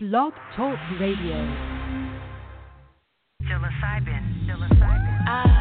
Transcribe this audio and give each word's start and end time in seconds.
Blog 0.00 0.32
Talk 0.54 0.78
Radio. 1.00 1.34
Psilocybin. 3.42 4.22
Psilocybin. 4.46 5.26
Ah, 5.26 5.57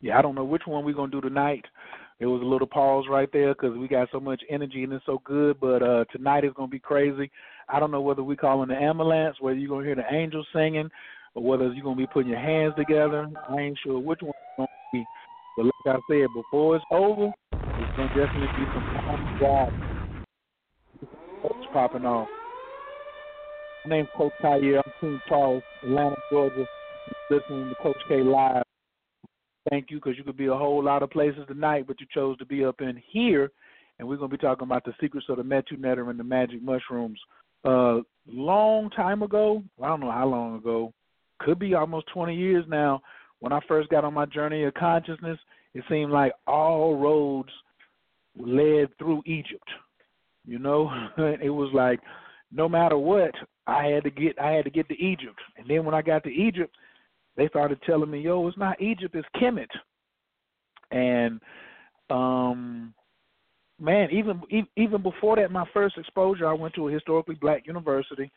Yeah, 0.00 0.18
I 0.18 0.22
don't 0.22 0.34
know 0.34 0.44
which 0.44 0.62
one 0.66 0.84
we're 0.84 0.94
gonna 0.94 1.10
do 1.10 1.20
tonight. 1.20 1.64
There 2.18 2.28
was 2.30 2.42
a 2.42 2.46
little 2.46 2.66
pause 2.66 3.04
right 3.10 3.28
there 3.32 3.54
because 3.54 3.76
we 3.76 3.88
got 3.88 4.08
so 4.12 4.20
much 4.20 4.42
energy 4.50 4.84
and 4.84 4.92
it's 4.92 5.06
so 5.06 5.20
good. 5.24 5.58
But 5.60 5.82
uh 5.82 6.04
tonight 6.12 6.44
is 6.44 6.52
gonna 6.54 6.68
be 6.68 6.78
crazy. 6.78 7.30
I 7.68 7.80
don't 7.80 7.90
know 7.90 8.00
whether 8.02 8.22
we 8.22 8.36
call 8.36 8.62
in 8.62 8.68
the 8.68 8.76
ambulance, 8.76 9.36
whether 9.40 9.58
you're 9.58 9.70
gonna 9.70 9.86
hear 9.86 9.94
the 9.96 10.14
angels 10.14 10.46
singing, 10.54 10.90
or 11.34 11.42
whether 11.42 11.72
you're 11.72 11.84
gonna 11.84 11.96
be 11.96 12.06
putting 12.06 12.30
your 12.30 12.40
hands 12.40 12.74
together. 12.76 13.28
I 13.48 13.56
ain't 13.58 13.78
sure 13.82 13.98
which 13.98 14.20
one 14.22 14.32
it's 14.36 14.56
gonna 14.58 14.68
be. 14.92 15.08
But 15.56 15.66
like 15.66 15.96
I 15.96 15.98
said, 16.08 16.32
before 16.34 16.76
it's 16.76 16.84
over, 16.90 17.32
it's 17.52 17.96
gonna 17.96 18.08
definitely 18.08 18.48
be 18.56 18.64
some 18.74 19.38
job. 19.40 19.68
It's 21.44 21.66
popping 21.72 22.04
off. 22.04 22.28
My 23.86 23.96
name's 23.96 24.10
Coach 24.14 24.34
Khayr. 24.42 24.80
I'm 24.84 24.92
Team 25.00 25.22
Charles, 25.28 25.64
Atlanta, 25.82 26.16
Georgia. 26.30 26.66
Listening 27.30 27.70
to 27.70 27.74
Coach 27.76 28.02
K 28.08 28.22
live. 28.22 28.65
Thank 29.70 29.90
you, 29.90 29.98
because 29.98 30.16
you 30.16 30.24
could 30.24 30.36
be 30.36 30.46
a 30.46 30.54
whole 30.54 30.82
lot 30.82 31.02
of 31.02 31.10
places 31.10 31.44
tonight, 31.48 31.86
but 31.86 32.00
you 32.00 32.06
chose 32.12 32.38
to 32.38 32.46
be 32.46 32.64
up 32.64 32.80
in 32.80 33.00
here, 33.10 33.50
and 33.98 34.06
we're 34.06 34.16
going 34.16 34.30
to 34.30 34.36
be 34.36 34.40
talking 34.40 34.66
about 34.66 34.84
the 34.84 34.92
secrets 35.00 35.26
of 35.28 35.38
the 35.38 35.42
Metu 35.42 35.78
Neter 35.78 36.08
and 36.08 36.18
the 36.18 36.24
magic 36.24 36.62
mushrooms. 36.62 37.18
Uh, 37.64 37.98
long 38.28 38.90
time 38.90 39.22
ago, 39.22 39.62
I 39.82 39.88
don't 39.88 40.00
know 40.00 40.12
how 40.12 40.26
long 40.26 40.56
ago, 40.56 40.92
could 41.40 41.58
be 41.58 41.74
almost 41.74 42.06
20 42.14 42.34
years 42.34 42.64
now, 42.68 43.02
when 43.40 43.52
I 43.52 43.60
first 43.68 43.88
got 43.90 44.04
on 44.04 44.14
my 44.14 44.26
journey 44.26 44.64
of 44.64 44.74
consciousness, 44.74 45.38
it 45.74 45.84
seemed 45.90 46.10
like 46.10 46.32
all 46.46 46.96
roads 46.96 47.50
led 48.38 48.96
through 48.98 49.22
Egypt. 49.26 49.68
You 50.46 50.58
know, 50.58 50.90
it 51.18 51.50
was 51.50 51.70
like 51.74 52.00
no 52.52 52.68
matter 52.68 52.96
what, 52.96 53.32
I 53.66 53.86
had 53.86 54.04
to 54.04 54.10
get 54.10 54.38
I 54.40 54.52
had 54.52 54.64
to 54.64 54.70
get 54.70 54.88
to 54.88 54.94
Egypt. 54.94 55.38
And 55.56 55.68
then 55.68 55.84
when 55.84 55.94
I 55.94 56.02
got 56.02 56.24
to 56.24 56.30
Egypt, 56.30 56.74
they 57.36 57.48
started 57.48 57.80
telling 57.82 58.10
me, 58.10 58.20
"Yo, 58.20 58.46
it's 58.48 58.58
not 58.58 58.80
Egypt, 58.80 59.14
it's 59.14 59.28
Kemet." 59.36 59.68
And 60.90 61.40
um 62.10 62.94
man, 63.78 64.10
even 64.10 64.40
even 64.76 65.02
before 65.02 65.36
that, 65.36 65.50
my 65.50 65.66
first 65.72 65.98
exposure, 65.98 66.46
I 66.46 66.52
went 66.52 66.74
to 66.74 66.88
a 66.88 66.92
historically 66.92 67.34
black 67.34 67.66
university, 67.66 68.30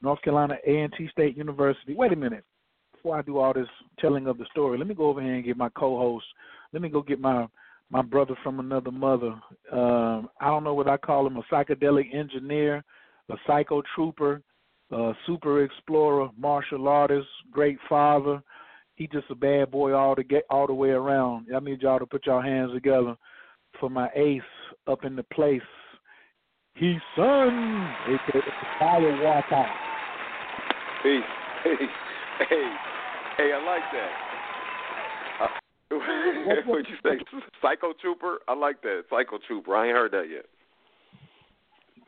North 0.00 0.20
Carolina 0.22 0.56
A&T 0.66 1.08
State 1.08 1.36
University. 1.36 1.94
Wait 1.94 2.12
a 2.12 2.16
minute, 2.16 2.44
before 2.92 3.18
I 3.18 3.22
do 3.22 3.38
all 3.38 3.52
this 3.52 3.68
telling 3.98 4.26
of 4.26 4.38
the 4.38 4.46
story, 4.50 4.78
let 4.78 4.86
me 4.86 4.94
go 4.94 5.06
over 5.06 5.20
here 5.22 5.34
and 5.34 5.44
get 5.44 5.56
my 5.56 5.68
co-host. 5.70 6.26
Let 6.72 6.82
me 6.82 6.88
go 6.88 7.02
get 7.02 7.20
my 7.20 7.46
my 7.90 8.02
brother 8.02 8.34
from 8.42 8.58
another 8.58 8.90
mother. 8.90 9.34
Um, 9.70 10.30
I 10.40 10.46
don't 10.46 10.64
know 10.64 10.72
what 10.72 10.88
I 10.88 10.96
call 10.96 11.26
him, 11.26 11.36
a 11.36 11.42
psychedelic 11.52 12.14
engineer, 12.14 12.82
a 13.28 13.34
psycho 13.46 13.82
trooper, 13.94 14.40
a 14.92 15.14
super 15.26 15.64
explorer, 15.64 16.28
martial 16.36 16.86
artist, 16.88 17.28
great 17.50 17.78
father. 17.88 18.42
He 18.94 19.06
just 19.06 19.30
a 19.30 19.34
bad 19.34 19.70
boy 19.70 19.94
all 19.94 20.14
to 20.14 20.22
get 20.22 20.44
all 20.50 20.66
the 20.66 20.74
way 20.74 20.90
around. 20.90 21.46
I 21.54 21.60
need 21.60 21.82
y'all 21.82 21.98
to 21.98 22.06
put 22.06 22.26
y'all 22.26 22.42
hands 22.42 22.72
together 22.72 23.16
for 23.80 23.88
my 23.88 24.08
ace 24.14 24.42
up 24.86 25.04
in 25.04 25.16
the 25.16 25.22
place. 25.22 25.60
He's 26.74 27.00
son, 27.16 27.94
aka 28.06 28.40
Fire 28.78 29.22
Walker. 29.22 29.66
Hey, 31.02 31.20
hey, 31.64 31.74
hey, 32.48 32.74
hey, 33.38 33.52
I 33.52 33.64
like 33.64 33.82
that. 33.92 34.10
Uh, 35.40 36.64
what'd 36.66 36.86
you 36.88 36.96
say? 37.02 37.18
Psycho 37.60 37.92
Trooper? 38.00 38.38
I 38.48 38.54
like 38.54 38.82
that. 38.82 39.04
Psycho 39.10 39.38
Trooper. 39.46 39.74
I 39.74 39.88
ain't 39.88 39.96
heard 39.96 40.12
that 40.12 40.28
yet. 40.30 40.46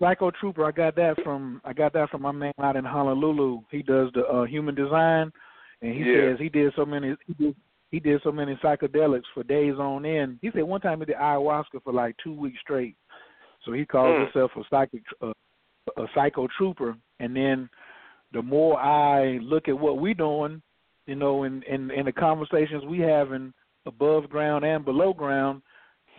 Psycho 0.04 0.30
Trooper, 0.32 0.66
I 0.66 0.70
got 0.70 0.96
that 0.96 1.14
from 1.24 1.62
I 1.64 1.72
got 1.72 1.94
that 1.94 2.10
from 2.10 2.20
my 2.20 2.32
man 2.32 2.52
out 2.62 2.76
in 2.76 2.84
Honolulu. 2.84 3.62
He 3.70 3.82
does 3.82 4.10
the 4.12 4.26
uh, 4.26 4.44
human 4.44 4.74
design, 4.74 5.32
and 5.80 5.94
he 5.94 6.00
Yeah. 6.00 6.32
says 6.32 6.38
he 6.38 6.50
did 6.50 6.74
so 6.76 6.84
many 6.84 7.16
he 7.26 7.32
did 7.32 7.56
he 7.90 8.00
did 8.00 8.20
so 8.22 8.30
many 8.30 8.54
psychedelics 8.56 9.24
for 9.32 9.42
days 9.44 9.76
on 9.78 10.04
end. 10.04 10.40
He 10.42 10.50
said 10.52 10.64
one 10.64 10.82
time 10.82 11.00
he 11.00 11.06
did 11.06 11.16
ayahuasca 11.16 11.82
for 11.82 11.92
like 11.94 12.16
two 12.22 12.34
weeks 12.34 12.58
straight. 12.60 12.96
So 13.64 13.72
he 13.72 13.86
calls 13.86 14.14
Mm. 14.14 14.24
himself 14.24 14.50
a 14.56 14.62
psychic 14.68 15.02
uh, 15.22 15.32
a 15.96 16.06
psycho 16.14 16.48
trooper. 16.58 16.96
And 17.20 17.34
then 17.34 17.70
the 18.34 18.42
more 18.42 18.78
I 18.78 19.38
look 19.38 19.68
at 19.68 19.78
what 19.78 20.00
we're 20.00 20.12
doing, 20.12 20.60
you 21.06 21.14
know, 21.14 21.44
in 21.44 21.62
in, 21.62 21.90
in 21.90 22.04
the 22.04 22.12
conversations 22.12 22.84
we 22.84 22.98
having 22.98 23.54
above 23.86 24.28
ground 24.28 24.66
and 24.66 24.84
below 24.84 25.14
ground, 25.14 25.62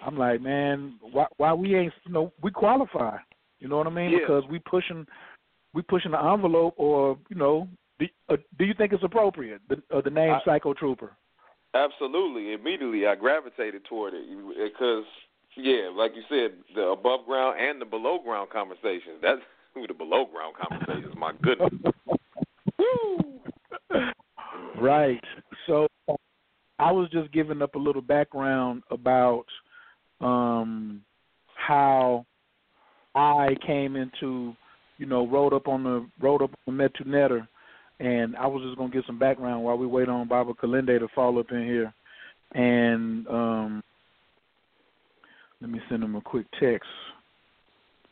I'm 0.03 0.17
like, 0.17 0.41
man, 0.41 0.97
why 1.01 1.27
why 1.37 1.53
we 1.53 1.75
ain't 1.75 1.93
you 2.03 2.13
know 2.13 2.33
we 2.41 2.49
qualify. 2.49 3.17
You 3.59 3.67
know 3.67 3.77
what 3.77 3.87
I 3.87 3.91
mean? 3.91 4.11
Yeah. 4.11 4.19
Because 4.19 4.43
we 4.49 4.59
pushing 4.59 5.05
we 5.73 5.81
pushing 5.81 6.11
the 6.11 6.19
envelope, 6.23 6.75
or 6.77 7.17
you 7.29 7.35
know, 7.35 7.67
do, 7.99 8.05
uh, 8.29 8.37
do 8.57 8.65
you 8.65 8.73
think 8.73 8.93
it's 8.93 9.03
appropriate 9.03 9.61
the 9.69 9.81
uh, 9.95 10.01
the 10.01 10.09
name 10.09 10.31
I- 10.31 10.41
Psycho 10.45 10.73
Trooper? 10.73 11.11
Absolutely. 11.73 12.53
Immediately, 12.53 13.05
I 13.05 13.15
gravitated 13.15 13.83
toward 13.83 14.13
it 14.13 14.23
because, 14.55 15.03
yeah, 15.57 15.89
like 15.93 16.13
you 16.15 16.23
said, 16.29 16.57
the 16.73 16.83
above 16.83 17.25
ground 17.25 17.59
and 17.59 17.81
the 17.81 17.85
below 17.85 18.17
ground 18.23 18.49
conversations. 18.49 19.19
That's 19.21 19.41
who 19.73 19.85
the 19.85 19.93
below 19.93 20.25
ground 20.25 20.55
conversations. 20.55 21.13
My 21.17 21.33
goodness. 21.41 21.73
right. 24.81 25.21
So 25.67 25.87
I 26.79 26.91
was 26.91 27.09
just 27.09 27.31
giving 27.33 27.61
up 27.61 27.75
a 27.75 27.79
little 27.79 28.01
background 28.01 28.83
about 28.89 29.45
um 30.21 31.01
how 31.55 32.25
I 33.15 33.55
came 33.65 33.95
into, 33.95 34.53
you 34.97 35.05
know, 35.05 35.27
rode 35.27 35.53
up 35.53 35.67
on 35.67 35.83
the 35.83 36.05
rode 36.21 36.41
up 36.41 36.51
on 36.67 36.75
Metu 36.75 37.05
Neter 37.05 37.47
and 37.99 38.35
I 38.35 38.45
was 38.47 38.63
just 38.63 38.77
gonna 38.77 38.91
give 38.91 39.05
some 39.07 39.19
background 39.19 39.63
while 39.63 39.77
we 39.77 39.87
wait 39.87 40.09
on 40.09 40.27
Baba 40.27 40.53
Kilindi 40.53 40.99
to 40.99 41.07
fall 41.15 41.39
up 41.39 41.51
in 41.51 41.63
here. 41.63 41.93
And 42.53 43.27
um 43.27 43.83
let 45.61 45.69
me 45.69 45.79
send 45.89 46.03
him 46.03 46.15
a 46.15 46.21
quick 46.21 46.45
text. 46.59 46.89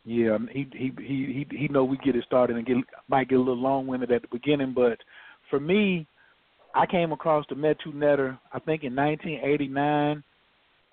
Yeah, 0.06 0.38
he 0.52 0.68
he 0.74 0.92
he 0.98 1.46
he 1.50 1.58
he 1.58 1.68
know 1.68 1.84
we 1.84 1.98
get 1.98 2.16
it 2.16 2.24
started 2.26 2.56
and 2.56 2.66
get 2.66 2.78
might 3.10 3.30
get 3.30 3.36
a 3.36 3.40
little 3.40 3.56
long 3.62 3.88
winded 3.88 4.12
at 4.12 4.22
the 4.22 4.28
beginning, 4.32 4.74
but 4.74 4.98
for 5.50 5.60
me, 5.60 6.08
I 6.74 6.86
came 6.86 7.12
across 7.12 7.46
the 7.50 7.56
Metu 7.56 7.94
Neter 7.94 8.38
I 8.52 8.60
think 8.60 8.84
in 8.84 8.96
1989, 8.96 10.24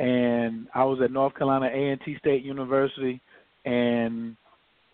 and 0.01 0.67
I 0.75 0.85
was 0.85 1.01
at 1.03 1.13
North 1.13 1.35
Carolina 1.35 1.71
A&T 1.73 2.19
State 2.19 2.45
University, 2.45 3.21
and 3.65 4.37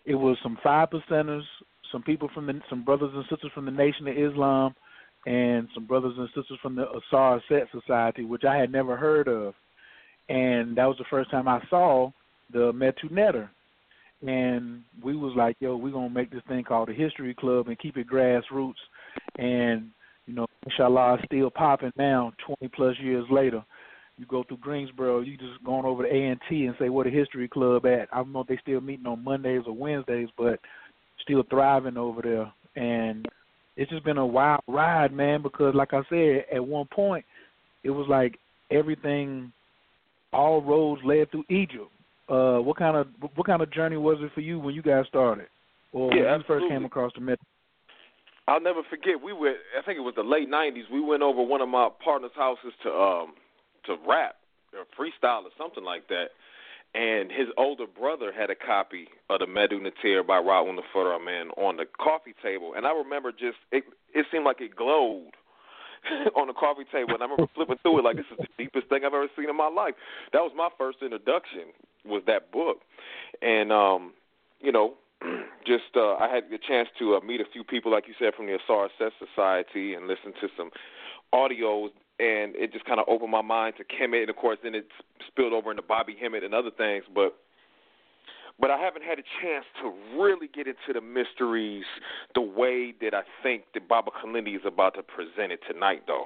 it 0.05 0.15
was 0.15 0.37
some 0.41 0.57
five 0.63 0.89
percenters, 0.89 1.43
some 1.91 2.03
people 2.03 2.29
from 2.33 2.47
the 2.47 2.59
some 2.69 2.83
brothers 2.83 3.11
and 3.13 3.23
sisters 3.29 3.51
from 3.53 3.65
the 3.65 3.71
Nation 3.71 4.07
of 4.07 4.17
Islam, 4.17 4.75
and 5.25 5.67
some 5.73 5.85
brothers 5.85 6.13
and 6.17 6.27
sisters 6.35 6.57
from 6.61 6.75
the 6.75 6.85
Ausar 6.85 7.39
Auset 7.49 7.65
Society, 7.71 8.23
which 8.23 8.43
I 8.43 8.55
had 8.57 8.71
never 8.71 8.95
heard 8.95 9.27
of, 9.27 9.53
and 10.29 10.77
that 10.77 10.85
was 10.85 10.97
the 10.97 11.05
first 11.09 11.31
time 11.31 11.47
I 11.47 11.61
saw 11.69 12.11
the 12.51 12.71
Metu 12.71 13.11
Neter. 13.11 13.49
And 14.25 14.81
we 15.03 15.15
was 15.15 15.33
like, 15.35 15.57
yo, 15.59 15.75
we're 15.75 15.91
gonna 15.91 16.09
make 16.09 16.31
this 16.31 16.41
thing 16.47 16.63
called 16.63 16.89
the 16.89 16.93
History 16.93 17.35
Club 17.35 17.67
and 17.67 17.77
keep 17.77 17.97
it 17.97 18.09
grassroots. 18.09 18.73
And 19.37 19.89
you 20.25 20.33
know, 20.33 20.47
inshallah, 20.65 21.19
still 21.25 21.49
popping 21.49 21.91
now, 21.97 22.33
20 22.45 22.67
plus 22.75 22.95
years 22.99 23.25
later. 23.29 23.63
You 24.17 24.25
go 24.25 24.43
through 24.43 24.57
Greensboro, 24.57 25.21
you 25.21 25.37
just 25.37 25.63
going 25.63 25.85
over 25.85 26.03
to 26.03 26.09
A 26.09 26.27
and 26.29 26.39
T 26.49 26.65
and 26.65 26.75
say, 26.79 26.89
"What 26.89 27.05
a 27.05 27.11
History 27.11 27.47
Club 27.47 27.85
at?" 27.85 28.09
I 28.11 28.17
don't 28.17 28.33
know 28.33 28.41
if 28.41 28.47
they 28.47 28.57
still 28.57 28.81
meeting 28.81 29.05
on 29.05 29.23
Mondays 29.23 29.63
or 29.67 29.73
Wednesdays, 29.73 30.29
but 30.37 30.59
still 31.21 31.43
thriving 31.43 31.97
over 31.97 32.21
there. 32.21 32.51
And 32.75 33.27
it's 33.75 33.91
just 33.91 34.03
been 34.03 34.17
a 34.17 34.25
wild 34.25 34.61
ride, 34.67 35.13
man. 35.13 35.43
Because 35.43 35.75
like 35.75 35.93
I 35.93 36.01
said, 36.09 36.45
at 36.51 36.65
one 36.65 36.87
point, 36.87 37.25
it 37.83 37.91
was 37.91 38.07
like 38.09 38.39
everything, 38.71 39.51
all 40.33 40.61
roads 40.61 41.01
led 41.05 41.29
through 41.29 41.45
Egypt. 41.49 41.91
Uh, 42.27 42.57
what 42.57 42.77
kind 42.77 42.97
of 42.97 43.07
what 43.35 43.45
kind 43.45 43.61
of 43.61 43.71
journey 43.71 43.97
was 43.97 44.17
it 44.21 44.31
for 44.33 44.41
you 44.41 44.59
when 44.59 44.73
you 44.73 44.81
guys 44.81 45.05
started, 45.07 45.47
or 45.93 46.13
Yeah, 46.13 46.31
when 46.31 46.39
you 46.39 46.45
first 46.47 46.65
came 46.67 46.85
across 46.85 47.13
the 47.13 47.21
Met? 47.21 47.39
I'll 48.47 48.61
never 48.61 48.81
forget. 48.89 49.21
We 49.21 49.33
were, 49.33 49.55
I 49.77 49.85
think 49.85 49.97
it 49.97 50.01
was 50.01 50.15
the 50.15 50.23
late 50.23 50.49
'90s. 50.49 50.89
We 50.91 51.01
went 51.01 51.21
over 51.21 51.41
one 51.41 51.61
of 51.61 51.69
my 51.69 51.89
partner's 52.03 52.31
houses 52.35 52.73
to 52.83 52.89
um 52.89 53.33
to 53.87 53.97
rap 54.07 54.35
or 54.73 54.85
freestyle 54.97 55.43
or 55.43 55.51
something 55.57 55.83
like 55.83 56.07
that. 56.07 56.31
And 56.95 57.31
his 57.31 57.47
older 57.57 57.85
brother 57.85 58.31
had 58.31 58.49
a 58.49 58.55
copy 58.55 59.07
of 59.29 59.39
the 59.39 59.45
Metu 59.45 59.81
Neter 59.81 60.23
by 60.23 60.39
Ra 60.39 60.67
Un 60.67 60.77
Nefer 60.77 61.13
Amen 61.13 61.49
on 61.57 61.77
the 61.77 61.85
coffee 61.99 62.33
table, 62.41 62.73
and 62.75 62.87
I 62.87 62.91
remember 62.91 63.31
just 63.31 63.57
it. 63.71 63.83
It 64.13 64.25
seemed 64.31 64.45
like 64.45 64.61
it 64.61 64.75
glowed 64.75 65.35
on 66.35 66.47
the 66.47 66.53
coffee 66.53 66.85
table, 66.91 67.13
and 67.13 67.21
I 67.21 67.25
remember 67.25 67.51
flipping 67.53 67.75
through 67.83 67.99
it 67.99 68.03
like 68.03 68.15
this 68.15 68.25
is 68.31 68.37
the 68.37 68.63
deepest 68.63 68.87
thing 68.87 69.03
I've 69.03 69.13
ever 69.13 69.27
seen 69.35 69.49
in 69.49 69.57
my 69.57 69.67
life. 69.67 69.93
That 70.31 70.39
was 70.39 70.53
my 70.55 70.69
first 70.77 70.99
introduction 71.01 71.75
was 72.05 72.23
that 72.25 72.51
book, 72.51 72.77
and 73.41 73.71
um, 73.71 74.13
you 74.61 74.71
know, 74.71 74.93
just 75.67 75.91
uh, 75.95 76.15
I 76.15 76.33
had 76.33 76.49
the 76.49 76.57
chance 76.57 76.87
to 76.99 77.15
uh, 77.15 77.19
meet 77.19 77.41
a 77.41 77.51
few 77.51 77.63
people, 77.63 77.91
like 77.91 78.07
you 78.07 78.13
said, 78.17 78.33
from 78.33 78.47
the 78.47 78.57
Ausar 78.57 78.87
Auset 78.87 79.11
Society, 79.19 79.93
and 79.93 80.07
listen 80.07 80.33
to 80.41 80.47
some 80.55 80.71
audios, 81.33 81.89
and 82.19 82.55
it 82.55 82.73
just 82.73 82.85
kind 82.85 82.99
of 82.99 83.05
opened 83.07 83.31
my 83.31 83.41
mind 83.41 83.75
to 83.77 83.83
Kemet, 83.83 84.21
and 84.21 84.29
of 84.29 84.35
course, 84.35 84.57
then 84.63 84.75
it 84.75 84.87
spilled 85.27 85.53
over 85.53 85.71
into 85.71 85.83
Bobby 85.83 86.15
Hemmitt 86.19 86.43
and 86.43 86.53
other 86.53 86.71
things, 86.71 87.03
but. 87.13 87.35
But 88.59 88.71
I 88.71 88.79
haven't 88.79 89.03
had 89.03 89.19
a 89.19 89.27
chance 89.39 89.65
to 89.83 89.93
really 90.19 90.47
get 90.47 90.65
into 90.65 90.91
the 90.91 90.99
mysteries 90.99 91.85
the 92.33 92.41
way 92.41 92.91
that 93.01 93.13
I 93.13 93.21
think 93.43 93.65
that 93.75 93.87
Baba 93.87 94.09
Kilindi 94.09 94.55
is 94.55 94.63
about 94.65 94.95
to 94.95 95.03
present 95.03 95.51
it 95.51 95.59
tonight, 95.71 96.05
though. 96.07 96.25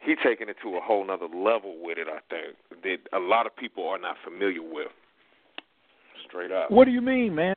He's 0.00 0.16
taking 0.24 0.48
it 0.48 0.56
to 0.64 0.76
a 0.76 0.80
whole 0.80 1.06
nother 1.06 1.26
level 1.26 1.76
with 1.80 1.98
it, 1.98 2.08
I 2.08 2.18
think, 2.28 2.56
that 2.82 3.16
a 3.16 3.20
lot 3.20 3.46
of 3.46 3.54
people 3.56 3.88
are 3.88 3.98
not 3.98 4.16
familiar 4.24 4.60
with. 4.60 4.88
Straight 6.26 6.50
up. 6.50 6.70
What 6.70 6.86
do 6.86 6.90
you 6.90 7.00
mean, 7.00 7.32
man? 7.32 7.54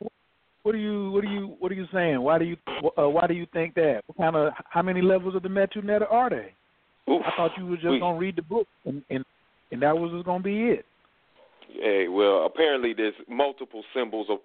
What 0.63 0.75
are 0.75 0.79
you 0.79 1.09
what 1.11 1.23
are 1.23 1.27
you 1.27 1.55
what 1.59 1.71
are 1.71 1.75
you 1.75 1.87
saying? 1.93 2.21
Why 2.21 2.37
do 2.37 2.45
you 2.45 2.57
uh, 2.97 3.09
why 3.09 3.25
do 3.27 3.33
you 3.33 3.47
think 3.53 3.75
that? 3.75 4.01
What 4.07 4.17
kind 4.17 4.35
of 4.35 4.53
how 4.69 4.81
many 4.81 5.01
levels 5.01 5.35
of 5.35 5.41
the 5.41 5.49
Metu 5.49 5.83
Neta 5.83 6.07
are 6.07 6.29
they? 6.29 6.53
Oof. 7.09 7.21
I 7.25 7.31
thought 7.35 7.51
you 7.57 7.65
were 7.65 7.75
just 7.77 7.89
We- 7.89 7.99
gonna 7.99 8.17
read 8.17 8.35
the 8.35 8.41
book 8.43 8.67
and 8.85 9.03
and, 9.09 9.25
and 9.71 9.81
that 9.81 9.97
was 9.97 10.11
just 10.11 10.25
gonna 10.25 10.43
be 10.43 10.69
it. 10.71 10.85
Hey, 11.71 12.07
well, 12.07 12.45
apparently 12.45 12.93
there's 12.93 13.13
multiple 13.27 13.83
symbols 13.93 14.27
of 14.29 14.39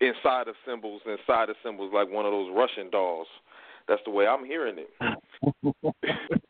inside 0.00 0.48
of 0.48 0.54
symbols, 0.66 1.00
inside 1.06 1.48
of 1.50 1.56
symbols, 1.64 1.92
like 1.92 2.08
one 2.10 2.24
of 2.24 2.32
those 2.32 2.50
Russian 2.54 2.90
dolls. 2.90 3.26
That's 3.88 4.02
the 4.04 4.10
way 4.10 4.26
I'm 4.26 4.44
hearing 4.44 4.76
it. 4.78 4.90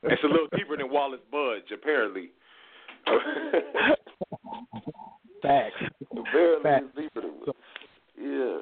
it's 0.03 0.23
a 0.23 0.27
little 0.27 0.49
deeper 0.57 0.77
than 0.77 0.91
Wallis 0.91 1.21
Budge, 1.31 1.71
apparently. 1.73 2.31
Facts. 5.43 5.75
apparently, 6.13 6.63
Fact. 6.63 6.85
it's 6.87 6.97
deeper 6.97 7.21
than. 7.23 7.33
Yeah. 8.19 8.59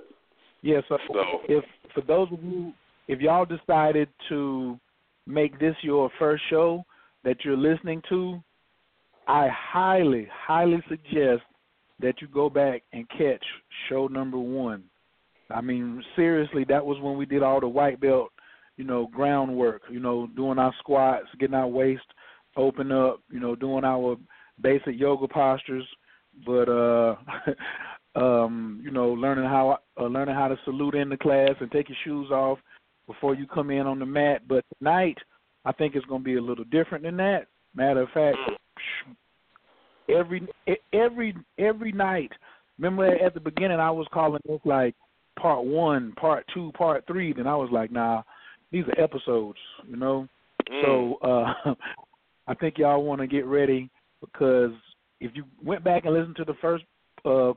Yeah, 0.63 0.81
so, 0.89 0.99
So- 1.13 1.41
if 1.49 1.65
for 1.95 2.01
those 2.01 2.29
of 2.33 2.43
you 2.43 2.73
if 3.07 3.21
y'all 3.21 3.45
decided 3.45 4.09
to 4.29 4.79
make 5.27 5.59
this 5.59 5.77
your 5.83 6.11
first 6.19 6.43
show 6.51 6.85
that 7.25 7.45
you're 7.45 7.57
listening 7.57 8.03
to, 8.09 8.43
I 9.27 9.49
highly, 9.49 10.29
highly 10.31 10.83
suggest 10.89 11.43
that 12.01 12.21
you 12.21 12.29
go 12.29 12.51
back 12.51 12.83
and 12.93 13.09
catch 13.11 13.45
show 13.89 14.07
number 14.07 14.39
one. 14.39 14.85
I 15.51 15.61
mean, 15.61 16.03
seriously, 16.17 16.65
that 16.69 16.85
was 16.85 17.01
when 17.01 17.17
we 17.17 17.27
did 17.27 17.43
all 17.43 17.61
the 17.61 17.69
white 17.69 18.01
belt, 18.01 18.31
you 18.77 18.85
know, 18.85 19.07
groundwork, 19.07 19.83
you 19.91 20.01
know, 20.01 20.27
doing 20.37 20.59
our 20.59 20.75
squats, 20.81 21.27
getting 21.39 21.55
our 21.55 21.69
waist 21.69 22.03
open 22.57 22.93
up, 22.93 23.21
you 23.31 23.41
know, 23.41 23.55
doing 23.55 23.85
our 23.85 24.17
basic 24.61 24.99
yoga 24.99 25.29
postures, 25.29 25.87
but 26.45 26.69
uh 26.69 27.15
um, 28.17 28.81
you 28.85 28.91
know, 28.91 29.09
learning 29.09 29.45
how 29.45 29.79
uh, 29.99 30.05
learning 30.05 30.35
how 30.35 30.49
to 30.49 30.57
salute 30.65 30.95
in 30.95 31.09
the 31.09 31.17
class 31.17 31.51
and 31.61 31.71
take 31.71 31.89
your 31.89 31.99
shoes 32.05 32.31
off 32.31 32.59
before 33.07 33.35
you 33.35 33.47
come 33.47 33.71
in 33.71 33.87
on 33.87 33.99
the 33.99 34.07
mat. 34.07 34.43
But 34.49 34.65
tonight, 34.79 35.19
I 35.65 35.73
think 35.73 35.95
it's 35.95 36.07
going 36.07 36.23
to 36.23 36.25
be 36.25 36.37
a 36.37 36.43
little 36.43 36.65
different 36.65 37.05
than 37.05 37.17
that. 37.19 37.47
Matter 37.75 38.03
of 38.03 38.09
fact, 38.11 38.39
every 40.09 40.47
every 40.93 41.35
every 41.59 41.93
night. 41.93 42.31
Remember 42.79 43.07
at 43.07 43.35
the 43.35 43.41
beginning, 43.41 43.81
I 43.81 43.91
was 43.91 44.07
calling 44.13 44.41
this 44.47 44.61
like 44.65 44.95
part 45.41 45.65
one, 45.65 46.13
part 46.13 46.45
two, 46.53 46.73
part 46.77 47.05
three. 47.07 47.33
Then 47.33 47.47
I 47.47 47.57
was 47.57 47.69
like, 47.73 47.91
nah, 47.91 48.23
these 48.71 48.85
are 48.85 49.03
episodes, 49.03 49.59
you 49.89 49.97
know. 49.97 50.29
Mm. 50.71 50.83
So 50.83 51.19
uh, 51.23 51.75
I 52.47 52.55
think 52.55 52.79
y'all 52.79 53.05
want 53.05 53.21
to 53.21 53.27
get 53.27 53.47
ready 53.47 53.91
because 54.21 54.73
if 55.21 55.33
you 55.35 55.45
went 55.65 55.85
back 55.85 56.05
and 56.05 56.15
listened 56.15 56.37
to 56.37 56.45
the 56.45 56.55
first 56.61 56.85
uh, 57.25 57.53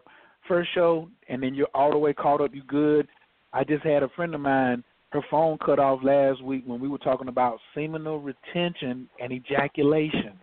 first 0.48 0.70
show 0.74 1.10
and 1.27 1.44
then 1.44 1.54
you're 1.54 1.68
all 1.74 1.92
the 1.92 1.98
way 1.98 2.13
caught 2.13 2.42
up, 2.42 2.54
you 2.54 2.63
good. 2.63 3.08
I 3.54 3.63
just 3.63 3.84
had 3.84 4.04
a 4.04 4.10
friend 4.10 4.36
of 4.36 4.42
mine. 4.42 4.84
Her 5.17 5.24
phone 5.31 5.57
cut 5.65 5.79
off 5.79 6.03
last 6.03 6.43
week 6.43 6.62
when 6.67 6.79
we 6.79 6.88
were 6.88 7.00
talking 7.00 7.27
about 7.27 7.57
seminal 7.74 8.19
retention 8.19 9.09
and 9.19 9.33
ejaculation 9.33 10.38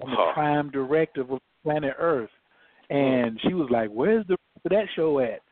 and 0.00 0.12
the 0.12 0.30
prime 0.32 0.70
directive 0.70 1.30
of 1.30 1.40
planet 1.62 1.92
Earth. 1.98 2.30
Hmm. 2.88 2.96
And 2.96 3.40
she 3.42 3.52
was 3.52 3.68
like, 3.70 3.90
"Where's 3.90 4.26
the 4.26 4.38
that 4.70 4.86
show 4.96 5.18
at?" 5.18 5.42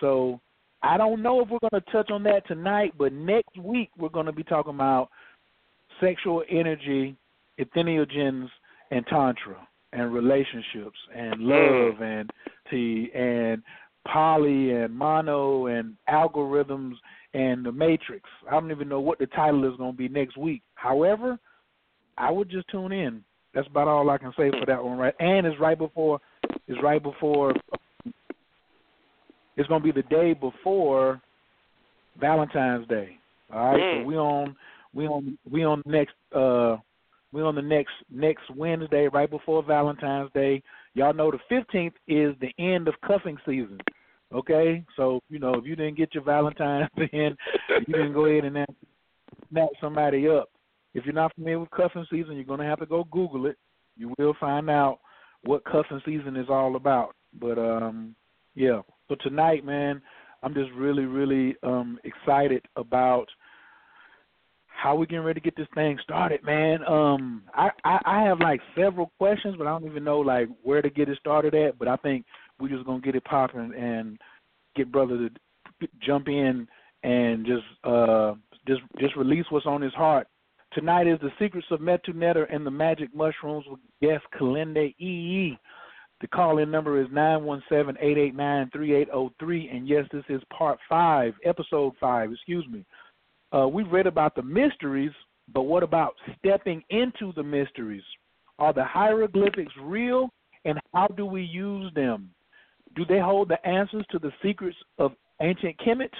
So 0.00 0.40
I 0.82 0.96
don't 0.96 1.20
know 1.20 1.42
if 1.42 1.50
we're 1.50 1.58
going 1.58 1.82
to 1.82 1.92
touch 1.92 2.10
on 2.10 2.22
that 2.22 2.46
tonight, 2.46 2.94
but 2.96 3.12
next 3.12 3.54
week 3.58 3.90
we're 3.98 4.08
going 4.08 4.24
to 4.24 4.32
be 4.32 4.44
talking 4.44 4.74
about 4.74 5.10
sexual 6.00 6.42
energy, 6.48 7.14
entheogens, 7.60 8.48
and 8.92 9.06
tantra, 9.08 9.68
and 9.92 10.10
relationships, 10.10 10.98
and 11.14 11.34
hmm. 11.34 11.50
love, 11.50 12.00
and 12.00 12.30
T, 12.70 13.10
and 13.14 13.62
poly, 14.10 14.70
and 14.70 14.96
mono, 14.96 15.66
and 15.66 15.96
algorithms, 16.08 16.94
and 17.34 17.64
the 17.64 17.72
matrix. 17.72 18.28
I 18.48 18.52
don't 18.52 18.70
even 18.70 18.88
know 18.88 19.00
what 19.00 19.18
the 19.18 19.26
title 19.26 19.64
is 19.70 19.76
going 19.78 19.92
to 19.92 19.96
be 19.98 20.08
next 20.08 20.36
week. 20.36 20.62
However, 20.74 21.38
I 22.18 22.30
would 22.30 22.50
just 22.50 22.68
tune 22.68 22.92
in. 22.92 23.24
That's 23.54 23.66
about 23.68 23.88
all 23.88 24.08
I 24.10 24.18
can 24.18 24.32
say 24.36 24.50
for 24.50 24.66
that 24.66 24.82
one, 24.82 24.98
right? 24.98 25.14
And 25.18 25.46
it's 25.46 25.58
right 25.60 25.78
before. 25.78 26.20
It's 26.68 26.82
right 26.82 27.02
before. 27.02 27.54
It's 29.56 29.68
going 29.68 29.82
to 29.82 29.92
be 29.92 29.92
the 29.92 30.08
day 30.08 30.32
before 30.32 31.20
Valentine's 32.18 32.86
Day. 32.88 33.18
All 33.52 33.72
right, 33.72 33.80
Mm. 33.80 34.02
so 34.02 34.06
we 34.06 34.16
on 34.16 34.56
we 34.94 35.06
on 35.06 35.38
we 35.50 35.64
on 35.64 35.82
the 35.84 35.92
next 35.92 36.14
uh 36.34 36.76
we 37.32 37.42
on 37.42 37.54
the 37.54 37.62
next 37.62 37.92
next 38.10 38.50
Wednesday 38.54 39.08
right 39.08 39.30
before 39.30 39.62
Valentine's 39.62 40.30
Day. 40.32 40.62
Y'all 40.94 41.12
know 41.14 41.30
the 41.30 41.38
fifteenth 41.48 41.94
is 42.08 42.34
the 42.40 42.52
end 42.58 42.88
of 42.88 42.94
cuffing 43.06 43.36
season. 43.46 43.78
Okay, 44.34 44.84
so 44.96 45.20
you 45.28 45.38
know 45.38 45.54
if 45.54 45.64
you 45.64 45.76
didn't 45.76 45.96
get 45.96 46.14
your 46.14 46.24
Valentine's 46.24 46.88
in, 47.12 47.36
you 47.86 47.94
can 47.94 48.12
go 48.12 48.26
ahead 48.26 48.44
and 48.44 48.56
then 48.56 48.66
snap 49.50 49.68
somebody 49.80 50.28
up. 50.28 50.48
If 50.94 51.04
you're 51.04 51.14
not 51.14 51.34
familiar 51.34 51.58
with 51.58 51.70
cuffing 51.70 52.06
season, 52.10 52.34
you're 52.34 52.44
gonna 52.44 52.68
have 52.68 52.80
to 52.80 52.86
go 52.86 53.04
Google 53.04 53.46
it. 53.46 53.56
You 53.96 54.14
will 54.18 54.34
find 54.40 54.70
out 54.70 54.98
what 55.44 55.64
cuffing 55.64 56.00
season 56.04 56.36
is 56.36 56.46
all 56.48 56.76
about. 56.76 57.14
But 57.38 57.58
um 57.58 58.14
yeah. 58.54 58.82
So 59.08 59.16
tonight, 59.20 59.64
man, 59.64 60.00
I'm 60.42 60.54
just 60.54 60.70
really, 60.72 61.04
really 61.04 61.56
um 61.62 61.98
excited 62.04 62.64
about 62.76 63.26
how 64.66 64.96
we 64.96 65.06
getting 65.06 65.24
ready 65.24 65.38
to 65.40 65.44
get 65.44 65.56
this 65.56 65.68
thing 65.74 65.98
started, 66.02 66.42
man. 66.42 66.84
Um 66.86 67.44
I, 67.54 67.70
I, 67.84 67.98
I 68.04 68.22
have 68.24 68.40
like 68.40 68.60
several 68.76 69.12
questions 69.18 69.56
but 69.58 69.66
I 69.66 69.70
don't 69.70 69.86
even 69.86 70.04
know 70.04 70.20
like 70.20 70.48
where 70.62 70.82
to 70.82 70.90
get 70.90 71.08
it 71.08 71.18
started 71.18 71.54
at, 71.54 71.78
but 71.78 71.88
I 71.88 71.96
think 71.96 72.24
we're 72.60 72.68
just 72.68 72.86
gonna 72.86 73.00
get 73.00 73.16
it 73.16 73.24
popping 73.24 73.72
and 73.76 74.18
get 74.76 74.92
brother 74.92 75.28
to 75.28 75.88
jump 76.00 76.28
in 76.28 76.66
and 77.02 77.44
just 77.46 77.64
uh 77.84 78.34
just 78.66 78.80
just 78.98 79.16
release 79.16 79.44
what's 79.50 79.66
on 79.66 79.82
his 79.82 79.94
heart. 79.94 80.26
Tonight 80.72 81.06
is 81.06 81.18
the 81.20 81.30
secrets 81.38 81.66
of 81.70 81.80
Metu 81.80 82.14
Neter 82.14 82.44
and 82.44 82.64
the 82.64 82.70
magic 82.70 83.14
mushrooms 83.14 83.66
with 83.68 83.80
guest 84.00 84.24
Kilindi 84.38 84.94
Iyi. 85.00 85.58
The 86.22 86.28
call 86.28 86.58
in 86.58 86.70
number 86.70 87.00
is 87.00 87.08
917 87.10 87.96
889 88.00 88.70
3803. 88.72 89.68
And 89.68 89.88
yes, 89.88 90.06
this 90.12 90.24
is 90.28 90.40
part 90.56 90.78
five, 90.88 91.34
episode 91.44 91.92
five, 92.00 92.30
excuse 92.30 92.64
me. 92.70 92.84
Uh, 93.52 93.66
we've 93.68 93.90
read 93.90 94.06
about 94.06 94.34
the 94.34 94.42
mysteries, 94.42 95.10
but 95.52 95.62
what 95.62 95.82
about 95.82 96.14
stepping 96.38 96.82
into 96.90 97.32
the 97.34 97.42
mysteries? 97.42 98.04
Are 98.58 98.72
the 98.72 98.84
hieroglyphics 98.84 99.72
real, 99.82 100.30
and 100.64 100.78
how 100.94 101.08
do 101.08 101.26
we 101.26 101.42
use 101.42 101.92
them? 101.94 102.30
Do 102.94 103.04
they 103.04 103.20
hold 103.20 103.48
the 103.48 103.64
answers 103.66 104.04
to 104.10 104.18
the 104.18 104.32
secrets 104.42 104.76
of 104.98 105.12
ancient 105.40 105.78
Kemet? 105.78 106.12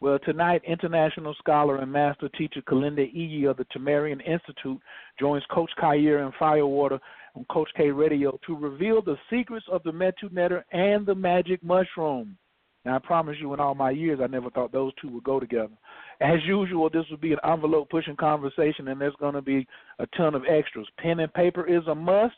Well, 0.00 0.18
tonight, 0.20 0.62
international 0.64 1.34
scholar 1.38 1.78
and 1.78 1.90
master 1.90 2.28
teacher 2.28 2.62
Kilindi 2.62 3.12
Iyi 3.14 3.50
of 3.50 3.56
the 3.56 3.64
Tamerrian 3.76 4.20
Institute 4.24 4.80
joins 5.18 5.42
Coach 5.50 5.70
Khayr 5.80 6.24
and 6.24 6.32
Firewater 6.38 7.00
on 7.34 7.44
Coach 7.50 7.68
K 7.76 7.90
Radio 7.90 8.38
to 8.46 8.56
reveal 8.56 9.02
the 9.02 9.16
secrets 9.28 9.66
of 9.70 9.82
the 9.82 9.90
Metu 9.90 10.30
Neter 10.30 10.64
and 10.70 11.04
the 11.04 11.14
magic 11.14 11.62
mushroom. 11.64 12.36
Now, 12.84 12.96
I 12.96 12.98
promise 13.00 13.36
you, 13.40 13.52
in 13.54 13.60
all 13.60 13.74
my 13.74 13.90
years, 13.90 14.20
I 14.22 14.28
never 14.28 14.50
thought 14.50 14.70
those 14.70 14.92
two 15.00 15.08
would 15.08 15.24
go 15.24 15.40
together. 15.40 15.74
As 16.20 16.38
usual, 16.46 16.88
this 16.88 17.04
will 17.10 17.16
be 17.16 17.32
an 17.32 17.38
envelope 17.44 17.90
pushing 17.90 18.16
conversation, 18.16 18.88
and 18.88 19.00
there's 19.00 19.14
going 19.18 19.34
to 19.34 19.42
be 19.42 19.66
a 19.98 20.06
ton 20.16 20.34
of 20.34 20.44
extras. 20.48 20.86
Pen 20.98 21.20
and 21.20 21.34
paper 21.34 21.66
is 21.66 21.86
a 21.88 21.94
must. 21.94 22.36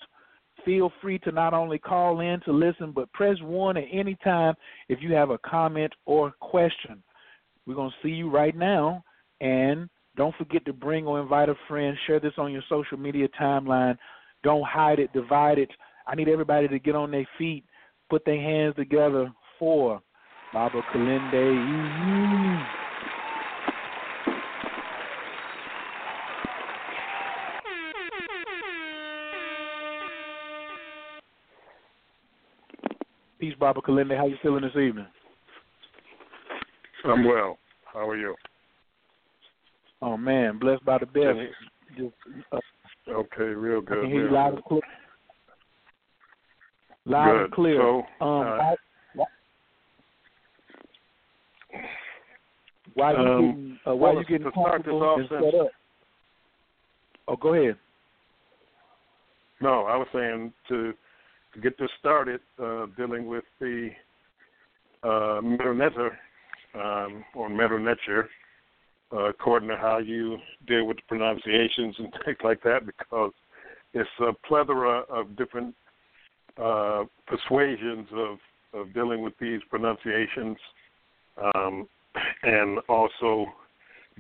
Feel 0.64 0.92
free 1.00 1.18
to 1.20 1.32
not 1.32 1.54
only 1.54 1.78
call 1.78 2.20
in 2.20 2.40
to 2.44 2.52
listen, 2.52 2.92
but 2.92 3.12
press 3.12 3.36
one 3.42 3.76
at 3.76 3.84
any 3.90 4.16
time 4.22 4.54
if 4.88 4.98
you 5.00 5.12
have 5.14 5.30
a 5.30 5.38
comment 5.38 5.92
or 6.06 6.32
question. 6.40 7.02
We're 7.66 7.74
going 7.74 7.90
to 7.90 7.96
see 8.06 8.12
you 8.12 8.30
right 8.30 8.56
now, 8.56 9.02
and 9.40 9.88
don't 10.16 10.34
forget 10.36 10.64
to 10.66 10.72
bring 10.72 11.06
or 11.06 11.20
invite 11.20 11.48
a 11.48 11.54
friend. 11.68 11.96
Share 12.06 12.20
this 12.20 12.32
on 12.36 12.52
your 12.52 12.62
social 12.68 12.98
media 12.98 13.28
timeline. 13.40 13.96
Don't 14.42 14.66
hide 14.66 14.98
it, 14.98 15.12
divide 15.12 15.58
it. 15.58 15.70
I 16.06 16.14
need 16.14 16.28
everybody 16.28 16.68
to 16.68 16.78
get 16.78 16.96
on 16.96 17.10
their 17.10 17.28
feet, 17.38 17.64
put 18.08 18.24
their 18.24 18.40
hands 18.40 18.74
together 18.76 19.32
for 19.58 20.00
Baba 20.52 20.82
Kilindi. 20.92 22.79
Peace, 33.40 33.54
Baba 33.58 33.80
Kilindi. 33.80 34.14
How 34.16 34.26
you 34.26 34.36
feeling 34.42 34.62
this 34.62 34.76
evening? 34.76 35.06
I'm 37.06 37.24
well. 37.24 37.58
How 37.90 38.06
are 38.06 38.16
you? 38.16 38.34
Oh 40.02 40.18
man, 40.18 40.58
blessed 40.58 40.84
by 40.84 40.98
the 40.98 41.06
best. 41.06 41.38
Just, 41.96 42.12
uh, 42.52 42.58
Okay, 43.08 43.44
real 43.44 43.80
I 43.80 43.84
good. 43.84 44.00
can 44.02 44.10
hear 44.10 44.28
you 44.28 44.34
loud 44.34 44.54
and 44.54 44.64
clear. 44.64 44.80
Loud 47.06 47.36
and 47.36 47.50
Good. 47.50 47.54
clear. 47.54 47.76
So, 47.78 48.06
um, 48.20 48.42
uh, 48.42 48.56
why, 48.58 48.74
why, 49.14 49.24
why 52.94 53.12
you 53.12 53.18
Um, 53.18 53.26
getting 53.26 53.78
uh, 53.86 53.96
why 53.96 54.12
well, 54.12 54.18
you 54.20 54.24
getting 54.26 54.44
to 54.44 54.50
start 54.50 54.84
this 54.84 54.90
comfortable 54.92 55.02
off, 55.02 55.18
and 55.18 55.28
set 55.28 55.60
up? 55.60 55.70
Oh, 57.28 57.36
go 57.36 57.54
ahead. 57.54 57.76
No, 59.62 59.86
I 59.86 59.96
was 59.96 60.08
saying 60.12 60.52
to 60.68 60.92
to 61.54 61.60
get 61.60 61.78
this 61.78 61.90
started, 61.98 62.40
uh, 62.62 62.86
dealing 62.96 63.26
with 63.26 63.44
the 63.58 63.90
uh, 65.02 65.38
um, 65.38 67.24
or 67.34 67.48
Meronetter, 67.48 68.24
uh, 69.12 69.28
according 69.30 69.68
to 69.68 69.76
how 69.76 69.98
you 69.98 70.38
deal 70.66 70.86
with 70.86 70.96
the 70.98 71.02
pronunciations 71.08 71.96
and 71.98 72.12
things 72.24 72.36
like 72.44 72.62
that, 72.62 72.86
because 72.86 73.32
it's 73.94 74.08
a 74.20 74.32
plethora 74.46 75.00
of 75.08 75.36
different 75.36 75.74
uh, 76.62 77.04
persuasions 77.26 78.06
of, 78.12 78.38
of 78.72 78.94
dealing 78.94 79.22
with 79.22 79.32
these 79.40 79.60
pronunciations, 79.68 80.56
um, 81.54 81.88
and 82.42 82.78
also 82.88 83.46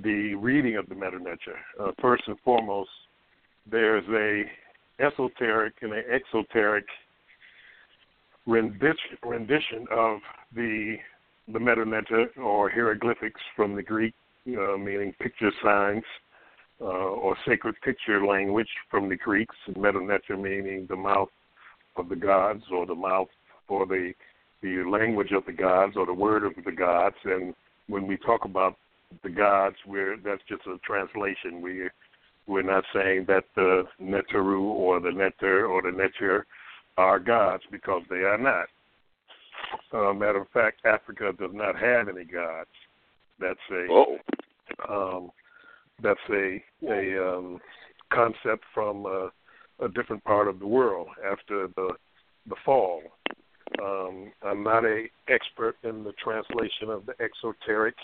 the 0.02 0.34
reading 0.34 0.76
of 0.76 0.88
the 0.88 0.94
Meronetter. 0.94 1.56
Uh, 1.78 1.90
first 2.00 2.22
and 2.26 2.36
foremost, 2.44 2.90
there's 3.70 4.04
a 4.08 5.04
esoteric 5.04 5.74
and 5.82 5.92
an 5.92 6.04
exoteric 6.10 6.84
rendition, 8.50 9.16
rendition 9.22 9.86
of 9.90 10.18
the 10.54 10.96
the 11.52 11.58
Metaneta 11.58 12.26
or 12.38 12.70
hieroglyphics 12.70 13.40
from 13.56 13.74
the 13.74 13.82
Greek, 13.82 14.14
uh, 14.48 14.76
meaning 14.76 15.12
picture 15.20 15.50
signs 15.64 16.04
uh, 16.80 16.84
or 16.84 17.36
sacred 17.46 17.74
picture 17.82 18.24
language 18.24 18.68
from 18.90 19.08
the 19.08 19.16
Greeks, 19.16 19.56
and 19.66 19.76
Metaneta 19.76 20.40
meaning 20.40 20.86
the 20.88 20.96
mouth 20.96 21.28
of 21.96 22.08
the 22.08 22.16
gods 22.16 22.62
or 22.72 22.86
the 22.86 22.94
mouth 22.94 23.28
or 23.68 23.86
the 23.86 24.12
the 24.62 24.84
language 24.84 25.32
of 25.32 25.44
the 25.46 25.52
gods 25.52 25.94
or 25.96 26.04
the 26.04 26.12
word 26.12 26.44
of 26.44 26.52
the 26.64 26.72
gods. 26.72 27.16
And 27.24 27.54
when 27.88 28.06
we 28.06 28.16
talk 28.18 28.44
about 28.44 28.76
the 29.22 29.30
gods, 29.30 29.76
we're 29.86 30.16
that's 30.16 30.42
just 30.48 30.66
a 30.66 30.78
translation. 30.84 31.60
We 31.60 31.88
we're 32.46 32.62
not 32.62 32.84
saying 32.92 33.26
that 33.28 33.44
the 33.54 33.84
Neteru 34.02 34.62
or 34.62 35.00
the 35.00 35.12
Neter 35.12 35.66
or 35.66 35.82
the 35.82 35.92
Neter 35.92 36.46
are 36.96 37.18
gods 37.18 37.62
because 37.70 38.02
they 38.10 38.16
are 38.16 38.38
not. 38.38 38.66
Uh, 39.92 40.12
matter 40.12 40.40
of 40.40 40.48
fact, 40.50 40.84
Africa 40.84 41.32
does 41.38 41.50
not 41.52 41.76
have 41.76 42.08
any 42.08 42.24
gods. 42.24 42.68
That's 43.38 43.58
a 43.70 44.92
um, 44.92 45.30
that's 46.02 46.20
a 46.30 46.62
a 46.88 47.36
um, 47.36 47.58
concept 48.12 48.64
from 48.74 49.06
uh, 49.06 49.28
a 49.84 49.88
different 49.94 50.22
part 50.24 50.48
of 50.48 50.58
the 50.58 50.66
world 50.66 51.08
after 51.30 51.68
the 51.68 51.90
the 52.48 52.56
fall. 52.64 53.02
Um, 53.82 54.32
I'm 54.42 54.62
not 54.62 54.84
a 54.84 55.06
expert 55.28 55.76
in 55.84 56.04
the 56.04 56.12
translation 56.22 56.90
of 56.90 57.06
the 57.06 57.14
exoteric 57.22 57.94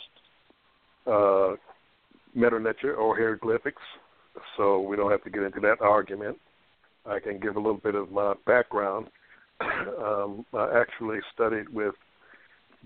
uh, 1.06 1.56
Metanetcher 2.36 2.96
or 2.96 3.16
hieroglyphics, 3.16 3.82
so 4.56 4.80
we 4.80 4.96
don't 4.96 5.10
have 5.10 5.24
to 5.24 5.30
get 5.30 5.42
into 5.42 5.60
that 5.60 5.80
argument. 5.80 6.38
I 7.08 7.18
can 7.20 7.38
give 7.38 7.56
a 7.56 7.60
little 7.60 7.80
bit 7.82 7.94
of 7.94 8.10
my 8.10 8.34
background. 8.46 9.06
um, 9.60 10.44
I 10.52 10.80
actually 10.80 11.18
studied 11.34 11.68
with 11.68 11.94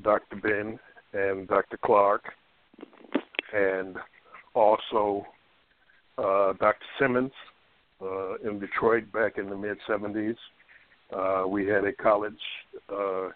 Dr. 0.02 0.36
Ben 0.36 0.78
and 1.12 1.48
Dr. 1.48 1.78
Clarke, 1.84 2.32
and 3.52 3.96
also 4.54 5.26
uh, 6.18 6.52
Dr. 6.54 6.86
Simmons 6.98 7.32
uh, 8.02 8.34
in 8.38 8.58
Detroit 8.58 9.10
back 9.12 9.38
in 9.38 9.48
the 9.48 9.56
mid 9.56 9.78
70s. 9.88 10.36
Uh, 11.12 11.46
we 11.48 11.66
had 11.66 11.84
a 11.84 11.92
college, 11.92 12.34
uh, 12.88 13.28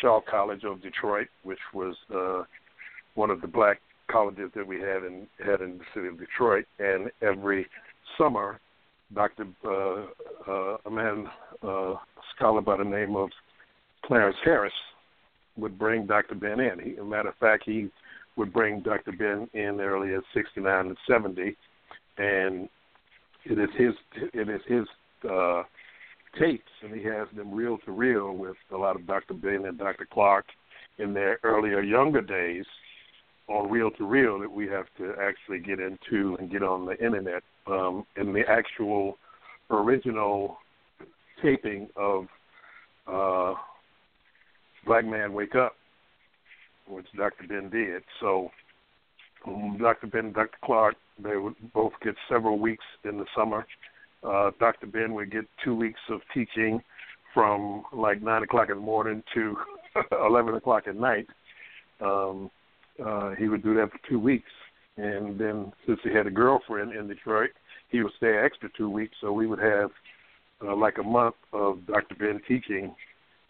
Shaw 0.00 0.20
College 0.28 0.64
of 0.64 0.82
Detroit, 0.82 1.28
which 1.44 1.60
was 1.72 1.94
uh, 2.14 2.42
one 3.14 3.30
of 3.30 3.40
the 3.40 3.46
black 3.46 3.80
colleges 4.10 4.50
that 4.56 4.66
we 4.66 4.80
had 4.80 5.04
in 5.04 5.26
had 5.44 5.60
in 5.60 5.78
the 5.78 5.84
city 5.94 6.08
of 6.08 6.18
Detroit, 6.18 6.64
and 6.80 7.10
every 7.22 7.66
summer, 8.18 8.60
Dr. 9.14 9.46
Uh, 9.64 10.50
uh, 10.50 10.76
a 10.86 10.90
man, 10.90 11.26
uh, 11.62 11.94
scholar 12.34 12.60
by 12.60 12.76
the 12.76 12.84
name 12.84 13.16
of 13.16 13.30
Clarence 14.04 14.36
Harris, 14.44 14.72
would 15.56 15.78
bring 15.78 16.06
Dr. 16.06 16.34
Ben 16.34 16.60
in. 16.60 16.78
He, 16.78 16.92
as 16.92 16.98
a 17.00 17.04
matter 17.04 17.28
of 17.30 17.36
fact, 17.36 17.64
he 17.66 17.90
would 18.36 18.52
bring 18.52 18.80
Dr. 18.80 19.12
Ben 19.12 19.48
in 19.52 19.80
early 19.80 20.14
as 20.14 20.22
'69 20.32 20.86
and 20.86 20.96
'70, 21.08 21.56
and 22.18 22.68
it 23.44 23.58
is 23.58 23.70
his 23.76 23.94
it 24.32 24.48
is 24.48 24.60
his 24.66 24.86
uh, 25.28 25.62
tapes, 26.38 26.70
and 26.82 26.94
he 26.94 27.02
has 27.02 27.26
them 27.34 27.52
reel 27.52 27.78
to 27.84 27.92
reel 27.92 28.32
with 28.32 28.56
a 28.72 28.76
lot 28.76 28.96
of 28.96 29.06
Dr. 29.06 29.34
Ben 29.34 29.66
and 29.66 29.78
Dr. 29.78 30.06
Clarke 30.10 30.46
in 30.98 31.14
their 31.14 31.38
earlier 31.42 31.82
younger 31.82 32.20
days 32.20 32.64
on 33.48 33.70
reel 33.70 33.90
to 33.90 34.04
reel 34.04 34.38
that 34.38 34.50
we 34.50 34.68
have 34.68 34.86
to 34.98 35.14
actually 35.20 35.58
get 35.58 35.80
into 35.80 36.36
and 36.38 36.50
get 36.50 36.62
on 36.62 36.86
the 36.86 36.96
internet. 37.04 37.42
Um, 37.66 38.04
and 38.16 38.34
the 38.34 38.42
actual 38.48 39.16
original 39.70 40.58
taping 41.42 41.88
of 41.96 42.26
uh, 43.06 43.54
Black 44.86 45.04
Man 45.04 45.32
Wake 45.32 45.54
Up, 45.54 45.74
which 46.88 47.06
Dr. 47.16 47.46
Ben 47.48 47.70
did. 47.70 48.02
So 48.20 48.50
um, 49.46 49.78
Dr. 49.80 50.06
Ben 50.06 50.26
and 50.26 50.34
Dr. 50.34 50.56
Clarke, 50.64 50.96
they 51.22 51.36
would 51.36 51.54
both 51.72 51.92
get 52.02 52.14
several 52.28 52.58
weeks 52.58 52.84
in 53.04 53.18
the 53.18 53.26
summer. 53.36 53.66
Uh, 54.22 54.50
Dr. 54.58 54.86
Ben 54.86 55.14
would 55.14 55.30
get 55.30 55.44
two 55.64 55.74
weeks 55.74 56.00
of 56.10 56.20
teaching 56.34 56.82
from 57.32 57.84
like 57.92 58.22
9 58.22 58.42
o'clock 58.42 58.68
in 58.70 58.76
the 58.76 58.82
morning 58.82 59.22
to 59.34 59.56
11 60.12 60.54
o'clock 60.54 60.84
at 60.86 60.96
night. 60.96 61.26
Um, 62.00 62.50
uh, 63.04 63.30
he 63.38 63.48
would 63.48 63.62
do 63.62 63.74
that 63.74 63.90
for 63.90 63.98
two 64.08 64.18
weeks. 64.18 64.50
And 64.96 65.38
then 65.38 65.72
since 65.86 65.98
he 66.02 66.12
had 66.12 66.26
a 66.26 66.30
girlfriend 66.30 66.92
in 66.92 67.08
Detroit, 67.08 67.50
he 67.88 68.02
would 68.02 68.12
stay 68.16 68.36
extra 68.36 68.68
two 68.76 68.90
weeks. 68.90 69.14
So 69.20 69.32
we 69.32 69.46
would 69.46 69.60
have 69.60 69.90
uh, 70.62 70.76
like 70.76 70.98
a 70.98 71.02
month 71.02 71.36
of 71.52 71.86
Dr. 71.86 72.14
Ben 72.16 72.40
teaching 72.46 72.94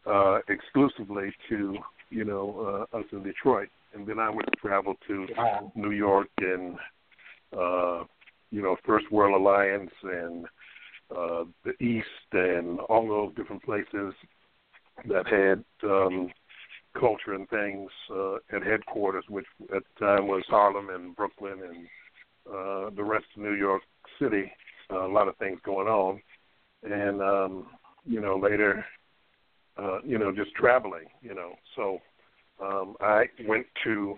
uh, 0.07 0.39
exclusively 0.49 1.33
to, 1.49 1.77
you 2.11 2.25
know, 2.25 2.87
uh, 2.93 2.99
us 2.99 3.05
in 3.13 3.23
Detroit. 3.23 3.69
And 3.95 4.07
then 4.07 4.19
I 4.19 4.31
would 4.31 4.49
travel 4.61 4.95
to 5.09 5.27
New 5.75 5.91
York 5.91 6.29
and, 6.39 6.77
uh, 7.53 8.05
you 8.51 8.63
know, 8.63 8.77
First 8.87 9.11
World 9.11 9.41
Alliance 9.41 9.91
and 10.03 10.47
uh, 11.11 11.45
the 11.65 11.73
East 11.85 12.07
and 12.33 12.79
all 12.81 13.09
those 13.09 13.35
different 13.35 13.63
places 13.65 14.15
that 15.09 15.27
had 15.27 15.65
um, 15.89 16.31
culture 16.99 17.35
and 17.35 17.49
things 17.49 17.91
uh, 18.15 18.37
at 18.53 18.63
headquarters, 18.63 19.25
which 19.29 19.47
at 19.75 19.83
the 19.99 20.07
time 20.07 20.29
was 20.29 20.43
Harlem 20.49 20.91
and 20.91 21.15
Brooklyn 21.17 21.61
and 21.69 21.87
uh, 22.47 22.91
the 22.97 23.05
rest 23.05 23.27
of 23.37 23.43
New 23.43 23.55
York 23.55 23.83
City. 24.21 24.53
Uh, 24.93 25.07
a 25.07 25.13
lot 25.13 25.29
of 25.29 25.37
things 25.37 25.61
going 25.65 25.87
on, 25.87 26.21
and 26.83 27.23
um, 27.23 27.67
you 28.05 28.21
know 28.21 28.37
later, 28.37 28.85
uh, 29.77 29.99
you 30.05 30.19
know 30.19 30.33
just 30.33 30.53
traveling. 30.55 31.07
You 31.23 31.35
know, 31.35 31.53
so 31.77 31.99
um, 32.61 32.97
I 33.01 33.27
went 33.47 33.67
to 33.85 34.17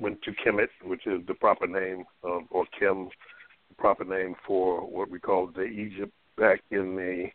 went 0.00 0.20
to 0.22 0.32
Kemet, 0.32 0.68
which 0.82 1.06
is 1.06 1.20
the 1.28 1.34
proper 1.34 1.68
name 1.68 2.04
of 2.24 2.42
or 2.50 2.64
Kim, 2.78 3.08
the 3.68 3.74
proper 3.76 4.04
name 4.04 4.34
for 4.46 4.80
what 4.80 5.08
we 5.08 5.20
call 5.20 5.46
the 5.54 5.62
Egypt 5.62 6.12
back 6.36 6.60
in 6.70 6.96
the 6.96 7.30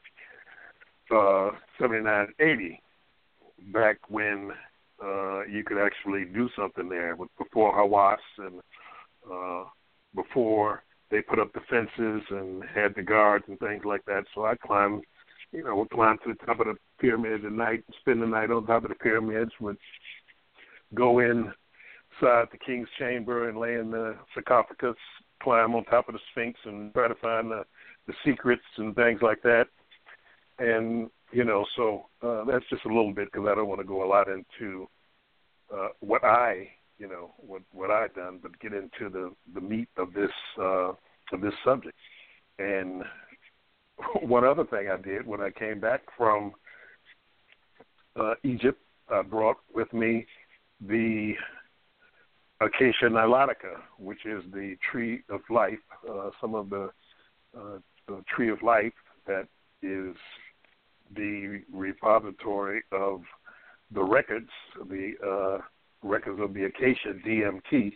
uh, 1.16 1.52
79, 1.80 2.28
80, 2.40 2.82
back 3.74 3.98
when 4.10 4.52
uh, 5.04 5.46
you 5.46 5.64
could 5.64 5.78
actually 5.78 6.26
do 6.26 6.50
something 6.56 6.90
there. 6.90 7.16
With 7.16 7.30
before 7.38 7.74
Hawass 7.74 8.18
and 8.38 8.62
uh, 9.32 9.66
before 10.16 10.84
they 11.12 11.22
put 11.22 11.40
up 11.40 11.52
the 11.54 11.62
fences 11.70 12.24
and 12.30 12.64
had 12.64 12.94
the 12.96 13.02
guards 13.02 13.46
and 13.48 13.60
things 13.60 13.84
like 13.86 14.06
that. 14.06 14.26
So 14.36 14.46
I 14.46 14.56
climbed, 14.56 15.04
you 15.52 15.64
know, 15.64 15.76
would 15.76 15.90
climb 15.90 16.18
to 16.24 16.34
the 16.34 16.46
top 16.46 16.60
of 16.60 16.68
the 16.68 16.76
pyramid 17.00 17.46
at 17.46 17.52
night, 17.52 17.84
spend 18.00 18.22
the 18.22 18.28
night 18.28 18.52
on 18.52 18.66
top 18.66 18.84
of 18.84 18.90
the 18.90 18.96
pyramids, 18.96 19.52
would 19.60 19.78
go 20.94 21.20
inside 21.20 21.54
the 22.22 22.58
king's 22.64 22.88
chamber 22.98 23.50
and 23.50 23.58
lay 23.58 23.76
in 23.76 23.92
the 23.92 24.16
sarcophagus, 24.34 24.96
climb 25.42 25.74
on 25.74 25.84
top 25.86 26.08
of 26.08 26.14
the 26.14 26.20
Sphinx 26.32 26.60
and 26.66 26.94
try 26.94 27.08
to 27.08 27.16
find 27.16 27.50
the, 27.50 27.64
the 28.08 28.14
secrets 28.26 28.62
and 28.78 28.96
things 28.96 29.22
like 29.22 29.42
that. 29.44 29.68
And 30.60 31.10
you 31.32 31.44
know, 31.44 31.66
so 31.76 32.06
uh, 32.22 32.44
that's 32.46 32.66
just 32.70 32.86
a 32.86 32.88
little 32.88 33.14
bit 33.14 33.32
because 33.32 33.48
I 33.50 33.56
don't 33.56 33.68
want 33.68 33.82
to 33.82 33.88
go 33.88 34.04
a 34.04 34.08
lot 34.08 34.28
into 34.28 34.88
uh, 35.74 35.90
what 36.00 36.24
I, 36.24 36.70
you 36.98 37.08
know, 37.08 37.34
what 37.38 37.62
what 37.72 37.92
I've 37.92 38.16
done, 38.16 38.40
but 38.42 38.60
get 38.60 38.74
into 38.74 39.10
the 39.12 39.32
the 39.54 39.62
meat 39.62 39.90
of 39.98 40.14
this 40.14 40.32
uh, 40.60 40.94
of 41.32 41.42
this 41.42 41.54
subject. 41.64 41.96
And 42.58 43.04
one 44.22 44.44
other 44.44 44.66
thing 44.66 44.90
I 44.92 45.02
did 45.02 45.26
when 45.26 45.42
I 45.42 45.52
came 45.52 45.80
back 45.80 46.02
from 46.18 46.54
uh, 48.20 48.34
Egypt, 48.44 48.80
I 49.10 49.22
brought 49.22 49.58
with 49.74 49.92
me 49.94 50.26
the 50.86 51.34
Acacia 52.62 53.06
nilotica, 53.06 53.78
which 53.98 54.26
is 54.26 54.44
the 54.52 54.76
tree 54.92 55.24
of 55.30 55.42
life, 55.50 55.80
uh, 56.10 56.30
some 56.42 56.56
of 56.56 56.70
the, 56.70 56.90
uh, 57.58 57.80
the 58.08 58.24
tree 58.34 58.50
of 58.50 58.62
life 58.62 58.94
that 59.28 59.48
is 59.82 60.16
the 61.16 61.62
repository 61.72 62.84
of 62.92 63.22
the 63.94 64.04
records, 64.04 64.50
the 64.90 65.14
uh, 65.26 65.62
records 66.08 66.40
of 66.42 66.54
the 66.54 66.66
Acacia 66.66 67.14
DMT 67.26 67.94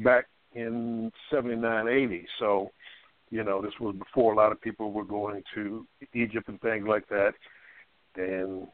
back 0.00 0.26
in 0.54 1.10
79, 1.30 1.88
80. 1.88 2.26
So, 2.38 2.70
you 3.30 3.42
know, 3.42 3.62
this 3.62 3.72
was 3.80 3.96
before 3.96 4.32
a 4.32 4.36
lot 4.36 4.52
of 4.52 4.60
people 4.60 4.92
were 4.92 5.04
going 5.04 5.42
to 5.54 5.86
Egypt 6.14 6.48
and 6.48 6.60
things 6.60 6.86
like 6.86 7.08
that, 7.08 7.32
and 8.16 8.66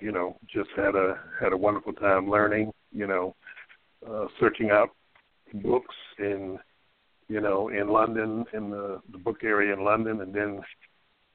you 0.00 0.12
know, 0.12 0.36
just 0.52 0.68
had 0.76 0.94
a 0.94 1.18
had 1.40 1.52
a 1.52 1.56
wonderful 1.56 1.92
time 1.94 2.28
learning. 2.28 2.72
You 2.92 3.06
know, 3.06 3.36
uh, 4.08 4.26
searching 4.38 4.70
out 4.70 4.90
books 5.54 5.94
in 6.18 6.58
you 7.28 7.40
know 7.40 7.68
in 7.68 7.88
London 7.88 8.44
in 8.52 8.70
the 8.70 9.00
the 9.12 9.18
book 9.18 9.38
area 9.42 9.72
in 9.72 9.84
London, 9.84 10.20
and 10.20 10.34
then 10.34 10.60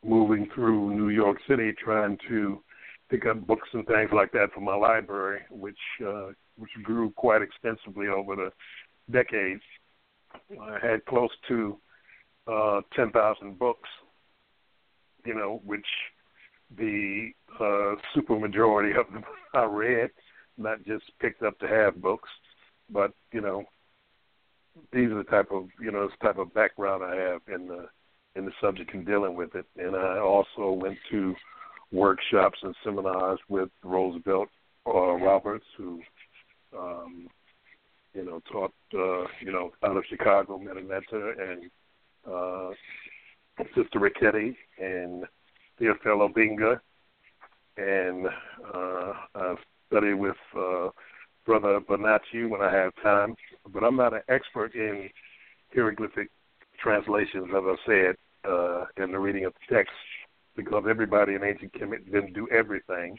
moving 0.03 0.49
through 0.53 0.95
New 0.95 1.09
York 1.09 1.37
City 1.47 1.73
trying 1.73 2.17
to 2.27 2.61
pick 3.09 3.25
up 3.25 3.45
books 3.45 3.67
and 3.73 3.85
things 3.85 4.09
like 4.13 4.31
that 4.33 4.51
for 4.53 4.61
my 4.61 4.75
library, 4.75 5.41
which 5.49 5.77
uh, 6.05 6.27
which 6.57 6.71
grew 6.83 7.11
quite 7.11 7.41
extensively 7.41 8.07
over 8.07 8.35
the 8.35 8.51
decades. 9.11 9.61
I 10.61 10.77
had 10.85 11.05
close 11.05 11.31
to 11.47 11.77
uh, 12.47 12.81
10,000 12.95 13.57
books, 13.57 13.89
you 15.25 15.33
know, 15.33 15.61
which 15.65 15.85
the 16.77 17.31
uh, 17.59 17.95
super 18.13 18.37
majority 18.37 18.97
of 18.97 19.11
them 19.11 19.23
I 19.53 19.63
read, 19.63 20.11
not 20.57 20.83
just 20.85 21.05
picked 21.19 21.41
up 21.43 21.57
to 21.59 21.67
have 21.67 22.01
books, 22.01 22.29
but 22.89 23.13
you 23.31 23.41
know, 23.41 23.63
these 24.93 25.09
are 25.09 25.17
the 25.17 25.23
type 25.23 25.51
of 25.51 25.67
you 25.81 25.91
know 25.91 26.07
this 26.07 26.15
type 26.21 26.37
of 26.37 26.53
background 26.53 27.03
I 27.03 27.15
have 27.15 27.41
in 27.53 27.67
the 27.67 27.87
in 28.35 28.45
the 28.45 28.51
subject 28.61 28.93
and 28.93 29.05
dealing 29.05 29.35
with 29.35 29.55
it. 29.55 29.65
And 29.77 29.95
I 29.95 30.19
also 30.19 30.71
went 30.71 30.97
to 31.11 31.35
workshops 31.91 32.59
and 32.61 32.75
seminars 32.83 33.39
with 33.49 33.69
Roosevelt 33.83 34.49
uh, 34.85 35.13
Roberts, 35.15 35.65
who, 35.77 36.01
um, 36.77 37.27
you 38.13 38.23
know, 38.25 38.41
taught, 38.51 38.73
uh, 38.93 39.27
you 39.41 39.51
know, 39.51 39.71
out 39.83 39.97
of 39.97 40.03
Chicago, 40.09 40.59
Metanetta, 40.59 41.51
and 41.51 41.71
uh, 42.31 42.69
Sister 43.75 43.99
Riquetti, 43.99 44.55
and 44.79 45.25
Théophile 45.79 46.29
Obenga. 46.29 46.79
And 47.77 48.27
uh, 48.73 49.13
I 49.35 49.55
studied 49.87 50.15
with 50.15 50.35
uh, 50.57 50.89
Brother 51.45 51.79
Bonacci 51.79 52.47
when 52.47 52.61
I 52.61 52.71
have 52.71 52.93
time. 53.01 53.35
But 53.71 53.83
I'm 53.83 53.95
not 53.95 54.13
an 54.13 54.21
expert 54.27 54.75
in 54.75 55.09
hieroglyphic 55.73 56.29
translations, 56.81 57.47
as 57.49 57.63
I 57.63 57.75
said, 57.85 58.15
uh, 58.49 58.85
in 58.97 59.11
the 59.11 59.19
reading 59.19 59.45
of 59.45 59.53
the 59.53 59.75
text, 59.75 59.93
because 60.55 60.85
everybody 60.89 61.35
in 61.35 61.43
ancient 61.43 61.73
Kemet 61.73 62.05
didn't 62.05 62.33
do 62.33 62.47
everything. 62.49 63.17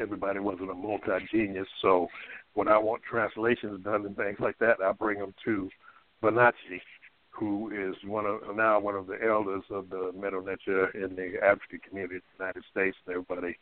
Everybody 0.00 0.38
wasn't 0.38 0.70
a 0.70 0.74
multi 0.74 1.10
genius. 1.30 1.66
So 1.82 2.08
when 2.54 2.68
I 2.68 2.78
want 2.78 3.02
translations 3.02 3.82
done 3.84 4.06
and 4.06 4.16
things 4.16 4.38
like 4.40 4.58
that, 4.58 4.76
I 4.84 4.92
bring 4.92 5.18
them 5.18 5.34
to 5.44 5.68
Bonacci, 6.22 6.80
who 7.30 7.70
is 7.70 7.94
one 8.04 8.26
of 8.26 8.56
now 8.56 8.80
one 8.80 8.94
of 8.94 9.06
the 9.06 9.18
elders 9.24 9.62
of 9.70 9.90
the 9.90 10.12
Medu 10.16 10.44
Neter 10.44 10.90
in 10.90 11.14
the 11.16 11.34
African 11.44 11.80
community 11.88 12.16
in 12.16 12.22
the 12.38 12.44
United 12.44 12.64
States. 12.70 12.96
And 13.06 13.16
everybody 13.16 13.56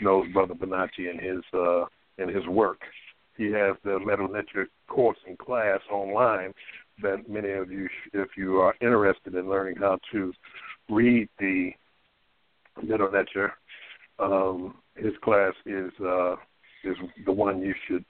knows 0.00 0.26
Brother 0.32 0.54
Bonacci 0.54 1.10
and 1.10 1.20
his 1.20 1.42
uh, 1.52 1.86
and 2.18 2.34
his 2.34 2.46
work. 2.46 2.80
He 3.36 3.46
has 3.52 3.76
the 3.84 3.98
Medu 3.98 4.32
Neter 4.32 4.68
course 4.88 5.18
and 5.26 5.38
class 5.38 5.80
online 5.90 6.52
that 7.02 7.28
many 7.28 7.50
of 7.50 7.70
you, 7.70 7.88
if 8.12 8.28
you 8.36 8.58
are 8.58 8.74
interested 8.80 9.34
in 9.34 9.48
learning 9.48 9.76
how 9.76 9.98
to 10.12 10.32
read 10.88 11.28
the 11.38 11.70
Medu 12.82 13.12
Neter, 13.12 13.52
um, 14.18 14.74
his 14.96 15.12
class 15.22 15.54
is 15.66 15.90
uh, 16.00 16.34
is 16.84 16.96
the 17.24 17.32
one 17.32 17.60
you 17.62 17.74
should 17.86 18.04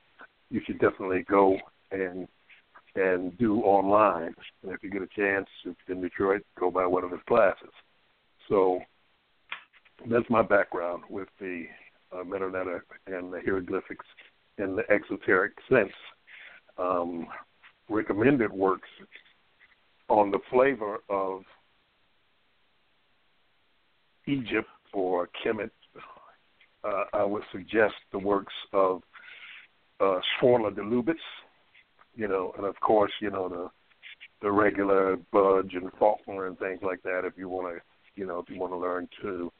you 0.51 0.61
should 0.67 0.79
definitely 0.79 1.25
go 1.29 1.57
and 1.91 2.27
and 2.97 3.37
do 3.39 3.61
online. 3.61 4.35
And 4.63 4.73
if 4.73 4.83
you 4.83 4.91
get 4.91 5.03
a 5.03 5.09
chance, 5.09 5.47
if 5.65 5.77
you're 5.87 5.97
in 5.97 6.03
Detroit, 6.03 6.43
go 6.59 6.71
by 6.71 6.87
one 6.87 7.05
of 7.05 7.11
his 7.11 7.21
classes. 7.29 7.71
So 8.49 8.81
that's 10.11 10.29
my 10.29 10.43
background 10.43 11.05
with 11.09 11.29
the 11.39 11.67
uh, 12.13 12.25
Medu 12.25 12.53
Neter 12.53 12.85
and 13.07 13.33
the 13.33 13.41
hieroglyphics 13.41 14.07
in 14.59 14.77
the 14.77 14.83
exoteric 14.91 15.53
sense. 15.69 15.93
Um, 16.79 17.27
recommended 17.91 18.53
works 18.53 18.89
on 20.09 20.31
the 20.31 20.39
flavor 20.51 20.99
of 21.09 21.43
Egypt 24.27 24.69
or 24.93 25.29
Kemet, 25.45 25.71
uh, 26.85 27.05
I 27.13 27.25
would 27.25 27.43
suggest 27.53 27.95
the 28.13 28.19
works 28.19 28.55
of 28.73 29.03
uh, 30.01 30.21
de 30.41 30.83
Lubicz, 30.83 31.15
you 32.15 32.27
know, 32.27 32.55
and 32.57 32.65
of 32.67 32.79
course, 32.81 33.13
you 33.21 33.31
know 33.31 33.49
the 33.49 33.71
the 34.43 34.51
regular 34.51 35.17
Budge 35.33 35.75
and 35.75 35.91
Faulkner 35.99 36.47
and 36.47 36.59
things 36.59 36.81
like 36.83 37.03
that. 37.03 37.23
If 37.25 37.35
you 37.37 37.49
want 37.49 37.77
to, 37.77 37.83
you 38.17 38.27
know, 38.27 38.39
if 38.39 38.49
you 38.49 38.59
want 38.59 38.73
to 38.73 38.79
learn 38.79 39.09
to 39.21 39.53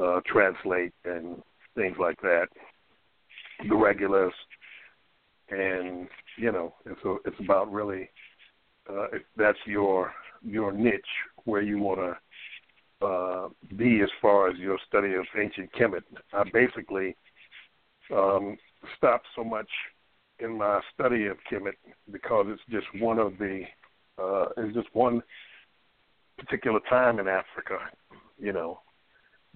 uh, 0.00 0.20
translate 0.26 0.94
and 1.04 1.42
things 1.74 1.96
like 2.00 2.20
that, 2.22 2.46
the 3.68 3.76
regulars 3.76 4.32
and 5.50 6.08
you 6.36 6.52
know, 6.52 6.74
it's 6.86 7.00
a, 7.04 7.16
it's 7.24 7.40
about 7.40 7.72
really 7.72 8.08
uh, 8.88 9.04
if 9.12 9.22
that's 9.36 9.58
your 9.66 10.12
your 10.42 10.72
niche 10.72 11.02
where 11.44 11.62
you 11.62 11.78
want 11.78 12.00
to 12.00 13.06
uh, 13.06 13.48
be 13.76 14.00
as 14.02 14.08
far 14.20 14.48
as 14.48 14.58
your 14.58 14.78
study 14.86 15.14
of 15.14 15.24
ancient 15.38 15.70
Kemet. 15.72 16.02
I 16.32 16.44
basically 16.52 17.16
um, 18.14 18.56
stopped 18.96 19.26
so 19.34 19.44
much 19.44 19.68
in 20.38 20.58
my 20.58 20.80
study 20.92 21.26
of 21.26 21.36
Kemet 21.50 21.74
because 22.10 22.46
it's 22.48 22.62
just 22.70 22.86
one 23.02 23.18
of 23.18 23.38
the 23.38 23.62
uh, 24.20 24.46
it's 24.56 24.74
just 24.74 24.88
one 24.92 25.22
particular 26.38 26.80
time 26.88 27.18
in 27.18 27.28
Africa. 27.28 27.78
You 28.38 28.52
know, 28.52 28.80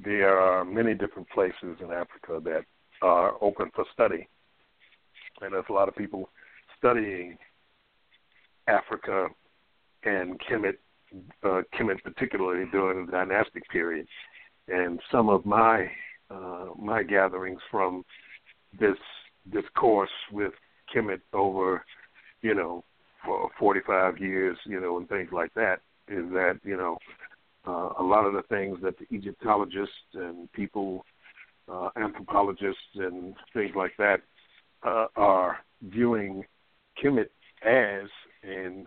there 0.03 0.39
are 0.39 0.65
many 0.65 0.95
different 0.95 1.29
places 1.31 1.77
in 1.81 1.91
Africa 1.93 2.41
that 2.45 2.65
are 3.03 3.35
open 3.41 3.71
for 3.75 3.85
study 3.93 4.29
and 5.41 5.53
there's 5.53 5.65
a 5.69 5.73
lot 5.73 5.89
of 5.89 5.97
people 5.97 6.29
studying 6.79 7.37
Africa 8.67 9.29
and 10.05 10.41
Kemet, 10.41 10.77
uh, 11.43 11.63
Kemet 11.79 12.03
particularly 12.03 12.67
during 12.71 13.07
the 13.07 13.13
dynastic 13.13 13.69
period. 13.71 14.07
And 14.69 15.01
some 15.11 15.29
of 15.29 15.47
my 15.47 15.91
uh, 16.31 16.67
my 16.79 17.03
gatherings 17.03 17.61
from 17.71 18.05
this 18.79 18.99
this 19.51 19.65
course 19.75 20.11
with 20.31 20.53
Kemet 20.95 21.21
over, 21.33 21.85
you 22.43 22.55
know, 22.55 22.85
for 23.25 23.49
45 23.59 24.19
years, 24.19 24.59
you 24.67 24.79
know, 24.81 24.99
and 24.99 25.09
things 25.09 25.31
like 25.33 25.53
that, 25.55 25.81
is 26.07 26.31
that 26.33 26.61
you 26.65 26.77
know 26.77 26.99
uh, 27.67 27.91
a 27.99 28.03
lot 28.03 28.25
of 28.27 28.35
the 28.35 28.43
things 28.43 28.79
that 28.83 28.95
the 28.99 29.07
Egyptologists 29.15 30.15
and 30.15 30.53
people, 30.53 31.05
uh, 31.71 31.89
anthropologists 31.97 32.97
and 32.97 33.35
things 33.55 33.73
like 33.75 33.93
that, 33.99 34.21
uh, 34.83 35.07
are 35.17 35.59
viewing 35.83 36.45
Kemet 37.03 37.29
as 37.65 38.09
and 38.43 38.87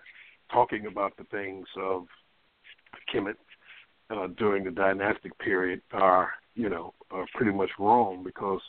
talking 0.51 0.85
about 0.87 1.15
the 1.17 1.23
things 1.25 1.67
of 1.77 2.05
Kemet 3.13 3.35
uh, 4.09 4.27
during 4.37 4.63
the 4.63 4.71
dynastic 4.71 5.37
period 5.39 5.81
are, 5.93 6.31
you 6.55 6.69
know, 6.69 6.93
are 7.11 7.25
pretty 7.35 7.51
much 7.51 7.69
wrong 7.79 8.23
because 8.23 8.59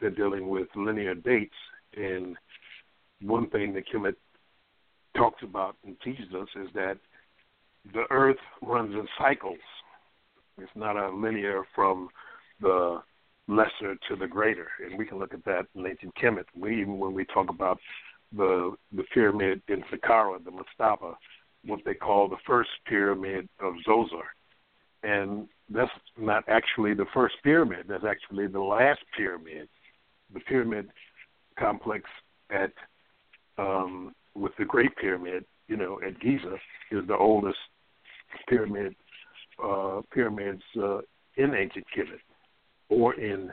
they're 0.00 0.10
dealing 0.10 0.48
with 0.48 0.68
linear 0.74 1.14
dates. 1.14 1.54
And 1.96 2.36
one 3.22 3.48
thing 3.50 3.74
that 3.74 3.84
Kemet 3.92 4.16
talks 5.16 5.42
about 5.42 5.76
and 5.84 5.96
teaches 6.00 6.32
us 6.34 6.48
is 6.56 6.68
that 6.74 6.98
the 7.92 8.04
Earth 8.10 8.36
runs 8.62 8.94
in 8.94 9.06
cycles. 9.18 9.58
It's 10.58 10.70
not 10.74 10.96
a 10.96 11.10
linear 11.10 11.64
from 11.74 12.08
the 12.60 13.02
lesser 13.50 13.96
to 14.08 14.16
the 14.16 14.26
greater, 14.26 14.68
and 14.84 14.96
we 14.96 15.04
can 15.04 15.18
look 15.18 15.34
at 15.34 15.44
that 15.44 15.66
in 15.74 15.86
ancient 15.86 16.14
Kemet. 16.14 16.44
We 16.56 16.80
even 16.80 16.98
when 16.98 17.12
we 17.12 17.24
talk 17.26 17.50
about 17.50 17.78
the 18.36 18.74
the 18.92 19.02
pyramid 19.12 19.62
in 19.68 19.82
Saqqara, 19.92 20.42
the 20.44 20.52
Mastaba, 20.52 21.14
what 21.64 21.80
they 21.84 21.94
call 21.94 22.28
the 22.28 22.36
first 22.46 22.70
pyramid 22.86 23.48
of 23.60 23.74
Zoser, 23.86 24.26
and 25.02 25.48
that's 25.68 25.90
not 26.16 26.44
actually 26.48 26.94
the 26.94 27.06
first 27.12 27.34
pyramid. 27.42 27.86
That's 27.88 28.04
actually 28.04 28.46
the 28.46 28.60
last 28.60 29.00
pyramid. 29.16 29.68
The 30.32 30.40
pyramid 30.40 30.88
complex 31.58 32.08
at 32.50 32.72
um, 33.58 34.12
with 34.34 34.52
the 34.58 34.64
Great 34.64 34.96
Pyramid, 34.96 35.44
you 35.66 35.76
know, 35.76 36.00
at 36.06 36.20
Giza 36.20 36.54
is 36.92 37.06
the 37.08 37.16
oldest 37.16 37.58
pyramid 38.48 38.94
uh, 39.62 40.02
pyramids 40.12 40.62
uh, 40.80 40.98
in 41.36 41.54
ancient 41.54 41.84
Kemet 41.96 42.20
or 42.90 43.14
in 43.14 43.50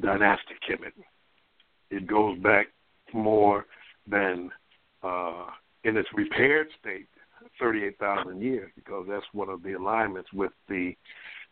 dynastic 0.00 0.56
Kemet. 0.68 0.92
It 1.90 2.06
goes 2.06 2.38
back 2.40 2.66
more 3.12 3.66
than 4.10 4.50
uh, 5.02 5.46
in 5.84 5.96
its 5.96 6.08
repaired 6.14 6.68
state, 6.80 7.06
38,000 7.60 8.42
years, 8.42 8.70
because 8.74 9.06
that's 9.08 9.26
one 9.32 9.48
of 9.48 9.62
the 9.62 9.74
alignments 9.74 10.32
with 10.32 10.52
the 10.68 10.96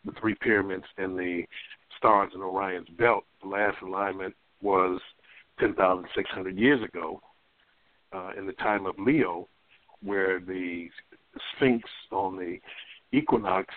the 0.05 0.11
three 0.19 0.35
pyramids 0.35 0.83
and 0.97 1.17
the 1.17 1.43
stars 1.97 2.29
in 2.35 2.41
Orion's 2.41 2.89
belt. 2.97 3.23
The 3.41 3.47
last 3.47 3.77
alignment 3.81 4.35
was 4.61 4.99
10,600 5.61 6.57
years 6.57 6.83
ago, 6.83 7.21
uh, 8.11 8.31
in 8.37 8.45
the 8.45 8.53
time 8.53 8.85
of 8.85 8.95
Leo, 8.99 9.47
where 10.01 10.41
the 10.41 10.89
Sphinx 11.55 11.87
on 12.11 12.35
the 12.35 12.57
equinox, 13.17 13.73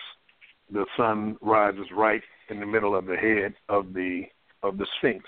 the 0.69 0.85
sun 0.97 1.37
rises 1.41 1.85
right 1.95 2.21
in 2.49 2.59
the 2.59 2.65
middle 2.65 2.95
of 2.95 3.05
the 3.05 3.15
head 3.15 3.53
of 3.69 3.93
the 3.93 4.23
of 4.63 4.77
the 4.77 4.87
Sphinx. 4.97 5.23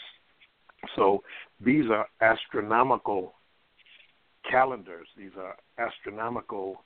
So 0.96 1.24
these 1.60 1.86
are 1.90 2.08
astronomical 2.22 3.34
calendars. 4.50 5.08
These 5.18 5.32
are 5.38 5.56
astronomical 5.78 6.84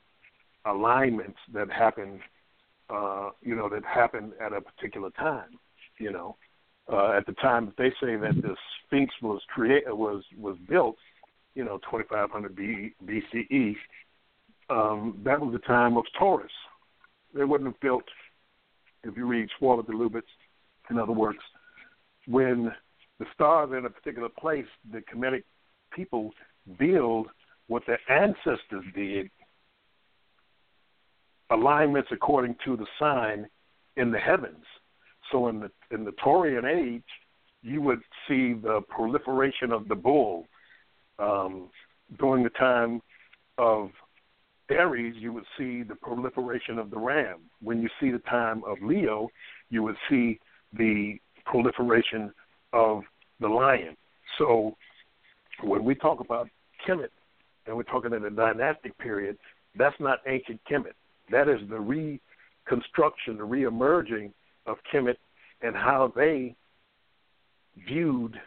alignments 0.66 1.38
that 1.52 1.70
happen, 1.70 2.20
uh, 2.90 3.30
you 3.42 3.54
know, 3.54 3.68
that 3.68 3.84
happen 3.84 4.32
at 4.40 4.52
a 4.52 4.60
particular 4.60 5.10
time. 5.10 5.58
You 5.98 6.12
know, 6.12 6.36
uh, 6.92 7.12
at 7.12 7.26
the 7.26 7.34
time 7.34 7.66
that 7.66 7.76
they 7.76 7.90
say 8.04 8.16
that 8.16 8.42
the 8.42 8.56
Sphinx 8.86 9.14
was 9.22 9.40
created 9.48 9.92
was 9.92 10.22
was 10.38 10.56
built, 10.68 10.96
you 11.54 11.64
know, 11.64 11.78
2500 11.90 12.54
B, 12.54 12.92
BCE. 13.04 13.76
Um, 14.70 15.20
that 15.24 15.40
was 15.40 15.52
the 15.52 15.58
time 15.60 15.96
of 15.96 16.04
Taurus. 16.18 16.50
They 17.34 17.44
wouldn't 17.44 17.68
have 17.68 17.80
built, 17.80 18.04
if 19.04 19.16
you 19.16 19.26
read 19.26 19.48
Schwaller 19.60 19.86
de 19.86 19.92
Lubicz 19.92 20.22
and 20.88 20.98
other 20.98 21.12
works, 21.12 21.44
when 22.26 22.72
the 23.18 23.26
stars 23.34 23.70
are 23.70 23.78
in 23.78 23.86
a 23.86 23.90
particular 23.90 24.28
place, 24.28 24.66
the 24.92 25.00
Kemetic 25.00 25.44
people 25.92 26.32
build 26.78 27.28
what 27.68 27.82
their 27.86 28.00
ancestors 28.10 28.84
did, 28.94 29.30
alignments 31.50 32.08
according 32.12 32.56
to 32.64 32.76
the 32.76 32.86
sign 32.98 33.46
in 33.96 34.10
the 34.10 34.18
heavens. 34.18 34.64
So 35.32 35.48
in 35.48 35.60
the 35.60 35.70
in 35.90 36.04
the 36.04 36.12
Taurian 36.12 36.64
age, 36.64 37.02
you 37.62 37.80
would 37.82 38.00
see 38.28 38.52
the 38.52 38.80
proliferation 38.88 39.72
of 39.72 39.88
the 39.88 39.94
bull 39.94 40.46
um, 41.18 41.70
during 42.18 42.44
the 42.44 42.50
time 42.50 43.00
of 43.56 43.90
Aries, 44.70 45.14
you 45.18 45.32
would 45.32 45.44
see 45.58 45.82
the 45.82 45.94
proliferation 45.94 46.78
of 46.78 46.90
the 46.90 46.98
ram. 46.98 47.40
When 47.62 47.82
you 47.82 47.88
see 48.00 48.10
the 48.10 48.18
time 48.20 48.62
of 48.64 48.78
Leo, 48.82 49.28
you 49.70 49.82
would 49.82 49.96
see 50.08 50.40
the 50.72 51.18
proliferation 51.44 52.32
of 52.72 53.02
the 53.40 53.48
lion. 53.48 53.96
So 54.38 54.76
when 55.62 55.84
we 55.84 55.94
talk 55.94 56.20
about 56.20 56.48
Kemet, 56.86 57.10
and 57.66 57.76
we're 57.76 57.82
talking 57.84 58.12
in 58.12 58.22
the 58.22 58.30
dynastic 58.30 58.96
period, 58.98 59.38
that's 59.76 59.98
not 60.00 60.18
ancient 60.26 60.60
Kemet. 60.70 60.92
That 61.30 61.48
is 61.48 61.60
the 61.68 61.80
reconstruction, 61.80 63.38
the 63.38 63.46
reemerging 63.46 64.32
of 64.66 64.76
Kemet 64.92 65.16
and 65.62 65.74
how 65.74 66.12
they 66.14 66.54
viewed 67.88 68.38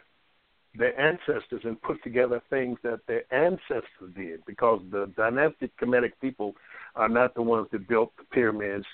their 0.74 0.98
ancestors 1.00 1.62
and 1.64 1.80
put 1.82 2.02
together 2.02 2.42
things 2.50 2.78
that 2.82 3.00
their 3.06 3.22
ancestors 3.32 4.12
did 4.16 4.44
because 4.46 4.80
the 4.90 5.10
dynastic 5.16 5.76
Kemetic 5.78 6.12
people 6.20 6.54
are 6.94 7.08
not 7.08 7.34
the 7.34 7.42
ones 7.42 7.68
that 7.72 7.88
built 7.88 8.12
the 8.16 8.24
pyramids 8.24 8.84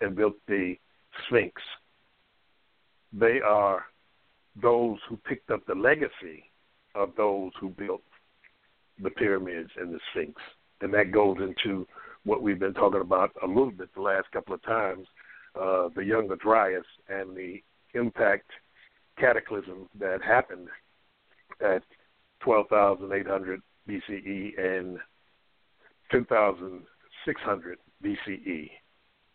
and 0.00 0.16
built 0.16 0.34
the 0.46 0.76
Sphinx. 1.26 1.60
They 3.12 3.40
are 3.40 3.84
those 4.60 4.98
who 5.08 5.16
picked 5.16 5.50
up 5.50 5.66
the 5.66 5.74
legacy 5.74 6.44
of 6.94 7.10
those 7.16 7.52
who 7.60 7.70
built 7.70 8.02
the 9.02 9.10
pyramids 9.10 9.70
and 9.78 9.92
the 9.92 10.00
Sphinx. 10.10 10.40
And 10.80 10.92
that 10.94 11.12
goes 11.12 11.36
into 11.40 11.86
what 12.24 12.42
we've 12.42 12.58
been 12.58 12.74
talking 12.74 13.00
about 13.00 13.30
a 13.42 13.46
little 13.46 13.70
bit 13.70 13.94
the 13.94 14.02
last 14.02 14.30
couple 14.32 14.54
of 14.54 14.62
times 14.62 15.06
uh, 15.60 15.88
the 15.94 16.04
Younger 16.04 16.36
Dryas 16.36 16.84
and 17.08 17.36
the 17.36 17.62
impact 17.94 18.50
cataclysm 19.18 19.88
that 19.98 20.22
happened 20.22 20.68
at 21.60 21.82
12,800 22.40 23.60
BCE 23.88 24.58
and 24.58 24.98
10,600 26.10 27.78
BCE 28.04 28.70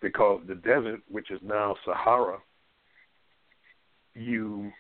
because 0.02 0.42
the 0.48 0.56
desert, 0.56 1.02
which 1.10 1.32
is 1.32 1.40
now 1.44 1.76
Sahara, 1.86 2.38
you 4.16 4.72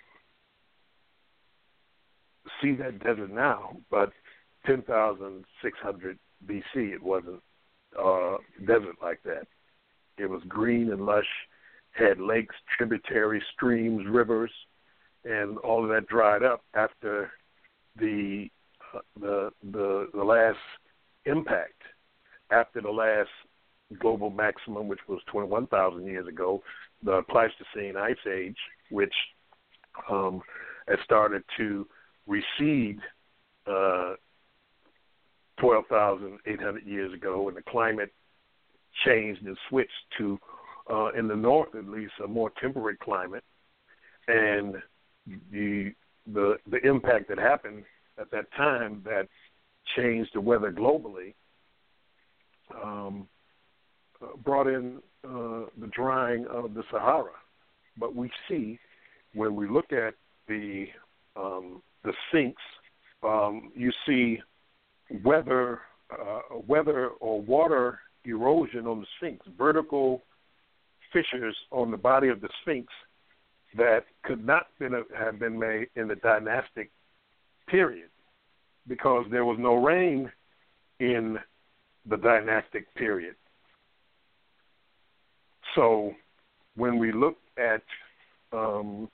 see 2.62 2.73
that 2.75 2.99
desert 3.04 3.32
now, 3.32 3.77
but 3.89 4.12
10,600 4.65 6.19
BC 6.45 6.62
it 6.75 7.01
wasn't 7.01 7.41
uh, 7.99 8.38
desert 8.65 8.95
like 9.01 9.21
that. 9.23 9.47
It 10.17 10.30
was 10.30 10.41
green 10.47 10.91
and 10.91 11.06
lush, 11.06 11.25
had 11.91 12.19
lakes, 12.19 12.56
tributary 12.77 13.41
streams, 13.54 14.06
rivers, 14.08 14.51
and 15.25 15.57
all 15.60 15.84
of 15.84 15.89
that 15.89 16.07
dried 16.07 16.43
up 16.43 16.63
after 16.73 17.31
the 17.97 18.49
uh, 18.93 18.99
the 19.19 19.51
the 19.71 20.07
the 20.13 20.23
last 20.23 20.57
impact, 21.25 21.81
after 22.51 22.81
the 22.81 22.89
last 22.89 23.29
global 23.99 24.29
maximum, 24.29 24.88
which 24.88 24.99
was 25.07 25.19
21,000 25.27 26.05
years 26.05 26.27
ago, 26.27 26.63
the 27.03 27.21
Pleistocene 27.29 27.97
Ice 27.97 28.15
Age, 28.31 28.57
which 28.89 29.13
um, 30.10 30.41
started 31.03 31.43
to 31.57 31.86
recede 32.27 32.99
uh, 33.67 34.13
12,800 35.60 36.86
years 36.86 37.13
ago, 37.13 37.47
and 37.47 37.57
the 37.57 37.62
climate 37.63 38.13
changed 39.05 39.45
and 39.45 39.57
switched 39.69 39.91
to, 40.17 40.39
uh, 40.89 41.10
in 41.17 41.27
the 41.27 41.36
north 41.36 41.75
at 41.75 41.88
least, 41.88 42.13
a 42.23 42.27
more 42.27 42.51
temperate 42.62 42.99
climate, 42.99 43.43
and 44.27 44.75
the 45.51 45.93
the 46.31 46.57
the 46.69 46.77
impact 46.88 47.29
that 47.29 47.38
happened 47.38 47.84
at 48.19 48.31
that 48.31 48.51
time 48.55 49.01
that 49.05 49.27
changed 49.95 50.31
the 50.34 50.41
weather 50.41 50.71
globally 50.71 51.34
um, 52.84 53.27
uh, 54.21 54.27
brought 54.43 54.67
in 54.67 54.97
uh, 55.23 55.65
the 55.79 55.88
drying 55.91 56.45
of 56.47 56.73
the 56.73 56.84
Sahara. 56.91 57.31
But 57.97 58.15
we 58.15 58.29
see 58.47 58.79
when 59.34 59.55
we 59.55 59.67
look 59.67 59.91
at 59.91 60.13
the 60.47 60.86
um, 61.36 61.81
the 62.03 62.13
Sphinx, 62.29 62.55
um, 63.23 63.71
you 63.75 63.91
see 64.05 64.39
weather 65.23 65.79
uh, 66.12 66.57
weather 66.67 67.10
or 67.19 67.41
water 67.41 67.99
erosion 68.25 68.86
on 68.86 69.01
the 69.01 69.07
Sphinx, 69.17 69.45
vertical 69.57 70.21
fissures 71.12 71.55
on 71.71 71.91
the 71.91 71.97
body 71.97 72.29
of 72.29 72.41
the 72.41 72.49
Sphinx 72.62 72.88
that 73.77 74.05
could 74.23 74.45
not 74.45 74.67
been, 74.79 74.93
have 75.17 75.39
been 75.39 75.57
made 75.57 75.88
in 75.95 76.07
the 76.07 76.15
dynastic 76.15 76.91
period 77.67 78.10
because 78.88 79.25
there 79.31 79.45
was 79.45 79.57
no 79.60 79.75
rain 79.75 80.31
in 80.99 81.38
the 82.10 82.17
dynastic 82.17 82.93
period. 82.95 83.36
So 85.75 86.13
when 86.75 86.97
we 86.97 87.12
look 87.12 87.38
at 87.57 87.84
um, 88.51 89.10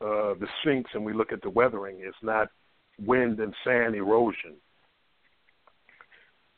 uh, 0.00 0.34
the 0.34 0.46
Sphinx 0.60 0.90
and 0.94 1.04
we 1.04 1.12
look 1.12 1.32
at 1.32 1.42
the 1.42 1.50
weathering, 1.50 1.96
it's 2.00 2.16
not 2.22 2.48
wind 3.04 3.40
and 3.40 3.54
sand 3.64 3.94
erosion. 3.94 4.54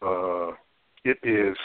Uh, 0.01 0.53
it 1.05 1.19
is 1.23 1.57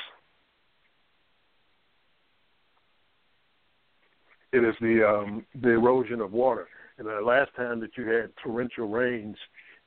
it 4.53 4.63
is 4.63 4.75
the 4.81 5.07
um, 5.07 5.45
the 5.61 5.69
erosion 5.69 6.21
of 6.21 6.31
water. 6.31 6.67
And 6.97 7.07
the 7.07 7.21
last 7.21 7.51
time 7.55 7.79
that 7.81 7.91
you 7.95 8.07
had 8.07 8.31
torrential 8.43 8.87
rains 8.87 9.35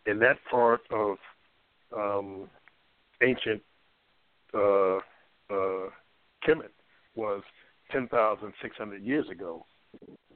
in 0.07 0.19
that 0.21 0.37
part 0.51 0.81
of 0.91 1.17
um, 1.97 2.49
ancient 3.23 3.63
uh, 4.55 4.97
uh, 4.97 5.91
Kemet 6.47 6.71
was 7.15 7.43
10,600 7.91 9.03
years 9.03 9.29
ago, 9.29 9.67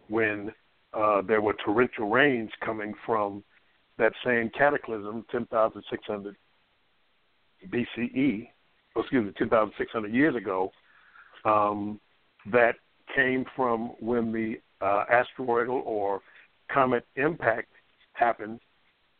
when 0.09 0.53
uh, 0.93 1.23
there 1.23 1.41
were 1.41 1.55
torrential 1.65 2.11
rains 2.11 2.51
coming 2.65 2.95
from 3.07 3.43
that 3.99 4.13
same 4.25 4.51
cataclysm, 4.57 5.25
10,600 5.31 6.37
BCE, 7.69 8.49
excuse 8.97 9.25
me, 9.25 9.33
10,600 9.39 10.13
years 10.13 10.35
ago, 10.35 10.73
um, 11.45 12.01
that 12.51 12.75
came 13.15 13.45
from 13.57 13.93
when 14.01 14.33
the 14.33 14.61
uh, 14.81 15.05
asteroidal 15.11 15.83
or 15.85 16.21
comet 16.73 17.07
impact 17.17 17.69
happened, 18.13 18.61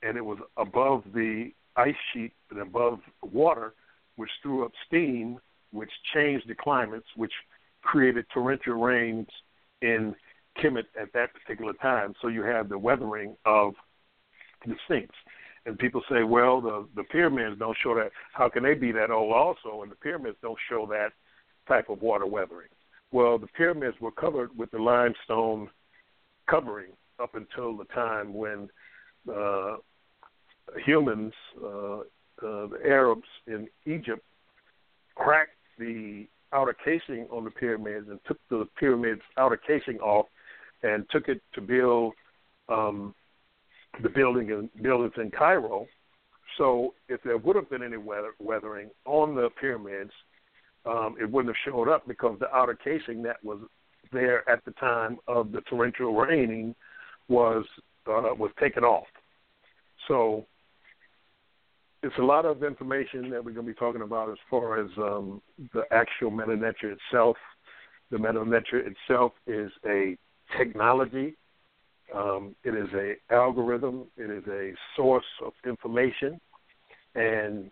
and 0.03 0.17
it 0.17 0.25
was 0.25 0.39
above 0.57 1.05
the 1.15 1.51
ice 1.77 1.95
sheet 2.13 2.33
and 2.51 2.61
above 2.61 3.01
water, 3.23 3.75
which 4.17 4.31
threw 4.43 4.65
up 4.65 4.73
steam, 4.87 5.39
which 5.73 5.91
changed 6.15 6.49
the 6.49 6.55
climates, 6.55 7.07
which 7.17 7.33
created 7.83 8.25
torrential 8.33 8.75
rains 8.75 9.27
in 9.83 10.15
Kemet 10.63 10.85
at 11.01 11.13
that 11.15 11.31
particular 11.35 11.73
time. 11.75 12.15
So 12.23 12.29
you 12.29 12.43
have 12.43 12.69
the 12.69 12.79
weathering 12.79 13.37
of 13.45 13.75
the 14.67 14.75
Sphinx. 14.85 15.15
And 15.67 15.79
people 15.79 16.03
say, 16.11 16.23
well, 16.23 16.61
the 16.61 16.87
the 16.95 17.05
pyramids 17.05 17.59
don't 17.59 17.77
show 17.83 17.95
that. 17.95 18.11
How 18.33 18.49
can 18.49 18.63
they 18.63 18.75
be 18.75 18.93
that 18.93 19.11
old 19.11 19.33
also? 19.33 19.83
And 19.83 19.91
the 19.91 19.97
pyramids 19.97 20.37
don't 20.43 20.59
show 20.69 20.87
that 20.91 21.13
type 21.67 21.89
of 21.89 22.03
water 22.03 22.27
weathering. 22.27 22.69
Well, 23.15 23.39
the 23.39 23.47
pyramids 23.47 23.97
were 24.01 24.11
covered 24.11 24.51
with 24.59 24.73
the 24.73 24.79
limestone 24.81 25.71
covering 26.51 26.91
up 27.23 27.37
until 27.37 27.77
the 27.77 27.85
time 27.95 28.35
when 28.35 28.69
uh, 29.33 29.77
humans, 30.85 31.33
uh, 31.63 31.99
uh, 31.99 32.03
the 32.41 32.79
Arabs 32.85 33.29
in 33.47 33.69
Egypt, 33.87 34.21
cracked 35.15 35.53
the 35.79 36.27
outer 36.53 36.75
casing 36.85 37.29
on 37.31 37.45
the 37.45 37.53
pyramids 37.53 38.09
and 38.11 38.19
took 38.27 38.39
the 38.51 38.67
pyramids 38.81 39.23
outer 39.39 39.61
casing 39.65 40.01
off 40.01 40.27
and 40.83 41.07
took 41.11 41.29
it 41.29 41.41
to 41.53 41.61
build 41.61 42.15
um, 42.69 43.15
the 44.03 44.09
building 44.09 44.49
in, 44.49 44.69
buildings 44.83 45.15
in 45.19 45.31
Cairo. 45.31 45.87
So 46.59 46.95
if 47.09 47.23
there 47.23 47.39
would 47.39 47.55
have 47.55 47.71
been 47.71 47.85
any 47.85 47.97
weather, 47.97 48.33
weathering 48.41 48.91
on 49.05 49.37
the 49.37 49.51
pyramids, 49.61 50.11
um, 50.87 51.17
it 51.21 51.31
wouldn't 51.31 51.55
have 51.55 51.73
showed 51.73 51.89
up 51.89 52.07
because 52.07 52.39
the 52.41 52.55
outer 52.55 52.75
casing 52.75 53.23
that 53.23 53.43
was 53.43 53.59
there 54.13 54.49
at 54.49 54.65
the 54.65 54.71
time 54.73 55.19
of 55.27 55.53
the 55.53 55.61
torrential 55.63 56.15
raining 56.15 56.75
was 57.29 57.65
uh, 58.07 58.35
was 58.39 58.51
taken 58.61 58.85
off. 58.85 59.07
So 60.09 60.47
it's 62.03 62.17
a 62.19 62.23
lot 62.23 62.45
of 62.45 62.63
information 62.63 63.31
that 63.31 63.43
we're 63.43 63.53
going 63.53 63.67
to 63.67 63.73
be 63.73 63.79
talking 63.79 64.03
about 64.03 64.31
as 64.31 64.37
far 64.51 64.79
as 64.79 64.91
um, 64.99 65.41
the 65.73 65.85
actual 65.91 66.31
Medu 66.31 66.61
Neter 66.61 66.93
itself. 66.93 67.37
The 68.11 68.19
Medu 68.19 68.47
Neter 68.47 68.87
itself 68.87 69.33
is 69.47 69.71
a 69.87 70.17
technology. 70.59 71.35
Um, 72.15 72.55
it 72.63 72.75
is 72.75 72.89
a 72.95 73.15
algorithm. 73.35 74.05
It 74.19 74.31
is 74.31 74.45
a 74.49 74.73
source 74.97 75.25
of 75.43 75.55
information, 75.67 76.39
and 77.15 77.71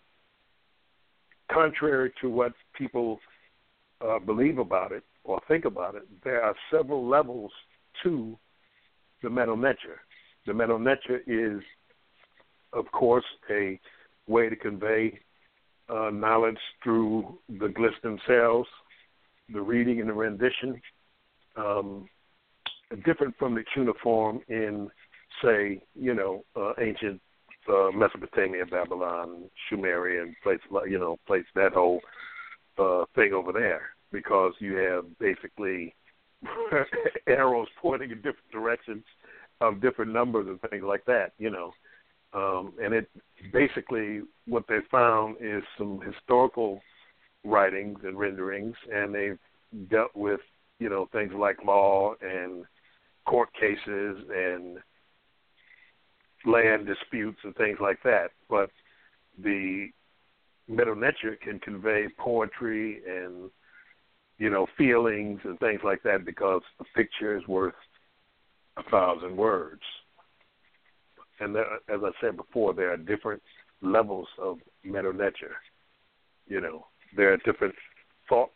contrary 1.51 2.13
to 2.21 2.29
what 2.29 2.53
people 2.77 3.21
uh, 4.01 4.19
believe 4.19 4.59
about 4.59 4.93
it 4.93 5.05
or 5.25 5.41
think 5.49 5.65
about 5.65 5.95
it, 5.95 6.03
there 6.25 6.43
are 6.43 6.55
several 6.71 7.07
levels 7.07 7.53
to 8.03 8.37
the 9.23 9.29
Medu 9.29 9.57
Neter. 9.57 10.01
The 10.47 10.53
Medu 10.53 10.81
Neter 10.81 11.23
is, 11.27 11.63
of 12.73 12.91
course, 12.93 13.25
a 13.51 13.79
way 14.27 14.49
to 14.49 14.57
convey 14.57 15.19
uh, 15.89 16.11
knowledge 16.11 16.59
through 16.83 17.39
the 17.49 17.67
glyphs 17.67 18.01
themselves, 18.03 18.69
the 19.53 19.61
reading 19.61 20.01
and 20.01 20.09
the 20.09 20.15
rendition, 20.15 20.81
um, 21.57 22.09
different 23.05 23.35
from 23.39 23.55
the 23.55 23.65
cuneiform 23.75 24.41
in, 24.49 24.89
say, 25.43 25.83
you 25.95 26.15
know, 26.15 26.45
uh, 26.57 26.73
ancient 26.81 27.21
uh, 27.69 27.91
Mesopotamia, 27.93 28.67
Babylon, 28.67 29.45
Sumeria, 29.71 30.23
and 30.23 30.35
places 30.43 30.67
you 30.89 30.99
know, 30.99 31.19
place 31.27 31.45
that 31.55 31.73
whole 31.73 32.01
uh, 32.79 33.05
thing 33.15 33.33
over 33.33 33.53
there 33.53 33.91
because 34.11 34.53
you 34.59 34.77
have 34.77 35.05
basically 35.19 35.95
arrows 37.27 37.69
pointing 37.81 38.11
in 38.11 38.17
different 38.17 38.51
directions 38.53 39.05
of 39.61 39.81
different 39.81 40.13
numbers 40.13 40.47
and 40.49 40.61
things 40.71 40.85
like 40.87 41.05
that. 41.07 41.33
You 41.39 41.51
know, 41.51 41.73
um, 42.35 42.73
and 42.83 42.95
it 42.95 43.09
basically 43.53 44.23
what 44.47 44.65
they 44.69 44.79
found 44.91 45.37
is 45.41 45.63
some 45.79 46.01
historical 46.01 46.81
writings 47.45 47.99
and 48.05 48.19
renderings, 48.19 48.77
and 48.93 49.15
they've 49.15 49.39
dealt 49.91 50.15
with 50.15 50.41
you 50.79 50.89
know 50.89 51.09
things 51.13 51.33
like 51.35 51.65
law 51.65 52.15
and 52.21 52.65
court 53.27 53.49
cases 53.55 54.19
and 54.35 54.79
land 56.45 56.87
disputes 56.87 57.39
and 57.45 57.55
things 57.57 57.79
like 57.81 58.03
that. 58.05 58.31
But 58.49 58.71
the 59.43 59.89
Neter 60.69 61.37
can 61.43 61.59
convey 61.61 62.07
poetry 62.19 63.01
and 63.09 63.51
you 64.39 64.51
know 64.51 64.67
feelings 64.77 65.41
and 65.45 65.59
things 65.59 65.81
like 65.85 66.03
that 66.05 66.25
because 66.25 66.63
a 66.81 66.85
picture 66.97 67.37
is 67.37 67.47
worth 67.47 67.75
a 68.77 68.83
thousand 68.91 69.37
words 69.37 69.83
and 71.43 71.55
there, 71.55 71.75
as 71.89 72.01
I 72.03 72.11
said 72.21 72.37
before, 72.37 72.73
there 72.73 72.93
are 72.93 72.97
different 72.97 73.43
levels 73.81 74.29
of 74.39 74.59
Neter. 74.85 75.57
You 76.47 76.61
know, 76.61 76.87
there 77.17 77.33
are 77.33 77.37
different 77.39 77.75
thought 78.29 78.51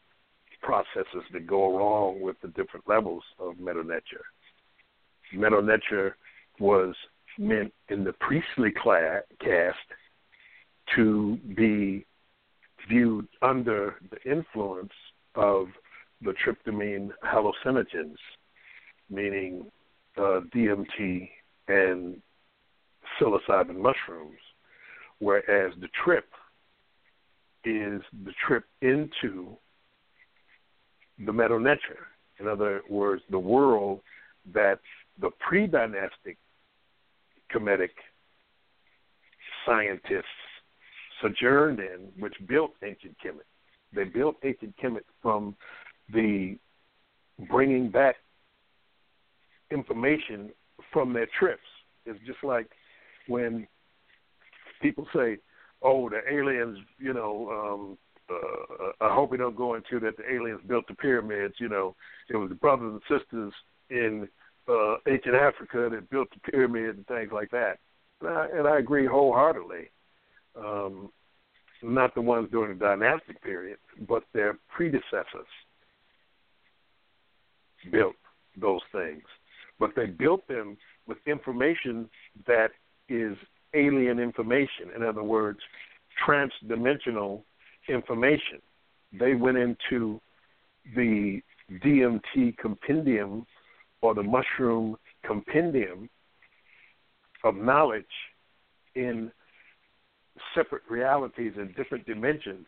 processes 0.63 1.25
that 1.33 1.47
go 1.47 1.67
along 1.67 2.21
with 2.21 2.37
the 2.43 2.49
different 2.49 2.89
levels 2.89 3.23
of. 3.39 3.55
Medu 3.57 3.85
Neter 5.65 6.17
was 6.61 6.95
meant 7.39 7.73
in 7.89 8.05
the 8.05 8.13
priestly 8.15 8.73
caste 9.41 9.77
to 10.95 11.39
be 11.57 12.05
viewed 12.89 13.27
under 13.43 13.97
the 14.11 14.31
influence 14.31 14.93
of 15.35 15.67
the 16.23 16.35
tryptamine 16.45 17.11
hallucinogens, 17.25 18.17
meaning 19.11 19.67
uh, 20.17 20.41
DMT 20.55 21.29
and 21.69 22.21
psilocybin 23.21 23.77
mushrooms, 23.77 24.39
whereas 25.19 25.73
the 25.81 25.89
trip 26.05 26.27
is 27.65 28.01
the 28.25 28.33
trip 28.47 28.65
into 28.81 29.57
the 31.19 31.33
Medu 31.33 31.61
Neter. 31.61 32.07
In 32.39 32.47
other 32.47 32.83
words, 32.89 33.23
the 33.31 33.39
world 33.39 34.01
that 34.55 34.79
the 35.21 35.31
pre-dynastic 35.41 36.37
Kemetic 37.55 37.91
scientists 39.65 40.25
sojourned 41.21 41.81
in, 41.81 42.09
which 42.19 42.35
built 42.47 42.73
ancient 42.83 43.17
Kemet. 43.25 43.47
They 43.95 44.05
built 44.05 44.37
ancient 44.45 44.75
Kemet 44.83 45.05
from 45.23 45.57
the 46.13 46.59
bringing 47.49 47.91
back 47.91 48.17
information 49.71 50.51
from 50.93 51.13
their 51.13 51.29
trips. 51.39 51.63
It's 52.05 52.19
just 52.27 52.43
like 52.43 52.71
when 53.27 53.67
people 54.81 55.07
say, 55.15 55.39
"Oh, 55.83 56.09
the 56.09 56.21
aliens," 56.31 56.79
you 56.99 57.13
know, 57.13 57.51
um, 57.51 57.99
uh, 58.29 58.93
I 59.01 59.15
hope 59.15 59.31
we 59.31 59.37
don't 59.37 59.57
go 59.57 59.75
into 59.75 60.01
that. 60.01 60.17
The 60.17 60.33
aliens 60.33 60.61
built 60.67 60.87
the 60.87 60.95
pyramids. 60.95 61.55
You 61.59 61.69
know, 61.69 61.97
it 62.29 62.37
was 62.37 62.49
the 62.49 62.55
brothers 62.55 62.93
and 62.93 63.21
sisters 63.21 63.53
in 63.91 64.29
uh, 64.69 64.97
ancient 65.09 65.35
Africa 65.35 65.89
that 65.91 66.11
built 66.11 66.29
the 66.31 66.51
pyramid 66.51 66.97
and 66.97 67.07
things 67.07 67.31
like 67.33 67.51
that. 67.51 67.79
And 68.21 68.31
I, 68.31 68.47
and 68.53 68.67
I 68.69 68.79
agree 68.79 69.07
wholeheartedly. 69.07 69.91
Um, 70.57 71.11
not 71.83 72.15
the 72.15 72.23
ones 72.23 72.49
during 72.51 72.79
the 72.79 72.85
dynastic 72.85 73.41
period, 73.43 73.79
but 74.09 74.25
their 74.33 74.59
predecessors 74.69 75.47
built 77.93 78.17
those 78.61 78.81
things. 78.93 79.23
but 79.79 79.91
they 79.95 80.07
built 80.07 80.47
them 80.49 80.77
with 81.07 81.19
information 81.27 82.09
that 82.47 82.71
is 83.09 83.37
alien 83.75 84.19
information. 84.19 84.91
In 84.95 85.03
other 85.03 85.23
words, 85.23 85.61
transdimensional 86.27 87.43
information. 87.89 88.61
They 89.13 89.35
went 89.35 89.59
into 89.59 90.21
the 90.95 91.41
DMT 91.71 92.57
compendium 92.59 93.47
or 94.07 94.15
the 94.15 94.23
mushroom 94.23 94.97
compendium 95.25 96.09
of 97.43 97.57
knowledge 97.57 98.05
in 98.95 99.33
separate 100.55 100.83
realities 100.89 101.53
and 101.57 101.75
different 101.75 102.07
dimensions 102.07 102.67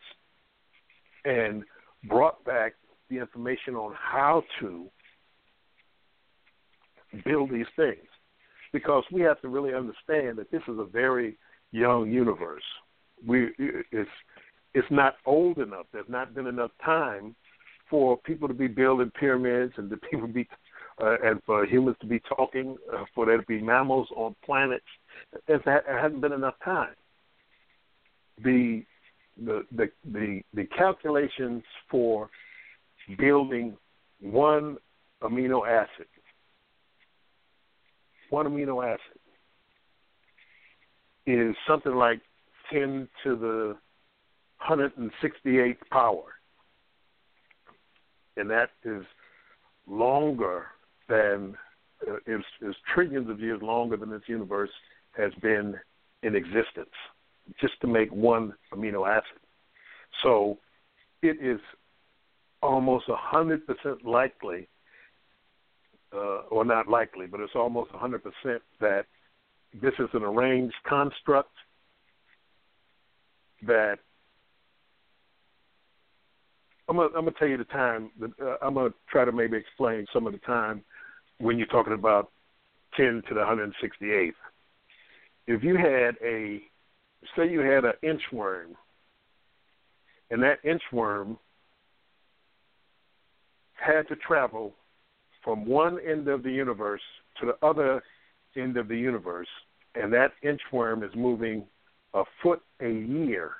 and 1.23 1.63
brought 2.09 2.43
back 2.43 2.73
the 3.09 3.17
information 3.17 3.75
on 3.75 3.93
how 3.97 4.43
to 4.59 4.85
build 7.25 7.49
these 7.49 7.65
things 7.77 8.05
because 8.73 9.03
we 9.09 9.21
have 9.21 9.41
to 9.41 9.47
really 9.47 9.73
understand 9.73 10.37
that 10.37 10.51
this 10.51 10.61
is 10.67 10.77
a 10.77 10.85
very 10.85 11.37
young 11.71 12.11
universe. 12.11 12.63
We 13.25 13.49
it's 13.57 14.09
it's 14.73 14.87
not 14.91 15.15
old 15.25 15.57
enough. 15.57 15.85
There's 15.93 16.05
not 16.09 16.35
been 16.35 16.47
enough 16.47 16.71
time 16.83 17.33
for 17.89 18.17
people 18.17 18.47
to 18.47 18.53
be 18.53 18.67
building 18.67 19.11
pyramids 19.19 19.73
and 19.77 19.89
the 19.89 19.97
people 20.11 20.27
be 20.27 20.47
uh, 21.01 21.15
and 21.23 21.41
for 21.45 21.65
humans 21.65 21.97
to 22.01 22.07
be 22.07 22.19
talking, 22.19 22.77
uh, 22.93 23.03
for 23.15 23.25
there 23.25 23.37
to 23.37 23.45
be 23.45 23.61
mammals 23.61 24.07
on 24.15 24.35
planets. 24.45 24.83
There 25.47 25.83
hasn't 26.01 26.21
been 26.21 26.33
enough 26.33 26.55
time. 26.63 26.95
The 28.43 28.83
the 29.37 29.65
the 29.75 29.89
the, 30.05 30.41
the 30.53 30.65
calculations 30.65 31.63
for 31.89 32.29
building 33.17 33.77
one 34.21 34.77
amino 35.21 35.67
acid, 35.67 36.07
one 38.29 38.45
amino 38.47 38.85
acid, 38.85 39.19
is 41.25 41.55
something 41.67 41.95
like 41.95 42.21
ten 42.71 43.07
to 43.23 43.35
the 43.35 43.77
168th 44.69 45.77
power, 45.89 46.23
and 48.35 48.49
that 48.49 48.71
is 48.83 49.03
longer 49.87 50.65
than 51.09 51.57
uh, 52.07 52.15
is, 52.27 52.43
is 52.61 52.75
trillions 52.93 53.29
of 53.29 53.39
years 53.39 53.61
longer 53.61 53.97
than 53.97 54.09
this 54.09 54.21
universe 54.27 54.69
has 55.11 55.33
been 55.41 55.75
in 56.23 56.35
existence, 56.35 56.93
just 57.59 57.73
to 57.81 57.87
make 57.87 58.09
one 58.11 58.53
amino 58.73 59.07
acid. 59.07 59.39
So 60.23 60.57
it 61.21 61.37
is 61.41 61.59
almost 62.61 63.05
a 63.09 63.15
hundred 63.15 63.65
percent 63.65 64.05
likely, 64.05 64.67
uh, 66.13 66.41
or 66.49 66.63
not 66.63 66.87
likely, 66.87 67.25
but 67.25 67.39
it's 67.39 67.55
almost 67.55 67.91
a 67.93 67.97
hundred 67.97 68.23
percent 68.23 68.61
that 68.79 69.05
this 69.81 69.93
is 69.99 70.09
an 70.13 70.23
arranged 70.23 70.75
construct 70.87 71.51
that 73.65 73.99
I'm 76.87 76.95
gonna, 76.95 77.09
I'm 77.09 77.25
gonna 77.25 77.31
tell 77.37 77.47
you 77.47 77.57
the 77.57 77.65
time. 77.65 78.09
Uh, 78.21 78.55
I'm 78.61 78.73
gonna 78.73 78.89
try 79.11 79.23
to 79.23 79.31
maybe 79.31 79.57
explain 79.57 80.05
some 80.11 80.25
of 80.25 80.33
the 80.33 80.39
time 80.39 80.83
when 81.39 81.57
you're 81.57 81.67
talking 81.67 81.93
about 81.93 82.31
10 82.95 83.23
to 83.27 83.33
the 83.33 83.39
168th. 83.41 84.33
If 85.47 85.63
you 85.63 85.75
had 85.77 86.15
a, 86.23 86.61
say 87.35 87.49
you 87.49 87.59
had 87.59 87.85
an 87.85 87.93
inchworm, 88.03 88.75
and 90.29 90.43
that 90.43 90.63
inchworm 90.63 91.37
had 93.73 94.07
to 94.09 94.15
travel 94.15 94.75
from 95.43 95.65
one 95.65 95.97
end 96.07 96.27
of 96.27 96.43
the 96.43 96.51
universe 96.51 97.01
to 97.39 97.47
the 97.47 97.65
other 97.65 98.03
end 98.55 98.77
of 98.77 98.87
the 98.87 98.97
universe, 98.97 99.47
and 99.95 100.13
that 100.13 100.33
inchworm 100.43 101.03
is 101.03 101.11
moving 101.15 101.63
a 102.13 102.23
foot 102.43 102.61
a 102.81 102.89
year 102.89 103.51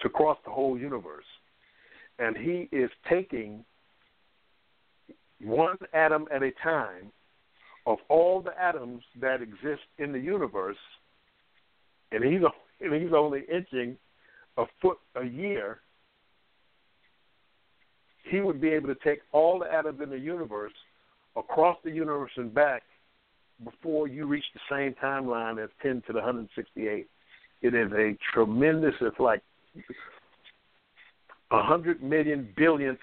to 0.00 0.08
cross 0.08 0.38
the 0.44 0.50
whole 0.50 0.78
universe. 0.78 1.24
And 2.18 2.36
he 2.36 2.68
is 2.72 2.90
taking 3.08 3.64
one 5.42 5.76
atom 5.92 6.26
at 6.32 6.42
a 6.42 6.50
time 6.62 7.12
of 7.86 7.98
all 8.08 8.40
the 8.42 8.58
atoms 8.60 9.02
that 9.20 9.40
exist 9.42 9.82
in 9.98 10.12
the 10.12 10.18
universe, 10.18 10.76
and 12.12 12.24
he's 12.24 12.40
and 12.80 13.02
he's 13.02 13.12
only 13.12 13.42
inching 13.52 13.96
a 14.58 14.64
foot 14.82 14.98
a 15.14 15.24
year. 15.24 15.80
He 18.30 18.40
would 18.40 18.60
be 18.60 18.70
able 18.70 18.88
to 18.88 18.96
take 19.04 19.20
all 19.32 19.60
the 19.60 19.72
atoms 19.72 20.00
in 20.02 20.10
the 20.10 20.18
universe 20.18 20.72
across 21.36 21.78
the 21.84 21.90
universe 21.90 22.32
and 22.36 22.52
back 22.52 22.82
before 23.64 24.08
you 24.08 24.26
reach 24.26 24.44
the 24.52 24.60
same 24.70 24.94
timeline 25.02 25.62
as 25.62 25.70
10 25.82 26.02
to 26.06 26.12
the 26.12 26.18
168. 26.18 27.06
It 27.62 27.74
is 27.74 27.92
a 27.92 28.16
tremendous, 28.34 28.94
it's 29.00 29.18
like 29.18 29.42
a 31.50 31.62
hundred 31.62 32.02
million 32.02 32.48
billion 32.56 32.98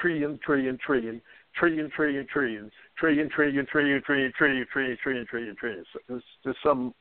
trillion 0.00 0.38
trillion 0.44 0.78
trillion 0.84 1.20
trillion, 1.58 1.90
trillion, 1.94 2.26
trillion, 2.32 2.70
trillion, 2.98 3.28
trillion, 3.28 3.66
trillion, 3.66 4.02
trillion, 4.02 4.32
trillion, 4.36 4.66
trillion, 4.72 4.96
trillion, 5.02 5.26
trillion, 5.26 5.56
trillion. 5.56 5.84
It's 6.08 6.24
just 6.44 6.58
some. 6.62 6.94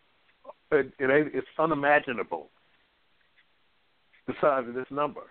It, 0.71 0.91
it 0.99 1.31
it's 1.33 1.47
unimaginable. 1.57 2.49
The 4.27 4.33
size 4.39 4.67
of 4.67 4.75
this 4.75 4.85
number. 4.91 5.23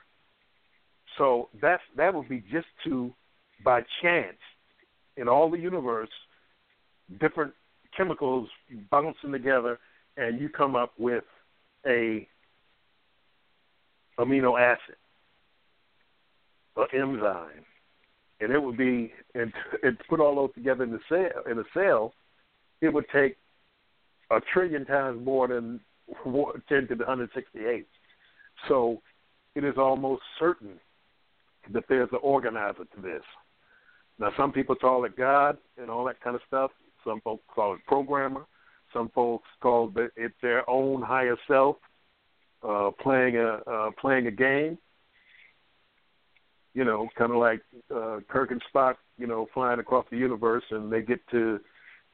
So 1.16 1.48
that's 1.60 1.82
that 1.96 2.14
would 2.14 2.28
be 2.28 2.42
just 2.52 2.66
to, 2.84 3.12
by 3.64 3.82
chance, 4.02 4.38
in 5.16 5.28
all 5.28 5.50
the 5.50 5.58
universe, 5.58 6.10
different 7.20 7.52
chemicals 7.96 8.48
bouncing 8.90 9.32
together, 9.32 9.78
and 10.16 10.40
you 10.40 10.48
come 10.48 10.76
up 10.76 10.92
with 10.98 11.24
a 11.86 12.26
amino 14.18 14.60
acid, 14.60 14.96
an 16.76 16.86
enzyme 16.92 17.64
and 18.41 18.53
it 18.53 18.62
would 18.62 18.76
be 18.76 19.12
and 19.34 19.53
and 19.82 19.99
put 20.09 20.20
all 20.20 20.36
those 20.36 20.55
together 20.55 20.84
in 20.84 20.93
the 20.93 21.01
cell 21.09 21.43
in 21.51 21.59
a 21.59 21.64
cell, 21.74 22.12
it 22.80 22.93
would 22.93 23.07
take 23.12 23.36
a 24.30 24.41
trillion 24.53 24.84
times 24.84 25.24
more 25.24 25.49
than 25.49 25.80
ten 26.68 26.86
to 26.89 26.95
the 26.95 27.05
hundred 27.05 27.30
sixty 27.34 27.61
eight. 27.66 27.86
So 28.68 29.01
it 29.55 29.64
is 29.64 29.74
almost 29.76 30.22
certain 30.39 30.78
that 31.72 31.84
there's 31.89 32.09
an 32.12 32.18
organizer 32.22 32.84
to 32.95 33.01
this. 33.03 33.22
Now 34.18 34.30
some 34.36 34.53
people 34.53 34.74
call 34.74 35.05
it 35.05 35.16
God 35.16 35.59
and 35.80 35.91
all 35.91 36.05
that 36.07 36.20
kind 36.20 36.36
of 36.36 36.43
stuff. 36.47 36.70
Some 37.05 37.20
folks 37.20 37.45
call 37.55 37.74
it 37.74 37.80
programmer. 37.86 38.45
Some 38.93 39.11
folks 39.14 39.49
call 39.61 39.93
it 39.97 40.32
their 40.43 40.68
own 40.68 41.03
higher 41.03 41.36
self 41.47 41.76
uh, 42.66 42.91
playing 43.03 43.36
a 43.36 43.61
uh, 43.70 43.91
playing 44.01 44.26
a 44.26 44.30
game 44.30 44.78
you 46.74 46.84
know, 46.84 47.08
kind 47.16 47.32
of 47.32 47.38
like 47.38 47.60
uh, 47.94 48.18
Kirk 48.28 48.50
and 48.50 48.62
Spock, 48.72 48.94
you 49.16 49.26
know, 49.26 49.46
flying 49.54 49.80
across 49.80 50.06
the 50.10 50.16
universe, 50.16 50.64
and 50.70 50.92
they 50.92 51.02
get 51.02 51.20
to 51.30 51.60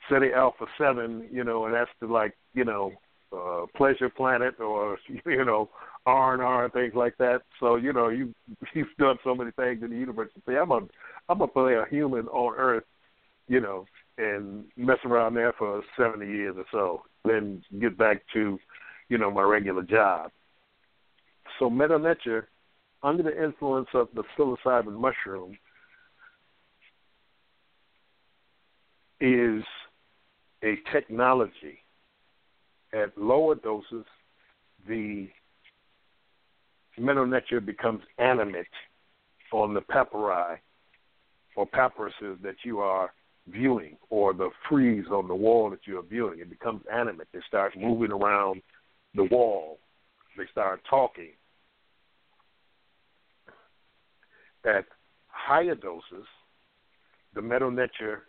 Ceti 0.08 0.32
Alpha 0.34 0.66
Seven, 0.78 1.28
you 1.30 1.44
know, 1.44 1.66
and 1.66 1.74
that's 1.74 1.90
the 2.00 2.06
like, 2.06 2.36
you 2.54 2.64
know, 2.64 2.92
uh, 3.32 3.66
Pleasure 3.76 4.08
Planet 4.08 4.58
or 4.60 4.98
you 5.26 5.44
know, 5.44 5.68
R 6.06 6.34
and 6.34 6.42
R 6.42 6.64
and 6.64 6.72
things 6.72 6.94
like 6.94 7.16
that. 7.18 7.42
So 7.60 7.76
you 7.76 7.92
know, 7.92 8.08
you 8.08 8.34
you've 8.74 8.88
done 8.98 9.16
so 9.24 9.34
many 9.34 9.50
things 9.52 9.82
in 9.82 9.90
the 9.90 9.96
universe. 9.96 10.30
To 10.34 10.42
say 10.46 10.56
I'm 10.56 10.70
a 10.70 10.80
I'm 11.28 11.38
gonna 11.38 11.48
play 11.48 11.74
a 11.74 11.86
human 11.88 12.26
on 12.28 12.54
Earth, 12.56 12.84
you 13.48 13.60
know, 13.60 13.86
and 14.18 14.64
mess 14.76 14.98
around 15.04 15.34
there 15.34 15.52
for 15.58 15.82
seventy 15.96 16.26
years 16.26 16.56
or 16.56 16.66
so, 16.70 17.02
then 17.24 17.62
get 17.80 17.98
back 17.98 18.22
to, 18.34 18.58
you 19.08 19.18
know, 19.18 19.30
my 19.30 19.42
regular 19.42 19.82
job. 19.82 20.30
So 21.58 21.70
Metu 21.70 22.00
Neter 22.00 22.48
under 23.04 23.22
the 23.22 23.44
influence 23.44 23.88
of 23.92 24.08
the 24.14 24.24
psilocybin 24.36 24.98
mushroom 24.98 25.56
is 29.20 29.62
a 30.64 30.76
technology. 30.90 31.78
At 32.94 33.16
lower 33.18 33.56
doses, 33.56 34.06
the 34.88 35.28
Metu 36.98 37.28
Neter 37.28 37.60
becomes 37.60 38.02
animate 38.18 38.66
on 39.52 39.74
the 39.74 39.80
papyri 39.82 40.60
or 41.56 41.66
papyruses 41.66 42.40
that 42.42 42.56
you 42.64 42.78
are 42.80 43.12
viewing 43.48 43.96
or 44.08 44.32
the 44.32 44.48
frieze 44.68 45.06
on 45.10 45.28
the 45.28 45.34
wall 45.34 45.70
that 45.70 45.80
you 45.84 45.98
are 45.98 46.02
viewing. 46.02 46.38
It 46.38 46.48
becomes 46.48 46.82
animate. 46.92 47.28
They 47.32 47.40
start 47.46 47.76
moving 47.76 48.12
around 48.12 48.62
the 49.14 49.24
wall. 49.24 49.78
They 50.36 50.44
start 50.50 50.80
talking 50.88 51.32
at 54.64 54.86
higher 55.28 55.74
doses, 55.74 56.26
the 57.34 57.40
Metu 57.40 57.72
Neter, 57.74 58.22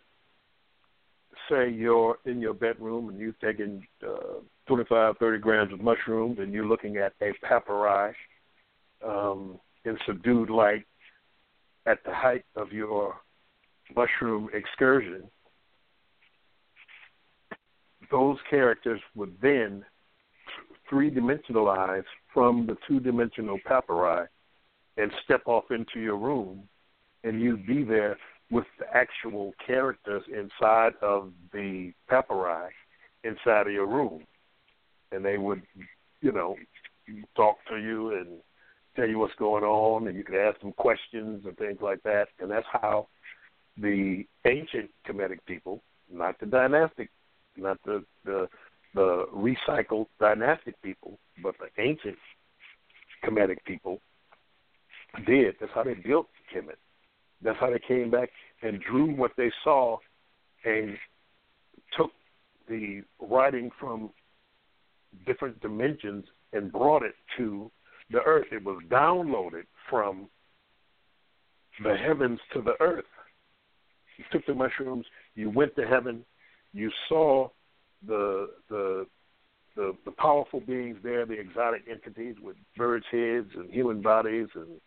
say 1.48 1.70
you're 1.70 2.18
in 2.24 2.40
your 2.40 2.54
bedroom 2.54 3.08
and 3.08 3.18
you've 3.18 3.38
taken 3.40 3.86
uh, 4.06 4.40
25, 4.66 5.16
30 5.18 5.38
grams 5.38 5.72
of 5.72 5.80
mushrooms 5.80 6.38
and 6.40 6.52
you're 6.52 6.66
looking 6.66 6.96
at 6.96 7.12
a 7.22 7.32
papyri 7.46 8.14
um, 9.06 9.58
in 9.84 9.96
subdued 10.06 10.50
light 10.50 10.84
at 11.86 11.98
the 12.04 12.12
height 12.12 12.44
of 12.56 12.72
your 12.72 13.14
mushroom 13.94 14.48
excursion, 14.52 15.24
those 18.10 18.38
characters 18.50 19.00
would 19.14 19.36
then 19.40 19.84
three 20.88 21.10
dimensionalize 21.10 22.04
from 22.32 22.66
the 22.66 22.76
two 22.86 23.00
dimensional 23.00 23.58
papyri 23.64 24.26
and 24.96 25.10
step 25.24 25.42
off 25.46 25.64
into 25.70 26.00
your 26.00 26.16
room 26.16 26.68
and 27.24 27.40
you'd 27.40 27.66
be 27.66 27.82
there 27.82 28.16
with 28.50 28.64
the 28.78 28.86
actual 28.94 29.52
characters 29.66 30.22
inside 30.28 30.92
of 31.02 31.32
the 31.52 31.92
papyri 32.08 32.70
inside 33.24 33.66
of 33.66 33.72
your 33.72 33.86
room. 33.86 34.22
And 35.10 35.24
they 35.24 35.36
would, 35.36 35.62
you 36.20 36.32
know, 36.32 36.56
talk 37.36 37.56
to 37.68 37.76
you 37.76 38.14
and 38.14 38.38
tell 38.94 39.08
you 39.08 39.18
what's 39.18 39.34
going 39.34 39.64
on 39.64 40.06
and 40.06 40.16
you 40.16 40.24
could 40.24 40.36
ask 40.36 40.60
them 40.60 40.72
questions 40.72 41.44
and 41.44 41.56
things 41.56 41.78
like 41.80 42.02
that. 42.04 42.28
And 42.40 42.50
that's 42.50 42.66
how 42.72 43.08
the 43.76 44.24
ancient 44.46 44.90
Kemetic 45.06 45.38
people, 45.46 45.82
not 46.10 46.38
the 46.40 46.46
dynastic, 46.46 47.10
not 47.56 47.78
the 47.84 48.04
the, 48.24 48.48
the 48.94 49.26
recycled 49.34 50.06
dynastic 50.20 50.80
people, 50.82 51.18
but 51.42 51.54
the 51.58 51.82
ancient 51.82 52.16
Kemetic 53.24 53.58
people 53.66 54.00
did. 55.24 55.56
That's 55.60 55.72
how 55.74 55.84
they 55.84 55.94
built 55.94 56.28
Kemet. 56.54 56.76
That's 57.42 57.58
how 57.58 57.70
they 57.70 57.80
came 57.86 58.10
back 58.10 58.30
and 58.62 58.80
drew 58.80 59.14
what 59.14 59.32
they 59.36 59.50
saw 59.62 59.98
and 60.64 60.96
took 61.96 62.10
the 62.68 63.02
writing 63.20 63.70
from 63.78 64.10
different 65.26 65.60
dimensions 65.60 66.24
and 66.52 66.72
brought 66.72 67.02
it 67.02 67.14
to 67.36 67.70
the 68.10 68.20
earth. 68.22 68.46
It 68.52 68.64
was 68.64 68.82
downloaded 68.90 69.64
from 69.88 70.28
the 71.82 71.94
heavens 71.96 72.40
to 72.54 72.62
the 72.62 72.74
earth. 72.80 73.04
You 74.18 74.24
took 74.32 74.46
the 74.46 74.54
mushrooms, 74.54 75.04
you 75.34 75.50
went 75.50 75.76
to 75.76 75.86
heaven, 75.86 76.24
you 76.72 76.90
saw 77.08 77.48
the 78.06 78.50
the 78.68 79.06
the, 79.76 79.94
the 80.06 80.10
powerful 80.10 80.60
beings 80.60 80.96
there, 81.02 81.26
the 81.26 81.38
exotic 81.38 81.82
entities 81.90 82.36
with 82.42 82.56
birds' 82.78 83.04
heads 83.12 83.48
and 83.54 83.70
human 83.70 84.00
bodies 84.00 84.48
and 84.54 84.80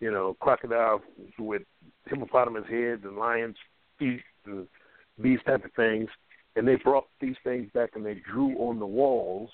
you 0.00 0.10
know, 0.10 0.36
crocodile 0.40 1.02
with 1.38 1.62
hippopotamus 2.06 2.64
heads 2.68 3.02
and 3.04 3.16
lions' 3.16 3.56
feet 3.98 4.22
and 4.46 4.66
these 5.18 5.38
type 5.46 5.64
of 5.64 5.72
things. 5.72 6.08
And 6.56 6.66
they 6.68 6.76
brought 6.76 7.06
these 7.20 7.36
things 7.42 7.68
back 7.74 7.90
and 7.94 8.04
they 8.04 8.14
drew 8.30 8.56
on 8.58 8.78
the 8.78 8.86
walls, 8.86 9.50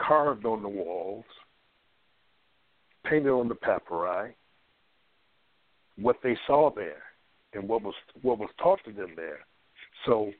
carved 0.00 0.44
on 0.44 0.62
the 0.62 0.68
walls, 0.68 1.24
painted 3.04 3.30
on 3.30 3.48
the 3.48 3.54
papyri 3.54 4.34
what 5.96 6.16
they 6.22 6.36
saw 6.46 6.70
there 6.74 7.02
and 7.54 7.68
what 7.68 7.82
was 7.82 7.94
what 8.22 8.38
was 8.38 8.50
taught 8.62 8.80
to 8.84 8.92
them 8.92 9.14
there. 9.16 9.46
So 10.04 10.30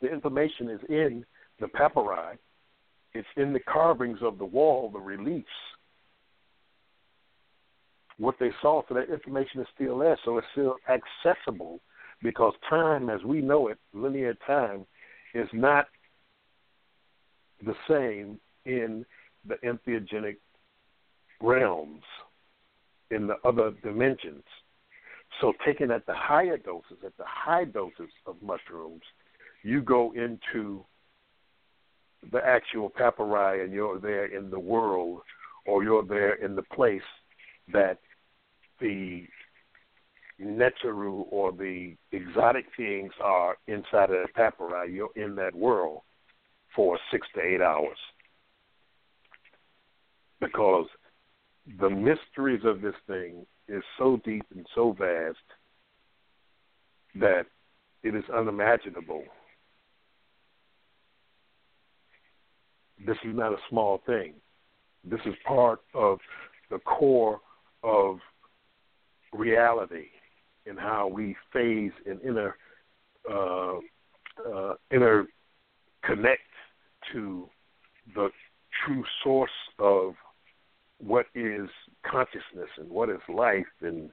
the 0.00 0.12
information 0.12 0.68
is 0.68 0.80
in 0.88 1.24
the 1.60 1.68
papyri, 1.68 2.38
it's 3.14 3.28
in 3.36 3.52
the 3.52 3.60
carvings 3.60 4.18
of 4.22 4.38
the 4.38 4.44
wall, 4.44 4.90
the 4.92 4.98
reliefs 4.98 5.46
what 8.18 8.36
they 8.38 8.50
saw, 8.62 8.82
so 8.88 8.94
that 8.94 9.12
information 9.12 9.60
is 9.60 9.66
still 9.74 9.98
there, 9.98 10.18
so 10.24 10.38
it's 10.38 10.46
still 10.52 10.76
accessible 10.88 11.80
because 12.22 12.54
time, 12.68 13.10
as 13.10 13.22
we 13.24 13.40
know 13.40 13.68
it, 13.68 13.78
linear 13.92 14.34
time, 14.46 14.86
is 15.34 15.48
not 15.52 15.86
the 17.64 17.74
same 17.88 18.38
in 18.64 19.04
the 19.46 19.56
entheogenic 19.56 20.36
realms, 21.40 22.02
in 23.10 23.26
the 23.26 23.36
other 23.44 23.72
dimensions. 23.82 24.44
So, 25.40 25.52
taken 25.66 25.90
at 25.90 26.06
the 26.06 26.14
higher 26.14 26.56
doses, 26.56 26.98
at 27.04 27.16
the 27.16 27.24
high 27.26 27.64
doses 27.64 28.10
of 28.26 28.36
mushrooms, 28.40 29.02
you 29.62 29.82
go 29.82 30.12
into 30.12 30.84
the 32.32 32.38
actual 32.44 32.88
papyri 32.88 33.64
and 33.64 33.72
you're 33.72 33.98
there 33.98 34.26
in 34.26 34.50
the 34.50 34.58
world 34.58 35.20
or 35.66 35.82
you're 35.82 36.04
there 36.04 36.34
in 36.34 36.54
the 36.54 36.62
place 36.62 37.02
that 37.72 37.98
the 38.84 39.26
Neteru 40.42 41.24
or 41.30 41.52
the 41.52 41.96
exotic 42.12 42.66
things 42.76 43.12
are 43.22 43.56
inside 43.66 44.10
of 44.10 44.26
the 44.26 44.28
papyri, 44.34 44.92
you're 44.92 45.08
in 45.16 45.34
that 45.36 45.54
world 45.54 46.02
for 46.76 46.98
six 47.10 47.26
to 47.34 47.40
eight 47.40 47.62
hours. 47.62 47.96
Because 50.38 50.86
the 51.80 51.88
mysteries 51.88 52.60
of 52.64 52.82
this 52.82 52.94
thing 53.06 53.46
is 53.68 53.82
so 53.96 54.20
deep 54.22 54.44
and 54.54 54.66
so 54.74 54.92
vast 54.92 55.38
that 57.14 57.46
it 58.02 58.14
is 58.14 58.24
unimaginable. 58.36 59.24
This 63.06 63.16
is 63.24 63.34
not 63.34 63.52
a 63.52 63.58
small 63.70 64.02
thing. 64.04 64.34
This 65.04 65.20
is 65.24 65.34
part 65.46 65.80
of 65.94 66.18
the 66.70 66.80
core 66.80 67.40
of 67.82 68.18
reality 69.34 70.06
and 70.66 70.78
how 70.78 71.08
we 71.08 71.36
phase 71.52 71.92
and 72.06 72.20
inter 72.22 72.54
uh, 73.30 73.76
uh, 74.46 74.74
interconnect 74.92 76.36
to 77.12 77.48
the 78.14 78.28
true 78.84 79.04
source 79.22 79.50
of 79.78 80.14
what 80.98 81.26
is 81.34 81.68
consciousness 82.06 82.68
and 82.78 82.88
what 82.88 83.10
is 83.10 83.20
life 83.28 83.66
and 83.82 84.10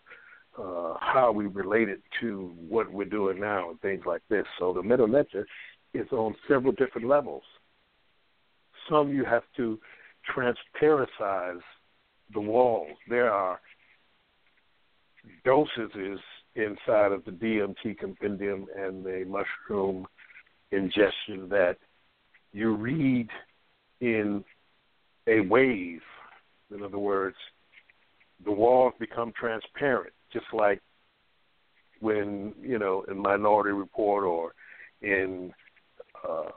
uh, 0.57 0.95
how 0.99 1.31
we 1.33 1.47
relate 1.47 1.87
it 1.87 2.01
to 2.19 2.53
what 2.67 2.91
we're 2.91 3.05
doing 3.05 3.39
now 3.39 3.69
and 3.69 3.79
things 3.81 4.03
like 4.05 4.21
this. 4.29 4.45
So 4.59 4.73
the 4.73 4.81
Metu 4.81 5.09
Neter 5.09 5.45
is 5.93 6.07
on 6.11 6.35
several 6.47 6.73
different 6.73 7.07
levels. 7.07 7.43
Some 8.89 9.09
you 9.09 9.23
have 9.25 9.43
to 9.57 9.79
transparencies 10.33 11.63
the 12.33 12.41
walls. 12.41 12.97
There 13.09 13.31
are 13.31 13.59
dosages 15.45 16.19
inside 16.55 17.11
of 17.11 17.23
the 17.25 17.31
DMT 17.31 17.97
compendium 17.97 18.67
and 18.77 19.03
the 19.03 19.25
mushroom 19.27 20.05
ingestion 20.71 21.49
that 21.49 21.77
you 22.51 22.75
read 22.75 23.29
in 23.99 24.43
a 25.27 25.41
wave. 25.41 26.01
In 26.73 26.83
other 26.83 26.97
words, 26.97 27.35
the 28.43 28.51
walls 28.51 28.93
become 28.99 29.31
transparent, 29.39 30.13
just 30.33 30.45
like 30.53 30.81
when, 31.99 32.53
you 32.61 32.79
know, 32.79 33.05
in 33.09 33.17
Minority 33.17 33.71
Report 33.71 34.23
or 34.23 34.53
in, 35.01 35.53
uh, 36.27 36.49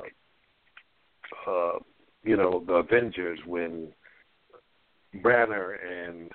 uh, 1.46 1.78
you 2.22 2.36
know, 2.36 2.64
the 2.66 2.74
Avengers 2.74 3.38
when 3.46 3.92
Banner 5.22 5.72
and 5.72 6.30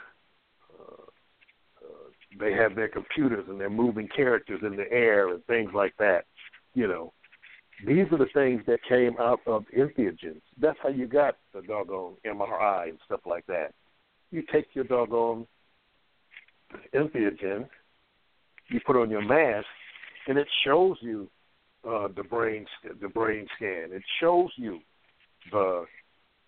they 2.38 2.54
have 2.54 2.76
their 2.76 2.88
computers 2.88 3.46
and 3.48 3.60
they're 3.60 3.70
moving 3.70 4.08
characters 4.16 4.62
in 4.64 4.76
the 4.76 4.92
air 4.92 5.30
and 5.30 5.44
things 5.46 5.72
like 5.74 5.96
that. 5.98 6.26
You 6.74 6.88
know, 6.88 7.14
these 7.86 8.06
are 8.12 8.18
the 8.18 8.28
things 8.34 8.62
that 8.68 8.80
came 8.88 9.16
out 9.20 9.40
of 9.48 9.66
entheogens. 9.76 10.42
That's 10.60 10.78
how 10.84 10.90
you 10.90 11.08
got 11.08 11.38
the 11.54 11.62
doggone 11.62 12.16
MRI 12.26 12.90
and 12.90 13.00
stuff 13.06 13.22
like 13.26 13.46
that. 13.48 13.74
You 14.32 14.44
take 14.52 14.68
your 14.74 14.84
doggone 14.84 15.48
entheogen, 16.94 17.68
you 18.68 18.80
put 18.86 18.96
on 18.96 19.10
your 19.10 19.24
mask, 19.24 19.66
and 20.28 20.38
it 20.38 20.48
shows 20.64 20.98
you 21.02 21.30
uh, 21.88 22.10
the 22.16 22.24
brain 22.24 22.66
the 23.02 23.08
brain 23.08 23.48
scan. 23.56 23.90
It 23.92 24.04
shows 24.20 24.50
you 24.58 24.80
the 25.52 25.86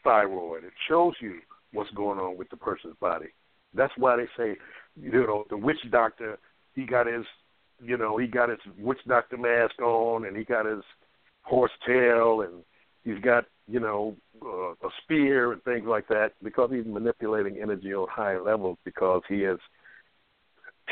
thyroid. 0.04 0.64
It 0.64 0.74
shows 0.88 1.14
you 1.22 1.40
what's 1.74 1.90
going 1.92 2.20
on 2.20 2.38
with 2.38 2.50
the 2.50 2.58
person's 2.58 2.96
body. 3.00 3.30
That's 3.74 3.94
why 3.98 4.18
they 4.18 4.28
say 4.38 4.58
you 5.00 5.12
know, 5.12 5.46
the 5.50 5.58
witch 5.58 5.80
doctor, 5.92 6.38
he 6.76 6.86
got 6.86 7.08
his, 7.08 7.26
you 7.84 7.98
know, 7.98 8.18
he 8.18 8.28
got 8.28 8.50
his 8.50 8.60
witch 8.78 9.00
doctor 9.08 9.38
mask 9.38 9.80
on, 9.82 10.26
and 10.26 10.36
he 10.36 10.44
got 10.44 10.66
his 10.66 10.84
horse 11.44 11.72
tail, 11.86 12.42
and 12.42 12.64
he's 13.04 13.24
got, 13.24 13.46
you 13.68 13.80
know, 13.80 14.16
uh, 14.44 14.72
a 14.72 14.90
spear 15.04 15.52
and 15.54 15.64
things 15.64 15.86
like 15.88 16.08
that 16.08 16.34
because 16.44 16.70
he's 16.72 16.86
manipulating 16.86 17.60
energy 17.62 17.94
on 17.94 18.08
higher 18.10 18.42
levels 18.42 18.78
because 18.86 19.22
he 19.28 19.42
has 19.42 19.58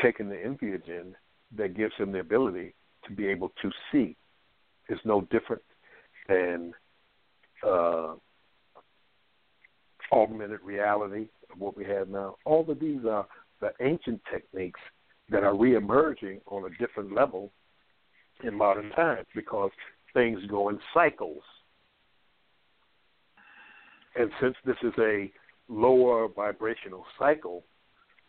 taken 0.02 0.28
the 0.28 0.36
entheogen 0.36 1.12
that 1.56 1.76
gives 1.76 1.94
him 1.98 2.12
the 2.12 2.20
ability 2.20 2.74
to 3.06 3.12
be 3.12 3.26
able 3.26 3.52
to 3.62 3.70
see. 3.90 4.16
It's 4.88 5.00
no 5.04 5.22
different 5.22 5.62
than 6.28 6.72
uh, 7.66 8.14
augmented 10.12 10.60
reality 10.64 11.28
of 11.52 11.60
what 11.60 11.76
we 11.76 11.84
have 11.84 12.08
now. 12.08 12.36
All 12.44 12.68
of 12.68 12.80
these 12.80 13.04
are 13.08 13.26
the 13.60 13.72
ancient 13.80 14.20
techniques 14.32 14.80
that 15.30 15.44
are 15.44 15.54
reemerging 15.54 16.40
on 16.46 16.64
a 16.64 16.76
different 16.78 17.14
level 17.14 17.52
in 18.42 18.54
modern 18.54 18.90
times 18.90 19.26
because 19.34 19.70
things 20.14 20.40
go 20.48 20.68
in 20.68 20.78
cycles. 20.92 21.42
And 24.16 24.30
since 24.40 24.56
this 24.64 24.76
is 24.82 24.92
a 24.98 25.30
lower 25.68 26.28
vibrational 26.28 27.04
cycle, 27.18 27.64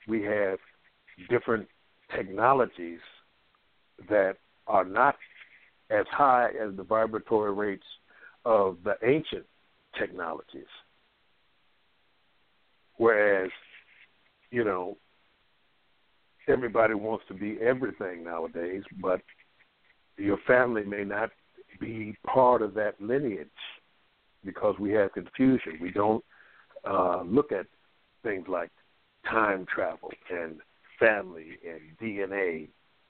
we 0.08 0.22
have 0.24 0.60
different 1.30 1.68
technologies 2.16 3.00
that 4.10 4.38
are 4.68 4.86
not 4.86 5.16
as 5.90 6.06
high 6.10 6.50
as 6.62 6.76
the 6.76 6.84
vibratory 6.84 7.54
rates 7.54 7.86
of 8.46 8.78
the 8.84 8.96
ancient 9.04 9.46
technologies. 9.98 10.66
Whereas, 12.98 13.50
you 14.52 14.64
know, 14.64 14.98
everybody 16.48 16.94
wants 16.94 17.26
to 17.28 17.34
be 17.34 17.58
everything 17.62 18.24
nowadays, 18.24 18.84
but 19.02 19.22
your 20.18 20.38
family 20.48 20.84
may 20.84 21.04
not 21.04 21.30
be 21.80 22.16
part 22.26 22.62
of 22.62 22.74
that 22.76 23.00
lineage 23.00 23.48
because 24.44 24.76
we 24.80 24.92
have 24.92 25.14
confusion. 25.14 25.78
We 25.82 25.92
don't 25.92 26.24
uh, 26.86 27.24
look 27.24 27.52
at 27.52 27.66
things 28.24 28.48
like 28.48 28.70
time 29.30 29.66
travel 29.74 30.12
and 30.32 30.58
family 31.00 31.58
and 31.68 31.82
DNA 32.02 32.68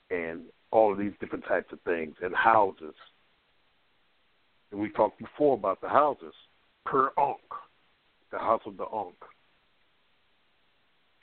and 0.09 0.43
all 0.71 0.91
of 0.91 0.97
these 0.97 1.13
different 1.19 1.45
types 1.45 1.71
of 1.71 1.79
things 1.81 2.15
and 2.21 2.35
houses. 2.35 2.95
And 4.71 4.79
we 4.79 4.89
talked 4.89 5.19
before 5.19 5.55
about 5.55 5.81
the 5.81 5.89
houses. 5.89 6.33
Per 6.85 7.11
Ankh, 7.17 7.37
the 8.31 8.39
house 8.39 8.61
of 8.65 8.77
the 8.77 8.85
Ankh, 8.85 9.15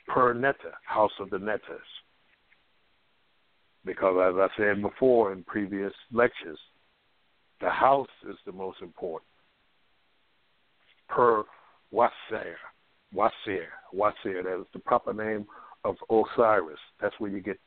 Per 0.07 0.33
Netta, 0.33 0.71
house 0.83 1.11
of 1.19 1.29
the 1.29 1.37
Nettas. 1.37 1.79
Because 3.85 4.33
as 4.33 4.35
I 4.37 4.47
said 4.57 4.81
before 4.81 5.31
in 5.31 5.43
previous 5.43 5.93
lectures, 6.11 6.59
the 7.61 7.69
house 7.69 8.07
is 8.29 8.35
the 8.45 8.51
most 8.51 8.81
important. 8.81 9.27
Per 11.07 11.43
Wasir, 11.93 12.55
Wasir, 13.15 13.67
Wasir, 13.93 14.43
that 14.43 14.61
is 14.61 14.67
the 14.73 14.79
proper 14.79 15.13
name 15.13 15.45
of 15.83 15.95
Osiris. 16.09 16.79
That's 17.01 17.15
where 17.19 17.31
you 17.31 17.41
get 17.41 17.59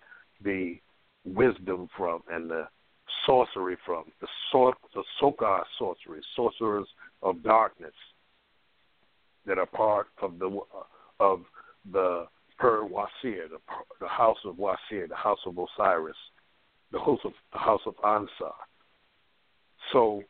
the 0.45 0.79
wisdom 1.25 1.89
from 1.97 2.23
and 2.31 2.51
the 2.51 2.69
sorcery 3.27 3.77
from, 3.85 4.05
the, 4.21 4.29
sor- 4.51 4.77
the 4.95 5.03
Sokar 5.21 5.65
sorcery, 5.79 6.21
sorcerers 6.37 6.87
of 7.23 7.43
darkness 7.43 7.95
that 9.47 9.59
are 9.59 9.67
part 9.67 10.07
of 10.21 10.39
the 10.39 10.61
of 11.19 11.41
the 11.93 12.27
Per 12.59 12.83
Wasir, 12.83 13.49
the, 13.51 13.59
the 14.01 14.09
house 14.09 14.39
of 14.45 14.57
Wasir, 14.57 15.09
the 15.09 15.17
house 15.17 15.39
of 15.47 15.57
Osiris, 15.59 16.17
the 16.93 16.99
house 16.99 17.21
of 17.25 17.33
the 17.53 17.59
house 17.59 17.81
of 17.87 17.95
Ausar. 17.97 18.53
So, 19.93 20.23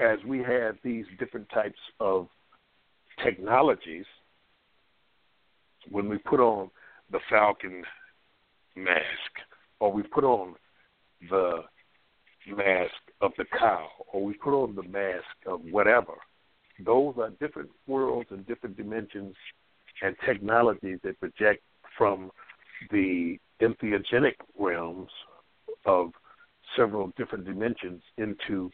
as 0.00 0.18
we 0.26 0.38
have 0.40 0.76
these 0.82 1.04
different 1.18 1.48
types 1.50 1.78
of 2.00 2.28
technologies, 3.22 4.04
when 5.90 6.08
we 6.08 6.18
put 6.18 6.40
on 6.40 6.70
the 7.10 7.20
falcon 7.30 7.84
mask, 8.76 9.00
or 9.80 9.92
we 9.92 10.02
put 10.02 10.24
on 10.24 10.54
the 11.30 11.62
mask 12.48 12.92
of 13.20 13.32
the 13.38 13.44
cow, 13.58 13.86
or 14.12 14.24
we 14.24 14.34
put 14.34 14.54
on 14.54 14.74
the 14.74 14.82
mask 14.82 15.24
of 15.46 15.60
whatever, 15.70 16.14
those 16.84 17.14
are 17.18 17.30
different 17.40 17.70
worlds 17.86 18.28
and 18.30 18.46
different 18.46 18.76
dimensions 18.76 19.34
and 20.02 20.16
technologies 20.26 20.98
that 21.04 21.18
project 21.20 21.62
from 21.96 22.30
the 22.90 23.38
entheogenic 23.60 24.34
realms 24.58 25.10
of 25.86 26.10
several 26.76 27.12
different 27.16 27.44
dimensions 27.44 28.02
into 28.18 28.70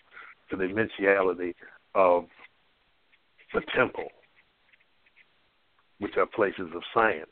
the 0.51 0.57
dimensionality 0.57 1.55
of 1.95 2.25
the 3.53 3.61
temple, 3.77 4.09
which 5.99 6.17
are 6.17 6.27
places 6.27 6.69
of 6.75 6.83
science. 6.95 7.31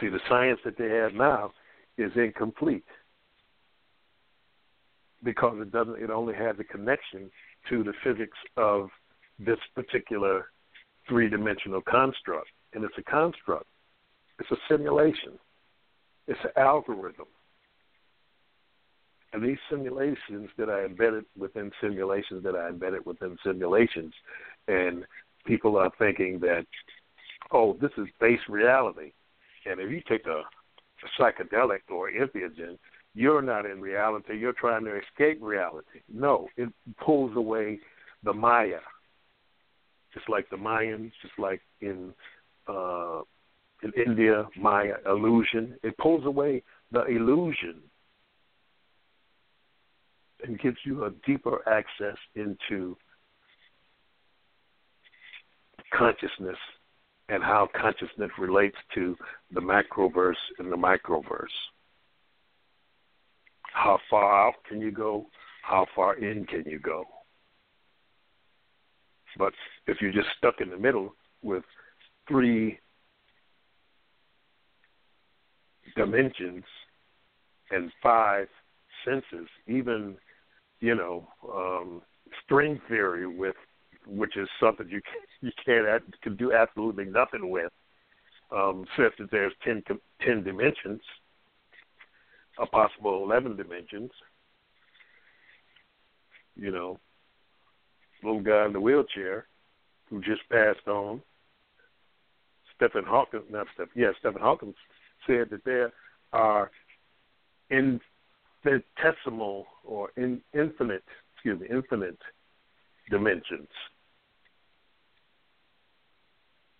See, 0.00 0.08
the 0.08 0.20
science 0.28 0.60
that 0.64 0.76
they 0.78 0.88
have 0.88 1.14
now 1.14 1.52
is 1.96 2.12
incomplete 2.16 2.84
because 5.22 5.56
it 5.60 5.72
doesn't. 5.72 6.02
It 6.02 6.10
only 6.10 6.34
has 6.34 6.56
a 6.58 6.64
connection 6.64 7.30
to 7.68 7.82
the 7.82 7.92
physics 8.02 8.36
of 8.56 8.88
this 9.38 9.58
particular 9.74 10.46
three-dimensional 11.08 11.82
construct, 11.82 12.48
and 12.72 12.84
it's 12.84 12.98
a 12.98 13.02
construct. 13.02 13.66
It's 14.38 14.50
a 14.50 14.56
simulation. 14.68 15.38
It's 16.26 16.40
an 16.44 16.50
algorithm. 16.56 17.26
And 19.32 19.44
these 19.44 19.58
simulations 19.68 20.48
that 20.58 20.68
are 20.68 20.86
embedded 20.86 21.24
within 21.36 21.70
simulations 21.80 22.44
that 22.44 22.54
are 22.54 22.68
embedded 22.68 23.04
within 23.04 23.36
simulations, 23.44 24.14
and 24.68 25.04
people 25.44 25.76
are 25.76 25.90
thinking 25.98 26.38
that, 26.40 26.66
oh, 27.50 27.76
this 27.80 27.90
is 27.98 28.06
base 28.20 28.40
reality. 28.48 29.12
And 29.66 29.80
if 29.80 29.90
you 29.90 30.02
take 30.08 30.26
a, 30.26 30.42
a 30.42 31.22
psychedelic 31.22 31.80
or 31.90 32.10
entheogen, 32.10 32.78
you're 33.14 33.42
not 33.42 33.66
in 33.66 33.80
reality. 33.80 34.36
You're 34.36 34.52
trying 34.52 34.84
to 34.84 34.98
escape 34.98 35.38
reality. 35.40 36.00
No, 36.12 36.48
it 36.56 36.68
pulls 37.04 37.36
away 37.36 37.78
the 38.22 38.32
Maya, 38.32 38.80
just 40.14 40.28
like 40.28 40.48
the 40.50 40.56
Mayans, 40.56 41.12
just 41.20 41.38
like 41.38 41.60
in 41.80 42.14
uh, 42.68 43.20
in 43.82 43.92
India, 44.06 44.46
Maya 44.56 44.94
illusion. 45.06 45.74
It 45.82 45.96
pulls 45.98 46.24
away 46.24 46.62
the 46.90 47.04
illusion 47.04 47.82
and 50.42 50.58
gives 50.60 50.78
you 50.84 51.04
a 51.04 51.10
deeper 51.26 51.60
access 51.68 52.16
into 52.34 52.96
consciousness 55.92 56.56
and 57.28 57.42
how 57.42 57.68
consciousness 57.80 58.30
relates 58.38 58.76
to 58.94 59.16
the 59.52 59.60
macroverse 59.60 60.34
and 60.58 60.70
the 60.70 60.76
microverse. 60.76 61.46
How 63.62 63.98
far 64.10 64.48
out 64.48 64.54
can 64.68 64.80
you 64.80 64.90
go? 64.90 65.26
How 65.62 65.86
far 65.96 66.16
in 66.16 66.44
can 66.46 66.64
you 66.66 66.78
go? 66.78 67.04
But 69.38 69.52
if 69.86 69.98
you're 70.00 70.12
just 70.12 70.28
stuck 70.38 70.60
in 70.60 70.70
the 70.70 70.78
middle 70.78 71.14
with 71.42 71.64
three 72.28 72.78
dimensions 75.96 76.64
and 77.70 77.90
five 78.02 78.48
senses, 79.04 79.48
even 79.66 80.16
you 80.80 80.94
know 80.94 81.28
um, 81.52 82.02
string 82.44 82.80
theory 82.88 83.26
with 83.26 83.56
which 84.06 84.36
is 84.36 84.48
something 84.60 84.88
you 84.88 85.00
you 85.40 85.50
can't 85.64 86.02
can 86.22 86.36
do 86.36 86.52
absolutely 86.52 87.04
nothing 87.04 87.50
with. 87.50 87.72
Um, 88.54 88.84
says 88.96 89.10
that 89.18 89.30
there's 89.32 89.54
10, 89.64 89.82
10 90.24 90.44
dimensions, 90.44 91.00
a 92.60 92.66
possible 92.66 93.24
eleven 93.24 93.56
dimensions. 93.56 94.10
You 96.54 96.70
know, 96.70 97.00
little 98.24 98.42
guy 98.42 98.66
in 98.66 98.72
the 98.72 98.80
wheelchair 98.80 99.46
who 100.10 100.20
just 100.20 100.48
passed 100.50 100.86
on. 100.86 101.22
Stephen 102.76 103.04
Hawkins, 103.06 103.44
not 103.50 103.66
Stephen, 103.74 103.90
yeah, 103.94 104.10
Stephen 104.18 104.42
Hawkins 104.42 104.74
said 105.26 105.48
that 105.50 105.64
there 105.64 105.92
are 106.32 106.70
infinitesimal 107.70 109.66
or 109.84 110.10
in, 110.16 110.40
infinite, 110.52 111.04
excuse 111.34 111.60
me, 111.60 111.66
infinite 111.70 112.18
dimensions. 113.10 113.68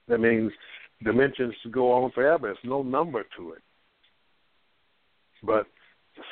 That 0.08 0.18
means 0.18 0.52
dimensions 1.02 1.54
go 1.70 1.92
on 1.92 2.10
forever. 2.10 2.48
There's 2.48 2.58
no 2.64 2.82
number 2.82 3.24
to 3.36 3.52
it. 3.52 3.62
But 5.42 5.66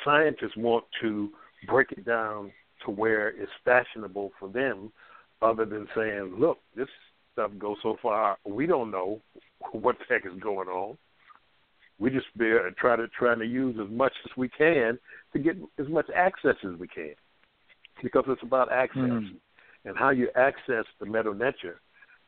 scientists 0.03 0.57
want 0.57 0.85
to 1.01 1.29
break 1.67 1.91
it 1.91 2.05
down 2.05 2.51
to 2.85 2.91
where 2.91 3.29
it's 3.29 3.51
fashionable 3.63 4.31
for 4.39 4.49
them, 4.49 4.91
other 5.41 5.65
than 5.65 5.87
saying, 5.95 6.35
look, 6.37 6.59
this 6.75 6.87
stuff 7.33 7.51
goes 7.57 7.77
so 7.81 7.97
far, 8.01 8.37
we 8.45 8.65
don't 8.65 8.91
know 8.91 9.19
what 9.71 9.97
the 9.99 10.05
heck 10.13 10.25
is 10.25 10.39
going 10.39 10.67
on. 10.67 10.97
We 11.99 12.09
just 12.09 12.27
be, 12.37 12.51
uh, 12.51 12.71
try 12.77 12.95
to 12.95 13.07
try 13.07 13.35
to 13.35 13.45
use 13.45 13.77
as 13.83 13.89
much 13.91 14.13
as 14.25 14.31
we 14.35 14.49
can 14.49 14.97
to 15.33 15.39
get 15.39 15.55
as 15.79 15.87
much 15.87 16.07
access 16.15 16.55
as 16.63 16.79
we 16.79 16.87
can, 16.87 17.13
because 18.01 18.25
it's 18.27 18.43
about 18.43 18.71
access 18.71 19.03
Mm. 19.03 19.35
and 19.85 19.97
how 19.97 20.09
you 20.09 20.29
access 20.35 20.85
the 20.99 21.05
Metu 21.05 21.37
Neter, 21.37 21.79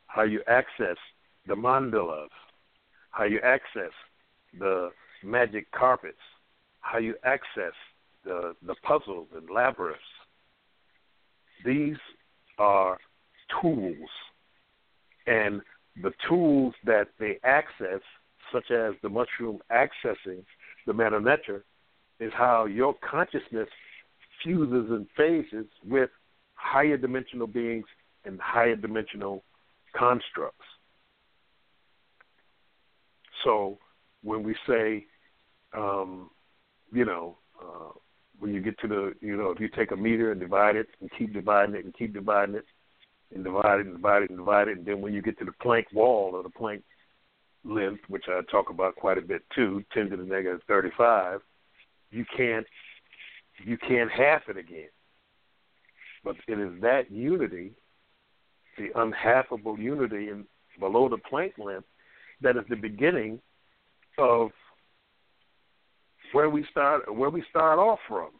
how 0.06 0.22
you 0.22 0.42
access 0.46 0.96
the 1.46 1.54
mandalas, 1.54 2.30
how 3.10 3.24
you 3.24 3.40
access 3.40 3.92
the 4.58 4.92
magic 5.22 5.70
carpets, 5.72 6.22
how 6.80 6.98
you 6.98 7.14
access 7.24 7.74
the 8.24 8.54
the 8.62 8.74
puzzles 8.82 9.28
and 9.34 9.48
labyrinths. 9.50 10.02
These 11.64 11.96
are 12.58 12.98
tools, 13.60 14.08
and 15.26 15.60
the 16.02 16.12
tools 16.28 16.74
that 16.84 17.08
they 17.18 17.38
access, 17.44 18.00
such 18.52 18.70
as 18.70 18.94
the 19.02 19.08
mushroom 19.08 19.58
accessing 19.70 20.44
the 20.86 20.92
nature, 20.92 21.64
is 22.20 22.32
how 22.34 22.66
your 22.66 22.94
consciousness 23.08 23.68
fuses 24.42 24.90
and 24.90 25.06
phases 25.16 25.66
with 25.84 26.10
higher 26.54 26.96
dimensional 26.96 27.46
beings 27.46 27.86
and 28.24 28.40
higher 28.40 28.76
dimensional 28.76 29.42
constructs. 29.94 30.64
So 33.44 33.78
when 34.22 34.42
we 34.42 34.54
say, 34.66 35.06
um, 35.76 36.30
you 36.92 37.04
know, 37.04 37.36
uh, 37.60 37.92
when 38.38 38.52
you 38.52 38.60
get 38.60 38.78
to 38.80 38.88
the 38.88 39.12
you 39.20 39.36
know 39.36 39.50
if 39.50 39.60
you 39.60 39.68
take 39.68 39.90
a 39.90 39.96
meter 39.96 40.32
and 40.32 40.40
divide 40.40 40.76
it 40.76 40.88
and 41.00 41.10
keep 41.18 41.32
dividing 41.32 41.74
it 41.74 41.84
and 41.84 41.96
keep 41.96 42.12
dividing 42.12 42.54
it 42.54 42.64
and 43.34 43.44
divide 43.44 43.80
it 43.80 43.86
and 43.86 43.96
divide 43.96 44.22
it 44.22 44.30
and 44.30 44.38
divide 44.38 44.68
it 44.68 44.78
and 44.78 44.86
then 44.86 45.00
when 45.00 45.12
you 45.12 45.22
get 45.22 45.38
to 45.38 45.44
the 45.44 45.52
Planck 45.64 45.84
wall 45.92 46.32
or 46.34 46.42
the 46.42 46.50
Planck 46.50 46.82
length, 47.64 48.02
which 48.08 48.24
I 48.28 48.40
talk 48.50 48.70
about 48.70 48.96
quite 48.96 49.18
a 49.18 49.22
bit 49.22 49.42
too, 49.54 49.82
ten 49.92 50.10
to 50.10 50.16
the 50.16 50.22
negative 50.22 50.60
thirty 50.68 50.90
five, 50.96 51.40
you 52.10 52.24
can't 52.36 52.66
you 53.64 53.76
can't 53.78 54.10
half 54.10 54.42
it 54.48 54.56
again. 54.56 54.88
But 56.24 56.36
it 56.48 56.58
is 56.58 56.80
that 56.82 57.10
unity, 57.10 57.72
the 58.78 58.88
unhalfable 58.94 59.78
unity 59.78 60.28
in 60.28 60.44
below 60.78 61.08
the 61.08 61.18
Planck 61.18 61.58
length, 61.58 61.86
that 62.42 62.56
is 62.56 62.64
the 62.68 62.76
beginning 62.76 63.40
of 64.18 64.50
where 66.32 66.50
we 66.50 66.64
start 66.70 67.14
where 67.14 67.30
we 67.30 67.42
start 67.50 67.78
off 67.78 67.98
from. 68.08 68.30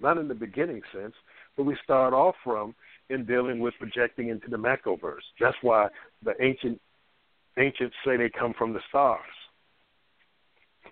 Not 0.00 0.18
in 0.18 0.26
the 0.26 0.34
beginning 0.34 0.82
sense, 0.92 1.14
but 1.56 1.64
we 1.64 1.76
start 1.84 2.12
off 2.12 2.34
from 2.42 2.74
in 3.08 3.24
dealing 3.24 3.60
with 3.60 3.74
projecting 3.78 4.28
into 4.28 4.48
the 4.48 4.56
macroverse. 4.56 5.22
That's 5.40 5.56
why 5.62 5.88
the 6.24 6.34
ancient 6.40 6.80
ancients 7.58 7.94
say 8.04 8.16
they 8.16 8.30
come 8.30 8.54
from 8.58 8.72
the 8.72 8.80
stars. 8.88 9.20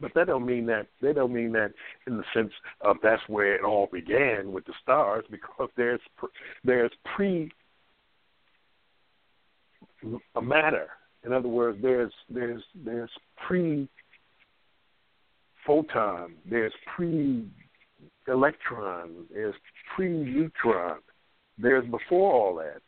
But 0.01 0.13
that 0.15 0.29
don't 0.29 0.47
mean 0.47 0.67
that 0.67 0.87
they 1.03 1.13
don't 1.13 1.33
mean 1.33 1.53
that 1.53 1.73
in 2.07 2.17
the 2.17 2.25
sense 2.33 2.53
of 2.81 2.97
that's 3.03 3.23
where 3.29 3.55
it 3.55 3.63
all 3.65 3.89
began 3.93 4.53
with 4.53 4.65
the 4.67 4.73
stars, 4.83 5.25
because 5.31 5.69
there's 5.77 6.01
there's 6.65 6.93
pre 7.15 7.51
a 10.37 10.43
matter. 10.43 10.89
In 11.25 11.33
other 11.33 11.49
words, 11.49 11.79
there's 11.83 12.13
there's 12.29 12.63
there's 12.75 13.11
pre 13.47 13.89
photon, 15.67 16.35
there's 16.49 16.73
pre 16.95 17.47
electron, 18.29 19.27
there's 19.33 19.55
pre 19.95 20.09
neutron, 20.09 20.99
there's 21.59 21.85
before 21.87 22.33
all 22.33 22.55
that. 22.57 22.81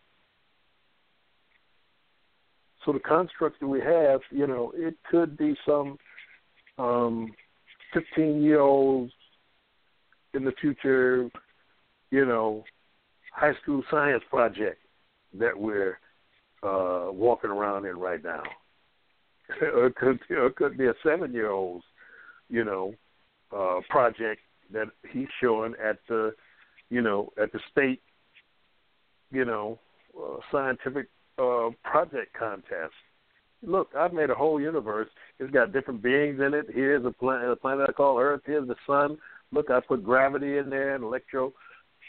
So 2.84 2.92
the 2.92 3.00
construct 3.00 3.60
that 3.60 3.68
we 3.68 3.80
have, 3.80 4.20
you 4.30 4.46
know, 4.46 4.72
it 4.74 4.96
could 5.10 5.36
be 5.36 5.56
some 5.64 5.98
um, 6.78 7.32
15 7.94 8.42
year 8.42 8.60
olds 8.60 9.12
in 10.34 10.44
the 10.44 10.52
future, 10.60 11.28
you 12.10 12.24
know, 12.24 12.64
high 13.32 13.52
school 13.62 13.82
science 13.90 14.22
project 14.30 14.78
that 15.38 15.58
we're 15.58 15.98
uh, 16.62 17.08
walking 17.10 17.50
around 17.50 17.86
in 17.86 17.98
right 17.98 18.22
now. 18.22 18.42
it 19.60 19.94
could, 19.96 20.18
it 20.28 20.56
could 20.56 20.76
be 20.76 20.86
a 20.86 20.94
seven 21.04 21.32
year 21.32 21.50
old's, 21.50 21.84
you 22.52 22.64
know, 22.64 22.94
uh, 23.56 23.80
project 23.88 24.42
that 24.72 24.88
he's 25.10 25.28
showing 25.40 25.74
at 25.82 25.98
the, 26.08 26.34
you 26.90 27.00
know, 27.00 27.32
at 27.42 27.50
the 27.52 27.60
state, 27.70 28.00
you 29.30 29.44
know, 29.44 29.78
uh, 30.16 30.36
scientific 30.52 31.08
uh, 31.38 31.70
project 31.82 32.34
contest. 32.38 32.92
Look, 33.62 33.88
I've 33.98 34.12
made 34.12 34.28
a 34.28 34.34
whole 34.34 34.60
universe. 34.60 35.08
It's 35.38 35.50
got 35.50 35.72
different 35.72 36.02
beings 36.02 36.40
in 36.46 36.52
it. 36.52 36.66
Here's 36.72 37.04
a 37.06 37.10
planet, 37.10 37.50
a 37.50 37.56
planet 37.56 37.86
I 37.88 37.92
call 37.92 38.18
Earth. 38.18 38.42
Here's 38.44 38.68
the 38.68 38.76
sun. 38.86 39.16
Look, 39.50 39.70
I 39.70 39.80
put 39.80 40.04
gravity 40.04 40.58
in 40.58 40.68
there 40.68 40.94
and 40.94 41.04
electro, 41.04 41.54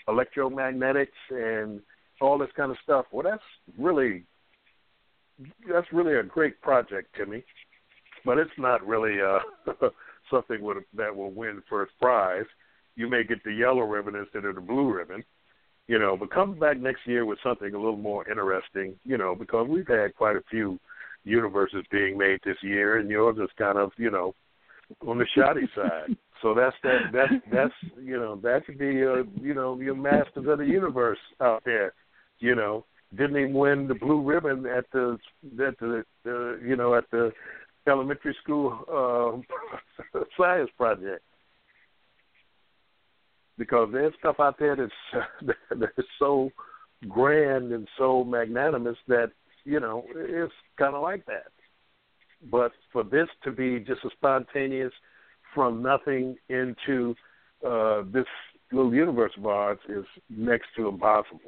electromagnetics 0.09 1.07
and 1.29 1.79
all 2.19 2.37
this 2.37 2.49
kind 2.57 2.71
of 2.71 2.77
stuff. 2.83 3.05
Well, 3.11 3.23
that's 3.23 3.43
really, 3.77 4.23
that's 5.71 5.87
really 5.93 6.15
a 6.15 6.23
great 6.23 6.59
project, 6.61 7.15
Timmy. 7.15 7.45
But 8.25 8.37
it's 8.37 8.51
not 8.57 8.85
really 8.85 9.21
uh, 9.21 9.39
something 10.33 10.61
with, 10.61 10.77
that 10.97 11.15
will 11.15 11.31
win 11.31 11.61
first 11.69 11.91
prize. 12.01 12.45
You 12.95 13.09
may 13.09 13.23
get 13.23 13.43
the 13.43 13.53
yellow 13.53 13.81
ribbon 13.81 14.15
instead 14.15 14.45
of 14.45 14.55
the 14.55 14.61
blue 14.61 14.91
ribbon 14.91 15.23
you 15.87 15.99
know, 15.99 16.15
but 16.17 16.31
come 16.31 16.57
back 16.57 16.79
next 16.79 17.01
year 17.05 17.25
with 17.25 17.39
something 17.43 17.73
a 17.73 17.77
little 17.77 17.97
more 17.97 18.29
interesting, 18.29 18.95
you 19.03 19.17
know, 19.17 19.35
because 19.35 19.67
we've 19.67 19.87
had 19.87 20.15
quite 20.15 20.35
a 20.35 20.43
few 20.49 20.79
universes 21.23 21.83
being 21.91 22.17
made 22.17 22.39
this 22.45 22.57
year, 22.61 22.99
and 22.99 23.09
yours 23.09 23.37
is 23.41 23.49
kind 23.57 23.77
of, 23.77 23.91
you 23.97 24.09
know, 24.09 24.33
on 25.07 25.17
the 25.17 25.25
shoddy 25.35 25.67
side. 25.75 26.15
So 26.41 26.53
that's 26.53 26.75
that. 26.83 26.99
That's 27.13 27.33
that's 27.51 27.93
you 28.01 28.17
know 28.17 28.35
that 28.43 28.65
could 28.65 28.77
be 28.77 29.01
uh, 29.01 29.23
you 29.41 29.53
know 29.53 29.79
your 29.79 29.95
masters 29.95 30.45
of 30.45 30.57
the 30.57 30.65
universe 30.65 31.19
out 31.39 31.63
there. 31.63 31.93
You 32.39 32.53
know, 32.53 32.85
didn't 33.15 33.37
even 33.37 33.53
win 33.53 33.87
the 33.87 33.95
blue 33.95 34.21
ribbon 34.21 34.65
at 34.65 34.83
the 34.91 35.17
at 35.65 35.79
the 35.79 36.03
uh, 36.25 36.65
you 36.65 36.75
know 36.75 36.95
at 36.95 37.09
the 37.11 37.31
elementary 37.87 38.35
school 38.41 39.43
uh, 40.13 40.19
science 40.37 40.69
project 40.77 41.23
because 43.57 43.89
there's 43.91 44.13
stuff 44.19 44.37
out 44.39 44.57
there 44.59 44.75
that's 44.75 45.55
that's 45.79 46.07
so 46.19 46.49
grand 47.07 47.71
and 47.71 47.87
so 47.97 48.23
magnanimous 48.23 48.97
that 49.07 49.31
you 49.65 49.79
know 49.79 50.03
it's 50.15 50.53
kind 50.77 50.95
of 50.95 51.01
like 51.01 51.25
that. 51.25 51.47
But 52.51 52.71
for 52.91 53.03
this 53.03 53.27
to 53.43 53.51
be 53.51 53.79
just 53.79 54.03
a 54.03 54.09
spontaneous 54.17 54.91
from 55.53 55.81
nothing 55.81 56.35
into 56.49 57.15
uh, 57.65 58.03
this 58.11 58.25
little 58.71 58.93
universe 58.93 59.31
of 59.37 59.45
ours 59.45 59.77
is 59.87 60.05
next 60.29 60.67
to 60.75 60.87
impossible 60.87 61.39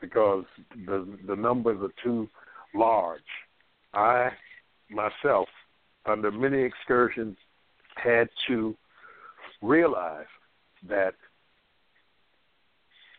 because 0.00 0.44
the 0.86 1.18
the 1.26 1.36
numbers 1.36 1.78
are 1.82 2.02
too 2.02 2.28
large. 2.74 3.20
I 3.92 4.30
myself, 4.90 5.48
under 6.06 6.30
many 6.30 6.62
excursions, 6.62 7.36
had 7.96 8.28
to 8.48 8.76
realize 9.62 10.26
that 10.88 11.14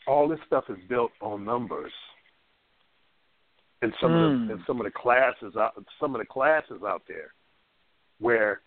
all 0.07 0.27
this 0.27 0.39
stuff 0.45 0.65
is 0.69 0.77
built 0.87 1.11
on 1.21 1.43
numbers. 1.43 1.91
And 3.81 3.93
some 4.01 4.11
mm. 4.11 4.15
of 4.15 4.31
the 4.31 4.45
hmm. 4.45 4.51
and 4.51 4.61
some 4.65 4.79
of 4.79 4.85
the 4.85 4.91
classes 4.91 5.55
out 5.57 5.73
some 5.99 6.15
of 6.15 6.19
the 6.19 6.25
classes 6.25 6.81
out 6.87 7.03
there 7.07 7.33
where 8.19 8.61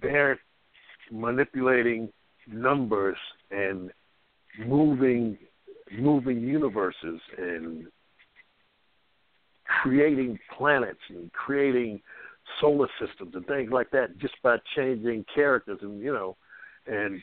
they're 0.00 0.38
manipulating 1.12 2.08
numbers 2.46 3.16
and 3.50 3.90
moving 4.66 5.38
moving 5.96 6.40
universes 6.40 7.20
and 7.36 7.86
creating 9.82 10.38
planets 10.56 10.98
and 11.08 11.30
creating 11.32 12.00
solar 12.60 12.88
systems 13.00 13.34
and 13.34 13.46
things 13.46 13.70
like 13.72 13.90
that 13.90 14.18
just 14.18 14.34
by 14.42 14.56
changing 14.76 15.24
characters 15.34 15.78
and 15.82 16.00
you 16.00 16.12
know 16.12 16.36
and 16.86 17.20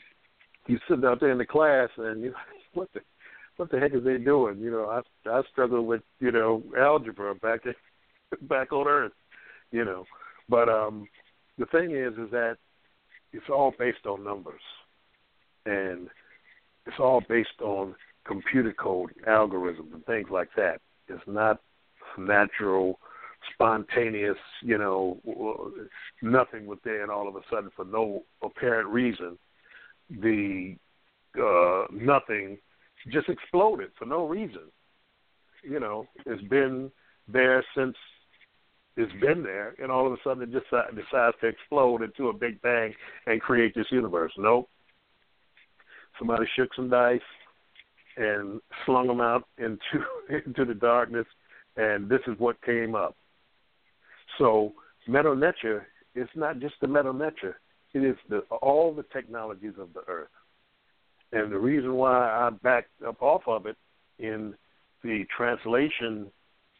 you 0.66 0.78
sitting 0.88 1.04
out 1.04 1.20
there 1.20 1.30
in 1.30 1.38
the 1.38 1.46
class 1.46 1.88
and 1.96 2.22
you 2.22 2.34
what 2.74 2.88
the 2.94 3.00
what 3.56 3.70
the 3.70 3.78
heck 3.78 3.94
is 3.94 4.04
they 4.04 4.18
doing? 4.18 4.58
You 4.58 4.70
know, 4.70 4.86
I 4.86 5.30
I 5.30 5.42
struggle 5.50 5.84
with 5.84 6.02
you 6.20 6.30
know 6.30 6.62
algebra 6.78 7.34
back 7.34 7.60
in, 7.64 7.74
back 8.48 8.72
on 8.72 8.86
Earth, 8.86 9.12
you 9.72 9.84
know, 9.84 10.04
but 10.48 10.68
um 10.68 11.08
the 11.58 11.66
thing 11.66 11.92
is 11.92 12.12
is 12.14 12.30
that 12.30 12.56
it's 13.32 13.48
all 13.50 13.74
based 13.78 14.06
on 14.06 14.24
numbers, 14.24 14.60
and 15.64 16.08
it's 16.86 16.98
all 16.98 17.22
based 17.28 17.60
on 17.62 17.94
computer 18.26 18.72
code, 18.72 19.10
algorithms, 19.28 19.92
and 19.92 20.04
things 20.06 20.28
like 20.30 20.48
that. 20.56 20.80
It's 21.08 21.22
not 21.26 21.60
natural, 22.18 22.98
spontaneous, 23.54 24.36
you 24.62 24.78
know, 24.78 25.18
nothing 26.22 26.66
was 26.66 26.78
there 26.84 27.02
and 27.02 27.10
all 27.10 27.28
of 27.28 27.36
a 27.36 27.40
sudden 27.50 27.70
for 27.74 27.84
no 27.84 28.22
apparent 28.42 28.88
reason 28.88 29.38
the 30.10 30.76
uh, 31.38 31.84
nothing 31.92 32.58
just 33.12 33.28
exploded 33.28 33.90
for 33.98 34.06
no 34.06 34.26
reason. 34.26 34.62
You 35.62 35.80
know, 35.80 36.06
it's 36.24 36.42
been 36.48 36.90
there 37.28 37.64
since 37.76 37.96
it's 38.96 39.12
been 39.20 39.42
there, 39.42 39.74
and 39.82 39.90
all 39.90 40.06
of 40.06 40.12
a 40.12 40.16
sudden 40.24 40.42
it 40.42 40.52
just 40.52 40.66
decides 40.70 41.36
to 41.40 41.48
explode 41.48 42.02
into 42.02 42.28
a 42.28 42.32
big 42.32 42.60
bang 42.62 42.94
and 43.26 43.40
create 43.40 43.74
this 43.74 43.86
universe. 43.90 44.32
Nope. 44.38 44.68
Somebody 46.18 46.46
shook 46.56 46.70
some 46.74 46.88
dice 46.88 47.20
and 48.16 48.60
slung 48.86 49.06
them 49.06 49.20
out 49.20 49.44
into 49.58 49.78
into 50.46 50.64
the 50.64 50.74
darkness, 50.74 51.26
and 51.76 52.08
this 52.08 52.20
is 52.26 52.38
what 52.38 52.62
came 52.62 52.94
up. 52.94 53.16
So 54.38 54.72
Medu 55.08 55.38
Neter 55.38 55.86
is 56.14 56.28
not 56.34 56.58
just 56.58 56.74
the 56.80 56.86
Medu 56.86 57.12
Neter; 57.16 57.58
it 57.94 58.04
is 58.04 58.16
the, 58.28 58.40
all 58.60 58.94
the 58.94 59.04
technologies 59.12 59.74
of 59.78 59.92
the 59.94 60.02
earth. 60.08 60.28
And 61.32 61.50
the 61.50 61.58
reason 61.58 61.94
why 61.94 62.28
I 62.28 62.50
backed 62.62 63.02
up 63.06 63.22
off 63.22 63.42
of 63.46 63.66
it 63.66 63.76
in 64.18 64.54
the 65.02 65.24
translation 65.36 66.30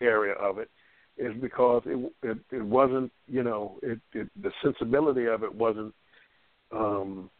area 0.00 0.34
of 0.34 0.58
it 0.58 0.70
is 1.16 1.32
because 1.40 1.82
it 1.86 2.12
it, 2.22 2.38
it 2.52 2.62
wasn't 2.62 3.10
you 3.26 3.42
know 3.42 3.78
it, 3.82 3.98
it 4.12 4.28
the 4.42 4.50
sensibility 4.62 5.26
of 5.26 5.42
it 5.42 5.54
wasn't 5.54 5.94
um, 6.72 7.30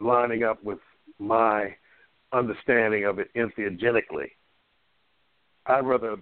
lining 0.00 0.42
up 0.44 0.62
with 0.62 0.78
my 1.18 1.74
understanding 2.32 3.04
of 3.04 3.18
it 3.18 3.28
entheogenically. 3.34 4.30
I'd 5.66 5.86
rather 5.86 6.16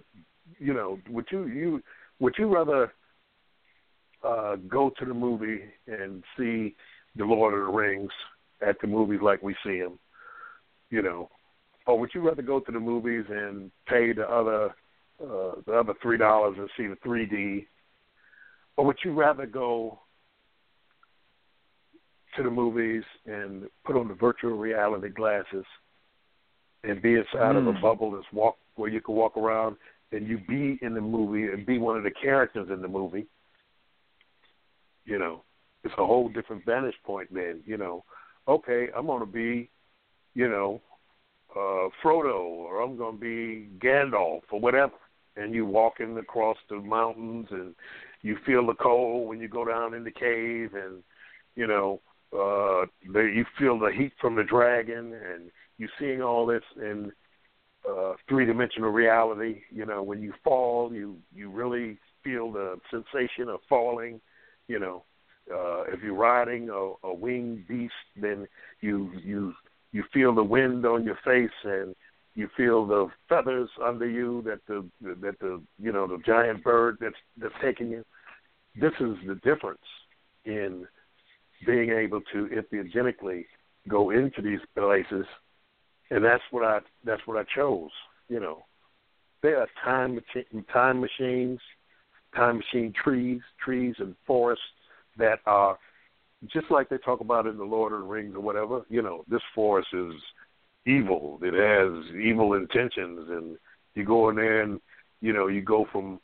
you 0.59 0.73
know 0.73 0.99
would 1.09 1.25
you 1.31 1.47
you 1.47 1.83
would 2.19 2.35
you 2.37 2.47
rather 2.47 2.93
uh, 4.23 4.55
go 4.67 4.91
to 4.97 5.05
the 5.05 5.13
movie 5.13 5.61
and 5.87 6.23
see 6.37 6.75
the 7.15 7.25
Lord 7.25 7.53
of 7.53 7.59
the 7.61 7.71
Rings 7.71 8.11
at 8.65 8.79
the 8.81 8.87
movies 8.87 9.19
like 9.21 9.41
we 9.41 9.55
see 9.65 9.79
them, 9.79 9.99
you 10.89 11.01
know, 11.01 11.29
or 11.87 11.99
would 11.99 12.11
you 12.13 12.21
rather 12.21 12.41
go 12.41 12.59
to 12.59 12.71
the 12.71 12.79
movies 12.79 13.25
and 13.29 13.71
pay 13.87 14.13
the 14.13 14.29
other 14.29 14.75
uh, 15.21 15.55
the 15.67 15.73
other 15.73 15.93
three 16.01 16.17
dollars 16.17 16.55
and 16.57 16.69
see 16.75 16.87
the 16.87 16.95
3D, 17.07 17.65
or 18.77 18.85
would 18.85 18.97
you 19.05 19.13
rather 19.13 19.45
go 19.45 19.99
to 22.35 22.43
the 22.43 22.49
movies 22.49 23.03
and 23.25 23.67
put 23.85 23.95
on 23.95 24.07
the 24.07 24.13
virtual 24.13 24.57
reality 24.57 25.09
glasses 25.09 25.65
and 26.83 27.01
be 27.01 27.15
inside 27.15 27.55
mm. 27.55 27.57
of 27.57 27.67
a 27.67 27.73
Mm. 27.73 27.81
bubble 27.81 28.11
that's 28.11 28.31
walk 28.31 28.57
where 28.75 28.89
you 28.89 29.01
can 29.01 29.15
walk 29.15 29.37
around 29.37 29.75
and 30.11 30.27
you 30.27 30.39
be 30.47 30.79
in 30.81 30.93
the 30.93 31.01
movie 31.01 31.51
and 31.51 31.65
be 31.65 31.77
one 31.77 31.97
of 31.97 32.03
the 32.03 32.11
characters 32.11 32.69
in 32.69 32.81
the 32.81 32.87
movie. 32.87 33.27
You 35.05 35.19
know, 35.19 35.43
it's 35.83 35.93
a 35.97 36.05
whole 36.05 36.29
different 36.29 36.65
vantage 36.65 36.95
point, 37.03 37.31
man. 37.31 37.61
You 37.65 37.77
know, 37.77 38.03
okay, 38.47 38.89
I'm 38.95 39.07
gonna 39.07 39.25
be, 39.25 39.69
you 40.33 40.47
know, 40.47 40.81
uh 41.55 41.89
Frodo 42.03 42.39
or 42.39 42.81
I'm 42.81 42.97
gonna 42.97 43.17
be 43.17 43.67
Gandalf 43.79 44.41
or 44.51 44.59
whatever. 44.59 44.93
And 45.37 45.53
you 45.53 45.65
walking 45.65 46.17
across 46.17 46.57
the 46.69 46.77
mountains 46.77 47.47
and 47.51 47.73
you 48.21 48.37
feel 48.45 48.65
the 48.67 48.73
cold 48.73 49.27
when 49.27 49.39
you 49.39 49.47
go 49.47 49.65
down 49.65 49.93
in 49.93 50.03
the 50.03 50.11
cave 50.11 50.73
and 50.73 51.03
you 51.55 51.67
know, 51.67 51.99
uh 52.33 52.85
you 53.03 53.45
feel 53.57 53.79
the 53.79 53.91
heat 53.91 54.13
from 54.21 54.35
the 54.35 54.43
dragon 54.43 55.13
and 55.13 55.51
you're 55.77 55.89
seeing 55.99 56.21
all 56.21 56.45
this 56.45 56.63
in 56.77 57.11
uh 57.89 58.13
three 58.29 58.45
dimensional 58.45 58.91
reality, 58.91 59.61
you 59.71 59.85
know, 59.85 60.03
when 60.03 60.21
you 60.21 60.33
fall 60.43 60.93
you 60.93 61.17
you 61.33 61.49
really 61.49 61.97
feel 62.23 62.51
the 62.51 62.79
sensation 62.91 63.49
of 63.49 63.59
falling, 63.67 64.21
you 64.71 64.79
know. 64.79 65.03
Uh 65.57 65.81
if 65.93 65.99
you're 66.03 66.23
riding 66.31 66.63
a, 66.69 66.83
a 67.11 67.13
winged 67.25 67.67
beast 67.67 68.05
then 68.15 68.47
you 68.79 68.95
you 69.31 69.53
you 69.91 70.03
feel 70.13 70.31
the 70.33 70.43
wind 70.57 70.85
on 70.85 71.03
your 71.03 71.19
face 71.25 71.59
and 71.63 71.95
you 72.35 72.49
feel 72.55 72.85
the 72.85 73.07
feathers 73.27 73.69
under 73.83 74.07
you 74.07 74.41
that 74.43 74.59
the 74.67 74.85
that 75.01 75.37
the 75.39 75.61
you 75.79 75.91
know 75.91 76.07
the 76.07 76.19
giant 76.25 76.63
bird 76.63 76.97
that's 77.01 77.15
that's 77.37 77.53
taking 77.61 77.89
you. 77.89 78.05
This 78.75 78.93
is 78.99 79.15
the 79.27 79.35
difference 79.43 79.79
in 80.45 80.87
being 81.65 81.89
able 81.91 82.21
to 82.33 82.47
entheogenically 82.47 83.45
go 83.87 84.11
into 84.11 84.41
these 84.41 84.61
places, 84.75 85.25
and 86.09 86.23
that's 86.23 86.43
what 86.51 86.63
I 86.63 86.79
that's 87.03 87.25
what 87.25 87.37
I 87.37 87.43
chose. 87.53 87.91
You 88.29 88.39
know, 88.39 88.63
there 89.43 89.59
are 89.59 89.67
time 89.83 90.19
time 90.71 91.01
machines, 91.01 91.59
time 92.35 92.57
machine 92.57 92.93
trees, 93.03 93.41
trees 93.63 93.95
and 93.99 94.15
forests 94.25 94.63
that 95.17 95.39
are 95.45 95.77
just 96.47 96.71
like 96.71 96.89
they 96.89 96.97
talk 96.97 97.19
about 97.19 97.45
in 97.45 97.57
the 97.57 97.63
Lord 97.63 97.93
of 97.93 97.99
the 97.99 98.05
Rings 98.05 98.35
or 98.35 98.41
whatever. 98.41 98.81
You 98.89 99.01
know, 99.01 99.23
this 99.29 99.41
forest 99.53 99.89
is 99.93 100.13
evil. 100.85 101.39
It 101.41 101.53
has 101.53 102.15
evil 102.15 102.53
intentions, 102.53 103.29
and 103.29 103.57
you 103.93 104.05
go 104.05 104.29
in 104.29 104.35
there 104.35 104.61
and 104.61 104.79
you 105.21 105.33
know 105.33 105.47
you 105.47 105.61
go 105.61 105.85
from 105.91 106.19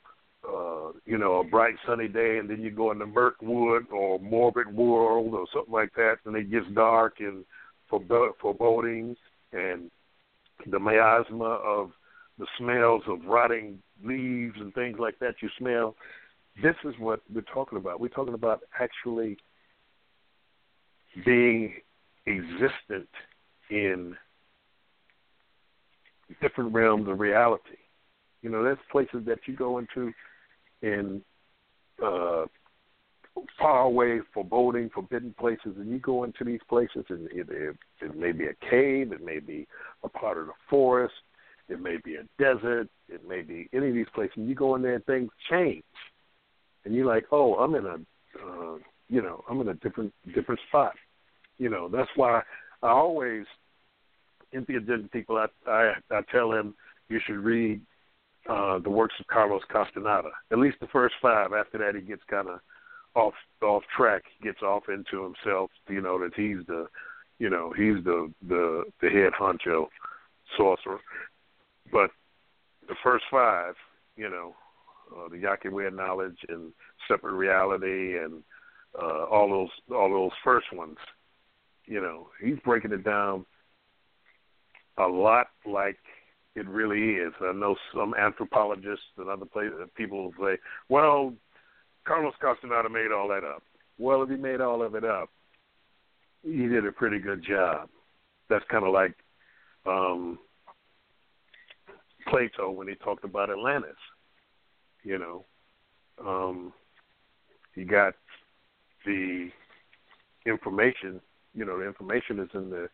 uh, 0.47 0.91
you 1.05 1.17
know 1.17 1.39
a 1.39 1.43
bright 1.43 1.75
sunny 1.85 2.07
day, 2.07 2.37
and 2.37 2.49
then 2.49 2.61
you 2.61 2.71
go 2.71 2.91
into 2.91 3.05
Mirkwood 3.05 3.87
or 3.91 4.19
Morbid 4.19 4.73
World 4.73 5.33
or 5.33 5.45
something 5.53 5.73
like 5.73 5.93
that, 5.95 6.17
and 6.25 6.35
it 6.35 6.49
gets 6.49 6.65
dark 6.73 7.15
and 7.19 7.43
forebo- 7.91 8.33
foreboding, 8.41 9.15
and 9.51 9.91
the 10.65 10.79
miasma 10.79 11.45
of 11.45 11.91
the 12.39 12.47
smells 12.57 13.03
of 13.07 13.25
rotting 13.25 13.79
leaves 14.03 14.55
and 14.59 14.73
things 14.73 14.97
like 14.99 15.19
that 15.19 15.35
you 15.41 15.49
smell. 15.57 15.95
This 16.61 16.75
is 16.85 16.93
what 16.99 17.21
we're 17.33 17.41
talking 17.41 17.77
about. 17.77 17.99
We're 17.99 18.07
talking 18.09 18.33
about 18.33 18.61
actually 18.79 19.37
being 21.25 21.73
existent 22.25 23.09
in 23.69 24.15
different 26.41 26.73
realms 26.73 27.07
of 27.07 27.19
reality. 27.19 27.77
You 28.41 28.49
know, 28.49 28.63
there's 28.63 28.77
places 28.91 29.23
that 29.25 29.39
you 29.45 29.55
go 29.55 29.77
into 29.77 30.11
in 30.81 31.21
uh, 32.03 32.45
far 33.59 33.81
away, 33.81 34.19
foreboding, 34.33 34.89
forbidden 34.93 35.33
places, 35.39 35.75
and 35.77 35.89
you 35.89 35.99
go 35.99 36.23
into 36.23 36.43
these 36.43 36.59
places, 36.69 37.05
and 37.09 37.27
it, 37.31 37.47
it, 37.49 37.75
it 38.01 38.17
may 38.17 38.31
be 38.31 38.45
a 38.45 38.69
cave, 38.69 39.11
it 39.11 39.23
may 39.23 39.39
be 39.39 39.67
a 40.03 40.09
part 40.09 40.37
of 40.37 40.47
the 40.47 40.53
forest, 40.69 41.13
it 41.69 41.81
may 41.81 41.97
be 42.03 42.15
a 42.15 42.23
desert, 42.37 42.87
it 43.09 43.27
may 43.27 43.41
be 43.41 43.69
any 43.73 43.89
of 43.89 43.93
these 43.93 44.07
places. 44.13 44.37
And 44.37 44.47
you 44.47 44.55
go 44.55 44.75
in 44.75 44.81
there, 44.81 44.95
and 44.95 45.05
things 45.05 45.29
change, 45.49 45.83
and 46.85 46.93
you're 46.93 47.05
like, 47.05 47.25
oh, 47.31 47.55
I'm 47.55 47.75
in 47.75 47.85
a, 47.85 47.95
uh, 47.95 48.77
you 49.09 49.21
know, 49.21 49.43
I'm 49.49 49.61
in 49.61 49.69
a 49.69 49.73
different 49.75 50.13
different 50.33 50.61
spot. 50.67 50.93
You 51.57 51.69
know, 51.69 51.89
that's 51.89 52.09
why 52.15 52.41
I 52.83 52.89
always 52.89 53.45
entheogen 54.53 55.11
people. 55.11 55.37
I 55.37 55.47
I, 55.69 55.93
I 56.11 56.21
tell 56.31 56.49
them 56.49 56.75
you 57.09 57.19
should 57.25 57.37
read 57.37 57.81
uh, 58.49 58.79
the 58.79 58.89
works 58.89 59.15
of 59.19 59.27
Carlos 59.27 59.61
Castaneda, 59.69 60.29
at 60.51 60.57
least 60.57 60.77
the 60.79 60.87
first 60.87 61.15
five. 61.21 61.51
After 61.53 61.77
that, 61.79 61.95
he 61.95 62.01
gets 62.01 62.21
kind 62.29 62.47
of 62.47 62.59
off 63.15 63.33
off 63.61 63.83
track, 63.95 64.23
gets 64.41 64.61
off 64.61 64.83
into 64.89 65.23
himself. 65.23 65.71
You 65.89 66.01
know 66.01 66.19
that 66.19 66.33
he's 66.35 66.65
the, 66.67 66.87
you 67.39 67.49
know, 67.49 67.73
he's 67.75 68.03
the 68.03 68.31
the 68.47 68.83
the 69.01 69.09
head 69.09 69.33
honcho 69.39 69.87
sorcerer. 70.55 70.99
But 71.91 72.11
the 72.87 72.95
first 73.03 73.25
five, 73.31 73.75
you 74.15 74.29
know, 74.29 74.55
uh, 75.15 75.29
the 75.29 75.37
Yaqui 75.37 75.69
Way 75.69 75.87
knowledge 75.91 76.37
and 76.49 76.71
separate 77.07 77.33
reality 77.33 78.17
and 78.17 78.43
uh, 78.99 79.25
all 79.25 79.49
those 79.49 79.95
all 79.95 80.09
those 80.09 80.31
first 80.43 80.67
ones, 80.73 80.97
you 81.85 82.01
know, 82.01 82.27
he's 82.41 82.57
breaking 82.63 82.91
it 82.91 83.03
down 83.03 83.45
a 84.97 85.07
lot 85.07 85.47
like 85.65 85.97
it 86.55 86.67
really 86.67 87.15
is. 87.15 87.33
I 87.39 87.53
know 87.53 87.75
some 87.93 88.15
anthropologists 88.15 89.05
and 89.17 89.29
other 89.29 89.45
people 89.95 90.23
will 90.23 90.33
say, 90.39 90.59
"Well, 90.89 91.33
Carlos 92.05 92.33
Castaneda 92.41 92.89
made 92.89 93.11
all 93.11 93.27
that 93.29 93.43
up." 93.43 93.63
Well, 93.99 94.23
if 94.23 94.29
he 94.29 94.35
made 94.35 94.61
all 94.61 94.81
of 94.81 94.95
it 94.95 95.03
up, 95.03 95.29
he 96.43 96.67
did 96.67 96.85
a 96.85 96.91
pretty 96.91 97.19
good 97.19 97.43
job. 97.43 97.89
That's 98.49 98.65
kind 98.71 98.85
of 98.85 98.93
like 98.93 99.13
um, 99.85 100.39
Plato 102.27 102.69
when 102.71 102.87
he 102.87 102.95
talked 102.95 103.23
about 103.23 103.49
Atlantis. 103.49 103.97
You 105.03 105.17
know, 105.19 105.45
um, 106.25 106.73
he 107.73 107.83
got 107.83 108.13
the 109.05 109.49
information. 110.45 111.21
You 111.53 111.65
know, 111.65 111.79
the 111.79 111.87
information 111.87 112.39
is 112.39 112.49
in 112.53 112.69
the 112.69 112.89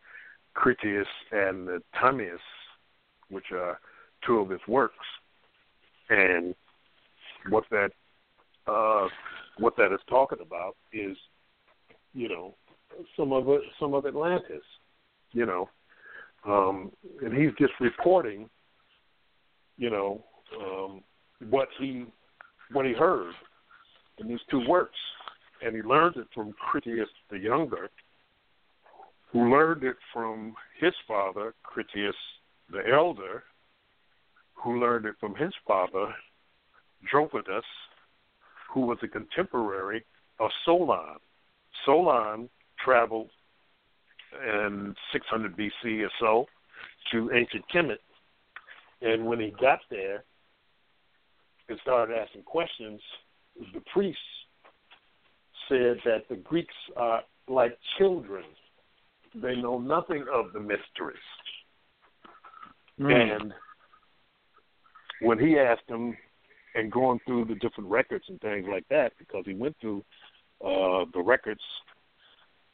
Critias 0.54 1.06
and 1.32 1.66
the 1.66 1.82
Timaeus, 2.00 2.40
which 3.28 3.46
are 3.52 3.78
two 4.26 4.38
of 4.38 4.50
his 4.50 4.60
works, 4.68 4.94
and 6.08 6.54
what 7.48 7.64
that 7.70 7.90
uh, 8.66 9.08
what 9.58 9.76
that 9.76 9.92
is 9.92 10.00
talking 10.08 10.38
about 10.40 10.76
is, 10.92 11.16
you 12.14 12.28
know, 12.28 12.54
some 13.16 13.32
of 13.32 13.48
it, 13.48 13.60
some 13.78 13.94
of 13.94 14.06
Atlantis, 14.06 14.62
you 15.32 15.46
know, 15.46 15.68
um, 16.46 16.92
and 17.22 17.34
he's 17.34 17.52
just 17.58 17.72
reporting, 17.80 18.48
you 19.76 19.90
know, 19.90 20.24
um, 20.60 21.02
what 21.50 21.68
he 21.78 22.06
what 22.72 22.86
he 22.86 22.92
heard 22.92 23.34
in 24.18 24.28
these 24.28 24.40
two 24.50 24.66
works, 24.68 24.98
and 25.62 25.74
he 25.74 25.82
learned 25.82 26.16
it 26.16 26.26
from 26.34 26.52
Critias 26.52 27.08
the 27.30 27.38
younger, 27.38 27.90
who 29.32 29.50
learned 29.50 29.82
it 29.84 29.96
from 30.12 30.54
his 30.80 30.94
father 31.06 31.54
Critias 31.62 32.14
the 32.70 32.82
elder, 32.92 33.42
who 34.54 34.80
learned 34.80 35.06
it 35.06 35.14
from 35.20 35.34
his 35.34 35.52
father 35.66 36.14
Dropides, 37.12 37.64
who 38.72 38.80
was 38.80 38.98
a 39.02 39.08
contemporary 39.08 40.04
of 40.40 40.50
Solon. 40.64 41.18
Solon 41.84 42.48
traveled 42.82 43.30
in 44.42 44.94
600 45.12 45.56
BC 45.56 46.04
or 46.04 46.10
so 46.18 46.46
to 47.12 47.30
ancient 47.32 47.64
Kemet, 47.72 47.98
and 49.04 49.26
when 49.26 49.38
he 49.38 49.52
got 49.60 49.80
there 49.90 50.24
and 51.68 51.78
started 51.82 52.16
asking 52.16 52.42
questions, 52.42 53.00
the 53.72 53.82
priests 53.92 54.20
said 55.68 55.98
that 56.04 56.24
the 56.28 56.36
Greeks 56.36 56.74
are 56.96 57.22
like 57.46 57.78
children. 57.98 58.44
They 59.34 59.56
know 59.56 59.78
nothing 59.78 60.24
of 60.32 60.52
the 60.52 60.60
mysteries. 60.60 61.16
Mm. 62.98 63.36
And 63.36 63.52
when 65.20 65.38
he 65.38 65.58
asked 65.58 65.88
him, 65.88 66.16
and 66.74 66.90
going 66.90 67.20
through 67.24 67.44
the 67.44 67.54
different 67.54 67.88
records 67.88 68.24
and 68.28 68.40
things 68.40 68.66
like 68.68 68.84
that, 68.90 69.12
because 69.18 69.44
he 69.46 69.54
went 69.54 69.76
through 69.80 70.04
uh, 70.64 71.04
the 71.12 71.22
records 71.24 71.60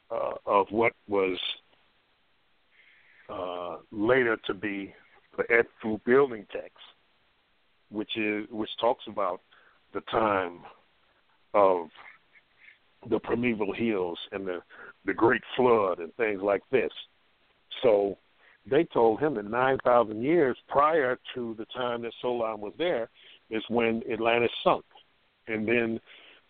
uh, 0.09 0.33
of 0.45 0.67
what 0.71 0.93
was 1.07 1.37
uh, 3.29 3.77
later 3.91 4.37
to 4.47 4.53
be 4.53 4.93
the 5.37 5.43
Edfu 5.43 6.03
building 6.05 6.45
text, 6.51 6.77
which 7.89 8.17
is 8.17 8.45
which 8.49 8.69
talks 8.79 9.03
about 9.07 9.41
the 9.93 10.01
time 10.11 10.59
of 11.53 11.87
the 13.09 13.19
primeval 13.19 13.73
hills 13.73 14.19
and 14.31 14.47
the 14.47 14.61
the 15.05 15.13
great 15.13 15.41
flood 15.55 15.99
and 15.99 16.13
things 16.15 16.41
like 16.41 16.61
this. 16.71 16.91
So 17.81 18.17
they 18.69 18.83
told 18.83 19.19
him 19.19 19.35
that 19.35 19.45
9,000 19.45 20.21
years 20.21 20.55
prior 20.67 21.17
to 21.33 21.55
the 21.57 21.65
time 21.65 22.03
that 22.03 22.13
Solon 22.21 22.61
was 22.61 22.73
there 22.77 23.09
is 23.49 23.63
when 23.69 24.03
Atlantis 24.11 24.51
sunk. 24.63 24.85
And 25.47 25.67
then 25.67 25.99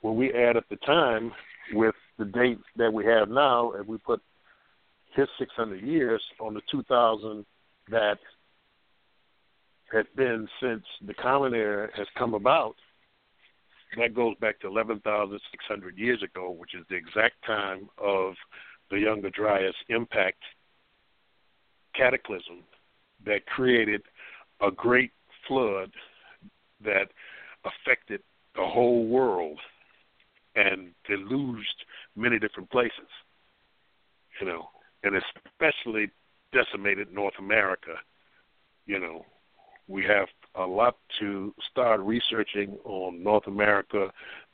when 0.01 0.17
we 0.17 0.33
add 0.33 0.57
up 0.57 0.65
the 0.69 0.75
time 0.77 1.31
with 1.73 1.95
the 2.17 2.25
date 2.25 2.59
that 2.75 2.91
we 2.91 3.05
have 3.05 3.29
now, 3.29 3.71
and 3.71 3.87
we 3.87 3.97
put 3.97 4.21
his 5.15 5.27
600 5.39 5.81
years 5.81 6.21
on 6.39 6.53
the 6.53 6.61
2,000 6.69 7.45
that 7.89 8.19
had 9.91 10.07
been 10.15 10.47
since 10.61 10.83
the 11.05 11.13
Common 11.13 11.53
Era 11.53 11.89
has 11.95 12.07
come 12.17 12.33
about, 12.33 12.75
that 13.97 14.15
goes 14.15 14.35
back 14.39 14.59
to 14.61 14.67
11,600 14.67 15.97
years 15.97 16.23
ago, 16.23 16.49
which 16.51 16.73
is 16.73 16.85
the 16.89 16.95
exact 16.95 17.43
time 17.45 17.89
of 17.97 18.35
the 18.89 18.99
Younger 18.99 19.29
Dryas 19.29 19.75
impact 19.89 20.43
cataclysm 21.93 22.63
that 23.25 23.45
created 23.45 24.01
a 24.61 24.71
great 24.71 25.11
flood 25.47 25.91
that 26.83 27.09
affected 27.65 28.21
the 28.55 28.65
whole 28.65 29.05
world 29.07 29.59
and 30.55 30.91
deluged 31.07 31.85
many 32.15 32.39
different 32.39 32.69
places. 32.69 33.09
You 34.39 34.47
know, 34.47 34.69
and 35.03 35.15
especially 35.15 36.09
decimated 36.51 37.13
North 37.13 37.35
America. 37.39 37.95
You 38.85 38.99
know, 38.99 39.25
we 39.91 40.03
have 40.03 40.27
a 40.55 40.65
lot 40.65 40.95
to 41.19 41.53
start 41.69 41.99
researching 42.01 42.77
on 42.83 43.23
North 43.23 43.47
America, 43.47 44.07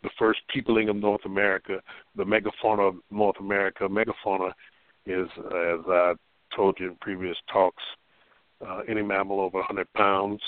the 0.04 0.10
first 0.18 0.40
peopling 0.54 0.90
of 0.90 0.96
North 0.96 1.26
America, 1.26 1.82
the 2.16 2.24
megafauna 2.24 2.90
of 2.90 2.96
North 3.12 3.40
America. 3.40 3.88
Megafauna 3.88 4.52
is, 5.06 5.28
as 5.38 5.80
I 5.88 6.14
told 6.56 6.78
you 6.80 6.90
in 6.90 6.96
previous 7.02 7.38
talks, 7.52 7.84
uh, 8.68 8.80
any 8.88 9.02
mammal 9.02 9.40
over 9.40 9.60
100 9.60 9.92
pounds, 9.94 10.42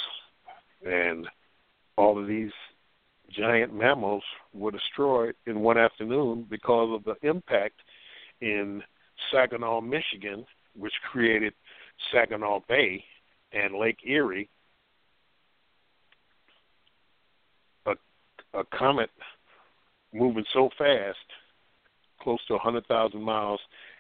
and 0.86 1.28
all 1.98 2.20
of 2.20 2.28
these 2.28 2.52
giant 3.32 3.74
mammals 3.74 4.24
were 4.54 4.72
destroyed 4.72 5.36
in 5.46 5.60
one 5.60 5.78
afternoon 5.78 6.48
because 6.50 6.90
of 6.96 7.04
the 7.04 7.28
impact 7.28 7.76
in 8.42 8.82
Saginaw, 9.32 9.82
Michigan, 9.82 10.46
which 10.76 10.94
created 11.12 11.54
Saginaw 12.12 12.62
Bay 12.68 13.04
and 13.52 13.76
Lake 13.76 14.00
Erie. 14.06 14.50
A 18.54 18.64
comet 18.78 19.10
moving 20.14 20.46
so 20.54 20.70
fast, 20.78 21.18
close 22.22 22.40
to 22.48 22.54
100,000 22.54 23.22
miles 23.22 23.60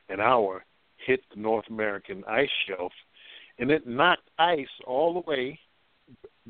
an 0.09 0.19
hour, 0.19 0.63
hit 0.97 1.21
the 1.33 1.39
North 1.39 1.65
American 1.69 2.23
ice 2.27 2.49
shelf, 2.67 2.91
and 3.59 3.71
it 3.71 3.87
knocked 3.87 4.29
ice 4.37 4.67
all 4.85 5.13
the 5.13 5.29
way, 5.29 5.59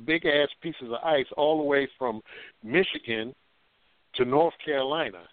big 0.06 0.26
ass 0.26 0.50
pieces 0.62 0.88
of 0.88 1.04
ice, 1.04 1.26
all 1.36 1.58
the 1.58 1.64
way 1.64 1.88
from 1.98 2.22
Michigan 2.64 3.34
to 4.16 4.26
North 4.26 4.54
Carolina. 4.64 5.24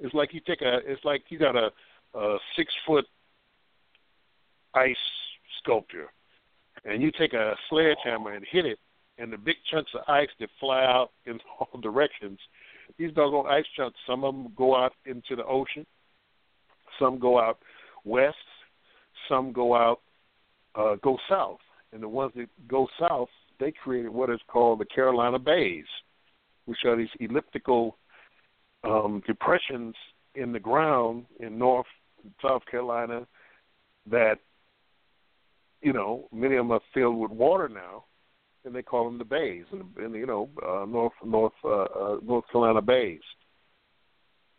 It's 0.00 0.14
like 0.14 0.34
you 0.34 0.40
take 0.40 0.60
a, 0.60 0.80
it's 0.84 1.04
like 1.04 1.22
you 1.28 1.38
got 1.38 1.56
a, 1.56 1.70
a 2.14 2.38
six 2.56 2.72
foot 2.86 3.06
ice 4.74 4.96
sculpture, 5.58 6.08
and 6.84 7.02
you 7.02 7.10
take 7.18 7.32
a 7.32 7.54
sledgehammer 7.68 8.32
and 8.32 8.44
hit 8.50 8.66
it, 8.66 8.78
and 9.18 9.32
the 9.32 9.38
big 9.38 9.56
chunks 9.70 9.90
of 9.94 10.02
ice 10.08 10.28
that 10.40 10.48
fly 10.60 10.84
out 10.84 11.10
in 11.26 11.38
all 11.58 11.80
directions 11.80 12.38
these 12.98 13.12
doggone 13.12 13.46
ice 13.46 13.64
chunks, 13.76 13.98
some 14.06 14.24
of 14.24 14.34
them 14.34 14.52
go 14.56 14.76
out 14.76 14.92
into 15.06 15.36
the 15.36 15.44
ocean, 15.44 15.86
some 16.98 17.18
go 17.18 17.38
out 17.38 17.58
west, 18.04 18.36
some 19.28 19.52
go 19.52 19.74
out 19.74 20.00
uh, 20.74 20.96
go 21.02 21.16
south, 21.28 21.60
and 21.92 22.02
the 22.02 22.08
ones 22.08 22.32
that 22.36 22.48
go 22.68 22.88
south, 22.98 23.28
they 23.60 23.72
created 23.72 24.10
what 24.10 24.30
is 24.30 24.40
called 24.48 24.80
the 24.80 24.84
Carolina 24.84 25.38
Bays, 25.38 25.84
which 26.66 26.78
are 26.84 26.96
these 26.96 27.08
elliptical 27.20 27.96
um, 28.82 29.22
depressions 29.26 29.94
in 30.34 30.52
the 30.52 30.58
ground 30.58 31.26
in 31.38 31.58
North 31.58 31.86
South 32.42 32.62
Carolina 32.68 33.26
that 34.10 34.38
you 35.84 35.92
know 35.92 36.26
many 36.32 36.56
of 36.56 36.66
them 36.66 36.72
are 36.72 36.80
filled 36.92 37.16
with 37.16 37.30
water 37.30 37.68
now 37.68 38.04
and 38.64 38.74
they 38.74 38.82
call 38.82 39.04
them 39.04 39.18
the 39.18 39.24
bays, 39.24 39.64
and, 39.72 39.84
and 39.98 40.14
you 40.14 40.26
know, 40.26 40.48
uh, 40.66 40.84
North 40.86 41.12
North 41.24 41.52
uh, 41.64 41.82
uh, 41.82 42.16
North 42.22 42.44
Carolina 42.50 42.82
bays. 42.82 43.20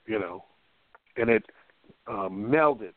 You 0.06 0.20
know, 0.20 0.46
and 1.18 1.30
it 1.30 1.44
uh, 2.08 2.30
melded 2.30 2.94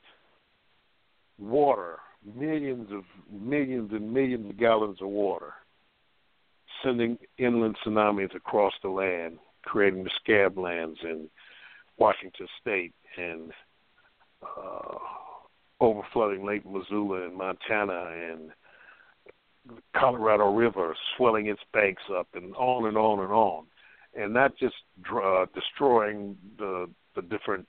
water, 1.39 1.99
millions 2.37 2.89
of 2.93 3.05
millions 3.31 3.91
and 3.93 4.13
millions 4.13 4.51
of 4.51 4.59
gallons 4.59 4.99
of 5.01 5.09
water, 5.09 5.55
sending 6.85 7.17
inland 7.39 7.77
tsunamis 7.85 8.35
across 8.35 8.75
the 8.83 8.91
land, 8.91 9.39
creating 9.63 10.05
the 10.05 10.11
scablands 10.27 11.03
in 11.03 11.29
Washington 11.97 12.47
State 12.61 12.93
and 13.17 13.53
uh, 14.43 14.99
overflooding 15.81 16.45
Lake 16.45 16.65
Missoula 16.67 17.27
in 17.27 17.37
Montana 17.37 18.11
and 18.31 18.51
the 19.67 19.83
Colorado 19.97 20.53
River 20.55 20.97
swelling 21.17 21.47
its 21.47 21.61
banks 21.73 22.03
up, 22.17 22.29
and 22.35 22.55
on 22.57 22.87
and 22.87 22.97
on 22.97 23.21
and 23.21 23.33
on, 23.33 23.65
and 24.15 24.33
not 24.33 24.57
just 24.57 24.75
uh, 25.13 25.47
destroying 25.55 26.37
the 26.59 26.89
the 27.15 27.23
different 27.23 27.67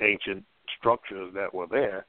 ancient 0.00 0.44
structures 0.78 1.32
that 1.34 1.52
were 1.54 1.66
there, 1.66 2.06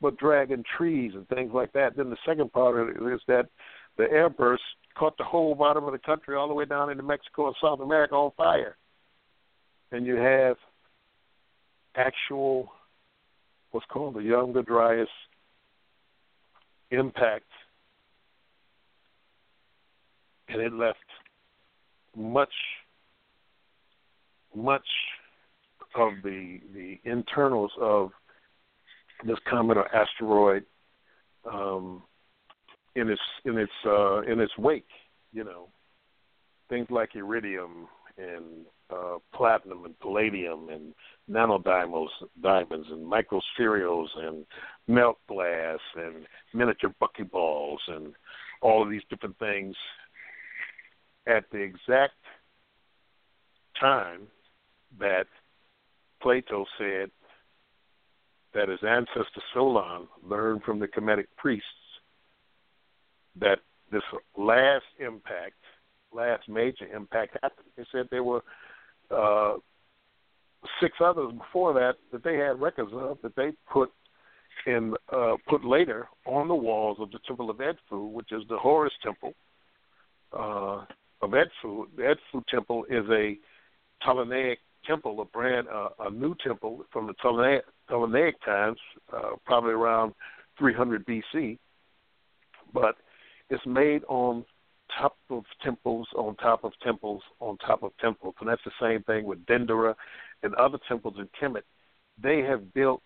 but 0.00 0.16
dragging 0.18 0.64
trees 0.76 1.12
and 1.14 1.28
things 1.28 1.52
like 1.54 1.72
that. 1.72 1.96
Then 1.96 2.10
the 2.10 2.16
second 2.26 2.52
part 2.52 2.78
of 2.78 2.88
it 2.88 3.14
is 3.14 3.20
that 3.26 3.48
the 3.96 4.04
airburst 4.04 4.58
caught 4.96 5.16
the 5.18 5.24
whole 5.24 5.54
bottom 5.54 5.84
of 5.84 5.92
the 5.92 5.98
country 5.98 6.36
all 6.36 6.48
the 6.48 6.54
way 6.54 6.64
down 6.64 6.90
into 6.90 7.02
Mexico 7.02 7.46
and 7.46 7.56
South 7.62 7.80
America 7.80 8.14
on 8.14 8.32
fire, 8.36 8.76
and 9.92 10.06
you 10.06 10.16
have 10.16 10.56
actual 11.96 12.70
what's 13.74 13.86
called 13.86 14.14
the 14.14 14.22
Younger 14.22 14.62
Dryas 14.62 15.08
impact 16.92 17.50
and 20.48 20.62
it 20.62 20.72
left 20.72 20.98
much 22.16 22.52
much 24.54 24.86
of 25.96 26.12
the 26.22 26.60
the 26.72 27.00
internals 27.02 27.72
of 27.80 28.12
this 29.26 29.38
comet 29.50 29.76
or 29.76 29.92
asteroid 29.92 30.64
um, 31.52 32.00
in 32.94 33.10
its 33.10 33.20
in 33.44 33.58
its 33.58 33.72
uh, 33.84 34.20
in 34.20 34.38
its 34.38 34.56
wake. 34.56 34.86
You 35.32 35.42
know, 35.42 35.66
things 36.68 36.86
like 36.90 37.16
iridium 37.16 37.88
and 38.16 38.66
uh, 38.90 39.16
platinum 39.34 39.84
and 39.84 39.98
palladium 40.00 40.68
and 40.68 40.94
nanodiamonds 41.30 42.08
diamonds 42.42 42.86
and 42.90 43.10
microspherules 43.10 44.08
and 44.16 44.44
melt 44.88 45.18
glass 45.26 45.78
and 45.96 46.26
miniature 46.52 46.94
buckyballs 47.00 47.78
and 47.88 48.12
all 48.60 48.82
of 48.82 48.90
these 48.90 49.02
different 49.08 49.38
things 49.38 49.74
at 51.26 51.44
the 51.50 51.58
exact 51.58 52.14
time 53.80 54.26
that 54.98 55.26
Plato 56.20 56.64
said 56.78 57.10
that 58.54 58.68
his 58.68 58.80
ancestor 58.86 59.42
Solon 59.52 60.06
learned 60.22 60.62
from 60.62 60.78
the 60.78 60.88
Kemetic 60.88 61.26
priests 61.36 61.66
that 63.40 63.58
this 63.90 64.02
last 64.38 64.84
impact, 65.00 65.56
last 66.12 66.48
major 66.48 66.86
impact 66.94 67.36
happened. 67.42 67.66
He 67.76 67.84
said 67.90 68.08
there 68.10 68.22
were 68.24 68.42
uh, 69.10 69.54
six 70.80 70.96
others 71.00 71.32
before 71.32 71.74
that 71.74 71.94
that 72.12 72.24
they 72.24 72.36
had 72.36 72.60
records 72.60 72.90
of 72.94 73.18
that 73.22 73.36
they 73.36 73.52
put 73.70 73.90
in 74.66 74.94
uh, 75.12 75.34
put 75.48 75.64
later 75.64 76.08
on 76.26 76.48
the 76.48 76.54
walls 76.54 76.98
of 77.00 77.10
the 77.10 77.18
Temple 77.26 77.50
of 77.50 77.58
Edfu, 77.58 78.10
which 78.12 78.32
is 78.32 78.42
the 78.48 78.56
Horus 78.56 78.92
Temple, 79.02 79.34
uh, 80.32 80.84
of 81.22 81.30
Edfu. 81.30 81.86
The 81.96 82.14
Edfu 82.14 82.44
temple 82.48 82.84
is 82.88 83.04
a 83.10 83.36
Ptolemaic 84.02 84.58
temple, 84.86 85.20
a 85.20 85.24
brand, 85.24 85.66
uh, 85.68 85.88
a 86.00 86.10
new 86.10 86.34
temple 86.44 86.84
from 86.92 87.06
the 87.06 87.14
Ptolemaic, 87.14 87.64
Ptolemaic 87.88 88.34
times, 88.44 88.78
uh, 89.12 89.30
probably 89.44 89.72
around 89.72 90.14
300 90.58 91.06
BC. 91.06 91.58
But 92.72 92.96
it's 93.50 93.64
made 93.66 94.02
on 94.08 94.44
top 94.98 95.16
of 95.30 95.44
temples, 95.62 96.08
on 96.16 96.36
top 96.36 96.64
of 96.64 96.72
temples, 96.82 97.22
on 97.40 97.56
top 97.58 97.82
of 97.82 97.92
temples. 97.98 98.34
And 98.40 98.48
that's 98.48 98.64
the 98.64 98.72
same 98.80 99.02
thing 99.02 99.24
with 99.24 99.44
Dendera 99.46 99.94
and 100.42 100.54
other 100.54 100.78
temples 100.88 101.14
in 101.18 101.28
Kemet. 101.40 101.62
They 102.22 102.40
have 102.40 102.72
built 102.74 103.02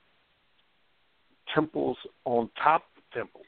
temples 1.55 1.97
on 2.25 2.51
top 2.63 2.85
of 2.97 3.03
temples. 3.13 3.47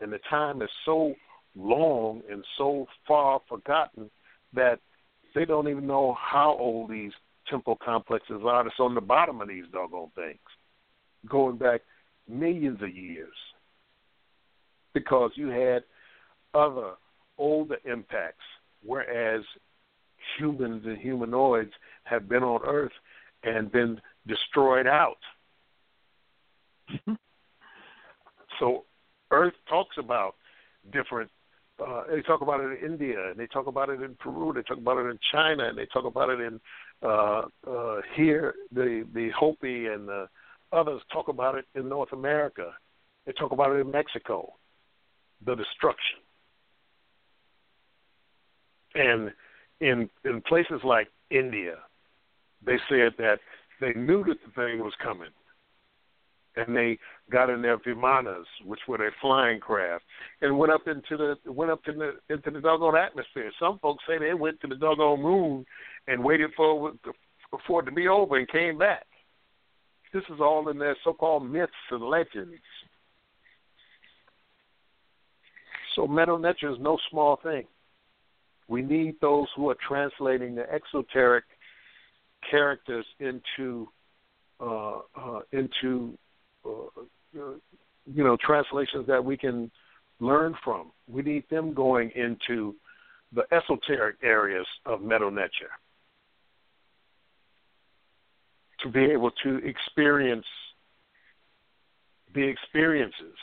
And 0.00 0.12
the 0.12 0.20
time 0.30 0.62
is 0.62 0.70
so 0.84 1.14
long 1.56 2.22
and 2.30 2.44
so 2.56 2.86
far 3.06 3.40
forgotten 3.48 4.10
that 4.54 4.78
They 5.34 5.44
don't 5.44 5.68
even 5.68 5.86
know 5.86 6.16
how 6.18 6.56
old 6.58 6.90
these 6.90 7.12
temple 7.48 7.78
complexes 7.84 8.42
are 8.44 8.64
that's 8.64 8.80
on 8.80 8.94
the 8.94 9.00
bottom 9.00 9.40
of 9.40 9.48
these 9.48 9.64
doggone 9.72 10.10
things, 10.14 10.38
going 11.28 11.56
back 11.56 11.82
millions 12.28 12.82
of 12.82 12.94
years. 12.94 13.34
Because 14.94 15.30
you 15.36 15.48
had 15.48 15.84
other 16.54 16.92
older 17.38 17.76
impacts, 17.84 18.44
whereas 18.84 19.42
humans 20.38 20.82
and 20.86 20.98
humanoids 20.98 21.72
have 22.04 22.28
been 22.28 22.42
on 22.42 22.60
Earth 22.66 22.92
and 23.44 23.70
been 23.70 24.00
destroyed 24.26 24.86
out. 24.86 25.18
so 28.58 28.84
Earth 29.30 29.54
talks 29.68 29.96
about 29.98 30.34
different. 30.92 31.30
Uh, 31.84 32.02
they 32.10 32.22
talk 32.22 32.40
about 32.40 32.60
it 32.60 32.82
in 32.82 32.92
India, 32.92 33.30
and 33.30 33.38
they 33.38 33.46
talk 33.46 33.68
about 33.68 33.88
it 33.88 34.02
in 34.02 34.14
Peru, 34.16 34.52
they 34.52 34.62
talk 34.62 34.78
about 34.78 34.98
it 34.98 35.08
in 35.08 35.18
China, 35.30 35.68
and 35.68 35.78
they 35.78 35.86
talk 35.86 36.04
about 36.04 36.28
it 36.28 36.40
in 36.40 36.60
uh, 37.02 37.42
uh, 37.70 38.00
here. 38.16 38.54
The 38.72 39.06
the 39.14 39.30
Hopi 39.38 39.86
and 39.86 40.08
the 40.08 40.28
others 40.72 41.00
talk 41.12 41.28
about 41.28 41.54
it 41.54 41.66
in 41.74 41.88
North 41.88 42.12
America. 42.12 42.72
They 43.26 43.32
talk 43.32 43.52
about 43.52 43.76
it 43.76 43.80
in 43.80 43.90
Mexico, 43.90 44.54
the 45.44 45.54
destruction. 45.54 46.18
And 48.98 49.30
in 49.80 50.10
in 50.24 50.42
places 50.42 50.80
like 50.82 51.08
India, 51.30 51.76
they 52.66 52.78
said 52.88 53.12
that 53.18 53.38
they 53.80 53.92
knew 53.94 54.24
that 54.24 54.38
the 54.44 54.50
thing 54.56 54.80
was 54.80 54.92
coming, 55.00 55.30
and 56.56 56.76
they 56.76 56.98
got 57.30 57.48
in 57.48 57.62
their 57.62 57.78
vimanas, 57.78 58.46
which 58.64 58.80
were 58.88 58.98
their 58.98 59.14
flying 59.20 59.60
craft, 59.60 60.04
and 60.42 60.58
went 60.58 60.72
up 60.72 60.88
into 60.88 61.16
the 61.16 61.52
went 61.52 61.70
up 61.70 61.80
in 61.86 61.98
the 61.98 62.14
into 62.28 62.50
the 62.50 62.60
doggone 62.60 62.96
atmosphere. 62.96 63.52
Some 63.60 63.78
folks 63.78 64.02
say 64.08 64.18
they 64.18 64.34
went 64.34 64.60
to 64.62 64.66
the 64.66 64.74
doggone 64.74 65.22
moon 65.22 65.64
and 66.08 66.24
waited 66.24 66.50
for 66.56 66.92
for 67.66 67.82
it 67.82 67.84
to 67.84 67.92
be 67.92 68.08
over 68.08 68.36
and 68.36 68.48
came 68.48 68.78
back. 68.78 69.06
This 70.12 70.24
is 70.24 70.40
all 70.40 70.68
in 70.70 70.78
their 70.78 70.96
so-called 71.04 71.48
myths 71.48 71.72
and 71.90 72.02
legends. 72.02 72.54
So 75.94 76.06
Medu 76.06 76.40
Neter 76.40 76.72
is 76.72 76.78
no 76.80 76.98
small 77.10 77.36
thing. 77.42 77.66
We 78.68 78.82
need 78.82 79.16
those 79.20 79.46
who 79.56 79.70
are 79.70 79.76
translating 79.86 80.54
the 80.54 80.70
exoteric 80.70 81.44
characters 82.50 83.06
into 83.18 83.88
uh, 84.60 84.98
uh, 85.16 85.40
into 85.52 86.18
uh, 86.64 86.68
you 87.32 88.24
know 88.24 88.36
translations 88.44 89.06
that 89.06 89.24
we 89.24 89.36
can 89.36 89.70
learn 90.20 90.54
from. 90.64 90.90
We 91.08 91.22
need 91.22 91.44
them 91.50 91.74
going 91.74 92.10
into 92.14 92.74
the 93.32 93.42
esoteric 93.52 94.16
areas 94.22 94.66
of 94.86 95.00
Medu 95.00 95.30
Neter 95.30 95.70
to 98.80 98.88
be 98.88 99.04
able 99.04 99.30
to 99.42 99.56
experience 99.58 100.46
the 102.34 102.42
experiences. 102.42 103.36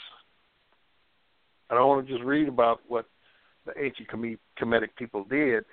I 1.70 1.76
don't 1.76 1.88
want 1.88 2.08
to 2.08 2.14
just 2.14 2.24
read 2.24 2.48
about 2.48 2.82
what 2.88 3.06
the 3.66 3.74
ancient 3.82 4.10
Kemetic 4.10 4.96
people 4.98 5.24
did. 5.24 5.66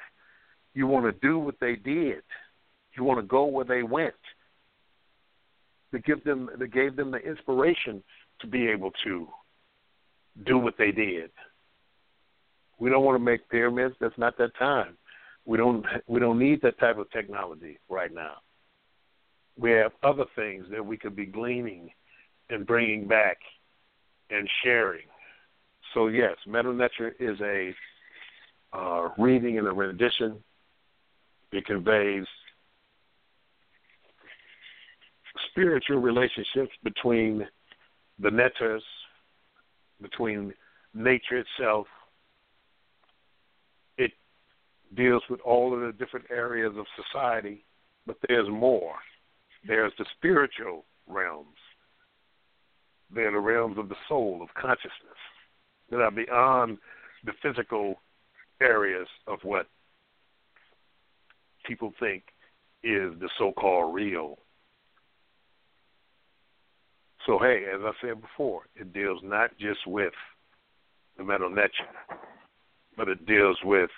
You 0.74 0.86
want 0.86 1.05
to 1.05 1.26
do 1.26 1.38
what 1.38 1.57
they 1.61 1.76
did. 1.76 2.22
You 2.97 3.05
want 3.05 3.20
to 3.20 3.26
go 3.26 3.45
where 3.45 3.64
they 3.64 3.82
went. 3.82 4.14
To 5.93 5.99
give 5.99 6.24
them, 6.24 6.49
that 6.59 6.72
gave 6.72 6.97
them 6.97 7.11
the 7.11 7.18
inspiration 7.18 8.03
to 8.40 8.47
be 8.47 8.68
able 8.68 8.93
to 9.05 9.28
do 10.47 10.59
what 10.59 10.74
they 10.78 10.90
did. 10.90 11.30
We 12.78 12.88
don't 12.90 13.05
want 13.05 13.16
to 13.16 13.24
make 13.24 13.49
pyramids. 13.51 13.95
That's 14.01 14.16
not 14.16 14.38
that 14.38 14.57
time. 14.59 14.97
We 15.45 15.59
don't. 15.59 15.84
We 16.07 16.20
don't 16.20 16.38
need 16.38 16.62
that 16.62 16.78
type 16.78 16.99
of 16.99 17.11
technology 17.11 17.78
right 17.88 18.12
now. 18.12 18.36
We 19.59 19.72
have 19.72 19.93
other 20.03 20.24
things 20.34 20.66
that 20.70 20.84
we 20.84 20.97
could 20.97 21.14
be 21.14 21.26
gleaning 21.26 21.90
and 22.49 22.66
bringing 22.66 23.07
back 23.07 23.36
and 24.30 24.49
sharing. 24.64 25.07
So 25.95 26.09
yes, 26.09 26.36
Medu 26.49 26.74
Neter 26.76 27.14
is 27.18 27.38
a 27.40 27.74
uh, 28.76 29.09
reading 29.18 29.59
and 29.59 29.66
a 29.66 29.72
rendition. 29.72 30.43
It 31.53 31.66
conveys 31.66 32.24
spiritual 35.51 35.99
relationships 35.99 36.72
between 36.82 37.47
the 38.18 38.30
Neters, 38.30 38.80
between 40.01 40.55
nature 40.95 41.45
itself. 41.45 41.86
It 43.99 44.12
deals 44.97 45.22
with 45.28 45.40
all 45.40 45.74
of 45.74 45.80
the 45.80 45.93
different 45.93 46.26
areas 46.30 46.72
of 46.78 46.86
society, 47.12 47.64
but 48.07 48.16
there's 48.28 48.49
more. 48.49 48.95
There's 49.66 49.93
the 49.99 50.07
spiritual 50.16 50.84
realms. 51.07 51.57
They're 53.14 53.32
the 53.32 53.38
realms 53.38 53.76
of 53.78 53.88
the 53.88 53.97
soul, 54.09 54.40
of 54.43 54.49
consciousness, 54.55 55.20
that 55.93 56.01
are 56.01 56.11
beyond 56.11 56.78
the 57.24 57.32
physical 57.43 58.01
areas 58.61 59.07
of 59.26 59.38
what 59.43 59.66
people 61.66 61.93
think 62.01 62.24
is 62.82 63.12
the 63.20 63.28
so 63.38 63.53
called 63.53 63.95
real. 63.95 64.38
So, 67.26 67.38
hey, 67.38 67.64
as 67.72 67.80
I 67.84 67.93
said 68.01 68.20
before, 68.20 68.62
it 68.74 68.93
deals 68.93 69.20
not 69.22 69.51
just 69.59 69.86
with 69.86 70.14
the 71.16 71.22
Medu 71.22 71.51
Neter, 71.51 71.70
but 72.97 73.09
it 73.09 73.26
deals 73.26 73.59
with 73.62 73.90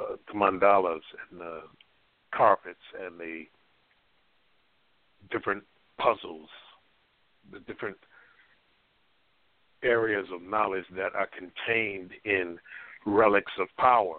uh, 0.00 0.16
the 0.28 0.38
mandalas 0.38 1.02
and 1.30 1.40
the 1.40 1.62
carpets 2.32 2.78
and 3.04 3.18
the 3.18 3.44
different 5.30 5.64
puzzles, 5.98 6.48
the 7.52 7.58
different 7.60 7.98
areas 9.82 10.26
of 10.32 10.42
knowledge 10.42 10.84
that 10.96 11.14
are 11.14 11.28
contained 11.36 12.10
in 12.24 12.58
relics 13.06 13.52
of 13.58 13.68
power. 13.78 14.18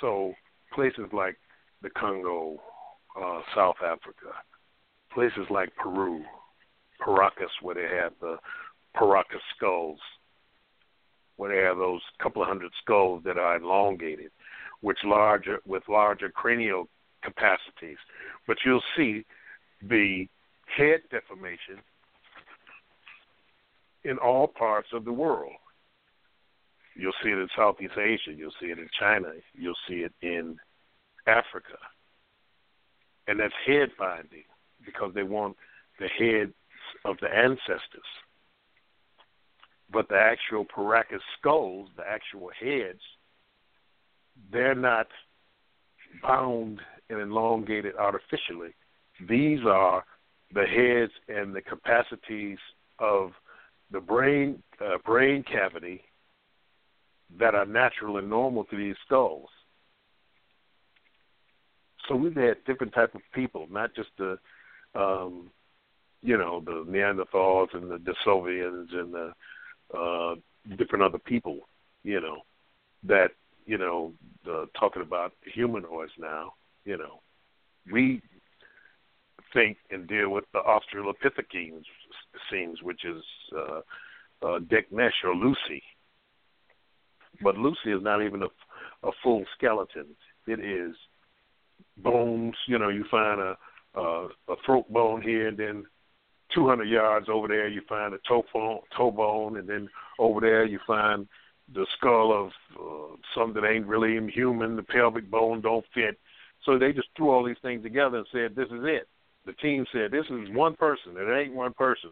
So 0.00 0.34
places 0.72 1.08
like 1.12 1.36
the 1.82 1.90
Congo, 1.90 2.58
uh, 3.20 3.40
South 3.54 3.76
Africa, 3.84 4.32
places 5.12 5.46
like 5.50 5.74
Peru, 5.76 6.22
Paracas, 7.00 7.50
where 7.62 7.74
they 7.74 7.96
have 7.96 8.12
the 8.20 8.36
Paracas 8.96 9.42
skulls, 9.56 9.98
where 11.36 11.54
they 11.54 11.62
have 11.62 11.78
those 11.78 12.00
couple 12.22 12.42
of 12.42 12.48
hundred 12.48 12.72
skulls 12.82 13.22
that 13.24 13.38
are 13.38 13.56
elongated, 13.56 14.30
which 14.80 14.98
larger 15.04 15.58
with 15.66 15.82
larger 15.88 16.30
cranial 16.30 16.88
capacities. 17.22 17.98
But 18.46 18.58
you'll 18.64 18.82
see 18.96 19.24
the 19.82 20.26
head 20.76 21.00
deformation 21.10 21.82
in 24.04 24.18
all 24.18 24.46
parts 24.46 24.88
of 24.92 25.04
the 25.04 25.12
world. 25.12 25.52
You'll 26.94 27.12
see 27.22 27.30
it 27.30 27.38
in 27.38 27.48
Southeast 27.56 27.94
Asia, 27.96 28.36
you'll 28.36 28.54
see 28.60 28.66
it 28.66 28.78
in 28.78 28.88
China, 28.98 29.28
you'll 29.54 29.74
see 29.88 30.04
it 30.06 30.12
in 30.20 30.56
Africa. 31.26 31.78
And 33.28 33.38
that's 33.38 33.54
head 33.66 33.90
binding 33.98 34.44
because 34.84 35.12
they 35.14 35.22
want 35.22 35.56
the 36.00 36.08
heads 36.08 36.54
of 37.04 37.16
the 37.20 37.28
ancestors. 37.28 38.08
But 39.92 40.08
the 40.08 40.18
actual 40.18 40.64
Paracas 40.64 41.20
skulls, 41.38 41.88
the 41.96 42.06
actual 42.08 42.50
heads, 42.58 43.00
they're 44.52 44.74
not 44.74 45.08
bound 46.22 46.80
and 47.10 47.20
elongated 47.20 47.94
artificially. 47.96 48.74
These 49.28 49.60
are 49.66 50.04
the 50.52 50.64
heads 50.64 51.12
and 51.28 51.54
the 51.54 51.60
capacities 51.60 52.58
of 52.98 53.32
the 53.90 54.00
brain 54.00 54.62
uh, 54.80 54.98
brain 55.04 55.42
cavity 55.42 56.02
that 57.38 57.54
are 57.54 57.66
natural 57.66 58.16
and 58.16 58.28
normal 58.28 58.64
to 58.64 58.76
these 58.76 58.96
skulls. 59.04 59.48
So 62.08 62.16
we've 62.16 62.34
had 62.34 62.64
different 62.64 62.94
type 62.94 63.14
of 63.14 63.20
people, 63.34 63.66
not 63.70 63.94
just 63.94 64.08
the 64.18 64.38
um, 64.94 65.50
you 66.22 66.36
know 66.36 66.62
the 66.64 66.84
Neanderthals 66.88 67.74
and 67.74 67.90
the 67.90 67.98
Denisovans 67.98 68.94
and 68.94 69.12
the 69.12 69.32
uh, 69.96 70.34
different 70.76 71.04
other 71.04 71.18
people, 71.18 71.60
you 72.02 72.20
know, 72.20 72.38
that 73.04 73.32
you 73.66 73.78
know 73.78 74.12
the, 74.44 74.66
talking 74.78 75.02
about 75.02 75.32
humanoids 75.54 76.12
now. 76.18 76.54
You 76.84 76.96
know, 76.96 77.20
we 77.92 78.22
think 79.52 79.76
and 79.90 80.06
deal 80.06 80.30
with 80.30 80.44
the 80.52 80.60
Australopithecines 80.60 81.84
scenes, 82.50 82.82
which 82.82 83.04
is 83.04 83.22
uh, 83.56 83.80
uh, 84.42 84.58
Dinknesh 84.60 85.24
or 85.24 85.34
Lucy. 85.34 85.82
But 87.42 87.56
Lucy 87.56 87.92
is 87.92 88.02
not 88.02 88.22
even 88.22 88.42
a, 88.42 89.06
a 89.06 89.10
full 89.22 89.44
skeleton. 89.56 90.06
It 90.46 90.60
is 90.60 90.94
bones. 91.98 92.54
You 92.66 92.78
know, 92.78 92.88
you 92.88 93.04
find 93.10 93.40
a, 93.40 93.56
a, 93.94 94.28
a 94.48 94.56
throat 94.64 94.92
bone 94.92 95.22
here, 95.22 95.48
and 95.48 95.56
then 95.56 95.84
200 96.54 96.84
yards 96.84 97.28
over 97.28 97.48
there 97.48 97.68
you 97.68 97.82
find 97.88 98.14
a 98.14 98.18
toe 98.26 98.44
bone, 98.52 98.80
toe 98.96 99.10
bone, 99.10 99.58
and 99.58 99.68
then 99.68 99.88
over 100.18 100.40
there 100.40 100.64
you 100.64 100.78
find 100.86 101.26
the 101.74 101.86
skull 101.98 102.32
of 102.32 102.50
uh, 102.80 103.16
something 103.34 103.60
that 103.60 103.68
ain't 103.68 103.86
really 103.86 104.18
human. 104.32 104.76
The 104.76 104.82
pelvic 104.82 105.30
bone 105.30 105.60
don't 105.60 105.84
fit. 105.94 106.18
So 106.64 106.78
they 106.78 106.92
just 106.92 107.08
threw 107.16 107.30
all 107.30 107.44
these 107.44 107.56
things 107.62 107.82
together 107.82 108.18
and 108.18 108.26
said, 108.32 108.56
"This 108.56 108.68
is 108.68 108.82
it." 108.84 109.08
The 109.48 109.54
team 109.54 109.86
said, 109.92 110.10
"This 110.10 110.26
is 110.26 110.50
one 110.50 110.76
person. 110.76 111.16
It 111.16 111.32
ain't 111.32 111.54
one 111.54 111.72
person." 111.72 112.10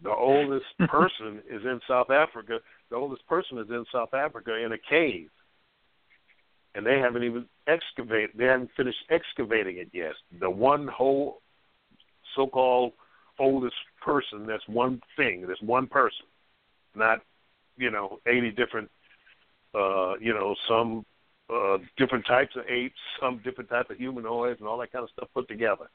The 0.00 0.14
oldest 0.14 0.66
person 0.88 1.42
is 1.50 1.64
in 1.64 1.80
South 1.88 2.10
Africa. 2.10 2.60
The 2.90 2.96
oldest 2.96 3.26
person 3.26 3.58
is 3.58 3.68
in 3.68 3.84
South 3.90 4.14
Africa 4.14 4.54
in 4.54 4.70
a 4.70 4.78
cave, 4.78 5.30
and 6.76 6.86
they 6.86 7.00
haven't 7.00 7.24
even 7.24 7.46
excavated. 7.66 8.30
They 8.36 8.44
haven't 8.44 8.70
finished 8.76 9.00
excavating 9.10 9.78
it 9.78 9.88
yet. 9.92 10.12
The 10.38 10.48
one 10.48 10.86
whole 10.86 11.42
so-called 12.36 12.92
oldest 13.40 13.74
person. 14.00 14.46
That's 14.46 14.68
one 14.68 15.02
thing. 15.16 15.44
That's 15.48 15.60
one 15.60 15.88
person, 15.88 16.26
not 16.94 17.18
you 17.76 17.90
know 17.90 18.20
eighty 18.28 18.52
different. 18.52 18.88
Uh, 19.74 20.14
you 20.20 20.34
know 20.34 20.54
some 20.68 21.04
uh, 21.52 21.78
different 21.96 22.26
types 22.26 22.54
of 22.56 22.64
apes, 22.68 22.94
some 23.20 23.40
different 23.44 23.70
type 23.70 23.90
of 23.90 23.96
humanoids, 23.96 24.60
and 24.60 24.68
all 24.68 24.78
that 24.78 24.92
kind 24.92 25.02
of 25.02 25.10
stuff 25.10 25.28
put 25.34 25.48
together. 25.48 25.90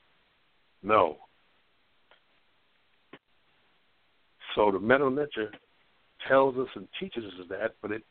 No. 0.83 1.17
So 4.55 4.71
the 4.71 4.79
Medu 4.79 5.09
Neter 5.09 5.51
tells 6.27 6.57
us 6.57 6.67
and 6.75 6.87
teaches 6.99 7.23
us 7.23 7.47
that, 7.49 7.75
but 7.81 7.91
it 7.91 8.03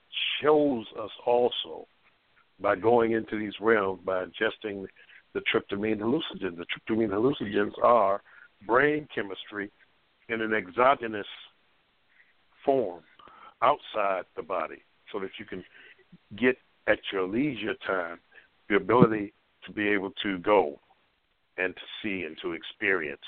shows 0.43 0.85
us 1.01 1.10
also 1.24 1.86
by 2.60 2.77
going 2.77 3.12
into 3.12 3.39
these 3.39 3.52
realms 3.60 4.01
by 4.05 4.24
ingesting 4.24 4.86
the 5.35 5.40
tryptamine 5.52 6.01
hallucinogens. 6.01 6.56
The 6.56 6.66
tryptamine 6.66 7.10
hallucinogens 7.10 7.73
are 7.82 8.23
brain 8.66 9.06
chemistry 9.14 9.70
in 10.28 10.40
an 10.40 10.55
exogenous 10.55 11.27
form 12.64 13.02
outside 13.62 14.24
the 14.36 14.43
body 14.43 14.82
so 15.12 15.20
that 15.20 15.31
you 15.39 15.44
can 15.44 15.64
get 16.36 16.56
at 16.86 16.98
your 17.12 17.26
leisure 17.26 17.74
time 17.86 18.18
the 18.68 18.76
ability 18.76 19.32
to 19.64 19.72
be 19.72 19.88
able 19.88 20.10
to 20.22 20.38
go 20.38 20.80
and 21.58 21.74
to 21.74 21.82
see 22.02 22.24
and 22.24 22.36
to 22.42 22.52
experience. 22.52 23.20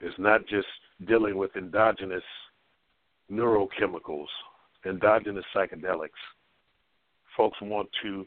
It's 0.00 0.18
not 0.18 0.46
just 0.46 0.66
dealing 1.06 1.36
with 1.36 1.54
endogenous 1.56 2.22
neurochemicals, 3.30 4.26
endogenous 4.84 5.44
psychedelics. 5.54 6.10
Folks 7.36 7.58
want 7.62 7.88
to 8.02 8.26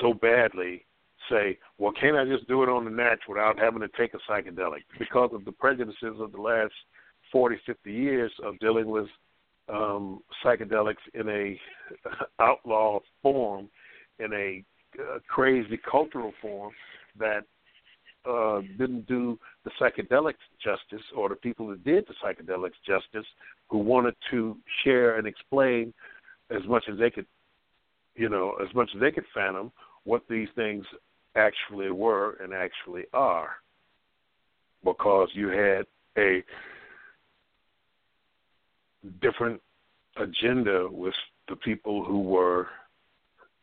so 0.00 0.12
badly 0.12 0.84
say, 1.30 1.58
well, 1.78 1.92
can't 1.92 2.16
I 2.16 2.24
just 2.24 2.46
do 2.48 2.62
it 2.62 2.68
on 2.68 2.84
the 2.84 2.90
natural 2.90 3.34
without 3.34 3.58
having 3.58 3.80
to 3.80 3.88
take 3.96 4.12
a 4.14 4.30
psychedelic? 4.30 4.82
Because 4.98 5.30
of 5.32 5.44
the 5.44 5.52
prejudices 5.52 6.20
of 6.20 6.32
the 6.32 6.40
last 6.40 6.74
40, 7.32 7.58
50 7.64 7.92
years 7.92 8.32
of 8.42 8.58
dealing 8.58 8.88
with 8.88 9.06
um, 9.68 10.20
psychedelics 10.44 10.96
in 11.14 11.28
a 11.28 11.60
outlaw 12.42 13.00
form, 13.22 13.68
in 14.18 14.32
a 14.32 14.64
uh, 15.00 15.18
crazy 15.28 15.78
cultural 15.90 16.32
form 16.40 16.72
that 17.18 17.44
uh, 18.28 18.60
didn't 18.78 19.06
do 19.06 19.38
the 19.64 19.70
psychedelics 19.80 20.34
justice, 20.62 21.04
or 21.16 21.28
the 21.28 21.34
people 21.36 21.68
that 21.68 21.84
did 21.84 22.04
the 22.06 22.14
psychedelics 22.24 22.72
justice, 22.86 23.26
who 23.68 23.78
wanted 23.78 24.14
to 24.30 24.56
share 24.84 25.18
and 25.18 25.26
explain 25.26 25.92
as 26.50 26.62
much 26.66 26.84
as 26.90 26.98
they 26.98 27.10
could, 27.10 27.26
you 28.14 28.28
know, 28.28 28.54
as 28.66 28.74
much 28.74 28.90
as 28.94 29.00
they 29.00 29.10
could 29.10 29.24
fathom 29.34 29.70
what 30.04 30.22
these 30.28 30.48
things 30.54 30.84
actually 31.36 31.90
were 31.90 32.36
and 32.42 32.52
actually 32.54 33.02
are, 33.12 33.50
because 34.84 35.28
you 35.34 35.48
had 35.48 35.84
a 36.16 36.42
different 39.20 39.60
agenda 40.16 40.88
with 40.90 41.14
the 41.48 41.56
people 41.56 42.04
who 42.04 42.20
were 42.20 42.68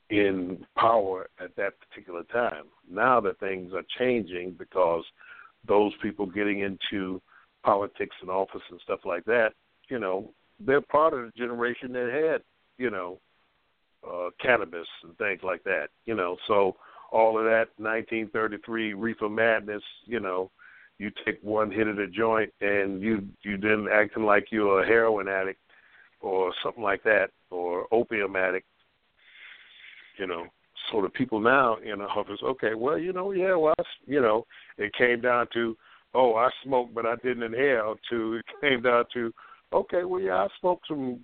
in 0.10 0.66
power 0.78 1.28
at 1.40 1.56
that 1.56 1.74
particular 1.80 2.24
time. 2.32 2.66
Now 2.90 3.20
that 3.22 3.40
things 3.40 3.74
are 3.74 3.84
changing 3.98 4.56
because 4.58 5.04
those 5.68 5.94
people 6.02 6.26
getting 6.26 6.60
into 6.60 7.22
politics 7.64 8.16
and 8.22 8.30
office 8.30 8.62
and 8.70 8.80
stuff 8.84 9.00
like 9.06 9.26
that, 9.26 9.54
you 9.90 10.00
know, 10.00 10.32
they're 10.60 10.82
part 10.82 11.14
of 11.14 11.22
the 11.26 11.32
generation 11.38 11.94
that 11.94 12.32
had, 12.32 12.42
you 12.78 12.90
know, 12.90 13.20
uh, 14.08 14.30
cannabis 14.42 14.88
and 15.04 15.18
things 15.18 15.42
like 15.44 15.64
that, 15.64 15.88
you 16.06 16.16
know. 16.16 16.38
So 16.48 16.76
all 17.12 17.38
of 17.38 17.46
that 17.46 17.70
1933 17.78 18.94
reefer 18.94 19.30
madness, 19.30 19.84
you 20.06 20.20
know, 20.20 20.52
you 21.00 21.12
take 21.26 21.40
one 21.42 21.72
hit 21.72 21.88
of 21.88 21.96
the 21.96 22.08
joint 22.08 22.52
and 22.62 23.02
you 23.02 23.28
you 23.44 23.58
then 23.58 23.88
acting 23.92 24.24
like 24.24 24.48
you're 24.52 24.84
a 24.84 24.88
heroin 24.88 25.28
addict 25.28 25.60
or 26.22 26.54
something 26.64 26.84
like 26.84 27.04
that 27.04 27.30
or 27.50 27.88
opium 27.92 28.36
addict 28.36 28.68
you 30.18 30.28
know. 30.28 30.46
So 30.92 31.02
the 31.02 31.10
people 31.10 31.40
now 31.40 31.78
in 31.78 32.00
the 32.00 32.06
office 32.06 32.40
okay 32.44 32.76
well 32.76 32.98
you 32.98 33.14
know 33.14 33.32
yeah 33.32 33.56
well 33.56 33.74
I, 33.80 33.84
you 34.06 34.22
know 34.22 34.46
it 34.78 34.94
came 34.94 35.22
down 35.22 35.48
to 35.54 35.76
oh 36.14 36.36
i 36.36 36.50
smoked 36.64 36.94
but 36.94 37.06
i 37.06 37.16
didn't 37.24 37.44
inhale 37.44 37.96
to 38.10 38.34
it 38.36 38.46
came 38.62 38.82
down 38.82 39.06
to 39.14 39.34
okay 39.72 40.04
well 40.04 40.20
yeah 40.20 40.36
i 40.36 40.48
smoked 40.60 40.88
some 40.88 41.22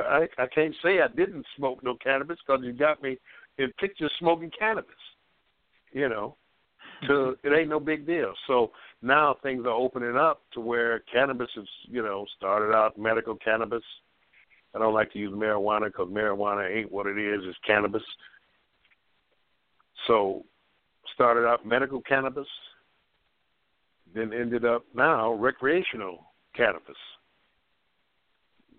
i 0.00 0.26
i 0.38 0.46
can't 0.46 0.74
say 0.82 1.00
i 1.00 1.08
didn't 1.14 1.44
smoke 1.56 1.84
no 1.84 1.94
cannabis 2.02 2.38
because 2.44 2.64
you 2.64 2.72
got 2.72 3.02
me 3.02 3.18
in 3.58 3.70
pictures 3.78 4.10
smoking 4.18 4.50
cannabis 4.58 4.90
you 5.92 6.08
know 6.08 6.36
to 7.06 7.36
it 7.42 7.52
ain't 7.56 7.68
no 7.68 7.80
big 7.80 8.06
deal 8.06 8.32
so 8.46 8.70
now 9.02 9.36
things 9.42 9.64
are 9.66 9.70
opening 9.70 10.16
up 10.16 10.42
to 10.52 10.60
where 10.60 11.00
cannabis 11.12 11.48
is 11.56 11.68
you 11.84 12.02
know 12.02 12.24
started 12.36 12.74
out 12.74 12.98
medical 12.98 13.36
cannabis 13.36 13.82
I 14.74 14.78
don't 14.78 14.94
like 14.94 15.12
to 15.12 15.18
use 15.18 15.32
marijuana 15.32 15.86
because 15.86 16.08
marijuana 16.08 16.70
ain't 16.74 16.90
what 16.90 17.06
it 17.06 17.18
is. 17.18 17.42
It's 17.44 17.58
cannabis. 17.66 18.02
So, 20.06 20.44
started 21.14 21.46
out 21.46 21.66
medical 21.66 22.00
cannabis, 22.02 22.46
then 24.14 24.32
ended 24.32 24.64
up 24.64 24.84
now 24.94 25.32
recreational 25.34 26.24
cannabis. 26.56 26.96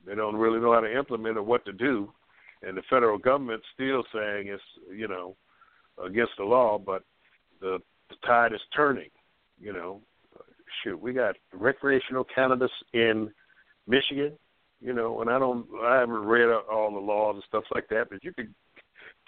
They 0.06 0.16
don't 0.16 0.36
really 0.36 0.60
know 0.60 0.74
how 0.74 0.82
to 0.82 0.98
implement 0.98 1.38
or 1.38 1.44
what 1.44 1.64
to 1.66 1.74
do, 1.74 2.12
and 2.64 2.76
the 2.76 2.82
federal 2.90 3.18
government's 3.18 3.66
still 3.74 4.04
saying 4.14 4.48
it's 4.48 4.64
you 4.92 5.08
know 5.08 5.36
against 6.04 6.34
the 6.38 6.44
law, 6.44 6.80
but 6.80 7.04
the, 7.62 7.80
the 8.22 8.28
tide 8.28 8.54
is 8.54 8.62
turning. 8.76 9.10
You 9.60 9.74
know, 9.74 10.02
shoot, 10.84 11.00
we 11.00 11.14
got 11.14 11.36
recreational 11.54 12.26
cannabis 12.36 12.72
in 12.94 13.32
Michigan, 13.88 14.34
you 14.82 14.94
know, 14.94 15.22
and 15.22 15.30
I 15.30 15.40
don't, 15.40 15.66
I 15.82 16.00
haven't 16.00 16.26
read 16.26 16.50
all 16.72 16.92
the 16.92 17.00
laws 17.00 17.36
and 17.36 17.44
stuff 17.48 17.64
like 17.74 17.88
that, 17.90 18.10
but 18.10 18.24
you 18.24 18.34
could 18.34 18.54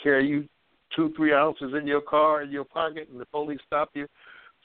carry 0.02 0.28
you 0.28 0.48
two, 0.96 1.14
three 1.16 1.34
ounces 1.34 1.74
in 1.80 1.88
your 1.88 2.02
car 2.02 2.42
in 2.42 2.52
your 2.52 2.66
pocket, 2.66 3.10
and 3.12 3.20
the 3.20 3.26
police 3.26 3.60
stop 3.66 3.90
you 3.94 4.08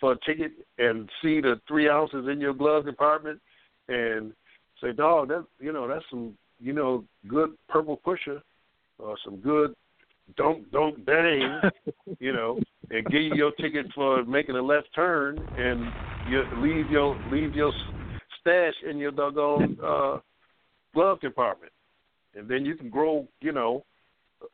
for 0.00 0.12
a 0.12 0.18
ticket 0.26 0.52
and 0.78 1.08
see 1.22 1.40
the 1.40 1.60
three 1.68 1.88
ounces 1.88 2.26
in 2.28 2.40
your 2.40 2.54
glove 2.54 2.84
compartment 2.84 3.40
and 3.88 4.32
say, 4.80 4.92
"Dog, 4.92 5.28
that 5.28 5.44
you 5.60 5.72
know 5.72 5.86
that's 5.86 6.04
some 6.10 6.36
you 6.58 6.72
know 6.72 7.04
good 7.28 7.50
purple 7.68 7.96
pusher 7.96 8.42
or 8.98 9.16
some 9.24 9.36
good 9.36 9.74
don't 10.36 10.70
don't 10.70 11.04
bang, 11.04 11.60
you 12.18 12.32
know, 12.32 12.60
and 12.90 13.06
give 13.06 13.22
you 13.22 13.34
your 13.34 13.52
ticket 13.52 13.86
for 13.94 14.24
making 14.24 14.56
a 14.56 14.62
left 14.62 14.88
turn 14.94 15.46
and 15.56 15.92
you 16.28 16.42
leave 16.56 16.90
your 16.90 17.16
leave 17.30 17.54
your 17.54 17.72
stash 18.40 18.74
in 18.88 18.98
your 18.98 19.12
doggone 19.12 19.78
uh 19.82 20.18
glove 20.94 21.20
compartment, 21.20 21.72
and 22.34 22.48
then 22.48 22.64
you 22.64 22.74
can 22.74 22.90
grow, 22.90 23.26
you 23.40 23.52
know, 23.52 23.84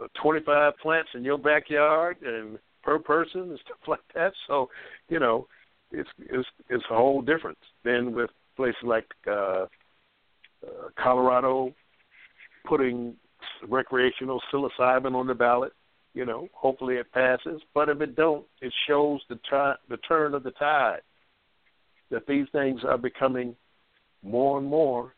uh, 0.01 0.07
25 0.23 0.75
plants 0.79 1.11
in 1.15 1.25
your 1.25 1.39
backyard 1.39 2.17
and 2.23 2.59
per 2.83 2.99
person 2.99 3.43
and 3.43 3.59
stuff 3.65 3.79
like 3.87 4.01
that. 4.15 4.33
So, 4.47 4.69
you 5.09 5.19
know, 5.21 5.47
it's 5.91 6.09
it's 6.19 6.49
it's 6.69 6.85
a 6.91 6.95
whole 6.95 7.23
difference 7.23 7.59
than 7.85 8.15
with 8.15 8.31
places 8.57 8.77
like 8.83 9.07
uh, 9.27 9.31
uh, 9.31 9.67
Colorado 10.99 11.73
putting 12.67 13.15
recreational 13.69 14.43
psilocybin 14.53 15.15
on 15.15 15.27
the 15.27 15.35
ballot. 15.35 15.73
You 16.17 16.25
know, 16.25 16.49
hopefully 16.55 16.95
it 16.95 17.13
passes. 17.13 17.61
But 17.75 17.91
if 17.91 18.01
it 18.01 18.17
don't, 18.17 18.47
it 18.63 18.73
shows 18.89 19.21
the 19.29 19.35
t- 19.35 19.81
the 19.91 19.99
turn 20.09 20.33
of 20.33 20.45
the 20.45 20.51
tide 20.53 21.03
that 22.11 22.27
these 22.27 22.47
things 22.53 22.81
are 22.85 22.97
becoming 22.97 23.55
more 24.23 24.57
and 24.57 24.67
more 24.67 25.15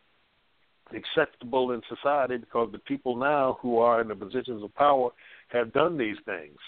acceptable 0.93 1.70
in 1.70 1.83
society 1.89 2.37
because 2.37 2.70
the 2.73 2.81
people 2.81 3.15
now 3.15 3.59
who 3.62 3.79
are 3.79 4.01
in 4.01 4.09
the 4.09 4.16
positions 4.16 4.65
of 4.65 4.75
power 4.75 5.11
have 5.51 5.73
done 5.73 5.99
these 5.99 6.16
things, 6.25 6.59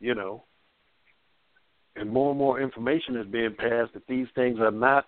you 0.00 0.14
know. 0.14 0.44
And 1.94 2.08
more 2.08 2.30
and 2.30 2.38
more 2.38 2.58
information 2.58 3.16
is 3.16 3.26
being 3.26 3.54
passed 3.54 3.92
that 3.92 4.06
these 4.08 4.28
things 4.34 4.60
are 4.60 4.70
not 4.70 5.04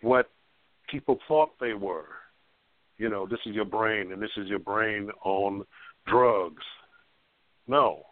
what 0.00 0.30
people 0.90 1.18
thought 1.28 1.50
they 1.60 1.74
were. 1.74 2.08
You 2.96 3.10
know, 3.10 3.26
this 3.26 3.40
is 3.44 3.54
your 3.54 3.66
brain 3.66 4.10
and 4.10 4.22
this 4.22 4.30
is 4.38 4.48
your 4.48 4.58
brain 4.58 5.10
on 5.22 5.66
drugs. 6.06 6.64
No. 7.68 8.06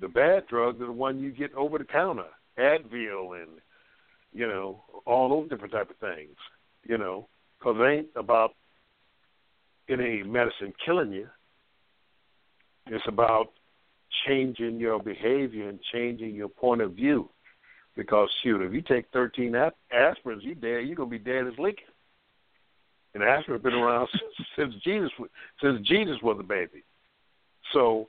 The 0.00 0.08
bad 0.08 0.46
drugs 0.48 0.80
are 0.80 0.86
the 0.86 0.92
one 0.92 1.20
you 1.20 1.30
get 1.30 1.54
over 1.54 1.78
the 1.78 1.84
counter, 1.84 2.26
Advil 2.58 3.40
and 3.40 3.60
you 4.34 4.46
know, 4.46 4.82
all 5.06 5.28
those 5.28 5.48
different 5.48 5.72
type 5.72 5.90
of 5.90 5.96
things 5.96 6.36
you 6.84 6.98
know, 6.98 7.28
because 7.58 7.76
it 7.78 7.84
ain't 7.84 8.08
about 8.16 8.54
any 9.88 10.22
medicine 10.22 10.72
killing 10.84 11.12
you. 11.12 11.28
It's 12.86 13.04
about 13.06 13.52
changing 14.26 14.80
your 14.80 14.98
behavior 15.00 15.68
and 15.68 15.78
changing 15.92 16.34
your 16.34 16.48
point 16.48 16.80
of 16.80 16.92
view. 16.92 17.28
Because 17.96 18.28
shoot, 18.42 18.62
if 18.62 18.72
you 18.72 18.80
take 18.80 19.06
13 19.12 19.52
aspirins, 19.52 20.42
you 20.42 20.54
dead. 20.54 20.86
You're 20.86 20.96
gonna 20.96 21.10
be 21.10 21.18
dead 21.18 21.46
as 21.46 21.58
Lincoln. 21.58 21.84
And 23.14 23.22
aspirin's 23.22 23.62
been 23.62 23.74
around 23.74 24.08
since 24.56 24.74
Jesus 24.82 25.10
since 25.62 25.86
Jesus 25.86 26.16
was 26.22 26.38
a 26.40 26.42
baby. 26.42 26.82
So 27.72 28.08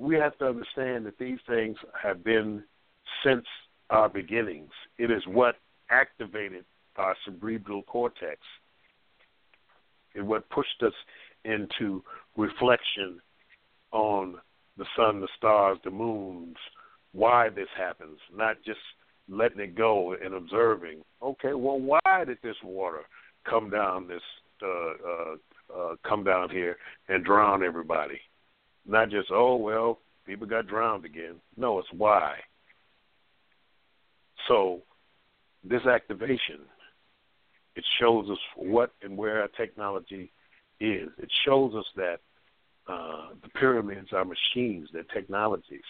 we 0.00 0.14
have 0.16 0.36
to 0.38 0.46
understand 0.46 1.04
that 1.04 1.18
these 1.18 1.38
things 1.46 1.76
have 2.02 2.24
been 2.24 2.64
since 3.24 3.44
our 3.90 4.08
beginnings. 4.08 4.70
It 4.98 5.10
is 5.10 5.22
what 5.26 5.56
activated 5.90 6.64
our 6.96 7.14
cerebral 7.24 7.82
cortex 7.82 8.38
and 10.14 10.26
what 10.26 10.48
pushed 10.48 10.82
us 10.82 10.94
into 11.44 12.02
reflection 12.36 13.20
on 13.92 14.36
the 14.78 14.86
sun, 14.96 15.20
the 15.20 15.28
stars, 15.36 15.78
the 15.84 15.90
moons, 15.90 16.56
why 17.12 17.50
this 17.50 17.68
happens, 17.76 18.18
not 18.34 18.56
just 18.64 18.78
letting 19.28 19.60
it 19.60 19.74
go 19.74 20.14
and 20.14 20.34
observing. 20.34 21.02
Okay, 21.22 21.52
well, 21.52 21.78
why 21.78 22.24
did 22.24 22.38
this 22.42 22.56
water 22.64 23.02
come 23.48 23.68
down 23.68 24.08
this 24.08 24.22
uh, 24.62 24.66
uh, 24.66 25.76
uh, 25.76 25.96
come 26.06 26.24
down 26.24 26.48
here 26.48 26.76
and 27.08 27.24
drown 27.24 27.62
everybody? 27.62 28.20
Not 28.86 29.10
just 29.10 29.28
oh 29.30 29.56
well, 29.56 29.98
people 30.26 30.46
got 30.46 30.66
drowned 30.66 31.04
again. 31.04 31.36
No, 31.56 31.78
it's 31.78 31.92
why. 31.92 32.36
So 34.48 34.82
this 35.62 35.84
activation, 35.86 36.60
it 37.76 37.84
shows 38.00 38.28
us 38.30 38.38
what 38.56 38.92
and 39.02 39.16
where 39.16 39.42
our 39.42 39.48
technology 39.48 40.32
is. 40.80 41.08
It 41.18 41.30
shows 41.44 41.74
us 41.74 41.84
that 41.96 42.20
uh, 42.88 43.34
the 43.42 43.48
pyramids 43.50 44.08
are 44.12 44.24
machines, 44.24 44.88
they're 44.92 45.04
technologies. 45.04 45.82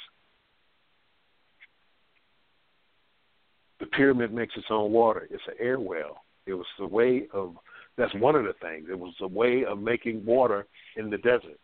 The 3.79 3.87
pyramid 3.87 4.33
makes 4.33 4.55
its 4.57 4.67
own 4.69 4.93
water. 4.93 5.27
It's 5.31 5.43
an 5.49 5.55
air 5.59 5.81
well. 5.81 6.23
It 6.47 6.53
was 6.53 6.67
the 6.79 6.87
way 6.87 7.29
of 7.33 7.57
that's 7.97 8.15
one 8.15 8.35
of 8.35 8.45
the 8.45 8.55
things. 8.61 8.89
It 8.91 8.99
was 8.99 9.15
a 9.21 9.27
way 9.27 9.65
of 9.65 9.79
making 9.79 10.25
water 10.25 10.67
in 10.97 11.11
the 11.11 11.19
desert. 11.19 11.59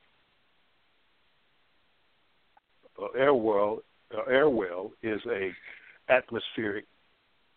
An 2.99 3.09
air 3.19 3.35
well, 3.35 3.81
uh, 4.17 4.23
air 4.31 4.49
well 4.49 4.93
is 5.03 5.21
a 5.31 5.51
atmospheric 6.13 6.85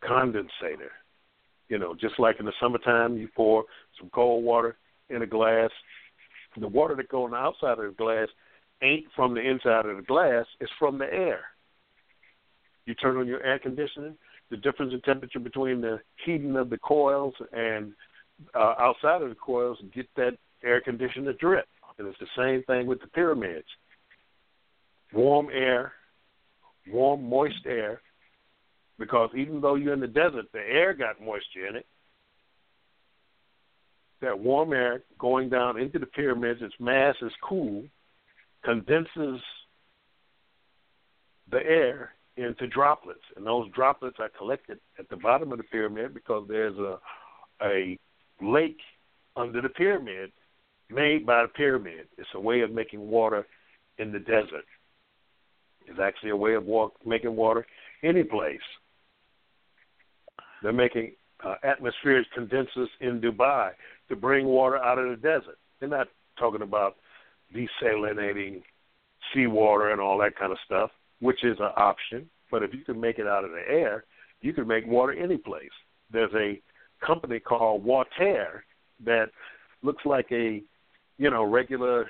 condensator. 0.04 0.92
You 1.68 1.78
know, 1.78 1.94
just 1.94 2.20
like 2.20 2.40
in 2.40 2.46
the 2.46 2.54
summertime, 2.60 3.18
you 3.18 3.28
pour 3.36 3.66
some 4.00 4.10
cold 4.10 4.44
water 4.44 4.78
in 5.10 5.22
a 5.22 5.28
glass. 5.28 5.70
The 6.60 6.68
water 6.68 6.96
that 6.96 7.10
goes 7.10 7.26
on 7.26 7.32
the 7.32 7.38
outside 7.38 7.78
of 7.78 7.86
the 7.86 7.96
glass 7.96 8.28
ain't 8.82 9.06
from 9.16 9.36
the 9.36 9.42
inside 9.42 9.86
of 9.86 9.98
the 9.98 10.04
glass; 10.04 10.46
it's 10.60 10.72
from 10.80 10.98
the 10.98 11.06
air. 11.06 11.42
You 12.86 12.96
turn 12.96 13.18
on 13.18 13.28
your 13.28 13.44
air 13.44 13.60
conditioning. 13.60 14.16
The 14.50 14.58
difference 14.58 14.94
in 14.94 15.02
temperature 15.02 15.40
between 15.40 15.80
the 15.80 16.00
heating 16.26 16.56
of 16.56 16.72
the 16.72 16.80
coils 16.80 17.36
and 17.54 17.94
uh, 18.56 18.74
outside 18.80 19.22
of 19.22 19.30
the 19.30 19.36
coils 19.36 19.78
get 19.94 20.08
that 20.16 20.38
air 20.64 20.82
conditioner 20.82 21.34
drip. 21.34 21.68
And 22.00 22.08
it's 22.08 22.18
the 22.20 22.26
same 22.36 22.64
thing 22.64 22.88
with 22.88 23.00
the 23.02 23.08
pyramids. 23.08 23.68
Warm 25.14 25.48
air, 25.52 25.94
warm, 26.88 27.28
moist 27.28 27.66
air 27.66 28.02
because 29.00 29.30
even 29.36 29.62
though 29.62 29.76
you're 29.76 29.94
in 29.94 30.02
the 30.02 30.08
desert, 30.08 30.46
the 30.52 30.60
air 30.60 30.94
got 30.94 31.22
moisture 31.22 31.68
in 31.68 31.78
it. 31.78 31.86
That 34.22 34.38
warm 34.38 34.74
air 34.74 35.02
going 35.18 35.50
down 35.50 35.80
into 35.80 35.98
the 35.98 36.06
pyramids, 36.06 36.60
its 36.62 36.74
mass 36.80 37.16
is 37.22 37.32
cool, 37.42 37.86
condenses 38.66 39.40
the 41.50 41.60
air 41.66 42.12
into 42.36 42.68
droplets, 42.68 43.24
and 43.38 43.46
those 43.46 43.72
droplets 43.72 44.18
are 44.20 44.30
collected 44.38 44.80
at 45.00 45.10
the 45.10 45.16
bottom 45.16 45.52
of 45.52 45.58
the 45.58 45.64
pyramid 45.64 46.14
because 46.14 46.46
there's 46.48 46.78
a 46.78 47.00
a 47.62 47.98
lake 48.42 48.80
under 49.36 49.62
the 49.62 49.70
pyramid 49.70 50.32
made 50.90 51.26
by 51.26 51.42
the 51.42 51.50
pyramid. 51.50 52.08
It's 52.18 52.30
a 52.36 52.40
way 52.40 52.62
of 52.62 52.72
making 52.72 53.02
water 53.10 53.46
in 53.98 54.12
the 54.12 54.20
desert. 54.20 54.66
It's 55.90 56.00
actually 56.00 56.30
a 56.30 56.36
way 56.36 56.54
of 56.54 56.66
walk, 56.66 56.94
making 57.06 57.36
water 57.36 57.66
any 58.04 58.24
place. 58.24 58.60
They're 60.62 60.74
making 60.74 61.14
uh, 61.44 61.56
atmospheric 61.64 62.28
condensers 62.34 62.90
in 63.02 63.22
Dubai 63.22 63.72
to 64.10 64.16
bring 64.16 64.46
water 64.46 64.78
out 64.78 65.00
of 65.00 65.10
the 65.10 65.16
desert. 65.16 65.58
They're 65.80 65.90
not 65.90 66.08
talking 66.38 66.62
about 66.62 66.98
desalinating 67.56 68.62
seawater 69.34 69.92
and 69.92 70.02
all 70.02 70.18
that 70.20 70.38
kind 70.38 70.52
of 70.52 70.58
stuff, 70.66 70.92
which 71.20 71.44
is 71.44 71.58
an 71.60 71.72
option. 71.76 72.30
But 72.52 72.64
if 72.64 72.74
you 72.74 72.84
can 72.84 73.00
make 73.00 73.20
it 73.20 73.28
out 73.28 73.44
of 73.44 73.52
the 73.52 73.64
air, 73.68 74.04
you 74.42 74.54
can 74.54 74.68
make 74.68 74.86
water 74.88 75.14
any 75.14 75.38
place. 75.38 75.70
There's 76.12 76.34
a 76.36 76.62
company 77.06 77.40
called 77.40 77.84
Water 77.84 78.64
that 79.06 79.30
looks 79.84 80.06
like 80.06 80.28
a, 80.32 80.62
you 81.18 81.30
know, 81.30 81.44
regular, 81.44 82.08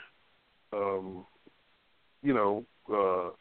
um, 0.73 1.25
you 2.23 2.33
know, 2.33 2.65
uh, 2.91 3.31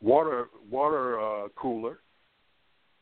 water 0.00 0.48
water 0.70 1.20
uh, 1.20 1.48
cooler, 1.56 2.00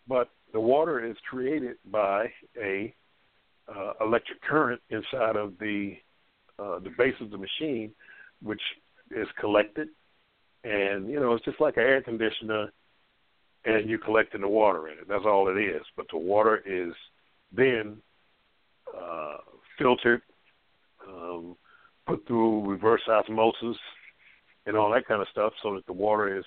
but 0.08 0.30
the 0.52 0.60
water 0.60 1.04
is 1.04 1.16
created 1.28 1.76
by 1.90 2.30
a 2.60 2.94
uh, 3.68 3.92
electric 4.00 4.40
current 4.42 4.80
inside 4.90 5.36
of 5.36 5.54
the 5.58 5.94
uh, 6.58 6.78
the 6.80 6.90
base 6.96 7.14
of 7.20 7.30
the 7.30 7.38
machine, 7.38 7.92
which 8.42 8.60
is 9.10 9.28
collected, 9.40 9.88
and 10.64 11.08
you 11.08 11.20
know 11.20 11.34
it's 11.34 11.44
just 11.44 11.60
like 11.60 11.76
an 11.76 11.82
air 11.82 12.02
conditioner, 12.02 12.72
and 13.64 13.88
you're 13.88 13.98
collecting 13.98 14.40
the 14.40 14.48
water 14.48 14.88
in 14.88 14.94
it. 14.98 15.08
That's 15.08 15.24
all 15.24 15.48
it 15.48 15.60
is. 15.60 15.82
But 15.96 16.06
the 16.10 16.18
water 16.18 16.62
is 16.66 16.94
then 17.52 17.98
uh, 18.96 19.36
filtered, 19.78 20.22
um, 21.06 21.56
put 22.06 22.26
through 22.26 22.68
reverse 22.68 23.02
osmosis, 23.08 23.76
and 24.66 24.76
all 24.76 24.90
that 24.92 25.06
kind 25.06 25.22
of 25.22 25.28
stuff, 25.30 25.52
so 25.62 25.74
that 25.74 25.86
the 25.86 25.92
water 25.92 26.38
is 26.38 26.44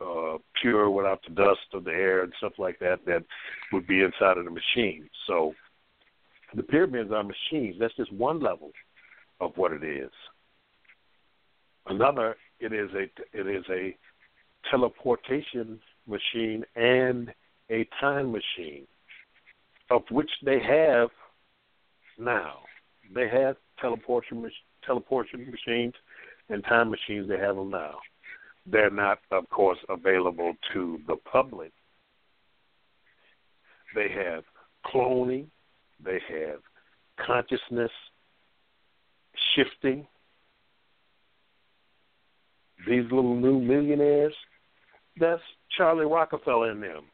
uh, 0.00 0.38
pure 0.60 0.90
without 0.90 1.20
the 1.26 1.34
dust 1.34 1.60
of 1.72 1.84
the 1.84 1.90
air 1.90 2.22
and 2.22 2.32
stuff 2.38 2.52
like 2.58 2.78
that 2.80 2.98
that 3.06 3.24
would 3.72 3.86
be 3.86 4.02
inside 4.02 4.38
of 4.38 4.44
the 4.44 4.50
machine. 4.50 5.08
So 5.26 5.54
the 6.54 6.62
pyramids 6.62 7.10
are 7.12 7.24
machines. 7.24 7.76
That's 7.78 7.94
just 7.96 8.12
one 8.12 8.40
level 8.40 8.72
of 9.40 9.52
what 9.56 9.72
it 9.72 9.84
is. 9.84 10.10
Another, 11.86 12.36
it 12.58 12.72
is 12.72 12.90
a 12.94 13.04
it 13.38 13.46
is 13.46 13.64
a 13.70 13.96
teleportation 14.70 15.78
machine 16.06 16.64
and 16.74 17.32
a 17.70 17.88
time 18.00 18.32
machine, 18.32 18.86
of 19.90 20.02
which 20.10 20.30
they 20.44 20.58
have 20.60 21.10
now. 22.18 22.58
They 23.14 23.28
have 23.28 23.56
teleportation 23.80 24.50
teleportation 24.84 25.50
machines 25.50 25.94
and 26.48 26.64
time 26.64 26.90
machines. 26.90 27.28
They 27.28 27.38
have 27.38 27.56
them 27.56 27.70
now. 27.70 27.98
They're 28.70 28.90
not, 28.90 29.18
of 29.30 29.48
course, 29.48 29.78
available 29.88 30.54
to 30.72 30.98
the 31.06 31.16
public. 31.30 31.72
They 33.94 34.08
have 34.08 34.42
cloning, 34.84 35.46
they 36.04 36.20
have 36.28 36.60
consciousness 37.24 37.90
shifting. 39.54 40.06
These 42.86 43.04
little 43.04 43.36
new 43.36 43.60
millionaires, 43.60 44.34
that's 45.18 45.42
Charlie 45.76 46.06
Rockefeller 46.06 46.72
in 46.72 46.80
them. 46.80 47.04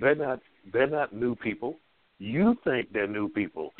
They're 0.00 0.14
not 0.14 0.40
they're 0.72 0.86
not 0.86 1.12
new 1.12 1.34
people. 1.36 1.76
You 2.18 2.56
think 2.64 2.92
they're 2.92 3.06
new 3.06 3.28
people. 3.28 3.72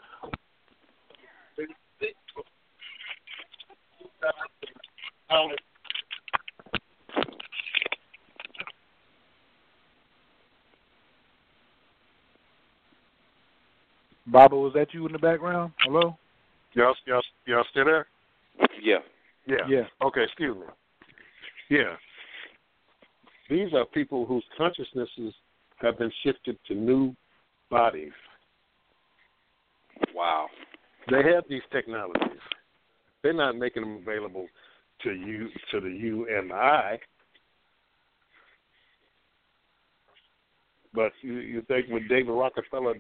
Baba, 14.27 14.57
was 14.57 14.73
that 14.75 14.93
you 14.93 15.07
in 15.07 15.13
the 15.13 15.19
background? 15.19 15.73
Hello? 15.81 16.17
Yes, 16.75 16.95
yes, 17.07 17.23
y'all, 17.47 17.57
y'all 17.57 17.65
still 17.71 17.85
there? 17.85 18.07
Yeah. 18.83 18.99
Yeah. 19.47 19.67
Yeah. 19.69 19.83
Okay, 20.05 20.25
excuse 20.25 20.57
me. 20.57 20.67
Yeah. 21.71 21.95
These 23.49 23.73
are 23.75 23.85
people 23.85 24.27
whose 24.27 24.45
consciousnesses 24.57 25.35
have 25.77 25.99
been 25.99 26.11
shifted 26.25 26.59
to 26.67 26.75
new 26.75 27.15
bodies. 27.71 28.13
Wow. 30.15 30.47
They 31.11 31.23
have 31.33 31.45
these 31.49 31.63
technologies. 31.71 32.41
They're 33.25 33.33
not 33.33 33.57
making 33.57 33.83
them 33.83 34.03
available 34.03 34.47
to 35.03 35.11
you, 35.11 35.49
to 35.71 35.81
the 35.81 35.89
you 35.89 36.29
and 36.29 36.53
I. 36.53 37.01
But 40.93 41.11
you, 41.23 41.39
you 41.39 41.63
think 41.63 41.87
when 41.89 42.07
David 42.07 42.33
Rockefeller 42.33 42.95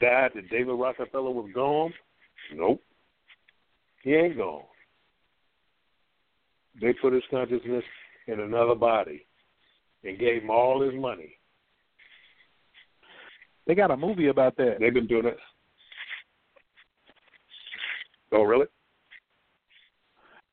died 0.00 0.30
that 0.36 0.48
David 0.48 0.74
Rockefeller 0.74 1.32
was 1.32 1.50
gone? 1.52 1.92
Nope. 2.54 2.80
He 4.04 4.14
ain't 4.14 4.36
gone. 4.36 4.62
They 6.80 6.92
put 6.92 7.12
his 7.12 7.24
consciousness 7.28 7.84
in 8.28 8.38
another 8.38 8.76
body 8.76 9.26
and 10.04 10.20
gave 10.20 10.42
him 10.42 10.50
all 10.50 10.82
his 10.82 10.94
money. 10.94 11.36
They 13.66 13.74
got 13.74 13.90
a 13.90 13.96
movie 13.96 14.28
about 14.28 14.56
that. 14.58 14.76
They've 14.78 14.94
been 14.94 15.08
doing 15.08 15.26
it. 15.26 15.38
Oh, 18.30 18.42
really? 18.42 18.66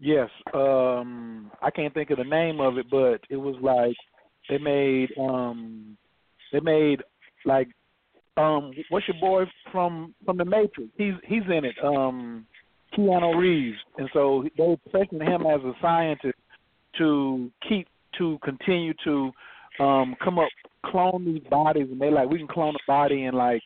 Yes. 0.01 0.29
Um 0.53 1.51
I 1.61 1.69
can't 1.69 1.93
think 1.93 2.09
of 2.09 2.17
the 2.17 2.23
name 2.23 2.59
of 2.59 2.77
it, 2.79 2.87
but 2.89 3.21
it 3.29 3.37
was 3.37 3.55
like 3.61 3.95
they 4.49 4.57
made 4.57 5.09
um 5.17 5.95
they 6.51 6.59
made 6.59 7.01
like 7.45 7.67
um 8.35 8.71
what's 8.89 9.07
your 9.07 9.21
boy 9.21 9.43
from 9.71 10.15
from 10.25 10.37
the 10.37 10.45
Matrix? 10.45 10.89
He's 10.97 11.13
he's 11.25 11.43
in 11.45 11.65
it. 11.65 11.75
Um 11.83 12.47
Keanu 12.97 13.37
Reeves. 13.37 13.77
And 13.99 14.09
so 14.11 14.43
they 14.57 14.71
expecting 14.85 15.21
him 15.21 15.45
as 15.45 15.61
a 15.61 15.73
scientist 15.81 16.37
to 16.97 17.51
keep 17.69 17.87
to 18.17 18.39
continue 18.43 18.93
to 19.03 19.31
um 19.79 20.15
come 20.21 20.39
up 20.39 20.49
clone 20.87 21.25
these 21.25 21.43
bodies 21.47 21.87
and 21.91 22.01
they 22.01 22.09
like 22.09 22.27
we 22.27 22.39
can 22.39 22.47
clone 22.47 22.73
a 22.73 22.87
body 22.87 23.25
in 23.25 23.35
like 23.35 23.61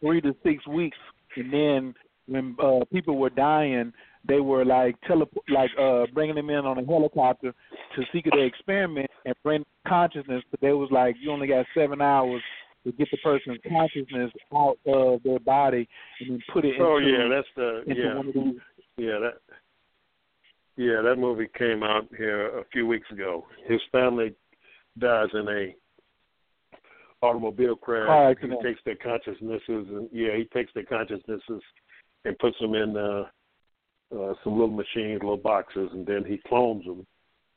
three 0.00 0.20
to 0.20 0.34
six 0.44 0.64
weeks 0.68 0.96
and 1.36 1.52
then 1.52 1.94
when 2.26 2.56
uh 2.62 2.84
people 2.92 3.18
were 3.18 3.30
dying 3.30 3.92
they 4.26 4.40
were 4.40 4.64
like 4.64 4.96
tele 5.06 5.26
like 5.48 5.70
uh 5.78 6.04
bringing 6.12 6.36
them 6.36 6.50
in 6.50 6.66
on 6.66 6.78
a 6.78 6.84
helicopter 6.84 7.54
to 7.96 8.02
secretly 8.12 8.44
experiment 8.44 9.10
and 9.24 9.34
bring 9.42 9.64
consciousness 9.86 10.42
but 10.50 10.60
they 10.60 10.72
was 10.72 10.90
like 10.90 11.16
you 11.20 11.30
only 11.30 11.46
got 11.46 11.64
seven 11.74 12.00
hours 12.00 12.42
to 12.84 12.92
get 12.92 13.08
the 13.10 13.18
person's 13.18 13.58
consciousness 13.68 14.30
out 14.54 14.78
of 14.86 15.22
their 15.22 15.38
body 15.40 15.88
and 16.20 16.30
then 16.30 16.40
put 16.52 16.64
it 16.64 16.74
into, 16.74 16.82
Oh 16.82 16.98
yeah, 16.98 17.28
that's 17.28 17.48
the 17.56 17.82
yeah 17.86 18.16
one 18.16 18.28
of 18.28 18.34
these 18.34 18.54
yeah 18.96 19.18
that 19.18 19.34
yeah 20.76 21.02
that 21.02 21.16
movie 21.16 21.48
came 21.58 21.82
out 21.82 22.06
here 22.16 22.58
a 22.58 22.64
few 22.72 22.86
weeks 22.86 23.10
ago. 23.10 23.46
His 23.66 23.80
family 23.92 24.34
dies 24.98 25.28
in 25.34 25.46
a 25.48 25.74
automobile 27.22 27.76
crash. 27.76 28.06
Car 28.06 28.34
he 28.40 28.66
takes 28.66 28.80
their 28.84 28.96
consciousnesses 28.96 29.62
and 29.68 30.08
yeah 30.12 30.36
he 30.36 30.44
takes 30.54 30.72
their 30.74 30.84
consciousnesses 30.84 31.62
and 32.24 32.38
puts 32.38 32.58
them 32.60 32.74
in 32.74 32.96
uh, 32.96 33.24
uh, 34.12 34.34
some 34.42 34.54
little 34.54 34.68
machines, 34.68 35.20
little 35.22 35.36
boxes, 35.36 35.88
and 35.92 36.06
then 36.06 36.24
he 36.24 36.40
clones 36.48 36.84
them 36.84 37.06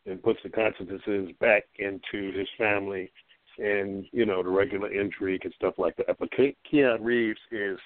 and 0.05 0.21
puts 0.21 0.39
the 0.43 0.49
consciousnesses 0.49 1.29
back 1.39 1.63
into 1.79 2.31
his 2.37 2.47
family 2.57 3.11
and 3.57 4.05
you 4.11 4.25
know 4.25 4.41
the 4.41 4.49
regular 4.49 4.91
intrigue 4.91 5.41
and 5.43 5.53
stuff 5.55 5.75
like 5.77 5.95
that. 5.97 6.17
But 6.19 6.31
Ke- 6.31 6.57
Keanu 6.71 6.97
Reeves 7.01 7.39
is 7.51 7.77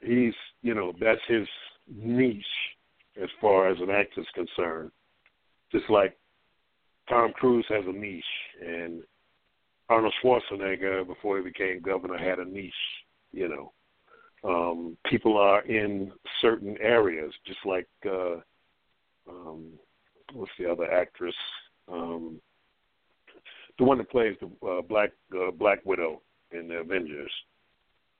he's 0.00 0.34
you 0.62 0.74
know 0.74 0.92
that's 1.00 1.20
his 1.28 1.46
niche 1.88 2.44
as 3.20 3.28
far 3.40 3.68
as 3.70 3.78
an 3.80 3.90
actor's 3.90 4.26
concerned. 4.34 4.90
Just 5.72 5.88
like 5.88 6.16
Tom 7.08 7.32
Cruise 7.34 7.66
has 7.68 7.84
a 7.86 7.92
niche, 7.92 8.24
and 8.64 9.02
Arnold 9.88 10.14
Schwarzenegger, 10.22 11.06
before 11.06 11.38
he 11.38 11.44
became 11.44 11.80
governor, 11.80 12.18
had 12.18 12.38
a 12.38 12.44
niche. 12.44 12.72
You 13.32 13.48
know, 13.48 13.72
um, 14.44 14.96
people 15.06 15.36
are 15.36 15.62
in 15.62 16.12
certain 16.40 16.76
areas, 16.80 17.32
just 17.46 17.60
like 17.64 17.88
uh, 18.06 18.36
um, 19.28 19.72
what's 20.32 20.50
the 20.58 20.70
other 20.70 20.90
actress? 20.90 21.34
Um, 21.90 22.40
the 23.78 23.84
one 23.84 23.98
that 23.98 24.10
plays 24.10 24.36
the 24.40 24.66
uh, 24.66 24.82
Black 24.82 25.10
uh, 25.34 25.50
Black 25.50 25.84
Widow 25.84 26.22
in 26.52 26.68
the 26.68 26.76
Avengers. 26.76 27.32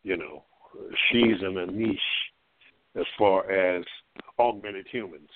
You 0.03 0.17
know, 0.17 0.45
she's 1.11 1.43
in 1.43 1.57
a 1.59 1.67
niche 1.67 1.99
as 2.97 3.05
far 3.19 3.51
as 3.51 3.85
augmented 4.39 4.87
humans. 4.91 5.31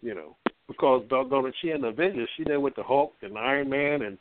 You 0.00 0.14
know, 0.14 0.36
because 0.68 1.04
doggone 1.08 1.46
it, 1.46 1.54
she 1.60 1.70
in 1.70 1.82
the 1.82 1.88
Avengers, 1.88 2.28
she 2.36 2.44
there 2.44 2.60
with 2.60 2.74
the 2.74 2.82
Hulk 2.82 3.14
and 3.22 3.38
Iron 3.38 3.68
Man 3.70 4.02
and 4.02 4.18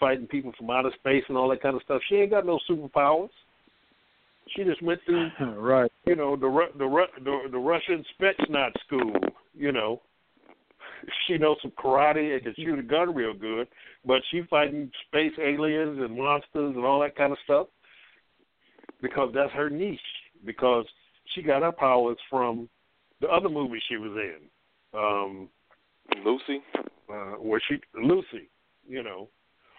fighting 0.00 0.26
people 0.26 0.52
from 0.58 0.70
outer 0.70 0.90
space 0.98 1.24
and 1.28 1.36
all 1.36 1.48
that 1.48 1.62
kind 1.62 1.76
of 1.76 1.82
stuff. 1.82 2.02
She 2.08 2.16
ain't 2.16 2.30
got 2.30 2.46
no 2.46 2.58
superpowers. 2.68 3.30
She 4.48 4.64
just 4.64 4.82
went 4.82 5.00
through 5.06 5.30
right. 5.58 5.90
you 6.06 6.16
know 6.16 6.36
the 6.36 6.46
Ru- 6.46 6.72
the 6.78 6.86
Ru- 6.86 7.06
the, 7.24 7.50
the 7.50 7.58
Russian 7.58 8.04
Spetsnaz 8.20 8.72
school. 8.86 9.12
You 9.54 9.72
know, 9.72 10.02
she 11.26 11.38
knows 11.38 11.56
some 11.62 11.72
karate 11.72 12.34
and 12.34 12.42
can 12.42 12.54
shoot 12.56 12.78
a 12.78 12.82
gun 12.82 13.14
real 13.14 13.34
good, 13.34 13.68
but 14.04 14.20
she 14.30 14.42
fighting 14.50 14.90
space 15.06 15.32
aliens 15.40 15.98
and 16.00 16.16
monsters 16.16 16.74
and 16.76 16.84
all 16.84 17.00
that 17.00 17.16
kind 17.16 17.32
of 17.32 17.38
stuff 17.44 17.68
because 19.00 19.30
that's 19.34 19.52
her 19.52 19.70
niche. 19.70 20.00
Because 20.44 20.84
she 21.34 21.42
got 21.42 21.62
her 21.62 21.72
powers 21.72 22.18
from 22.28 22.68
the 23.20 23.28
other 23.28 23.48
movie 23.48 23.80
she 23.88 23.96
was 23.96 24.12
in, 24.12 24.98
um, 24.98 25.48
Lucy. 26.24 26.62
uh, 27.08 27.36
where 27.40 27.62
she 27.68 27.76
Lucy. 27.94 28.48
You 28.86 29.02
know, 29.02 29.28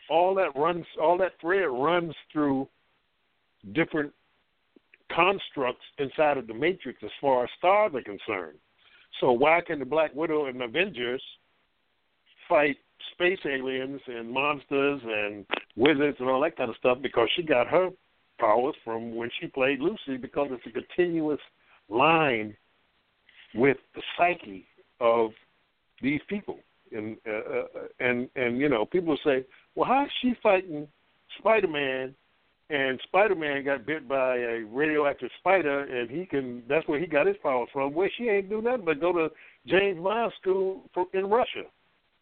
all 0.09 0.33
that 0.35 0.55
runs, 0.55 0.85
all 0.99 1.17
that 1.19 1.33
thread 1.39 1.67
runs 1.69 2.13
through 2.33 2.67
different 3.73 4.11
constructs 5.13 5.83
inside 5.97 6.37
of 6.37 6.47
the 6.47 6.53
Matrix 6.53 6.99
as 7.03 7.11
far 7.21 7.43
as 7.43 7.49
stars 7.57 7.93
are 7.95 8.01
concerned. 8.01 8.57
So 9.19 9.31
why 9.31 9.61
can 9.65 9.79
the 9.79 9.85
Black 9.85 10.13
Widow 10.13 10.45
and 10.45 10.61
Avengers 10.61 11.21
fight 12.49 12.77
space 13.13 13.39
aliens 13.45 14.01
and 14.07 14.29
monsters 14.29 15.01
and 15.03 15.45
wizards 15.75 16.17
and 16.19 16.29
all 16.29 16.41
that 16.41 16.57
kind 16.57 16.69
of 16.69 16.75
stuff? 16.77 16.97
Because 17.01 17.29
she 17.35 17.43
got 17.43 17.67
her 17.67 17.89
powers 18.39 18.75
from 18.83 19.15
when 19.15 19.29
she 19.39 19.47
played 19.47 19.79
Lucy 19.79 20.17
because 20.19 20.49
it's 20.51 20.65
a 20.67 20.71
continuous 20.71 21.39
line 21.89 22.55
with 23.53 23.77
the 23.93 24.01
psyche 24.17 24.65
of 24.99 25.31
these 26.01 26.21
people. 26.27 26.59
And 26.91 27.17
uh, 27.27 27.31
uh, 27.31 27.65
and 27.99 28.29
and 28.35 28.59
you 28.59 28.69
know, 28.69 28.85
people 28.85 29.17
say, 29.25 29.45
"Well, 29.73 29.87
how 29.87 30.05
is 30.05 30.11
she 30.21 30.33
fighting 30.43 30.87
Spider-Man 31.39 32.13
and 32.69 32.99
Spider 33.03 33.35
Man 33.35 33.63
got 33.63 33.85
bit 33.85 34.07
by 34.07 34.37
a 34.37 34.63
radioactive 34.63 35.29
spider, 35.39 35.81
and 35.81 36.09
he 36.09 36.25
can. 36.25 36.63
That's 36.67 36.87
where 36.87 36.99
he 36.99 37.05
got 37.05 37.27
his 37.27 37.35
powers 37.43 37.69
from. 37.71 37.93
Where 37.93 38.09
she 38.17 38.27
ain't 38.27 38.49
do 38.49 38.61
nothing 38.61 38.85
but 38.85 38.99
go 38.99 39.13
to 39.13 39.29
James 39.67 40.01
Bond 40.01 40.33
school 40.41 40.83
for, 40.93 41.05
in 41.13 41.27
Russia. 41.27 41.63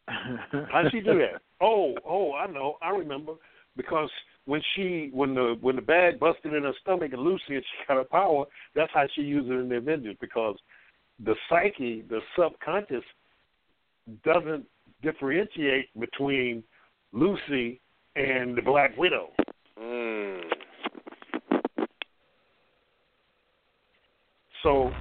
How'd 0.08 0.92
she 0.92 1.00
do 1.00 1.20
that? 1.20 1.42
Oh, 1.62 1.94
oh, 2.06 2.34
I 2.34 2.48
know. 2.48 2.76
I 2.82 2.90
remember 2.90 3.36
because 3.78 4.10
when 4.44 4.62
she 4.76 5.10
when 5.14 5.34
the 5.34 5.56
when 5.62 5.78
the 5.78 5.82
bag 5.82 6.20
busted 6.20 6.54
in 6.54 6.64
her 6.64 6.74
stomach 6.82 7.14
and 7.14 7.22
Lucy 7.22 7.56
and 7.56 7.64
she 7.64 7.88
got 7.88 7.96
her 7.96 8.04
power, 8.04 8.44
that's 8.76 8.92
how 8.94 9.06
she 9.16 9.22
used 9.22 9.50
it 9.50 9.54
in 9.54 9.70
the 9.70 9.78
Avengers 9.78 10.18
because 10.20 10.58
the 11.24 11.36
psyche, 11.48 12.04
the 12.10 12.20
subconscious, 12.38 13.04
doesn't 14.26 14.66
differentiate 15.02 15.88
between 15.98 16.64
Lucy 17.14 17.80
and 18.18 18.58
the 18.58 18.62
Black 18.62 18.98
Widow. 18.98 19.30
Mm. 19.82 20.42
So, 24.64 24.92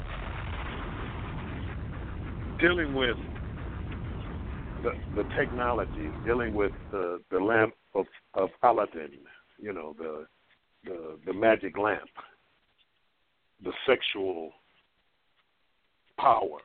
dealing 2.61 2.95
with 2.95 3.17
the, 4.83 4.91
the 5.15 5.23
technology, 5.39 6.11
dealing 6.27 6.53
with 6.53 6.73
the, 6.91 7.21
the 7.31 7.39
lamp 7.39 7.73
of, 7.95 8.07
of 8.35 8.51
Aladdin, 8.65 9.11
you 9.61 9.73
know, 9.73 9.95
the, 9.97 10.27
the 10.85 11.19
the 11.27 11.33
magic 11.33 11.79
lamp, 11.79 12.11
the 13.63 13.73
sexual 13.87 14.51
power, 16.19 16.59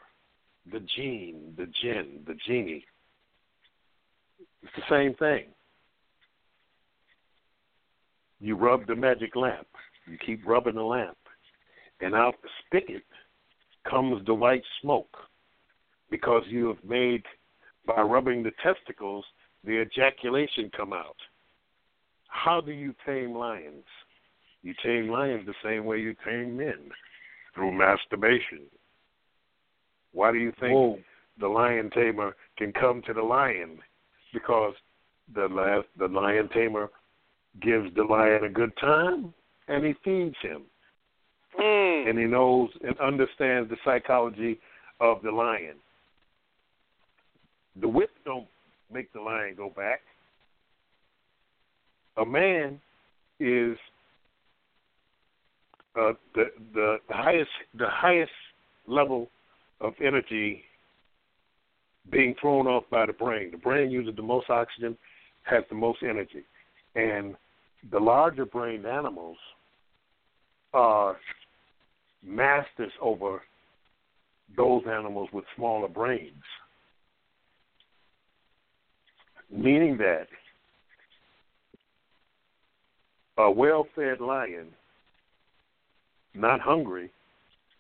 the 0.72 0.80
gene, 0.96 1.54
the 1.58 1.68
jinn, 1.82 2.24
the 2.26 2.36
genie. 2.48 2.84
It's 4.64 4.72
the 4.76 4.84
same 4.90 5.14
thing. 5.14 5.46
You 8.40 8.56
rub 8.56 8.88
the 8.88 8.96
magic 8.96 9.36
lamp. 9.36 9.68
You 10.10 10.18
keep 10.24 10.46
rubbing 10.46 10.76
the 10.76 10.82
lamp. 10.82 11.18
And 12.00 12.14
out 12.14 12.36
the 12.44 12.50
spigot 12.66 13.04
comes 13.90 14.26
the 14.26 14.34
white 14.34 14.64
smoke 14.82 15.16
because 16.10 16.44
you 16.48 16.68
have 16.68 16.84
made, 16.88 17.24
by 17.86 18.02
rubbing 18.02 18.44
the 18.44 18.52
testicles, 18.64 19.26
the 19.64 19.82
ejaculation 19.82 20.70
come 20.76 20.94
out. 20.94 21.16
How 22.28 22.62
do 22.62 22.72
you 22.72 22.94
tame 23.06 23.36
lions? 23.36 23.86
You 24.62 24.74
tame 24.84 25.10
lions 25.10 25.46
the 25.46 25.54
same 25.64 25.86
way 25.86 26.00
you 26.00 26.16
tame 26.26 26.56
men 26.56 26.92
through 27.56 27.72
masturbation. 27.72 28.62
Why 30.14 30.32
do 30.32 30.38
you 30.38 30.52
think 30.60 30.74
Whoa. 30.74 31.00
the 31.40 31.48
lion 31.48 31.90
tamer 31.94 32.36
can 32.58 32.72
come 32.74 33.02
to 33.08 33.14
the 33.14 33.22
lion? 33.22 33.80
Because 34.34 34.74
the 35.34 35.48
la- 35.50 35.84
the 35.98 36.14
lion 36.14 36.50
tamer 36.54 36.90
gives 37.62 37.94
the 37.96 38.04
lion 38.04 38.44
a 38.44 38.50
good 38.50 38.72
time 38.78 39.34
and 39.68 39.86
he 39.86 39.94
feeds 40.04 40.36
him 40.42 40.64
Mm. 41.60 41.87
And 42.08 42.18
he 42.18 42.26
knows 42.26 42.70
and 42.88 42.98
understands 43.00 43.70
the 43.70 43.76
psychology 43.84 44.60
of 45.02 45.22
the 45.24 45.32
lion. 45.32 45.76
The 47.82 47.88
whip 47.88 48.12
don't 48.24 48.48
make 48.92 49.12
the 49.12 49.20
lion 49.20 49.56
go 49.56 49.70
back. 49.76 50.00
A 52.16 52.26
man 52.26 52.80
is 53.40 53.78
uh, 56.00 56.14
the, 56.34 56.46
the 56.74 56.98
highest 57.10 57.50
the 57.78 57.90
highest 57.90 58.32
level 58.88 59.30
of 59.82 59.94
energy 60.04 60.64
being 62.10 62.36
thrown 62.40 62.68
off 62.68 62.84
by 62.90 63.06
the 63.06 63.14
brain. 63.14 63.52
The 63.52 63.58
brain 63.58 63.92
uses 63.92 64.16
the 64.16 64.22
most 64.22 64.50
oxygen, 64.50 64.98
has 65.44 65.64
the 65.70 65.76
most 65.76 66.00
energy, 66.02 66.46
and 66.96 67.36
the 67.92 68.00
larger 68.00 68.46
brained 68.46 68.86
animals 68.86 69.38
are 70.74 71.18
masters 72.24 72.92
over 73.02 73.42
those 74.56 74.84
animals 74.90 75.30
with 75.34 75.46
smaller 75.56 75.88
brains. 75.88 76.44
Meaning 79.52 79.98
that 79.98 80.28
a 83.38 83.50
well 83.50 83.88
fed 83.96 84.20
lion, 84.20 84.68
not 86.34 86.60
hungry, 86.60 87.12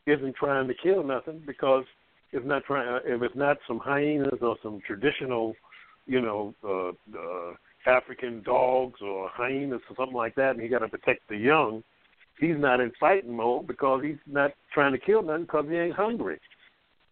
isn't 0.05 0.35
trying 0.35 0.67
to 0.67 0.73
kill 0.81 1.03
nothing 1.03 1.41
because 1.45 1.83
it's 2.31 2.45
not 2.45 2.63
trying 2.65 2.99
if 3.05 3.21
it's 3.21 3.35
not 3.35 3.57
some 3.67 3.79
hyenas 3.79 4.39
or 4.41 4.55
some 4.63 4.79
traditional, 4.85 5.53
you 6.05 6.21
know, 6.21 6.53
uh, 6.63 6.89
uh 7.17 7.53
African 7.85 8.41
dogs 8.43 8.99
or 9.01 9.29
hyenas 9.29 9.81
or 9.89 9.95
something 9.95 10.15
like 10.15 10.35
that 10.35 10.51
and 10.51 10.61
he 10.61 10.67
gotta 10.67 10.87
protect 10.87 11.27
the 11.29 11.37
young, 11.37 11.83
he's 12.39 12.57
not 12.57 12.79
in 12.79 12.91
fighting 12.99 13.35
mode 13.35 13.67
because 13.67 14.01
he's 14.03 14.17
not 14.25 14.51
trying 14.73 14.91
to 14.91 14.97
kill 14.97 15.21
nothing 15.21 15.43
because 15.43 15.65
he 15.69 15.75
ain't 15.75 15.95
hungry. 15.95 16.39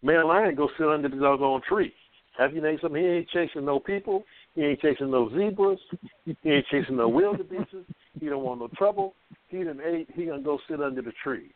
Man 0.02 0.28
lion 0.28 0.56
go 0.56 0.70
sit 0.78 0.88
under 0.88 1.10
the 1.10 1.16
doggone 1.16 1.62
tree. 1.68 1.94
Have 2.38 2.54
you 2.54 2.62
named 2.62 2.80
something? 2.82 3.02
He 3.02 3.08
ain't 3.08 3.30
chasing 3.30 3.66
no 3.66 3.80
people. 3.80 4.24
He 4.56 4.62
ain't 4.62 4.82
chasing 4.82 5.10
no 5.10 5.30
zebras. 5.30 5.80
He 6.26 6.36
ain't 6.46 6.66
chasing 6.70 6.98
no 6.98 7.08
wildebeestes. 7.08 7.86
He 8.20 8.26
don't 8.28 8.44
want 8.44 8.60
no 8.60 8.68
trouble. 8.78 9.14
He 9.48 9.64
done 9.64 9.80
ate. 9.86 10.10
He 10.14 10.26
gonna 10.26 10.42
go 10.42 10.60
sit 10.70 10.82
under 10.82 11.02
the 11.02 11.14
tree. 11.24 11.52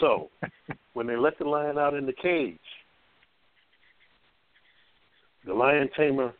So, 0.00 0.30
when 0.92 1.06
they 1.06 1.16
let 1.16 1.38
the 1.38 1.44
lion 1.44 1.78
out 1.78 1.94
in 1.94 2.06
the 2.06 2.12
cage, 2.12 2.58
the 5.44 5.54
lion 5.54 5.88
tamer 5.96 6.32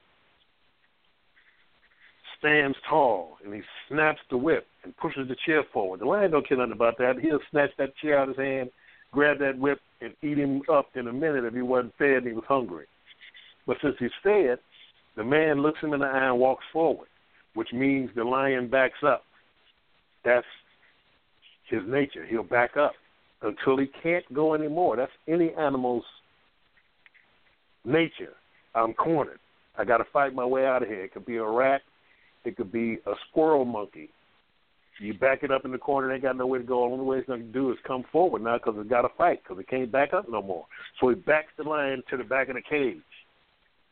stands 2.44 2.76
tall 2.88 3.38
and 3.42 3.54
he 3.54 3.62
snaps 3.88 4.20
the 4.30 4.36
whip 4.36 4.66
and 4.84 4.94
pushes 4.98 5.28
the 5.28 5.36
chair 5.46 5.64
forward. 5.72 6.00
The 6.00 6.04
lion 6.04 6.30
don't 6.30 6.46
care 6.46 6.58
nothing 6.58 6.72
about 6.72 6.98
that. 6.98 7.14
He'll 7.20 7.40
snatch 7.50 7.70
that 7.78 7.96
chair 7.96 8.18
out 8.18 8.28
of 8.28 8.36
his 8.36 8.44
hand, 8.44 8.70
grab 9.12 9.38
that 9.38 9.58
whip, 9.58 9.78
and 10.02 10.12
eat 10.22 10.36
him 10.36 10.60
up 10.70 10.88
in 10.94 11.08
a 11.08 11.12
minute 11.12 11.44
if 11.44 11.54
he 11.54 11.62
wasn't 11.62 11.94
fed 11.96 12.18
and 12.18 12.26
he 12.26 12.32
was 12.34 12.44
hungry. 12.46 12.84
But 13.66 13.78
since 13.82 13.94
he's 13.98 14.10
fed, 14.22 14.58
the 15.16 15.24
man 15.24 15.62
looks 15.62 15.80
him 15.80 15.94
in 15.94 16.00
the 16.00 16.06
eye 16.06 16.28
and 16.28 16.38
walks 16.38 16.64
forward, 16.70 17.08
which 17.54 17.72
means 17.72 18.10
the 18.14 18.24
lion 18.24 18.68
backs 18.68 19.02
up. 19.06 19.22
That's 20.24 20.46
his 21.70 21.80
nature. 21.86 22.26
He'll 22.26 22.42
back 22.42 22.76
up 22.76 22.92
until 23.40 23.78
he 23.78 23.86
can't 24.02 24.24
go 24.34 24.54
anymore. 24.54 24.96
That's 24.96 25.12
any 25.26 25.52
animal's 25.54 26.04
nature. 27.86 28.34
I'm 28.74 28.92
cornered. 28.92 29.38
I 29.78 29.84
got 29.84 29.98
to 29.98 30.04
fight 30.12 30.34
my 30.34 30.44
way 30.44 30.66
out 30.66 30.82
of 30.82 30.88
here. 30.88 31.04
It 31.04 31.14
could 31.14 31.26
be 31.26 31.36
a 31.36 31.44
rat. 31.44 31.80
It 32.44 32.56
could 32.56 32.72
be 32.72 32.98
a 33.06 33.12
squirrel 33.28 33.64
monkey. 33.64 34.10
You 35.00 35.14
back 35.14 35.42
it 35.42 35.50
up 35.50 35.64
in 35.64 35.72
the 35.72 35.78
corner, 35.78 36.08
they 36.08 36.20
got 36.20 36.36
nowhere 36.36 36.60
to 36.60 36.64
go. 36.64 36.86
The 36.86 36.92
only 36.92 37.04
way 37.04 37.18
it's 37.18 37.26
going 37.26 37.40
to 37.40 37.52
do 37.52 37.72
is 37.72 37.78
come 37.86 38.04
forward 38.12 38.42
now 38.42 38.58
because 38.58 38.74
it's 38.78 38.88
got 38.88 39.02
to 39.02 39.08
fight 39.18 39.42
because 39.42 39.58
it 39.58 39.68
can't 39.68 39.90
back 39.90 40.12
up 40.12 40.28
no 40.28 40.40
more. 40.40 40.66
So 41.00 41.08
he 41.08 41.16
backs 41.16 41.52
the 41.56 41.64
lion 41.64 42.02
to 42.10 42.16
the 42.16 42.24
back 42.24 42.48
of 42.48 42.54
the 42.54 42.62
cage. 42.62 42.98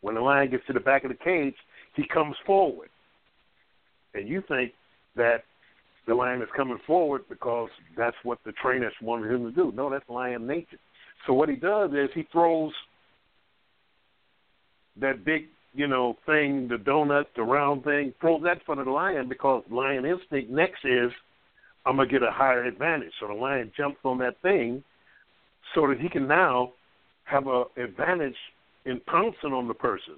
When 0.00 0.14
the 0.14 0.20
lion 0.20 0.50
gets 0.50 0.66
to 0.66 0.72
the 0.72 0.80
back 0.80 1.04
of 1.04 1.10
the 1.10 1.16
cage, 1.16 1.54
he 1.96 2.06
comes 2.06 2.36
forward. 2.46 2.88
And 4.14 4.28
you 4.28 4.42
think 4.46 4.72
that 5.16 5.42
the 6.06 6.14
lion 6.14 6.42
is 6.42 6.48
coming 6.56 6.78
forward 6.86 7.22
because 7.28 7.68
that's 7.96 8.16
what 8.22 8.38
the 8.44 8.52
trainers 8.52 8.92
wanted 9.00 9.32
him 9.32 9.44
to 9.44 9.52
do. 9.52 9.72
No, 9.74 9.90
that's 9.90 10.08
lion 10.08 10.46
nature. 10.46 10.78
So 11.26 11.32
what 11.32 11.48
he 11.48 11.56
does 11.56 11.90
is 11.92 12.10
he 12.14 12.26
throws 12.32 12.72
that 15.00 15.24
big, 15.24 15.46
you 15.74 15.86
know, 15.86 16.16
thing, 16.26 16.68
the 16.68 16.76
donut, 16.76 17.26
the 17.36 17.42
round 17.42 17.84
thing, 17.84 18.12
throws 18.20 18.42
that 18.44 18.62
for 18.64 18.76
the 18.76 18.90
lion 18.90 19.28
because 19.28 19.62
lion 19.70 20.04
instinct 20.04 20.50
next 20.50 20.84
is 20.84 21.10
I'm 21.86 21.96
gonna 21.96 22.08
get 22.08 22.22
a 22.22 22.30
higher 22.30 22.64
advantage. 22.64 23.12
So 23.20 23.28
the 23.28 23.34
lion 23.34 23.72
jumps 23.76 24.00
on 24.04 24.18
that 24.18 24.40
thing 24.42 24.84
so 25.74 25.86
that 25.88 25.98
he 26.00 26.08
can 26.08 26.28
now 26.28 26.72
have 27.24 27.46
a 27.46 27.64
advantage 27.76 28.36
in 28.84 29.00
pouncing 29.06 29.52
on 29.52 29.68
the 29.68 29.74
person. 29.74 30.14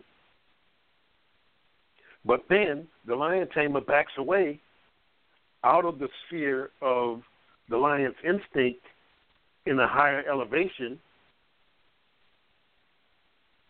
But 2.24 2.44
then 2.48 2.88
the 3.06 3.14
lion 3.14 3.48
tamer 3.54 3.80
backs 3.80 4.12
away 4.16 4.60
out 5.62 5.84
of 5.84 5.98
the 5.98 6.08
sphere 6.26 6.70
of 6.82 7.22
the 7.68 7.76
lion's 7.76 8.16
instinct 8.24 8.82
in 9.66 9.78
a 9.78 9.88
higher 9.88 10.24
elevation. 10.28 10.98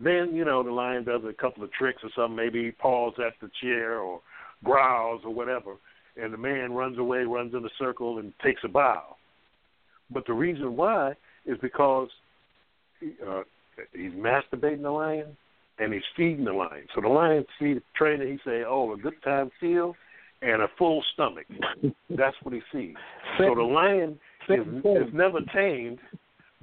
Then, 0.01 0.35
you 0.35 0.45
know, 0.45 0.63
the 0.63 0.71
lion 0.71 1.05
does 1.05 1.23
a 1.29 1.33
couple 1.33 1.63
of 1.63 1.73
tricks 1.73 2.03
or 2.03 2.11
something, 2.17 2.37
maybe 2.37 2.65
he 2.65 2.71
paws 2.73 3.15
at 3.25 3.35
the 3.41 3.51
chair 3.63 3.99
or 3.99 4.21
growls 4.65 5.23
or 5.25 5.33
whatever, 5.33 5.77
and 6.21 6.33
the 6.33 6.39
man 6.39 6.73
runs 6.73 6.99
away, 6.99 7.19
runs 7.21 7.55
in 7.55 7.65
a 7.65 7.69
circle, 7.79 8.19
and 8.19 8.33
takes 8.43 8.63
a 8.65 8.69
bow. 8.69 9.17
But 10.11 10.27
the 10.27 10.33
reason 10.33 10.77
why 10.77 11.15
is 11.47 11.59
because 11.63 12.09
he, 13.01 13.13
uh, 13.27 13.43
he's 13.93 14.13
masturbating 14.13 14.83
the 14.83 14.91
lion 14.91 15.37
and 15.79 15.93
he's 15.93 16.03
feeding 16.17 16.45
the 16.45 16.53
lion. 16.53 16.87
So 16.95 17.01
the 17.01 17.09
lion 17.09 17.45
see 17.59 17.75
the 17.75 17.83
trainer, 17.97 18.27
he 18.27 18.39
say, 18.45 18.65
"Oh, 18.67 18.93
a 18.93 18.97
good 18.97 19.21
time 19.23 19.51
feel 19.61 19.95
and 20.43 20.63
a 20.63 20.69
full 20.79 21.03
stomach." 21.15 21.47
That's 22.11 22.37
what 22.43 22.55
he 22.55 22.61
sees. 22.73 22.95
So 23.39 23.55
the 23.55 23.63
lion 23.63 24.19
is, 24.49 24.67
is 24.85 25.13
never 25.13 25.41
tamed 25.53 25.99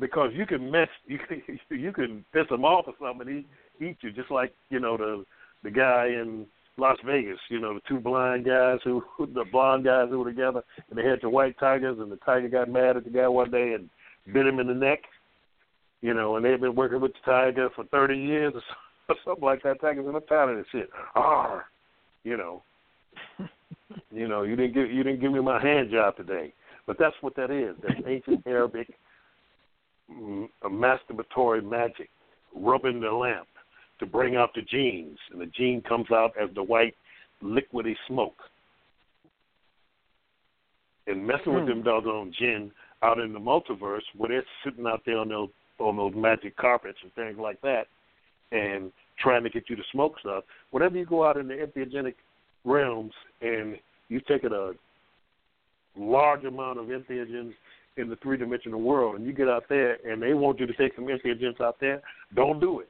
because 0.02 0.32
you 0.34 0.46
can 0.46 0.70
mess, 0.70 0.90
you 1.06 1.18
can 1.18 1.42
you 1.70 1.94
can 1.94 2.26
piss 2.34 2.48
him 2.50 2.66
off 2.66 2.88
or 2.88 2.94
something, 3.00 3.26
and 3.30 3.46
he 3.80 3.86
eat 3.86 3.98
you 4.02 4.12
just 4.12 4.32
like 4.32 4.54
you 4.70 4.82
know 4.82 4.98
the 4.98 5.24
the 5.64 5.72
guy 5.72 6.08
in 6.08 6.46
Las 6.78 6.98
Vegas. 7.06 7.40
You 7.50 7.62
know 7.62 7.76
the 7.76 7.82
two 7.88 8.02
blind 8.02 8.46
guys 8.46 8.80
who 8.84 9.02
the 9.20 9.46
blonde 9.50 9.86
guys 9.86 10.10
who 10.10 10.20
were 10.20 10.30
together, 10.30 10.62
and 10.90 11.00
they 11.00 11.08
had 11.08 11.20
the 11.22 11.30
white 11.30 11.58
tigers, 11.58 12.00
and 12.00 12.12
the 12.12 12.18
tiger 12.18 12.50
got 12.50 12.70
mad 12.70 12.98
at 12.98 13.06
the 13.06 13.10
guy 13.10 13.30
one 13.30 13.50
day 13.50 13.74
and 13.74 13.90
bit 14.34 14.46
him 14.46 14.60
in 14.60 14.68
the 14.68 14.74
neck 14.74 15.00
you 16.02 16.14
know, 16.14 16.36
and 16.36 16.44
they've 16.44 16.60
been 16.60 16.76
working 16.76 17.00
with 17.00 17.14
the 17.14 17.20
Tiger 17.32 17.70
for 17.76 17.86
30 17.86 18.18
years 18.18 18.54
or 19.08 19.16
something 19.26 19.44
like 19.44 19.64
that. 19.64 19.80
Tiger's 19.80 20.08
in 20.08 20.16
a 20.16 20.20
town 20.22 20.50
and 20.50 20.66
shit. 20.72 20.90
Ah, 21.16 21.64
you 22.24 22.38
know, 22.38 22.64
you 24.12 24.28
know, 24.28 24.44
you 24.44 24.56
didn't 24.56 24.74
give 24.74 24.92
you 24.92 25.04
didn't 25.04 25.22
give 25.22 25.32
me 25.32 25.40
my 25.40 25.62
hand 25.62 25.92
job 25.92 26.18
today, 26.18 26.54
but 26.88 26.98
that's 27.00 27.16
what 27.22 27.36
that 27.36 27.52
is. 27.52 27.76
That's 27.84 28.00
ancient 28.08 28.46
Arabic 28.48 28.90
masturbatory 30.64 31.64
magic, 31.64 32.10
rubbing 32.56 33.02
the 33.02 33.12
lamp 33.12 33.48
to 34.00 34.06
bring 34.06 34.36
out 34.36 34.50
the 34.56 34.62
genes, 34.62 35.18
and 35.32 35.40
the 35.40 35.46
gene 35.46 35.82
comes 35.88 36.12
out 36.12 36.32
as 36.42 36.50
the 36.56 36.64
white 36.64 36.96
liquidy 37.44 37.96
smoke. 38.08 38.38
And 41.08 41.26
messing 41.26 41.54
with 41.54 41.64
hmm. 41.64 41.70
them 41.70 41.84
doggone 41.84 42.34
jinn 42.38 42.72
out 43.04 43.20
in 43.20 43.34
the 43.34 43.40
multiverse, 43.40 44.02
where 44.16 44.30
they're 44.30 44.46
sitting 44.64 44.86
out 44.86 45.02
there 45.06 45.18
on 45.18 45.30
those 45.30 45.50
on 45.80 45.98
those 45.98 46.14
magic 46.16 46.56
carpets 46.58 47.00
and 47.02 47.12
things 47.14 47.38
like 47.40 47.60
that, 47.62 47.88
and 48.52 48.92
trying 49.18 49.44
to 49.44 49.50
get 49.50 49.64
you 49.68 49.76
to 49.76 49.82
smoke 49.92 50.20
stuff. 50.20 50.44
Whenever 50.70 50.98
you 50.98 51.06
go 51.06 51.26
out 51.26 51.38
in 51.38 51.48
the 51.48 51.56
entheogenic 51.56 52.16
realms 52.66 53.14
and 53.42 53.78
you've 54.10 54.26
taken 54.26 54.52
a 54.54 54.72
large 55.98 56.44
amount 56.44 56.80
of 56.80 56.86
entheogens 56.86 57.54
in 57.98 58.10
the 58.10 58.16
three 58.18 58.38
dimensional 58.38 58.82
world, 58.82 59.16
and 59.16 59.26
you 59.26 59.34
get 59.34 59.50
out 59.50 59.64
there 59.70 59.98
and 60.10 60.22
they 60.22 60.34
want 60.34 60.60
you 60.60 60.66
to 60.66 60.74
take 60.74 60.96
some 60.96 61.06
entheogens 61.06 61.60
out 61.60 61.78
there, 61.80 62.02
don't 62.36 62.60
do 62.60 62.80
it. 62.80 62.90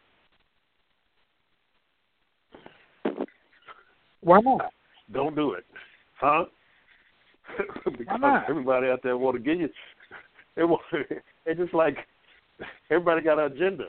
Why 4.21 4.39
not? 4.41 4.71
Don't 5.11 5.35
do 5.35 5.53
it, 5.53 5.65
huh? 6.19 6.45
because 7.97 8.43
everybody 8.47 8.87
out 8.87 9.01
there 9.03 9.17
want 9.17 9.35
to 9.35 9.41
give 9.41 9.59
you. 9.59 9.69
It, 10.55 11.23
it's 11.45 11.59
just 11.59 11.73
like 11.73 11.97
everybody 12.89 13.21
got 13.21 13.39
an 13.39 13.51
agenda, 13.51 13.85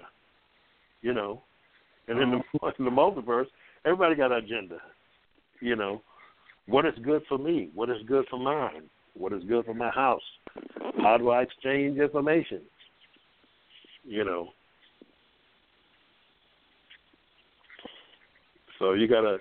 you 1.02 1.12
know. 1.12 1.42
And 2.08 2.18
in 2.18 2.30
the 2.30 2.36
uh-huh. 2.38 2.70
in 2.78 2.84
the 2.84 2.90
multiverse, 2.90 3.46
everybody 3.84 4.14
got 4.14 4.32
an 4.32 4.38
agenda, 4.38 4.78
you 5.60 5.76
know. 5.76 6.02
What 6.66 6.86
is 6.86 6.94
good 7.04 7.22
for 7.28 7.38
me? 7.38 7.70
What 7.74 7.90
is 7.90 7.96
good 8.06 8.24
for 8.30 8.38
mine? 8.38 8.84
What 9.14 9.32
is 9.32 9.44
good 9.44 9.64
for 9.64 9.74
my 9.74 9.90
house? 9.90 10.22
How 11.02 11.16
do 11.18 11.30
I 11.30 11.42
exchange 11.42 11.98
information? 11.98 12.62
You 14.04 14.24
know. 14.24 14.48
So 18.78 18.94
you 18.94 19.06
gotta 19.06 19.38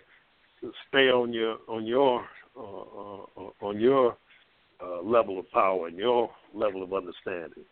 stay 0.89 1.09
on 1.09 1.33
your 1.33 1.57
on 1.67 1.85
your 1.85 2.25
uh, 2.57 2.61
uh, 2.61 3.49
on 3.61 3.79
your 3.79 4.17
uh, 4.83 5.01
level 5.01 5.39
of 5.39 5.49
power 5.51 5.87
and 5.87 5.97
your 5.97 6.29
level 6.53 6.83
of 6.83 6.93
understanding. 6.93 7.63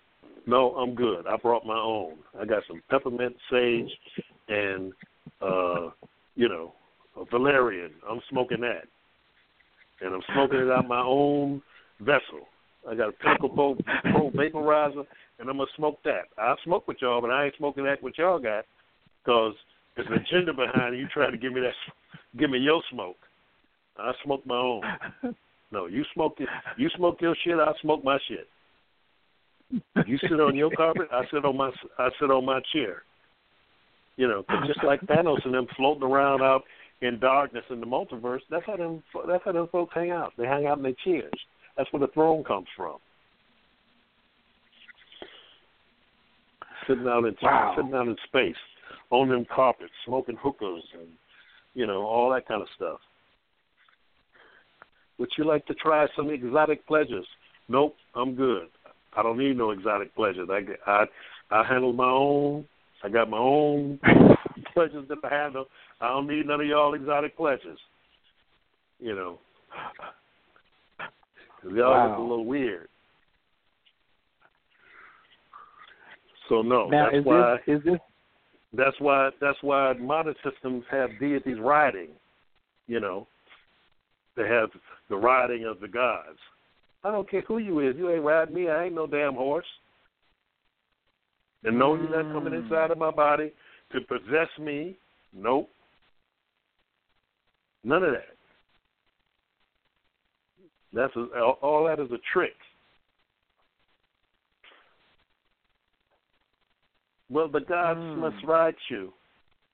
No, 0.47 0.71
I'm 0.75 0.95
good. 0.95 1.27
I 1.27 1.37
brought 1.37 1.65
my 1.65 1.77
own. 1.77 2.17
I 2.39 2.45
got 2.45 2.63
some 2.67 2.81
peppermint, 2.89 3.35
sage, 3.51 3.89
and 4.47 4.93
uh, 5.41 5.89
you 6.35 6.49
know, 6.49 6.73
valerian. 7.29 7.91
I'm 8.09 8.21
smoking 8.29 8.61
that. 8.61 8.85
and 10.01 10.15
I'm 10.15 10.21
smoking 10.33 10.59
it 10.59 10.71
out 10.71 10.87
my 10.87 11.01
own 11.01 11.61
vessel. 11.99 12.47
I 12.89 12.95
got 12.95 13.09
a 13.09 13.11
Pinnacle 13.11 13.49
Pro, 13.49 13.75
Pro 14.11 14.31
vaporizer, 14.31 15.05
and 15.39 15.49
I'm 15.49 15.57
gonna 15.57 15.65
smoke 15.75 15.99
that. 16.05 16.23
I 16.37 16.55
smoke 16.63 16.87
with 16.87 16.97
y'all, 17.01 17.21
but 17.21 17.29
I 17.29 17.45
ain't 17.45 17.55
smoking 17.57 17.83
that 17.83 18.01
what 18.01 18.17
y'all 18.17 18.39
got, 18.39 18.65
because 19.23 19.53
there's 19.95 20.07
an 20.07 20.13
agenda 20.13 20.53
behind 20.53 20.95
it. 20.95 20.99
You 20.99 21.07
trying 21.13 21.31
to 21.31 21.37
give 21.37 21.53
me 21.53 21.61
that, 21.61 21.73
give 22.37 22.49
me 22.49 22.59
your 22.59 22.81
smoke. 22.91 23.17
I 23.97 24.13
smoke 24.23 24.45
my 24.45 24.55
own. 24.55 24.83
No, 25.71 25.87
you 25.87 26.03
smoke 26.13 26.35
it. 26.39 26.47
You 26.77 26.89
smoke 26.95 27.21
your 27.21 27.35
shit. 27.43 27.59
I 27.59 27.73
smoke 27.81 28.03
my 28.03 28.17
shit. 28.27 28.47
You 30.07 30.17
sit 30.17 30.39
on 30.39 30.55
your 30.55 30.71
carpet. 30.71 31.09
I 31.11 31.23
sit 31.31 31.45
on 31.45 31.57
my. 31.57 31.69
I 31.97 32.09
sit 32.19 32.31
on 32.31 32.45
my 32.45 32.61
chair. 32.73 33.03
You 34.15 34.27
know, 34.27 34.43
'cause 34.43 34.67
just 34.67 34.83
like 34.83 35.01
Thanos 35.01 35.45
and 35.45 35.53
them 35.53 35.67
floating 35.75 36.03
around 36.03 36.41
out 36.41 36.63
in 37.01 37.19
darkness 37.19 37.65
in 37.69 37.79
the 37.79 37.85
multiverse. 37.85 38.41
That's 38.49 38.65
how 38.65 38.77
them. 38.77 39.03
That's 39.27 39.43
how 39.43 39.51
them 39.51 39.67
folks 39.67 39.93
hang 39.93 40.11
out. 40.11 40.33
They 40.37 40.47
hang 40.47 40.65
out 40.65 40.77
in 40.77 40.83
their 40.83 40.93
chairs. 41.05 41.31
That's 41.79 41.93
where 41.93 42.01
the 42.01 42.11
throne 42.13 42.43
comes 42.43 42.67
from. 42.75 42.97
Sitting 46.85 47.07
out 47.07 47.23
in 47.23 47.37
Wow. 47.41 47.73
sitting 47.73 47.93
out 47.93 48.05
in 48.05 48.17
space, 48.25 48.57
on 49.11 49.29
them 49.29 49.45
carpets, 49.45 49.93
smoking 50.03 50.35
hookahs 50.35 50.83
and 50.93 51.07
you 51.75 51.87
know 51.87 52.01
all 52.05 52.29
that 52.31 52.45
kind 52.49 52.61
of 52.61 52.67
stuff. 52.75 52.99
Would 55.19 55.29
you 55.37 55.45
like 55.45 55.65
to 55.67 55.73
try 55.75 56.05
some 56.17 56.29
exotic 56.29 56.85
pleasures? 56.85 57.25
Nope, 57.69 57.95
I'm 58.13 58.35
good. 58.35 58.67
I 59.15 59.23
don't 59.23 59.37
need 59.37 59.57
no 59.57 59.71
exotic 59.71 60.13
pleasures. 60.15 60.49
I 60.49 60.59
get- 60.59 60.85
I 60.85 61.07
I 61.49 61.63
handle 61.63 61.93
my 61.93 62.09
own. 62.09 62.67
I 63.03 63.07
got 63.09 63.29
my 63.29 63.37
own 63.37 63.99
pleasures 64.73 65.07
that 65.07 65.23
I 65.23 65.29
handle. 65.29 65.69
I 66.01 66.09
don't 66.09 66.27
need 66.27 66.45
none 66.45 66.59
of 66.59 66.67
y'all 66.67 66.93
exotic 66.93 67.37
pleasures. 67.37 67.79
You 68.99 69.15
know, 69.15 69.39
'Cause 71.61 71.71
y'all 71.73 71.91
Wow. 71.91 72.07
look 72.09 72.17
a 72.17 72.21
little 72.21 72.45
weird. 72.45 72.89
So 76.47 76.61
no, 76.61 76.89
now 76.89 77.05
that's 77.05 77.17
is 77.17 77.25
why 77.25 77.57
this 77.65 77.77
is 77.77 77.83
this 77.83 77.99
that's 78.73 78.99
why 78.99 79.29
that's 79.39 79.61
why 79.61 79.93
modern 79.93 80.35
systems 80.43 80.85
have 80.89 81.19
deities 81.19 81.59
riding. 81.59 82.09
You 82.87 82.99
know, 82.99 83.27
they 84.35 84.47
have 84.47 84.69
the 85.09 85.17
riding 85.17 85.65
of 85.65 85.79
the 85.79 85.87
gods. 85.87 86.39
I 87.03 87.11
don't 87.11 87.29
care 87.29 87.41
who 87.41 87.59
you 87.59 87.79
is. 87.79 87.95
You 87.97 88.09
ain't 88.11 88.23
riding 88.23 88.55
me. 88.55 88.69
I 88.69 88.85
ain't 88.85 88.95
no 88.95 89.05
damn 89.07 89.35
horse. 89.35 89.67
And 91.63 91.77
no, 91.77 91.95
you're 91.95 92.09
not 92.09 92.31
coming 92.33 92.53
Mm. 92.53 92.63
inside 92.63 92.91
of 92.91 92.97
my 92.97 93.11
body 93.11 93.53
to 93.91 94.01
possess 94.01 94.49
me. 94.57 94.97
Nope. 95.33 95.69
None 97.83 98.03
of 98.03 98.11
that. 98.13 98.38
That's 100.93 101.15
a, 101.15 101.39
all, 101.61 101.85
that 101.85 101.99
is 101.99 102.11
a 102.11 102.17
trick. 102.33 102.55
Well, 107.29 107.47
the 107.47 107.61
gods 107.61 107.99
Mm. 107.99 108.17
must 108.17 108.43
ride 108.43 108.75
you. 108.89 109.13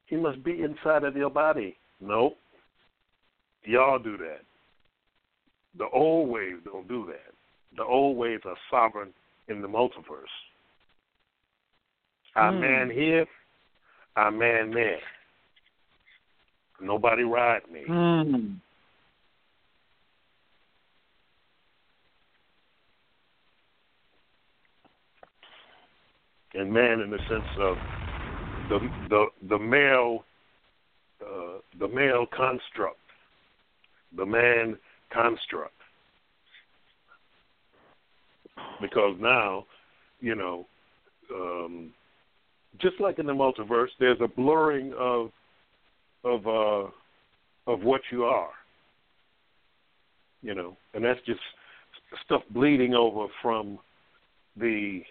He 0.07 0.17
must 0.17 0.43
be 0.43 0.61
inside 0.61 1.03
of 1.03 1.15
your 1.15 1.29
body. 1.29 1.77
Nope. 2.01 2.37
Y'all 3.63 3.97
do 3.97 4.17
that. 4.17 4.41
The 5.77 5.87
old 5.89 6.29
ways 6.29 6.55
don't 6.63 6.87
do 6.87 7.05
that. 7.07 7.33
The 7.77 7.83
old 7.83 8.17
ways 8.17 8.41
are 8.45 8.57
sovereign 8.69 9.13
in 9.47 9.61
the 9.61 9.67
multiverse. 9.67 10.31
I 12.35 12.49
Hmm. 12.51 12.59
man 12.59 12.89
here, 12.89 13.25
I 14.15 14.29
man 14.29 14.71
there. 14.71 15.01
Nobody 16.81 17.23
ride 17.23 17.69
me. 17.71 17.85
Hmm. 17.85 18.55
And 26.57 26.71
man 26.71 27.01
in 27.01 27.09
the 27.09 27.19
sense 27.29 27.49
of 27.59 27.77
the 28.69 28.79
the 29.09 29.25
the 29.49 29.59
male 29.59 30.23
uh, 31.21 31.59
the 31.79 31.87
male 31.87 32.25
construct, 32.35 32.99
the 34.15 34.25
man 34.25 34.77
construct. 35.11 35.71
Because 38.81 39.15
now, 39.19 39.65
you 40.19 40.35
know, 40.35 40.65
um, 41.33 41.91
just 42.81 42.99
like 42.99 43.19
in 43.19 43.25
the 43.25 43.33
multiverse, 43.33 43.87
there's 43.99 44.19
a 44.21 44.27
blurring 44.27 44.93
of 44.97 45.31
of 46.23 46.45
uh, 46.47 46.89
of 47.71 47.81
what 47.81 48.01
you 48.11 48.25
are. 48.25 48.51
You 50.41 50.53
know, 50.53 50.77
and 50.93 51.03
that's 51.03 51.19
just 51.25 51.39
stuff 52.25 52.41
bleeding 52.51 52.93
over 52.93 53.27
from 53.41 53.79
the 54.57 55.01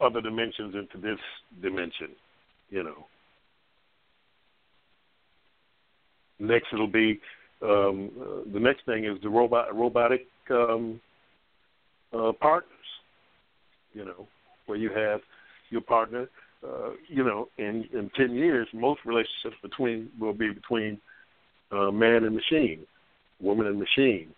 other 0.00 0.20
dimensions 0.20 0.74
into 0.74 0.98
this 0.98 1.18
dimension, 1.62 2.08
you 2.70 2.82
know. 2.82 3.06
Next, 6.38 6.68
it'll 6.72 6.86
be 6.86 7.20
um, 7.62 8.10
uh, 8.20 8.50
the 8.52 8.60
next 8.60 8.86
thing 8.86 9.04
is 9.04 9.20
the 9.22 9.28
robot 9.28 9.74
robotic 9.74 10.26
um, 10.50 11.00
uh, 12.12 12.32
partners, 12.32 12.70
you 13.92 14.04
know, 14.04 14.26
where 14.66 14.78
you 14.78 14.90
have 14.90 15.20
your 15.68 15.82
partner. 15.82 16.28
Uh, 16.66 16.90
you 17.08 17.24
know, 17.24 17.48
in 17.58 17.86
in 17.92 18.10
ten 18.16 18.34
years, 18.34 18.66
most 18.72 19.00
relationships 19.04 19.56
between 19.62 20.10
will 20.18 20.32
be 20.32 20.50
between 20.50 20.98
uh, 21.70 21.90
man 21.90 22.24
and 22.24 22.34
machine, 22.34 22.86
woman 23.40 23.66
and 23.66 23.78
machine. 23.78 24.28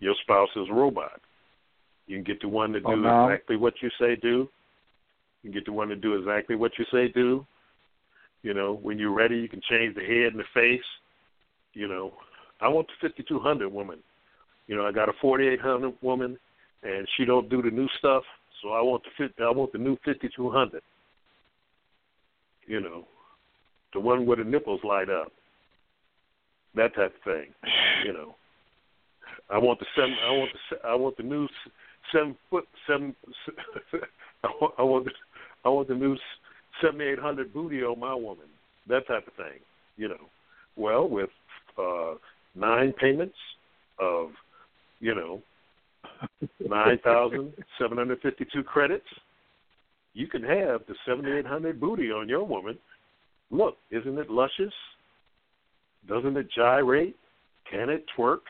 Your 0.00 0.14
spouse 0.22 0.50
is 0.54 0.68
a 0.70 0.74
robot. 0.74 1.20
You 2.08 2.16
can 2.16 2.24
get 2.24 2.40
the 2.40 2.48
one 2.48 2.72
to 2.72 2.78
oh, 2.78 2.80
do 2.80 2.88
Oh, 2.88 2.94
no. 2.96 3.28
exactly 3.28 3.56
what 3.56 3.74
you 3.80 3.90
say 4.00 4.16
do. 4.16 4.48
You 5.42 5.50
can 5.50 5.52
get 5.52 5.66
the 5.66 5.72
one 5.72 5.88
to 5.88 5.96
do 5.96 6.16
exactly 6.16 6.56
what 6.56 6.72
you 6.78 6.84
say 6.90 7.08
do. 7.08 7.46
You 8.42 8.54
know, 8.54 8.78
when 8.82 8.98
you're 8.98 9.14
ready, 9.14 9.36
you 9.36 9.48
can 9.48 9.60
change 9.68 9.94
the 9.94 10.00
head 10.00 10.32
and 10.32 10.40
the 10.40 10.44
face. 10.54 10.80
You 11.74 11.86
know, 11.86 12.14
I 12.60 12.68
want 12.68 12.88
the 12.88 13.08
5200 13.08 13.68
woman. 13.68 13.98
You 14.66 14.76
know, 14.76 14.86
I 14.86 14.92
got 14.92 15.08
a 15.08 15.12
4800 15.20 15.94
woman, 16.02 16.38
and 16.82 17.06
she 17.16 17.24
don't 17.24 17.48
do 17.48 17.62
the 17.62 17.70
new 17.70 17.88
stuff, 17.98 18.22
so 18.62 18.70
I 18.70 18.80
want 18.80 19.02
the 19.04 19.28
50, 19.28 19.42
I 19.42 19.50
want 19.50 19.72
the 19.72 19.78
new 19.78 19.96
5200. 20.04 20.82
You 22.66 22.80
know, 22.80 23.04
the 23.92 24.00
one 24.00 24.26
where 24.26 24.36
the 24.36 24.44
nipples 24.44 24.80
light 24.82 25.08
up. 25.08 25.32
That 26.74 26.94
type 26.94 27.14
of 27.14 27.22
thing. 27.24 27.52
You 28.04 28.12
know, 28.12 28.34
I 29.50 29.58
want 29.58 29.80
the 29.80 29.86
seven. 29.96 30.14
I 30.24 30.30
want 30.30 30.50
the 30.52 30.88
I 30.88 30.94
want 30.94 31.16
the 31.16 31.22
new 31.22 31.48
seven 32.12 32.36
foot 32.50 32.66
seven. 32.86 33.14
I 34.44 34.48
want 34.60 34.74
I 34.78 34.82
want 34.82 35.04
the, 35.06 35.10
I 35.64 35.68
want 35.68 35.88
the 35.88 35.94
new 35.94 36.16
seventy 36.82 37.04
eight 37.04 37.18
hundred 37.18 37.52
booty 37.52 37.82
on 37.82 37.98
my 37.98 38.14
woman. 38.14 38.46
That 38.88 39.06
type 39.06 39.26
of 39.26 39.34
thing. 39.34 39.60
You 39.96 40.08
know, 40.08 40.28
well 40.76 41.08
with 41.08 41.30
uh 41.78 42.14
nine 42.54 42.92
payments 43.00 43.36
of 43.98 44.30
you 45.00 45.14
know 45.14 45.42
nine 46.60 46.98
thousand 47.02 47.52
seven 47.80 47.98
hundred 47.98 48.20
fifty 48.20 48.46
two 48.52 48.62
credits, 48.62 49.06
you 50.14 50.26
can 50.26 50.42
have 50.42 50.82
the 50.88 50.94
seventy 51.06 51.32
eight 51.32 51.46
hundred 51.46 51.80
booty 51.80 52.10
on 52.10 52.28
your 52.28 52.44
woman. 52.44 52.78
Look, 53.50 53.76
isn't 53.90 54.18
it 54.18 54.30
luscious? 54.30 54.72
Doesn't 56.06 56.36
it 56.36 56.48
gyrate? 56.54 57.16
Can 57.70 57.88
it 57.88 58.04
twerk? 58.16 58.40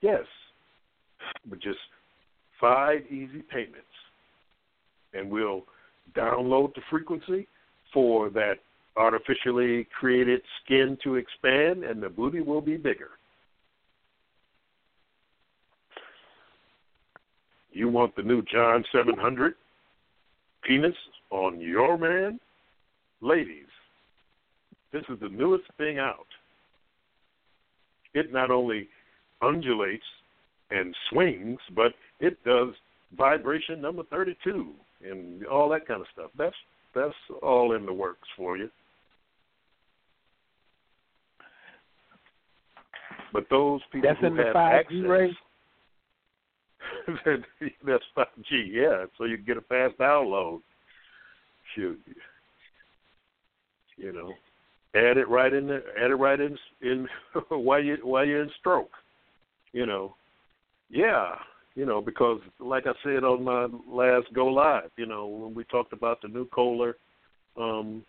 Yes, 0.00 0.24
but 1.48 1.60
just 1.60 1.78
five 2.60 3.02
easy 3.06 3.42
payments, 3.50 3.86
and 5.14 5.30
we'll 5.30 5.62
download 6.16 6.74
the 6.74 6.82
frequency 6.90 7.46
for 7.92 8.30
that 8.30 8.54
artificially 8.96 9.86
created 9.98 10.40
skin 10.64 10.98
to 11.02 11.16
expand, 11.16 11.84
and 11.84 12.02
the 12.02 12.08
booty 12.08 12.40
will 12.40 12.60
be 12.60 12.76
bigger. 12.76 13.10
You 17.72 17.88
want 17.88 18.14
the 18.16 18.22
new 18.22 18.42
John 18.42 18.84
700 18.92 19.54
penis 20.62 20.94
on 21.30 21.58
your 21.58 21.96
man? 21.96 22.38
Ladies, 23.22 23.66
this 24.92 25.02
is 25.08 25.18
the 25.20 25.28
newest 25.28 25.64
thing 25.78 25.98
out. 25.98 26.26
It 28.14 28.32
not 28.32 28.50
only 28.50 28.88
undulates 29.40 30.04
and 30.72 30.94
swings, 31.10 31.58
but 31.74 31.92
it 32.20 32.42
does 32.44 32.70
vibration 33.16 33.80
number 33.80 34.02
32 34.10 34.72
and 35.04 35.46
all 35.46 35.68
that 35.68 35.86
kind 35.86 36.00
of 36.00 36.06
stuff. 36.12 36.30
That's 36.38 36.54
that's 36.94 37.14
all 37.42 37.74
in 37.74 37.86
the 37.86 37.92
works 37.92 38.28
for 38.36 38.56
you. 38.56 38.68
But 43.32 43.46
those 43.50 43.80
people 43.90 44.10
That's 44.10 44.20
who 44.20 44.26
in 44.26 44.36
the 44.36 44.44
have 44.44 44.54
5G 44.54 44.80
access, 44.80 45.08
ray? 45.08 45.36
that's 47.86 48.04
5G, 48.16 48.66
yeah. 48.70 49.06
So 49.16 49.24
you 49.24 49.36
can 49.36 49.46
get 49.46 49.56
a 49.56 49.62
fast 49.62 49.98
download. 49.98 50.60
Shoot, 51.74 51.98
you 53.96 54.12
know. 54.12 54.34
add 54.94 55.16
it 55.16 55.28
right 55.28 55.52
in 55.52 55.66
there, 55.66 55.82
add 55.98 56.10
it 56.10 56.16
right 56.16 56.38
in 56.38 56.58
in 56.82 57.08
while 57.48 57.82
you 57.82 57.96
while 58.02 58.26
you're 58.26 58.42
in 58.42 58.50
stroke. 58.60 58.90
You 59.72 59.86
know, 59.86 60.14
yeah, 60.92 61.34
you 61.74 61.86
know 61.86 62.00
because 62.00 62.40
like 62.60 62.86
I 62.86 62.92
said 63.02 63.24
on 63.24 63.42
my 63.42 63.66
last 63.88 64.32
go 64.34 64.46
live, 64.46 64.90
you 64.96 65.06
know 65.06 65.26
when 65.26 65.54
we 65.54 65.64
talked 65.64 65.92
about 65.92 66.22
the 66.22 66.28
new 66.28 66.46
Kohler 66.46 66.96
um, 67.56 68.04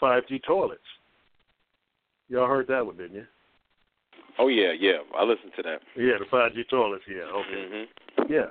5G 0.00 0.42
toilets. 0.46 0.80
Y'all 2.28 2.48
heard 2.48 2.66
that 2.68 2.84
one, 2.84 2.96
didn't 2.96 3.16
you? 3.16 3.26
Oh 4.38 4.48
yeah, 4.48 4.72
yeah. 4.78 4.98
I 5.16 5.22
listened 5.22 5.52
to 5.56 5.62
that. 5.62 5.80
Yeah, 5.96 6.14
the 6.18 6.24
5G 6.30 6.68
toilets. 6.68 7.04
Yeah, 7.08 7.24
okay. 7.24 7.86
hmm 8.18 8.32
Yeah, 8.32 8.48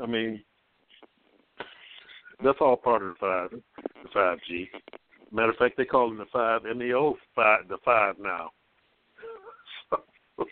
I 0.00 0.06
mean 0.06 0.42
that's 2.42 2.58
all 2.60 2.76
part 2.76 3.02
of 3.02 3.08
the 3.08 3.14
five, 3.20 3.50
the 4.02 4.08
5G. 4.14 4.68
Matter 5.30 5.50
of 5.50 5.56
fact, 5.56 5.76
they 5.76 5.84
call 5.84 6.08
them 6.08 6.18
the 6.18 6.26
five 6.32 6.64
and 6.64 6.80
the 6.80 6.92
old 6.92 7.16
five, 7.34 7.68
the 7.68 7.78
five 7.84 8.16
now. 8.20 8.50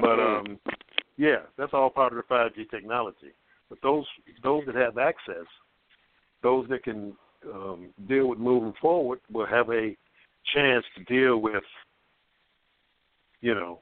but 0.00 0.20
um, 0.20 0.58
yeah, 1.16 1.42
that's 1.56 1.72
all 1.72 1.90
part 1.90 2.12
of 2.12 2.16
the 2.16 2.34
5G 2.34 2.70
technology. 2.70 3.32
But 3.68 3.78
those 3.82 4.04
those 4.42 4.64
that 4.66 4.74
have 4.74 4.98
access, 4.98 5.46
those 6.42 6.68
that 6.68 6.82
can 6.82 7.14
um, 7.52 7.90
deal 8.08 8.28
with 8.28 8.38
moving 8.38 8.74
forward, 8.80 9.20
will 9.32 9.46
have 9.46 9.70
a 9.70 9.96
chance 10.54 10.84
to 10.96 11.04
deal 11.04 11.38
with, 11.38 11.62
you 13.40 13.54
know, 13.54 13.80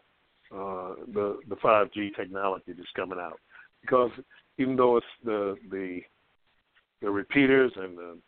uh, 0.53 0.95
the 1.13 1.41
the 1.49 1.57
5G 1.57 2.15
technology 2.15 2.73
that's 2.77 2.89
coming 2.95 3.19
out. 3.19 3.41
Because 3.81 4.11
even 4.59 4.77
though 4.77 4.99
it's 4.99 5.07
the 5.25 5.57
the 5.71 6.01
the 7.01 7.11
repeaters 7.11 7.73
and 7.77 7.99
the 7.99 8.19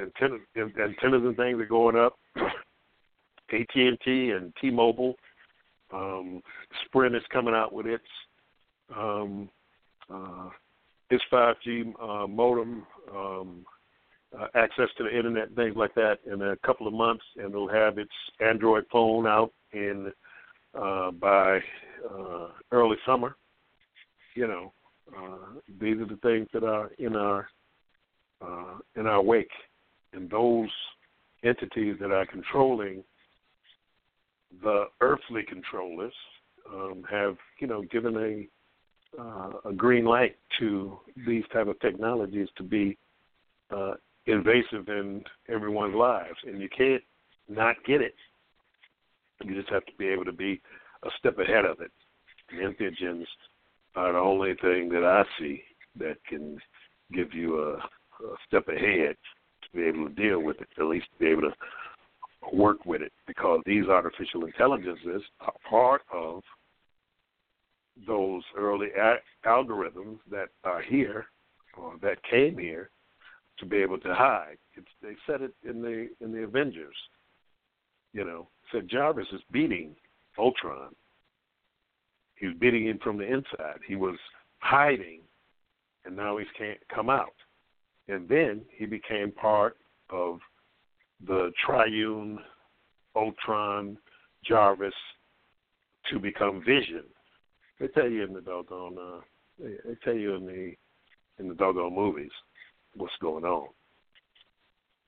antenna, 0.00 0.36
antennas 0.56 1.22
and 1.24 1.36
things 1.36 1.60
are 1.60 1.66
going 1.66 1.96
up, 1.96 2.18
AT 2.36 3.74
and 3.74 3.98
T 4.04 4.30
and 4.30 4.52
T-Mobile, 4.60 5.14
um, 5.92 6.42
Sprint 6.84 7.14
is 7.14 7.22
coming 7.32 7.54
out 7.54 7.72
with 7.72 7.86
its 7.86 8.04
um, 8.96 9.48
uh, 10.12 10.48
its 11.10 11.22
5G 11.32 11.92
uh, 12.00 12.26
modem, 12.26 12.86
um, 13.14 13.64
uh, 14.38 14.46
access 14.54 14.88
to 14.98 15.04
the 15.04 15.16
internet, 15.16 15.54
things 15.54 15.76
like 15.76 15.94
that, 15.94 16.18
in 16.30 16.42
a 16.42 16.56
couple 16.66 16.86
of 16.86 16.92
months, 16.92 17.24
and 17.36 17.50
it'll 17.50 17.68
have 17.68 17.98
its 17.98 18.10
Android 18.40 18.84
phone 18.90 19.26
out 19.26 19.52
in 19.72 20.12
uh, 20.74 21.10
by 21.12 21.60
uh, 22.10 22.48
early 22.72 22.96
summer. 23.06 23.36
You 24.34 24.48
know, 24.48 24.72
uh, 25.16 25.60
these 25.80 25.98
are 25.98 26.06
the 26.06 26.18
things 26.22 26.48
that 26.52 26.64
are 26.64 26.90
in 26.98 27.14
our 27.14 27.46
uh, 28.44 28.78
in 28.96 29.06
our 29.06 29.22
wake, 29.22 29.52
and 30.12 30.28
those 30.28 30.68
entities 31.44 31.96
that 32.00 32.10
are 32.10 32.26
controlling 32.26 33.04
the 34.62 34.84
earthly 35.00 35.42
controllers 35.48 36.12
um, 36.72 37.04
have, 37.10 37.36
you 37.60 37.66
know, 37.66 37.82
given 37.90 38.16
a 38.16 38.46
uh, 39.18 39.50
a 39.64 39.72
green 39.72 40.04
light 40.04 40.36
to 40.58 40.98
these 41.26 41.44
type 41.52 41.66
of 41.66 41.78
technologies 41.80 42.48
to 42.56 42.62
be 42.62 42.96
uh, 43.70 43.94
invasive 44.26 44.88
in 44.88 45.22
everyone's 45.48 45.94
lives, 45.94 46.38
and 46.46 46.60
you 46.60 46.68
can't 46.76 47.02
not 47.48 47.76
get 47.86 48.00
it. 48.00 48.14
You 49.42 49.54
just 49.54 49.70
have 49.70 49.84
to 49.86 49.92
be 49.98 50.06
able 50.08 50.24
to 50.24 50.32
be 50.32 50.60
a 51.02 51.08
step 51.18 51.38
ahead 51.38 51.64
of 51.64 51.80
it. 51.80 51.90
And 52.50 52.60
entheogens 52.60 53.26
are 53.96 54.12
the 54.12 54.18
only 54.18 54.54
thing 54.60 54.88
that 54.90 55.04
I 55.04 55.24
see 55.38 55.62
that 55.98 56.16
can 56.28 56.58
give 57.12 57.34
you 57.34 57.60
a, 57.60 57.74
a 57.74 58.36
step 58.46 58.68
ahead 58.68 59.16
to 59.62 59.76
be 59.76 59.84
able 59.84 60.08
to 60.08 60.14
deal 60.14 60.40
with 60.40 60.60
it, 60.60 60.68
at 60.78 60.84
least 60.84 61.06
be 61.18 61.26
able 61.26 61.42
to 61.42 61.54
work 62.52 62.84
with 62.86 63.02
it, 63.02 63.12
because 63.26 63.60
these 63.64 63.86
artificial 63.86 64.44
intelligences 64.44 65.22
are 65.40 65.52
part 65.68 66.02
of 66.12 66.42
those 68.06 68.42
early 68.56 68.88
a- 68.98 69.48
algorithms 69.48 70.18
that 70.30 70.48
are 70.64 70.82
here 70.82 71.26
or 71.76 71.94
that 72.02 72.22
came 72.24 72.58
here 72.58 72.90
to 73.58 73.66
be 73.66 73.76
able 73.76 73.98
to 74.00 74.14
hide. 74.14 74.56
It's, 74.74 74.86
they 75.02 75.14
said 75.26 75.42
it 75.42 75.54
in 75.68 75.80
the 75.80 76.08
in 76.20 76.32
the 76.32 76.42
Avengers. 76.42 76.96
You 78.12 78.24
know, 78.24 78.48
said 78.72 78.88
Jarvis 78.88 79.26
is 79.32 79.40
beating 79.50 79.94
Ultron. 80.38 80.94
He 82.36 82.46
was 82.46 82.56
beating 82.58 82.86
him 82.86 82.98
from 83.02 83.16
the 83.16 83.24
inside. 83.24 83.80
He 83.86 83.96
was 83.96 84.16
hiding, 84.58 85.20
and 86.04 86.16
now 86.16 86.36
he 86.36 86.44
can't 86.56 86.78
come 86.92 87.10
out. 87.10 87.34
And 88.08 88.28
then 88.28 88.62
he 88.76 88.86
became 88.86 89.32
part 89.32 89.76
of 90.10 90.40
the 91.26 91.52
triune 91.64 92.38
Ultron 93.16 93.96
Jarvis 94.44 94.94
to 96.10 96.18
become 96.18 96.62
Vision. 96.64 97.04
They 97.80 97.88
tell 97.88 98.08
you 98.08 98.24
in 98.24 98.32
the 98.32 98.40
doggone 98.40 98.96
uh, 98.98 99.20
they, 99.58 99.74
they 99.84 99.94
tell 100.04 100.14
you 100.14 100.34
in 100.34 100.46
the 100.46 100.74
in 101.38 101.48
the 101.48 101.54
doggone 101.54 101.94
movies 101.94 102.30
what's 102.96 103.12
going 103.20 103.44
on. 103.44 103.68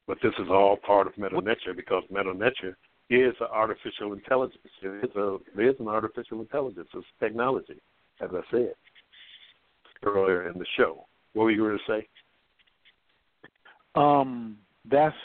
But 0.07 0.19
this 0.23 0.33
is 0.39 0.49
all 0.51 0.77
part 0.77 1.07
of 1.07 1.15
Metu 1.15 1.43
Neter 1.43 1.75
because 1.75 2.05
Metu 2.13 2.35
Neter 2.35 2.77
is 3.11 3.35
an 3.41 3.49
artificial 3.53 4.13
intelligence. 4.13 4.61
It 4.83 5.05
is 5.05 5.17
a 5.17 5.37
it 5.57 5.75
is 5.75 5.81
an 5.81 5.89
artificial 5.89 6.41
intelligence. 6.41 6.89
It's 6.95 7.07
technology, 7.21 7.81
as 8.21 8.31
I 8.33 8.41
said 8.51 8.75
earlier 10.03 10.49
in 10.51 10.59
the 10.59 10.67
show. 10.77 11.07
What 11.33 11.45
were 11.45 11.51
you 11.51 11.59
going 11.59 11.79
to 11.79 11.93
say? 11.93 12.09
Um, 13.95 14.59
that's 14.91 15.17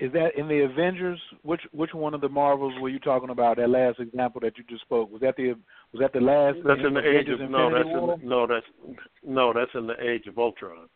is 0.00 0.12
that 0.12 0.38
in 0.38 0.46
the 0.46 0.60
Avengers? 0.60 1.20
Which 1.42 1.62
which 1.72 1.92
one 1.92 2.14
of 2.14 2.20
the 2.20 2.28
Marvels 2.28 2.74
were 2.80 2.88
you 2.88 3.00
talking 3.00 3.30
about? 3.30 3.56
That 3.56 3.70
last 3.70 3.98
example 3.98 4.40
that 4.42 4.56
you 4.56 4.64
just 4.68 4.82
spoke 4.82 5.10
was 5.10 5.20
that 5.22 5.36
the 5.36 5.54
was 5.92 6.00
that 6.00 6.12
the 6.12 6.20
last? 6.20 6.58
That's 6.64 6.80
in 6.86 6.94
the 6.94 7.00
age 7.00 7.26
Avengers 7.28 7.40
of 7.42 7.50
no. 7.50 7.70
That's 7.74 7.86
War? 7.86 8.14
in, 8.14 8.28
no. 8.28 8.46
That's 8.46 8.66
no. 9.24 9.52
That's 9.52 9.70
in 9.74 9.86
the 9.86 10.00
age 10.00 10.26
of 10.26 10.38
Ultron. 10.38 10.88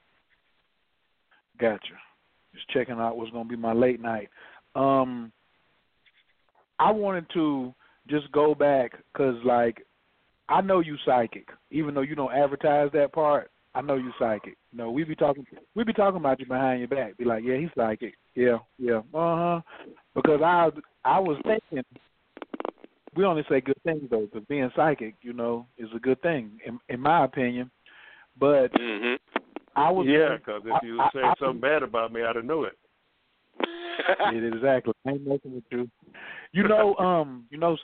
Gotcha. 1.59 1.95
Just 2.55 2.69
checking 2.70 2.97
out 2.97 3.16
what's 3.16 3.31
going 3.31 3.45
to 3.45 3.49
be 3.49 3.61
my 3.61 3.73
late 3.73 4.01
night. 4.01 4.29
Um, 4.74 5.33
I 6.79 6.91
wanted 6.91 7.27
to 7.35 7.73
just 8.09 8.31
go 8.33 8.55
back 8.55 8.93
because, 9.12 9.37
like, 9.45 9.87
I 10.49 10.61
know 10.61 10.81
you 10.81 10.97
psychic, 11.07 11.49
even 11.70 11.95
though 11.95 12.01
you 12.01 12.15
don't 12.15 12.33
advertise 12.33 12.91
that 12.93 13.12
part. 13.12 13.52
I 13.74 13.81
know 13.81 13.94
you're 13.97 14.12
psychic. 14.19 14.57
No, 14.73 14.90
we 14.90 15.05
be 15.05 15.15
talking, 15.15 15.47
we 15.74 15.85
be 15.85 15.93
talking 15.93 16.20
about 16.20 16.40
you 16.40 16.47
behind 16.47 16.81
your 16.81 16.89
back. 16.89 17.16
Be 17.16 17.24
like, 17.24 17.43
yeah, 17.44 17.57
he's 17.57 17.70
psychic. 17.77 18.15
Yeah, 18.35 18.59
yeah, 18.78 18.99
uh 18.99 19.03
huh. 19.12 19.61
Because 20.15 20.40
I, 20.43 20.69
I 21.05 21.19
was 21.19 21.39
thinking, 21.44 21.85
we 23.15 23.24
only 23.24 23.44
say 23.49 23.61
good 23.61 23.81
things 23.85 24.03
though, 24.11 24.27
because 24.31 24.47
being 24.49 24.70
psychic, 24.77 25.15
you 25.23 25.32
know, 25.32 25.66
is 25.78 25.89
a 25.94 25.99
good 25.99 26.20
thing 26.23 26.59
in, 26.66 26.78
in 26.89 27.01
my 27.01 27.24
opinion. 27.24 27.70
But 28.39 28.70
hmm 28.74 29.15
I 29.74 29.90
was 29.90 30.07
Yeah, 30.07 30.36
because 30.36 30.62
if 30.66 30.82
you 30.82 31.01
I- 31.01 31.11
say 31.12 31.20
I- 31.20 31.28
I- 31.31 31.35
something 31.39 31.61
bad 31.61 31.82
about 31.82 32.12
me, 32.12 32.23
I'd 32.23 32.36
have 32.36 32.44
knew 32.44 32.65
it. 32.65 32.77
Yeah, 34.19 34.49
exactly. 34.55 34.93
I 35.07 35.11
ain't 35.11 35.27
messing 35.27 35.55
with 35.55 35.65
you. 35.70 35.89
You 36.53 36.66
know, 36.69 36.94
um, 36.97 37.47
you 37.51 37.59
know, 37.59 37.77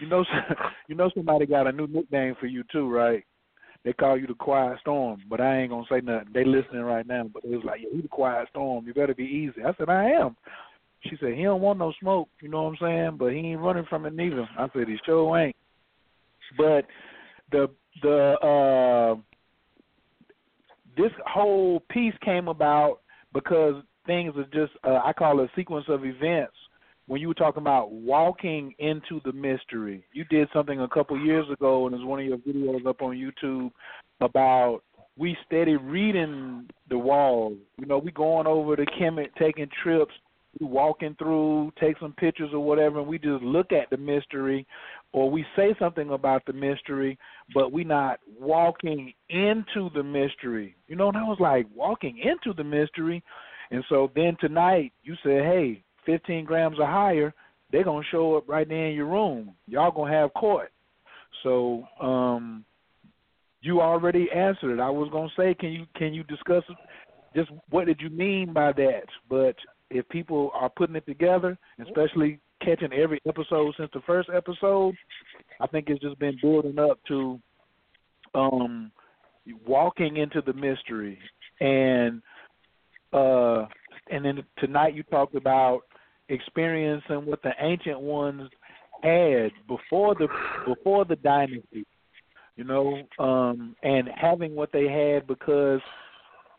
you 0.00 0.06
know, 0.08 0.24
you 0.88 0.94
know, 0.94 1.10
somebody 1.14 1.46
got 1.46 1.66
a 1.66 1.72
new 1.72 1.86
nickname 1.86 2.34
for 2.40 2.46
you 2.46 2.62
too, 2.72 2.88
right? 2.88 3.24
They 3.88 3.94
call 3.94 4.18
you 4.18 4.26
the 4.26 4.34
Quiet 4.34 4.78
Storm, 4.82 5.22
but 5.30 5.40
I 5.40 5.60
ain't 5.60 5.70
gonna 5.70 5.86
say 5.90 6.02
nothing. 6.02 6.28
They 6.34 6.44
listening 6.44 6.82
right 6.82 7.06
now, 7.06 7.24
but 7.32 7.42
it 7.42 7.56
was 7.56 7.64
like, 7.64 7.80
yeah, 7.80 7.88
he 7.90 8.02
the 8.02 8.08
Quiet 8.08 8.46
Storm. 8.50 8.86
You 8.86 8.92
better 8.92 9.14
be 9.14 9.24
easy. 9.24 9.64
I 9.64 9.72
said, 9.78 9.88
I 9.88 10.10
am. 10.10 10.36
She 11.04 11.16
said, 11.18 11.32
he 11.32 11.44
don't 11.44 11.62
want 11.62 11.78
no 11.78 11.94
smoke. 11.98 12.28
You 12.42 12.50
know 12.50 12.64
what 12.64 12.72
I'm 12.72 12.76
saying? 12.82 13.16
But 13.18 13.32
he 13.32 13.38
ain't 13.38 13.62
running 13.62 13.86
from 13.88 14.04
it 14.04 14.12
neither. 14.12 14.46
I 14.58 14.68
said, 14.74 14.88
he 14.88 14.98
sure 15.06 15.38
ain't. 15.38 15.56
But 16.58 16.84
the 17.50 17.70
the 18.02 18.34
uh 18.44 19.20
this 20.94 21.12
whole 21.26 21.80
piece 21.90 22.12
came 22.22 22.48
about 22.48 22.98
because 23.32 23.82
things 24.06 24.34
are 24.36 24.44
just 24.52 24.76
uh, 24.84 25.00
I 25.02 25.14
call 25.14 25.40
it 25.40 25.44
a 25.44 25.56
sequence 25.56 25.86
of 25.88 26.04
events. 26.04 26.57
When 27.08 27.22
you 27.22 27.28
were 27.28 27.34
talking 27.34 27.62
about 27.62 27.90
walking 27.90 28.74
into 28.78 29.22
the 29.24 29.32
mystery, 29.32 30.04
you 30.12 30.24
did 30.26 30.46
something 30.52 30.80
a 30.82 30.88
couple 30.88 31.18
years 31.18 31.46
ago, 31.50 31.86
and 31.86 31.94
there's 31.94 32.04
one 32.04 32.20
of 32.20 32.26
your 32.26 32.36
videos 32.36 32.86
up 32.86 33.00
on 33.00 33.16
YouTube 33.16 33.70
about 34.20 34.80
we 35.16 35.34
steady 35.46 35.76
reading 35.76 36.68
the 36.90 36.98
walls. 36.98 37.56
You 37.78 37.86
know, 37.86 37.96
we 37.96 38.12
going 38.12 38.46
over 38.46 38.76
to 38.76 38.84
Kemet, 38.84 39.28
taking 39.38 39.68
trips, 39.82 40.12
we 40.60 40.66
walking 40.66 41.16
through, 41.18 41.72
take 41.80 41.98
some 41.98 42.12
pictures 42.12 42.50
or 42.52 42.60
whatever, 42.60 42.98
and 42.98 43.08
we 43.08 43.18
just 43.18 43.42
look 43.42 43.72
at 43.72 43.88
the 43.88 43.96
mystery, 43.96 44.66
or 45.12 45.30
we 45.30 45.46
say 45.56 45.74
something 45.78 46.10
about 46.10 46.44
the 46.44 46.52
mystery, 46.52 47.18
but 47.54 47.72
we 47.72 47.84
not 47.84 48.20
walking 48.38 49.14
into 49.30 49.88
the 49.94 50.02
mystery. 50.02 50.76
You 50.88 50.96
know, 50.96 51.08
and 51.08 51.16
I 51.16 51.22
was 51.22 51.38
like, 51.40 51.66
walking 51.74 52.18
into 52.18 52.54
the 52.54 52.64
mystery. 52.64 53.24
And 53.70 53.82
so 53.88 54.10
then 54.14 54.36
tonight 54.40 54.92
you 55.02 55.14
said, 55.22 55.42
hey, 55.44 55.82
15 56.08 56.44
grams 56.44 56.78
or 56.78 56.86
higher, 56.86 57.34
they're 57.70 57.84
going 57.84 58.02
to 58.02 58.08
show 58.08 58.36
up 58.36 58.48
right 58.48 58.68
there 58.68 58.86
in 58.86 58.94
your 58.94 59.06
room. 59.06 59.52
Y'all 59.66 59.90
going 59.90 60.10
to 60.10 60.18
have 60.18 60.32
court. 60.34 60.72
So 61.42 61.84
um, 62.00 62.64
you 63.60 63.80
already 63.80 64.28
answered 64.34 64.72
it. 64.72 64.80
I 64.80 64.90
was 64.90 65.10
going 65.10 65.28
to 65.28 65.34
say, 65.40 65.54
can 65.54 65.70
you 65.70 65.84
can 65.94 66.14
you 66.14 66.24
discuss 66.24 66.64
just 67.36 67.50
what 67.68 67.86
did 67.86 68.00
you 68.00 68.08
mean 68.08 68.52
by 68.52 68.72
that? 68.72 69.04
But 69.28 69.54
if 69.90 70.08
people 70.08 70.50
are 70.54 70.70
putting 70.70 70.96
it 70.96 71.04
together, 71.06 71.58
especially 71.86 72.40
catching 72.64 72.92
every 72.92 73.20
episode 73.26 73.74
since 73.76 73.90
the 73.92 74.00
first 74.06 74.28
episode. 74.34 74.94
I 75.60 75.66
think 75.66 75.88
it's 75.88 76.02
just 76.02 76.18
been 76.18 76.38
building 76.40 76.78
up 76.78 76.98
to 77.08 77.40
um 78.34 78.90
walking 79.66 80.18
into 80.18 80.42
the 80.42 80.52
mystery 80.52 81.18
and 81.60 82.20
uh 83.12 83.64
and 84.10 84.24
then 84.24 84.42
tonight 84.58 84.94
you 84.94 85.02
talked 85.04 85.34
about 85.34 85.80
experiencing 86.28 87.26
what 87.26 87.42
the 87.42 87.52
ancient 87.60 88.00
ones 88.00 88.48
had 89.02 89.50
before 89.66 90.14
the 90.14 90.28
before 90.66 91.04
the 91.04 91.16
dynasty 91.16 91.86
you 92.56 92.64
know 92.64 93.02
um 93.18 93.76
and 93.82 94.08
having 94.14 94.54
what 94.54 94.70
they 94.72 94.88
had 94.88 95.26
because 95.26 95.80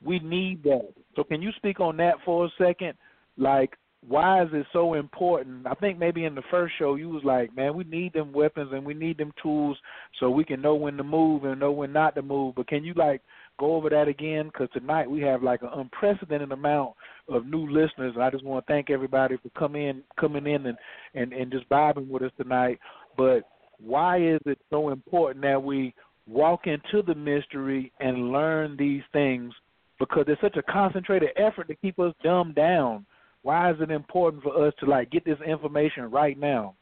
we 0.04 0.20
need 0.20 0.64
that 0.64 0.88
so 1.16 1.24
can 1.24 1.42
you 1.42 1.52
speak 1.58 1.80
on 1.80 1.98
that 1.98 2.16
for 2.24 2.46
a 2.46 2.50
second 2.58 2.94
like 3.38 3.72
why 4.08 4.44
is 4.44 4.50
it 4.54 4.66
so 4.72 4.94
important? 4.94 5.68
I 5.68 5.74
think 5.74 6.00
maybe 6.00 6.26
in 6.26 6.36
the 6.36 6.42
first 6.50 6.74
show 6.80 6.96
you 6.96 7.10
was 7.10 7.24
like, 7.24 7.56
man, 7.56 7.76
we 7.76 7.84
need 7.84 8.14
them 8.14 8.32
weapons 8.32 8.72
and 8.74 8.86
we 8.86 8.94
need 8.94 9.18
them 9.18 9.34
tools 9.42 9.78
so 10.20 10.30
we 10.30 10.46
can 10.46 10.62
know 10.62 10.76
when 10.76 10.96
to 10.98 11.04
move 11.04 11.44
and 11.44 11.60
know 11.60 11.72
when 11.72 11.92
not 11.92 12.16
to 12.16 12.22
move. 12.22 12.56
But 12.56 12.68
can 12.68 12.84
you 12.84 12.94
like 12.94 13.22
go 13.60 13.76
over 13.76 13.90
that 13.90 14.08
again? 14.08 14.48
Because 14.48 14.70
tonight 14.74 15.10
we 15.10 15.22
have 15.22 15.44
like 15.44 15.62
an 15.62 15.70
unprecedented 15.74 16.52
amount 16.52 16.94
of 17.28 17.46
new 17.46 17.70
listeners. 17.70 18.16
I 18.20 18.30
just 18.30 18.44
want 18.44 18.66
to 18.66 18.72
thank 18.72 18.90
everybody 18.90 19.38
for 19.38 19.50
coming 19.58 19.88
in, 19.88 20.04
coming 20.20 20.48
in 20.48 20.66
and 20.66 20.78
and 21.14 21.34
and 21.34 21.52
just 21.52 21.70
vibing 21.70 22.08
with 22.08 22.24
us 22.24 22.32
tonight. 22.38 22.80
But 23.18 23.42
why 23.80 24.18
is 24.18 24.40
it 24.46 24.60
so 24.70 24.90
important 24.90 25.44
that 25.44 25.62
we 25.62 25.94
walk 26.28 26.62
into 26.66 27.02
the 27.06 27.16
mystery 27.16 27.92
and 28.00 28.32
learn 28.32 28.76
these 28.78 29.04
things? 29.14 29.54
Because 30.00 30.26
it's 30.28 30.42
such 30.42 30.56
a 30.56 30.72
concentrated 30.72 31.30
effort 31.36 31.68
to 31.68 31.76
keep 31.76 32.00
us 32.00 32.14
dumbed 32.24 32.56
down 32.56 33.06
why 33.42 33.72
is 33.72 33.78
it 33.80 33.92
important 33.92 34.44
for 34.44 34.68
us 34.68 34.74
to 34.80 34.86
like 34.86 35.12
get 35.12 35.26
this 35.26 35.40
information 35.46 36.12
right 36.12 36.38
now? 36.38 36.76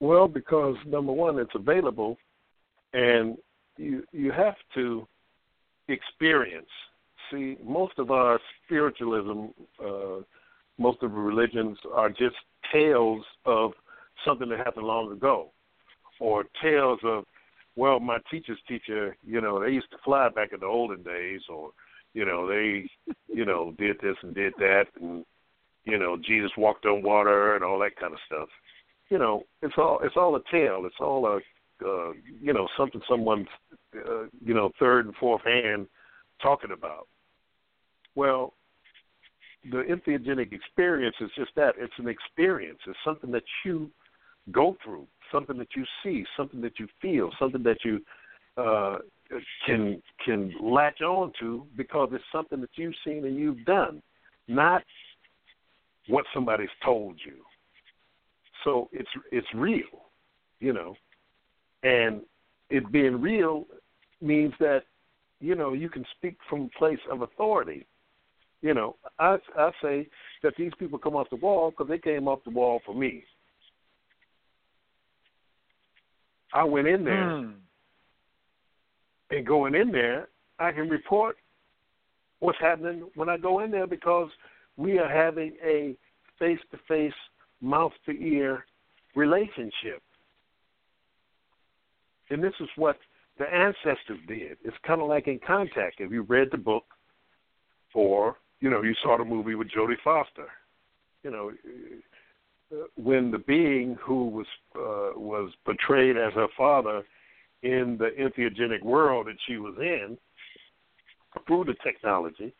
Well, 0.00 0.26
because 0.26 0.76
number 0.86 1.12
one, 1.12 1.38
it's 1.38 1.54
available, 1.54 2.16
and 2.92 3.36
you 3.82 4.04
you 4.12 4.32
have 4.32 4.56
to 4.74 5.06
experience. 5.88 6.70
See, 7.30 7.56
most 7.64 7.98
of 7.98 8.10
our 8.10 8.38
spiritualism, 8.64 9.46
uh, 9.82 10.22
most 10.78 11.02
of 11.02 11.12
the 11.12 11.16
religions 11.16 11.78
are 11.94 12.10
just 12.10 12.36
tales 12.72 13.24
of 13.46 13.72
something 14.26 14.48
that 14.50 14.58
happened 14.58 14.86
long 14.86 15.12
ago, 15.12 15.50
or 16.20 16.44
tales 16.62 17.00
of, 17.04 17.24
well, 17.74 17.98
my 18.00 18.18
teacher's 18.30 18.58
teacher, 18.68 19.16
you 19.26 19.40
know, 19.40 19.62
they 19.62 19.70
used 19.70 19.90
to 19.90 19.98
fly 20.04 20.28
back 20.28 20.52
in 20.52 20.60
the 20.60 20.66
olden 20.66 21.02
days, 21.02 21.40
or 21.48 21.70
you 22.14 22.24
know 22.24 22.46
they 22.46 22.88
you 23.28 23.44
know 23.44 23.74
did 23.78 23.96
this 24.00 24.16
and 24.22 24.34
did 24.34 24.52
that 24.58 24.84
and 25.00 25.24
you 25.84 25.98
know 25.98 26.16
jesus 26.16 26.50
walked 26.56 26.84
on 26.86 27.02
water 27.02 27.54
and 27.54 27.64
all 27.64 27.78
that 27.78 27.96
kind 27.96 28.12
of 28.12 28.18
stuff 28.26 28.48
you 29.08 29.18
know 29.18 29.42
it's 29.62 29.74
all 29.78 29.98
it's 30.02 30.16
all 30.16 30.36
a 30.36 30.42
tale 30.50 30.82
it's 30.84 31.00
all 31.00 31.26
a 31.26 31.40
uh, 31.84 32.12
you 32.40 32.52
know 32.52 32.68
something 32.76 33.00
someone's 33.08 33.48
uh, 33.96 34.24
you 34.44 34.54
know 34.54 34.70
third 34.78 35.06
and 35.06 35.14
fourth 35.16 35.42
hand 35.44 35.86
talking 36.42 36.72
about. 36.72 37.08
Well 38.14 38.54
the 39.70 39.78
entheogenic 39.78 40.52
experience 40.52 41.14
is 41.20 41.30
just 41.36 41.52
that. 41.54 41.74
It's 41.78 41.92
an 41.98 42.08
experience. 42.08 42.80
It's 42.86 42.98
something 43.04 43.30
that 43.30 43.44
you 43.64 43.90
go 44.50 44.76
through 44.84 45.06
something 45.30 45.56
that 45.56 45.68
you 45.74 45.84
see 46.02 46.24
something 46.36 46.60
that 46.60 46.78
you 46.78 46.86
feel 47.00 47.30
something 47.38 47.62
that 47.62 47.78
you 47.84 48.00
uh, 48.56 48.98
can 49.66 50.02
can 50.24 50.52
latch 50.60 51.00
on 51.00 51.32
to 51.40 51.66
because 51.76 52.10
it's 52.12 52.24
something 52.30 52.60
that 52.60 52.70
you've 52.74 52.94
seen 53.04 53.24
and 53.24 53.36
you've 53.36 53.64
done, 53.64 54.02
not 54.48 54.82
what 56.08 56.24
somebody's 56.34 56.68
told 56.84 57.18
you. 57.24 57.36
So 58.64 58.88
it's 58.92 59.08
it's 59.30 59.46
real, 59.54 60.10
you 60.60 60.72
know, 60.72 60.94
and 61.82 62.22
it 62.70 62.90
being 62.92 63.20
real 63.20 63.66
means 64.20 64.52
that 64.60 64.82
you 65.40 65.54
know 65.54 65.72
you 65.72 65.88
can 65.88 66.04
speak 66.16 66.36
from 66.48 66.62
a 66.62 66.78
place 66.78 67.00
of 67.10 67.22
authority. 67.22 67.86
You 68.60 68.74
know, 68.74 68.96
I 69.18 69.38
I 69.56 69.70
say 69.82 70.08
that 70.42 70.54
these 70.56 70.72
people 70.78 70.98
come 70.98 71.16
off 71.16 71.30
the 71.30 71.36
wall 71.36 71.70
because 71.70 71.88
they 71.88 71.98
came 71.98 72.28
off 72.28 72.44
the 72.44 72.50
wall 72.50 72.80
for 72.86 72.94
me. 72.94 73.24
I 76.54 76.64
went 76.64 76.86
in 76.86 77.04
there. 77.04 77.24
Mm 77.24 77.54
and 79.32 79.46
going 79.46 79.74
in 79.74 79.90
there, 79.90 80.28
I 80.58 80.72
can 80.72 80.88
report 80.88 81.36
what's 82.40 82.58
happening 82.60 83.08
when 83.14 83.28
I 83.28 83.38
go 83.38 83.60
in 83.60 83.70
there 83.70 83.86
because 83.86 84.28
we 84.76 84.98
are 84.98 85.08
having 85.08 85.54
a 85.64 85.96
face 86.38 86.58
to 86.70 86.78
face, 86.86 87.12
mouth 87.60 87.92
to 88.06 88.12
ear 88.12 88.64
relationship. 89.14 90.02
And 92.32 92.42
this 92.42 92.54
is 92.60 92.68
what 92.76 92.96
the 93.38 93.44
ancestors 93.44 94.18
did. 94.26 94.56
It's 94.64 94.76
kind 94.86 95.02
of 95.02 95.08
like 95.08 95.28
in 95.28 95.38
contact. 95.46 96.00
If 96.00 96.10
you 96.10 96.22
read 96.22 96.48
the 96.50 96.56
book 96.56 96.84
or, 97.94 98.36
you 98.60 98.70
know, 98.70 98.82
you 98.82 98.94
saw 99.02 99.18
the 99.18 99.24
movie 99.24 99.54
with 99.54 99.68
Jodie 99.68 100.00
Foster, 100.02 100.48
you 101.22 101.30
know, 101.30 101.52
when 102.96 103.30
the 103.30 103.38
being 103.38 103.98
who 104.00 104.28
was 104.28 104.46
uh, 104.74 105.18
was 105.18 105.52
portrayed 105.66 106.16
as 106.16 106.32
her 106.32 106.46
father 106.56 107.02
in 107.62 107.98
the 107.98 108.10
entheogenic 108.18 108.82
world 108.82 109.26
that 109.26 109.36
she 109.46 109.58
was 109.58 109.74
in 109.78 110.16
through 111.46 111.64
the 111.64 111.74
technology, 111.84 112.54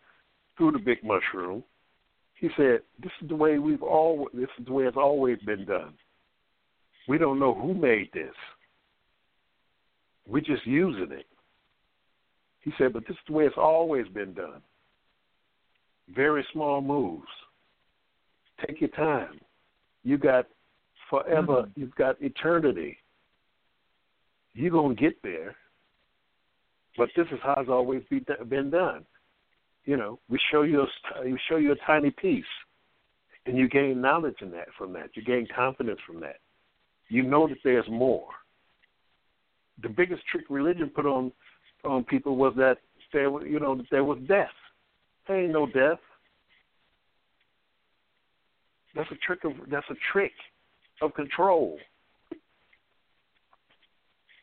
through 0.59 0.73
the 0.73 0.78
big 0.78 1.03
mushroom. 1.03 1.65
He 2.35 2.51
said, 2.59 2.81
"This 3.03 3.12
is 3.23 3.28
the 3.28 3.36
way 3.36 3.59
we've 3.59 3.82
all. 3.82 4.28
This 4.35 4.51
is 4.59 4.66
the 4.66 4.73
way 4.73 4.85
it's 4.85 4.99
always 4.99 5.39
been 5.47 5.65
done. 5.65 5.94
We 7.09 7.16
don't 7.16 7.39
know 7.39 7.55
who 7.55 7.73
made 7.73 8.11
this. 8.12 8.35
We're 10.27 10.40
just 10.40 10.66
using 10.66 11.12
it." 11.12 11.27
He 12.61 12.73
said, 12.78 12.93
"But 12.93 13.07
this 13.07 13.16
is 13.16 13.23
the 13.27 13.32
way 13.32 13.44
it's 13.44 13.57
always 13.57 14.07
been 14.09 14.35
done. 14.35 14.62
Very 16.09 16.47
small 16.53 16.81
moves. 16.81 17.28
Take 18.66 18.81
your 18.81 18.90
time. 18.90 19.40
You 20.05 20.19
got 20.19 20.47
forever. 21.11 21.62
Mm-hmm. 21.62 21.81
You've 21.81 21.94
got 21.94 22.20
eternity 22.20 22.99
you're 24.55 24.70
going 24.70 24.97
to 24.97 25.03
get 25.03 25.20
there. 25.23 25.57
But 26.97 27.09
this 27.16 27.27
is 27.32 27.39
how 27.43 27.55
it's 27.59 27.70
always 27.70 28.03
be, 28.11 28.24
been 28.49 28.70
done. 28.70 29.05
You 29.85 29.97
know, 29.97 30.19
we 30.28 30.39
show 30.51 30.62
you 30.62 30.82
a, 30.82 31.24
we 31.24 31.39
show 31.49 31.57
you 31.57 31.73
a 31.73 31.86
tiny 31.86 32.11
piece, 32.11 32.44
and 33.47 33.57
you 33.57 33.69
gain 33.69 34.01
knowledge 34.01 34.36
in 34.40 34.51
that 34.53 34.69
from 34.77 34.93
that. 34.93 35.11
You 35.15 35.23
gain 35.23 35.49
confidence 35.55 35.99
from 36.07 36.20
that. 36.20 36.36
You 37.09 37.23
know 37.23 37.49
that 37.49 37.59
there's 37.65 37.89
more. 37.90 38.28
The 39.83 39.89
biggest 39.89 40.23
trick 40.31 40.45
religion 40.49 40.91
put 40.95 41.07
on 41.07 41.33
on 41.85 42.05
people 42.05 42.37
was 42.37 42.55
that 42.57 42.79
there, 43.13 43.47
you 43.47 43.59
know, 43.59 43.83
there 43.91 44.05
was 44.05 44.19
death. 44.29 44.49
There 45.27 45.43
ain't 45.43 45.53
no 45.53 45.67
death. 45.67 45.99
That's 48.95 49.11
a 49.11 49.17
trick 49.27 49.45
of 49.45 49.53
that's 49.71 49.87
a 49.91 49.97
trick 50.13 50.33
of 51.01 51.15
control 51.15 51.79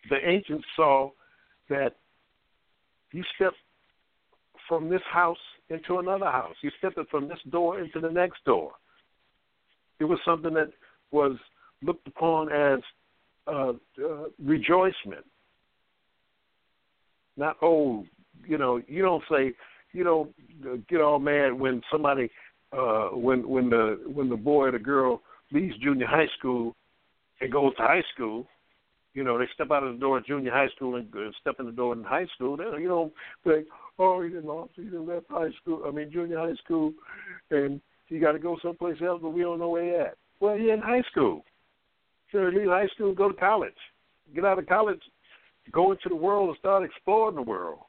the 0.10 0.18
ancients 0.28 0.66
saw 0.76 1.12
that 1.70 1.96
you 3.12 3.24
step 3.36 3.54
from 4.68 4.90
this 4.90 5.02
house 5.12 5.38
into 5.70 5.98
another 6.00 6.26
house. 6.26 6.56
You 6.62 6.72
step 6.78 6.94
it 6.98 7.08
from 7.10 7.28
this 7.28 7.40
door 7.50 7.80
into 7.80 8.00
the 8.00 8.10
next 8.10 8.44
door. 8.46 8.72
It 10.00 10.06
was 10.06 10.20
something 10.26 10.54
that 10.54 10.72
was 11.12 11.38
looked 11.82 12.08
upon 12.08 12.52
as 12.52 12.80
uh, 13.50 13.74
uh, 14.04 14.24
rejoicement. 14.44 15.26
Not 17.38 17.58
oh, 17.62 18.06
you 18.46 18.58
know, 18.58 18.82
you 18.88 19.02
don't 19.02 19.24
say, 19.32 19.54
you 19.94 20.04
don't 20.04 20.88
get 20.88 21.02
all 21.02 21.20
mad 21.20 21.54
when 21.54 21.82
somebody, 21.92 22.30
uh, 22.74 23.10
when 23.10 23.48
when 23.48 23.70
the 23.70 24.00
when 24.06 24.30
the 24.30 24.38
boy 24.38 24.66
or 24.66 24.72
the 24.72 24.80
girl 24.80 25.22
leaves 25.52 25.76
junior 25.82 26.08
high 26.08 26.28
school 26.38 26.76
and 27.42 27.52
goes 27.52 27.76
to 27.76 27.82
high 27.82 28.04
school 28.14 28.46
you 29.14 29.24
know, 29.24 29.38
they 29.38 29.46
step 29.54 29.72
out 29.72 29.84
of 29.84 29.94
the 29.94 30.00
door 30.00 30.22
junior 30.22 30.52
high 30.52 30.70
school 30.76 30.96
and 30.96 31.08
uh, 31.16 31.32
step 31.42 31.56
in 31.60 31.66
the 31.66 31.72
door 31.72 31.94
in 31.94 32.04
high 32.04 32.28
school. 32.36 32.58
They, 32.58 32.64
you 32.82 32.88
know, 32.88 33.12
think, 33.44 33.66
oh, 33.98 34.22
he 34.22 34.30
didn't, 34.30 34.70
he 34.76 34.84
didn't 34.84 35.08
left 35.08 35.26
high 35.30 35.50
school. 35.62 35.84
I 35.86 35.92
mean, 35.92 36.12
junior 36.12 36.38
high 36.38 36.56
school, 36.64 36.94
and 37.52 37.82
he 38.08 38.20
got 38.20 38.34
to 38.34 38.40
go 38.40 38.58
someplace 38.62 38.98
else, 39.06 39.20
but 39.22 39.32
we 39.32 39.42
don't 39.42 39.60
know 39.60 39.70
where 39.70 39.84
he 39.84 39.96
at. 39.96 40.16
Well, 40.40 40.56
he 40.56 40.70
in 40.70 40.80
high 40.80 41.04
school. 41.12 41.44
So 42.32 42.40
leave 42.40 42.68
high 42.68 42.88
school, 42.94 43.14
go 43.14 43.30
to 43.32 43.38
college. 43.38 43.74
Get 44.34 44.46
out 44.46 44.60
of 44.60 44.68
college, 44.68 45.02
go 45.72 45.92
into 45.92 46.10
the 46.10 46.16
world 46.16 46.50
and 46.50 46.58
start 46.60 46.84
exploring 46.84 47.36
the 47.36 47.42
world. 47.42 47.80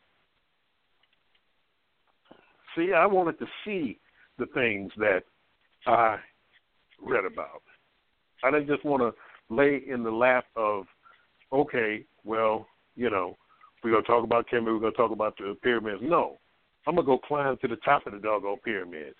See, 2.77 2.93
I 2.95 3.05
wanted 3.07 3.39
to 3.41 3.47
see 3.65 3.99
the 4.39 4.47
things 4.47 4.91
that 4.97 5.23
I 5.87 6.17
read 7.03 7.25
about. 7.25 7.63
I 8.43 8.51
didn't 8.51 8.69
just 8.69 8.85
want 8.85 9.03
to 9.03 9.55
lay 9.55 9.83
in 9.87 10.03
the 10.03 10.11
lap 10.11 10.47
of 10.57 10.87
okay, 11.53 12.05
well, 12.25 12.67
you 12.97 13.11
know, 13.11 13.37
we're 13.83 13.91
gonna 13.91 14.03
talk 14.05 14.25
about 14.25 14.47
Kemet, 14.49 14.67
we're 14.67 14.79
gonna 14.79 14.93
talk 14.93 15.11
about 15.11 15.37
the 15.37 15.57
pyramids. 15.63 16.01
No. 16.03 16.39
I'm 16.87 16.95
gonna 16.95 17.07
go 17.07 17.19
climb 17.19 17.57
to 17.59 17.69
the 17.69 17.77
top 17.77 18.07
of 18.07 18.13
the 18.13 18.19
doggone 18.19 18.59
pyramids. 18.65 19.17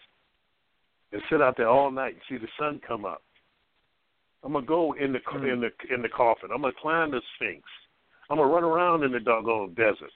and 1.13 1.21
sit 1.29 1.43
out 1.43 1.57
there 1.57 1.69
all 1.69 1.91
night 1.91 2.15
and 2.15 2.23
see 2.29 2.39
the 2.39 2.51
sun 2.59 2.81
come 2.87 3.05
up. 3.05 3.23
I'm 4.43 4.53
gonna 4.53 4.67
go 4.67 4.93
in 4.95 5.13
the 5.13 5.19
Mm. 5.21 5.53
in 5.53 5.61
the 5.61 5.95
in 5.95 6.03
the 6.03 6.09
coffin. 6.09 6.51
I'm 6.53 6.63
gonna 6.63 6.73
climb 6.81 7.11
the 7.11 7.21
Sphinx. 7.35 7.63
I'm 8.29 8.39
gonna 8.39 8.49
run 8.53 8.65
around 8.65 9.03
in 9.03 9.13
the 9.13 9.21
doggone 9.21 9.75
desert. 9.75 10.13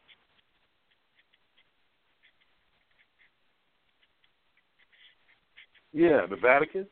Yeah, 5.92 6.26
the 6.28 6.36
Vatican. 6.36 6.86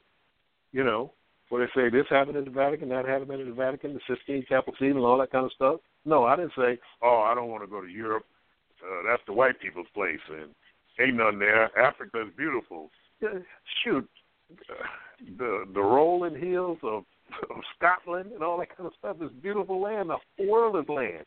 You 0.73 0.85
know, 0.85 1.13
where 1.51 1.67
they 1.67 1.73
say 1.75 1.91
this 1.91 2.07
happened 2.09 2.39
in 2.39 2.45
the 2.45 2.51
Vatican, 2.51 2.89
that 2.89 3.07
happened 3.07 3.31
in 3.33 3.49
the 3.49 3.55
Vatican, 3.55 3.93
the 3.93 4.01
Sistine 4.09 4.45
Chapel 4.49 4.73
scene, 4.79 4.93
and 4.93 5.01
all 5.01 5.19
that 5.19 5.31
kind 5.31 5.45
of 5.45 5.53
stuff. 5.53 5.81
No, 6.07 6.25
I 6.25 6.35
didn't 6.35 6.53
say, 6.57 6.79
oh, 7.03 7.21
I 7.27 7.35
don't 7.35 7.51
want 7.51 7.63
to 7.63 7.67
go 7.67 7.83
to 7.83 7.89
Europe. 7.89 8.25
Uh, 8.83 9.03
that's 9.07 9.23
the 9.27 9.35
white 9.35 9.61
people's 9.61 9.87
place, 9.93 10.19
and 10.31 10.51
ain't 10.99 11.17
none 11.17 11.39
there. 11.39 11.77
Africa 11.79 12.23
is 12.23 12.33
beautiful. 12.37 12.91
Yeah, 13.21 13.39
shoot, 13.85 14.09
uh, 14.51 14.75
the 15.39 15.65
the 15.75 15.81
rolling 15.81 16.35
hills 16.41 16.79
of, 16.83 17.05
of 17.51 17.57
Scotland 17.77 18.33
and 18.33 18.43
all 18.43 18.59
that 18.59 18.77
kind 18.77 18.87
of 18.87 18.93
stuff 18.99 19.17
is 19.21 19.31
beautiful 19.43 19.81
land. 19.81 20.11
The 20.39 20.47
world 20.47 20.77
is 20.77 20.89
land, 20.89 21.25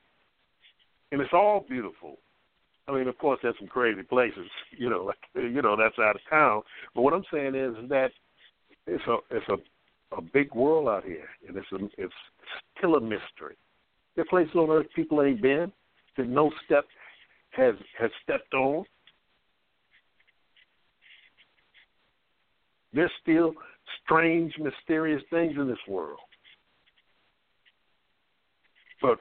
and 1.12 1.22
it's 1.22 1.34
all 1.34 1.66
beautiful. 1.68 2.18
I 2.88 2.92
mean, 2.92 3.08
of 3.08 3.18
course, 3.18 3.40
there's 3.42 3.56
some 3.58 3.68
crazy 3.68 4.04
places, 4.04 4.48
you 4.78 4.90
know, 4.90 5.04
like 5.04 5.18
you 5.36 5.62
know 5.62 5.76
that's 5.76 5.98
out 6.00 6.16
of 6.16 6.22
town. 6.30 6.62
But 6.94 7.02
what 7.02 7.14
I'm 7.14 7.26
saying 7.32 7.56
is 7.56 7.90
that 7.90 8.10
it's 8.88 9.04
a 9.08 9.18
it's 9.32 9.50
a 9.50 9.58
a 10.18 10.22
big 10.22 10.54
world 10.54 10.88
out 10.88 11.04
here, 11.04 11.28
and 11.48 11.58
it's 11.58 11.72
a 11.72 12.02
it's 12.02 12.14
still 12.78 12.96
a 12.96 13.02
mystery. 13.02 13.58
There 14.16 14.24
are 14.24 14.30
places 14.30 14.56
on 14.56 14.70
earth 14.70 14.88
people 14.96 15.22
ain't 15.22 15.42
been 15.42 15.72
that 16.18 16.28
no 16.28 16.52
step 16.66 16.86
has 17.52 17.76
has 18.00 18.12
stepped 18.24 18.54
on. 18.54 18.86
There's 22.94 23.12
still 23.22 23.54
strange, 24.04 24.54
mysterious 24.60 25.22
things 25.30 25.54
in 25.58 25.68
this 25.68 25.78
world. 25.88 26.20
But 29.02 29.20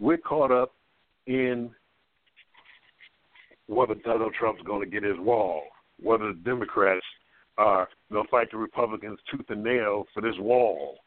we're 0.00 0.18
caught 0.18 0.50
up 0.50 0.72
in 1.26 1.70
whether 3.66 3.94
Donald 3.94 4.34
Trump's 4.38 4.62
going 4.62 4.80
to 4.80 4.90
get 4.90 5.02
his 5.02 5.18
wall, 5.18 5.62
whether 6.00 6.32
the 6.32 6.40
Democrats 6.40 7.04
are 7.58 7.88
going 8.10 8.24
to 8.24 8.30
fight 8.30 8.50
the 8.50 8.56
Republicans 8.56 9.18
tooth 9.30 9.46
and 9.48 9.62
nail 9.62 10.06
for 10.12 10.20
this 10.20 10.34
wall. 10.38 10.98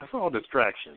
That's 0.00 0.12
all 0.14 0.30
distraction. 0.30 0.92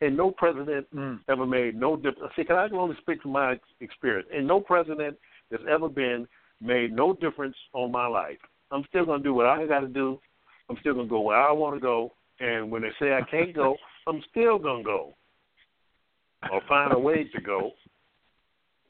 And 0.00 0.16
no 0.16 0.30
president 0.32 0.88
Mm. 0.94 1.20
ever 1.28 1.46
made 1.46 1.76
no 1.76 1.96
difference. 1.96 2.34
See, 2.34 2.44
can 2.44 2.56
I 2.56 2.68
can 2.68 2.76
only 2.76 2.96
speak 2.96 3.22
from 3.22 3.32
my 3.32 3.58
experience? 3.80 4.28
And 4.32 4.46
no 4.46 4.60
president 4.60 5.16
that's 5.50 5.62
ever 5.68 5.88
been 5.88 6.26
made 6.60 6.92
no 6.92 7.12
difference 7.12 7.56
on 7.72 7.92
my 7.92 8.06
life. 8.06 8.38
I'm 8.70 8.84
still 8.84 9.04
going 9.04 9.20
to 9.20 9.24
do 9.24 9.34
what 9.34 9.46
I 9.46 9.66
got 9.66 9.80
to 9.80 9.88
do. 9.88 10.20
I'm 10.70 10.76
still 10.80 10.94
going 10.94 11.06
to 11.06 11.10
go 11.10 11.20
where 11.20 11.36
I 11.36 11.52
want 11.52 11.76
to 11.76 11.80
go. 11.80 12.12
And 12.40 12.70
when 12.70 12.82
they 12.82 12.90
say 13.00 13.12
I 13.12 13.22
can't 13.30 13.54
go, 13.54 13.76
I'm 14.06 14.22
still 14.30 14.58
going 14.58 14.82
to 14.82 14.84
go 14.84 15.14
or 16.50 16.60
find 16.68 16.92
a 16.92 16.98
way 16.98 17.24
to 17.34 17.40
go 17.40 17.70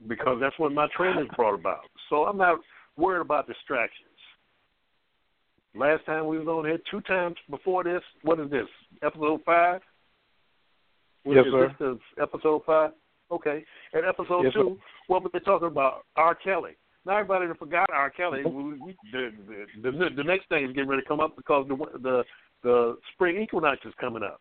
because 0.09 0.39
that's 0.41 0.59
what 0.59 0.73
my 0.73 0.89
training's 0.97 1.29
brought 1.37 1.55
about. 1.55 1.81
So 2.09 2.25
I'm 2.25 2.39
not 2.39 2.59
worried 2.97 3.21
about 3.21 3.47
distractions. 3.47 4.09
Last 5.75 6.05
time 6.05 6.27
we 6.27 6.39
was 6.39 6.49
on 6.49 6.67
here, 6.67 6.79
two 6.91 7.01
times 7.03 7.37
before 7.51 7.85
this, 7.85 8.03
what 8.23 8.39
is 8.41 8.51
this, 8.51 8.67
episode 9.03 9.41
five? 9.45 9.81
Was- 11.25 11.37
Yes, 11.37 11.47
is 11.47 11.53
sir. 11.53 11.69
This 11.69 11.99
the 12.17 12.23
episode 12.23 12.63
five? 12.67 12.91
Okay. 13.31 13.65
And 13.95 14.05
episode 14.07 14.43
Yes, 14.43 14.53
sir. 14.55 14.63
two, 14.63 14.79
what 15.07 15.23
were 15.23 15.31
they 15.33 15.39
talking 15.39 15.69
about? 15.69 16.05
R. 16.17 16.35
Kelly. 16.35 16.73
Now 17.05 17.17
everybody 17.17 17.47
forgot 17.59 17.87
R. 17.93 18.11
Kelly. 18.11 18.43
The, 18.45 19.33
the 19.83 20.09
the 20.17 20.25
next 20.25 20.49
thing 20.49 20.65
is 20.65 20.73
getting 20.73 20.89
ready 20.89 21.03
to 21.03 21.09
come 21.09 21.21
up 21.21 21.37
because 21.37 21.67
the 21.69 21.77
the 21.99 22.25
the 22.63 22.97
spring 23.15 23.43
equinox 23.43 23.81
is 23.85 23.93
coming 24.01 24.23
up, 24.23 24.41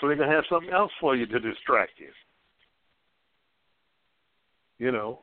so 0.00 0.06
they're 0.06 0.16
gonna 0.16 0.30
have 0.30 0.44
something 0.48 0.70
else 0.70 0.92
for 1.00 1.16
you 1.16 1.26
to 1.26 1.40
distract 1.40 1.92
you. 1.98 2.10
You 4.78 4.92
know, 4.92 5.20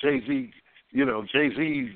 Jay 0.00 0.20
Z, 0.26 0.50
you 0.92 1.04
know 1.04 1.24
Jay 1.32 1.50
Z, 1.56 1.90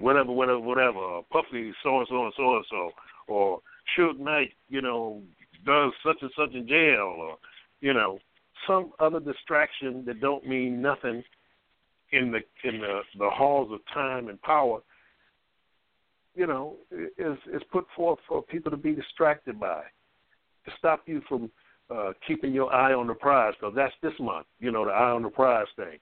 whatever, 0.00 0.32
whatever, 0.32 0.58
whatever. 0.58 1.20
Puffy, 1.30 1.72
so 1.84 1.98
and 1.98 2.08
so 2.08 2.24
and 2.24 2.32
so 2.36 2.56
and 2.56 2.64
so, 2.68 2.90
or 3.28 3.60
Suge 3.96 4.18
Knight, 4.18 4.52
you 4.68 4.82
know, 4.82 5.22
does 5.64 5.92
such 6.04 6.16
and 6.22 6.30
such 6.36 6.54
in 6.54 6.66
jail, 6.66 7.14
or 7.18 7.36
you 7.80 7.92
know, 7.92 8.18
some 8.66 8.92
other 9.00 9.20
distraction 9.20 10.04
that 10.06 10.20
don't 10.20 10.46
mean 10.46 10.80
nothing 10.80 11.22
in 12.12 12.30
the 12.30 12.38
in 12.68 12.80
the 12.80 13.00
the 13.18 13.30
halls 13.30 13.72
of 13.72 13.80
time 13.92 14.28
and 14.28 14.40
power. 14.42 14.80
You 16.34 16.46
know, 16.46 16.76
is 16.90 17.38
is 17.52 17.62
put 17.72 17.86
forth 17.96 18.18
for 18.28 18.42
people 18.42 18.70
to 18.70 18.76
be 18.76 18.92
distracted 18.94 19.58
by, 19.58 19.82
to 20.66 20.72
stop 20.78 21.02
you 21.06 21.22
from 21.28 21.50
uh, 21.90 22.12
keeping 22.26 22.52
your 22.52 22.72
eye 22.72 22.92
on 22.92 23.06
the 23.06 23.14
prize, 23.14 23.54
because 23.58 23.74
that's 23.74 23.94
this 24.02 24.12
month. 24.20 24.46
You 24.60 24.70
know, 24.70 24.84
the 24.84 24.90
eye 24.90 25.10
on 25.10 25.22
the 25.22 25.30
prize 25.30 25.66
thing. 25.76 25.98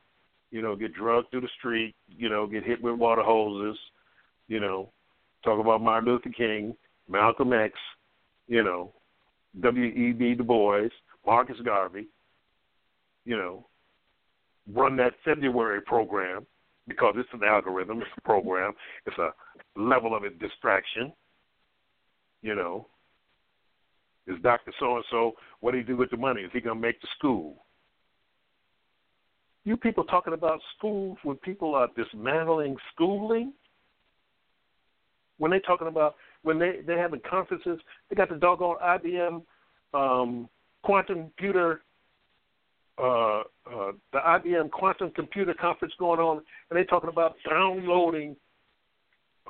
You 0.51 0.63
know, 0.63 0.77
get 0.77 0.95
drugged 0.95 1.31
through 1.31 1.43
the 1.43 1.49
street. 1.59 1.95
You 2.09 2.29
know, 2.29 2.47
get 2.47 2.65
hit 2.65 2.83
with 2.83 2.97
water 2.99 3.23
hoses. 3.23 3.79
You 4.49 4.61
know, 4.61 4.91
talk 5.45 5.61
about 5.61 5.81
Martin 5.81 6.11
Luther 6.11 6.31
King, 6.31 6.75
Malcolm 7.09 7.53
X. 7.53 7.75
You 8.49 8.63
know, 8.63 8.93
W. 9.61 9.85
E. 9.85 10.13
B. 10.13 10.35
Du 10.35 10.43
Bois, 10.43 10.89
Marcus 11.25 11.57
Garvey. 11.65 12.09
You 13.25 13.37
know, 13.37 13.67
run 14.73 14.97
that 14.97 15.15
February 15.25 15.81
program 15.83 16.47
because 16.87 17.15
it's 17.17 17.29
an 17.33 17.43
algorithm, 17.45 18.01
it's 18.01 18.11
a 18.17 18.21
program, 18.23 18.73
it's 19.07 19.19
a 19.19 19.31
level 19.77 20.15
of 20.15 20.25
it 20.25 20.39
distraction. 20.39 21.13
You 22.43 22.55
know, 22.55 22.89
is 24.27 24.37
Doctor 24.43 24.73
So 24.79 24.97
and 24.97 25.05
So 25.11 25.33
what 25.61 25.73
do 25.73 25.79
he 25.79 25.85
do 25.85 25.97
with 25.97 26.11
the 26.11 26.17
money? 26.17 26.43
Is 26.43 26.51
he 26.53 26.61
gonna 26.61 26.81
make 26.81 27.01
the 27.01 27.09
school? 27.19 27.65
You 29.65 29.77
people 29.79 30.05
talking 30.05 30.35
about 30.35 30.61
schools 30.77 31.17
when 31.23 31.37
people 31.37 31.75
are 31.75 31.89
dismantling 31.97 32.77
schooling? 32.93 33.55
When 35.39 35.51
they 35.51 35.59
talking 35.61 35.89
about 35.89 36.17
when 36.43 36.59
they 36.59 36.81
they 36.87 36.95
having 36.95 37.21
conferences, 37.29 37.81
they 38.09 38.17
got 38.17 38.29
the 38.29 38.37
doggone 38.37 38.77
IBM 38.83 39.43
um, 39.95 40.49
quantum 40.83 41.31
computer 41.37 41.83
uh, 42.99 43.41
uh, 43.41 43.93
the 44.13 44.19
IBM 44.19 44.71
quantum 44.71 45.11
computer 45.11 45.55
conference 45.55 45.95
going 45.99 46.21
on, 46.21 46.37
and 46.39 46.77
they're 46.77 46.85
talking 46.85 47.11
about 47.11 47.35
downloading 47.49 48.37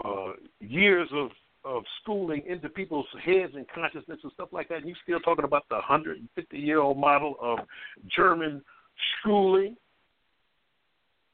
uh, 0.05 0.33
years 0.61 1.09
of 1.13 1.31
of 1.65 1.83
schooling 2.03 2.43
into 2.47 2.69
people's 2.69 3.07
heads 3.25 3.53
and 3.55 3.67
consciousness 3.75 4.19
and 4.23 4.33
stuff 4.33 4.51
like 4.53 4.69
that. 4.69 4.79
And 4.79 4.87
you're 4.87 4.97
still 5.03 5.21
talking 5.21 5.47
about 5.47 5.67
the 5.71 5.77
150 5.77 6.59
year 6.59 6.81
old 6.81 6.99
model 6.99 7.37
of 7.41 7.61
German 8.15 8.63
schooling? 9.21 9.77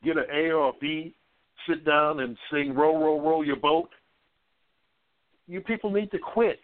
Get 0.04 0.16
an 0.16 0.26
A 0.32 0.50
or 0.50 0.68
a 0.68 0.72
B, 0.80 1.14
sit 1.68 1.84
down 1.84 2.20
and 2.20 2.36
sing 2.50 2.74
"Row, 2.74 2.96
row, 2.96 3.20
row 3.20 3.42
your 3.42 3.56
boat." 3.56 3.90
You 5.46 5.60
people 5.60 5.90
need 5.90 6.10
to 6.12 6.18
quit. 6.18 6.60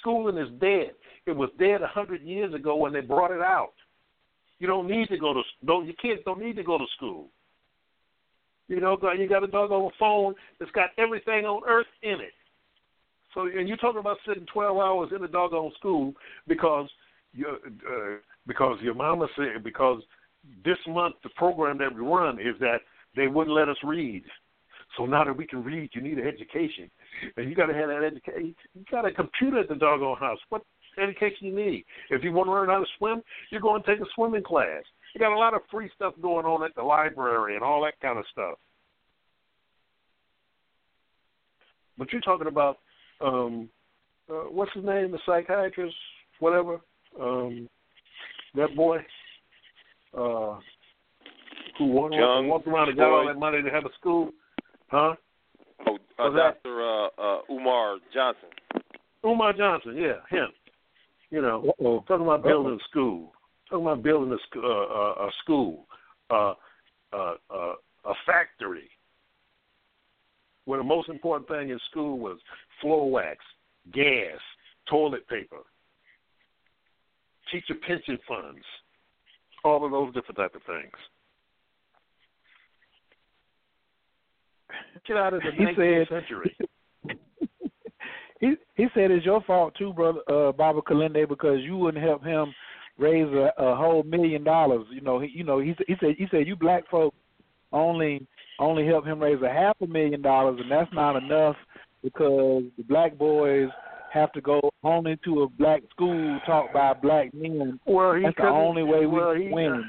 Schooling 0.00 0.38
is 0.38 0.48
dead. 0.60 0.92
It 1.26 1.36
was 1.36 1.50
dead 1.58 1.82
a 1.82 1.88
hundred 1.88 2.22
years 2.22 2.54
ago 2.54 2.76
when 2.76 2.92
they 2.92 3.00
brought 3.00 3.32
it 3.32 3.42
out. 3.42 3.72
You 4.58 4.66
don't 4.66 4.88
need 4.88 5.08
to 5.08 5.18
go 5.18 5.34
to 5.34 5.42
don't 5.64 5.86
your 5.86 5.94
kids 5.96 6.22
don't 6.24 6.40
need 6.40 6.56
to 6.56 6.62
go 6.62 6.78
to 6.78 6.84
school. 6.96 7.28
You 8.68 8.80
know, 8.80 8.98
you 9.16 9.28
got 9.28 9.44
a 9.44 9.48
doggone 9.48 9.90
phone 9.98 10.34
that's 10.58 10.72
got 10.72 10.90
everything 10.98 11.44
on 11.44 11.62
earth 11.68 11.86
in 12.02 12.14
it. 12.14 12.32
So, 13.32 13.42
and 13.42 13.68
you're 13.68 13.76
talking 13.76 14.00
about 14.00 14.16
sitting 14.26 14.46
12 14.52 14.76
hours 14.78 15.10
in 15.14 15.22
the 15.22 15.28
doggone 15.28 15.70
school 15.78 16.14
because 16.48 16.88
your 17.32 17.54
uh, 17.54 18.18
because 18.46 18.78
your 18.80 18.94
mama 18.94 19.28
said 19.36 19.62
because 19.62 20.02
this 20.64 20.78
month 20.88 21.16
the 21.22 21.28
program 21.30 21.78
that 21.78 21.94
we 21.94 22.00
run 22.00 22.40
is 22.40 22.58
that 22.60 22.78
they 23.14 23.26
wouldn't 23.26 23.54
let 23.54 23.68
us 23.68 23.76
read. 23.84 24.24
So 24.96 25.04
now 25.04 25.24
that 25.24 25.36
we 25.36 25.46
can 25.46 25.62
read, 25.62 25.90
you 25.92 26.00
need 26.00 26.18
an 26.18 26.26
education, 26.26 26.90
and 27.36 27.50
you 27.50 27.54
got 27.54 27.66
to 27.66 27.74
have 27.74 27.88
that 27.88 28.04
education. 28.04 28.54
You 28.74 28.84
got 28.90 29.04
a 29.04 29.12
computer 29.12 29.60
at 29.60 29.68
the 29.68 29.74
doggone 29.74 30.16
house. 30.16 30.38
What 30.48 30.62
education 30.98 31.46
you 31.46 31.54
need? 31.54 31.84
If 32.10 32.24
you 32.24 32.32
want 32.32 32.48
to 32.48 32.52
learn 32.52 32.68
how 32.68 32.78
to 32.78 32.86
swim, 32.98 33.22
you're 33.50 33.60
going 33.60 33.82
to 33.82 33.86
take 33.88 34.00
a 34.00 34.08
swimming 34.14 34.42
class. 34.42 34.82
You 35.14 35.20
got 35.20 35.32
a 35.32 35.38
lot 35.38 35.54
of 35.54 35.62
free 35.70 35.90
stuff 35.94 36.14
going 36.20 36.46
on 36.46 36.62
at 36.64 36.74
the 36.74 36.82
library 36.82 37.54
and 37.54 37.64
all 37.64 37.82
that 37.84 37.98
kind 38.00 38.18
of 38.18 38.24
stuff. 38.32 38.58
But 41.98 42.12
you're 42.12 42.20
talking 42.20 42.48
about 42.48 42.78
um, 43.20 43.68
uh, 44.30 44.44
what's 44.50 44.72
his 44.74 44.84
name, 44.84 45.12
the 45.12 45.18
psychiatrist, 45.24 45.94
whatever, 46.40 46.80
um, 47.20 47.68
that 48.54 48.74
boy 48.76 48.98
uh, 50.14 50.58
who 51.78 51.86
walked, 51.86 52.14
Young 52.14 52.48
walked 52.48 52.66
around 52.66 52.88
and 52.88 52.98
got 52.98 53.10
all 53.10 53.26
that 53.26 53.38
money 53.38 53.62
to 53.62 53.70
have 53.70 53.84
a 53.84 53.94
school, 53.98 54.30
huh? 54.88 55.14
Oh, 55.86 55.98
uh, 56.18 56.30
that- 56.30 56.62
Dr. 56.62 56.82
Uh, 56.82 57.06
uh, 57.18 57.40
Umar 57.50 57.98
Johnson. 58.12 58.48
Umar 59.24 59.52
Johnson, 59.52 59.96
yeah, 59.96 60.20
him. 60.30 60.48
You 61.30 61.42
know, 61.42 61.64
Uh-oh. 61.80 62.04
talking 62.06 62.24
about 62.26 62.42
building 62.44 62.78
a 62.80 62.84
school, 62.88 63.32
talking 63.68 63.84
about 63.86 64.02
building 64.02 64.32
a, 64.32 64.38
sc- 64.46 64.62
uh, 64.62 64.68
uh, 64.68 65.26
a 65.26 65.30
school, 65.42 65.86
uh, 66.30 66.54
uh, 67.12 67.34
uh, 67.52 67.74
a 68.04 68.14
factory. 68.24 68.88
where 70.66 70.78
the 70.78 70.84
most 70.84 71.08
important 71.08 71.48
thing 71.48 71.70
in 71.70 71.78
school 71.90 72.18
was 72.18 72.38
floor 72.80 73.10
wax, 73.10 73.38
gas, 73.92 74.38
toilet 74.88 75.26
paper, 75.28 75.62
teacher 77.50 77.74
pension 77.86 78.18
funds, 78.28 78.64
all 79.64 79.84
of 79.84 79.90
those 79.90 80.12
different 80.14 80.36
type 80.38 80.54
of 80.54 80.62
things. 80.62 80.92
Get 85.06 85.16
out 85.16 85.34
of 85.34 85.42
the 85.42 85.50
He 85.52 85.64
19th 85.64 86.08
said- 86.08 86.22
century. 86.22 86.56
he 88.40 88.54
he 88.74 88.86
said 88.94 89.10
it's 89.10 89.24
your 89.24 89.42
fault 89.42 89.74
too, 89.78 89.92
brother 89.92 90.20
uh, 90.28 90.52
Baba 90.52 90.80
Kilindi, 90.82 91.28
because 91.28 91.60
you 91.60 91.76
wouldn't 91.76 92.04
help 92.04 92.24
him 92.24 92.54
raise 92.98 93.26
a, 93.32 93.52
a 93.58 93.76
whole 93.76 94.02
million 94.02 94.44
dollars. 94.44 94.86
You 94.90 95.00
know, 95.00 95.18
he 95.20 95.30
you 95.32 95.44
know 95.44 95.58
he 95.58 95.74
he 95.86 95.94
said 96.00 96.14
he 96.18 96.26
said 96.30 96.46
you 96.46 96.56
black 96.56 96.88
folk 96.90 97.14
only 97.72 98.26
only 98.58 98.86
help 98.86 99.04
him 99.04 99.20
raise 99.20 99.42
a 99.42 99.52
half 99.52 99.76
a 99.80 99.86
million 99.86 100.22
dollars, 100.22 100.58
and 100.60 100.70
that's 100.70 100.92
not 100.92 101.16
enough 101.16 101.56
because 102.02 102.62
the 102.76 102.84
black 102.84 103.16
boys 103.18 103.68
have 104.12 104.32
to 104.32 104.40
go 104.40 104.60
only 104.82 105.18
to 105.24 105.42
a 105.42 105.48
black 105.48 105.82
school 105.90 106.38
taught 106.46 106.72
by 106.72 106.94
black 106.94 107.34
men. 107.34 107.78
Well, 107.86 108.14
he 108.14 108.22
That's 108.22 108.36
the 108.36 108.44
only 108.44 108.82
way 108.82 109.00
we 109.00 109.06
well, 109.06 109.34
he, 109.34 109.48
win. 109.48 109.84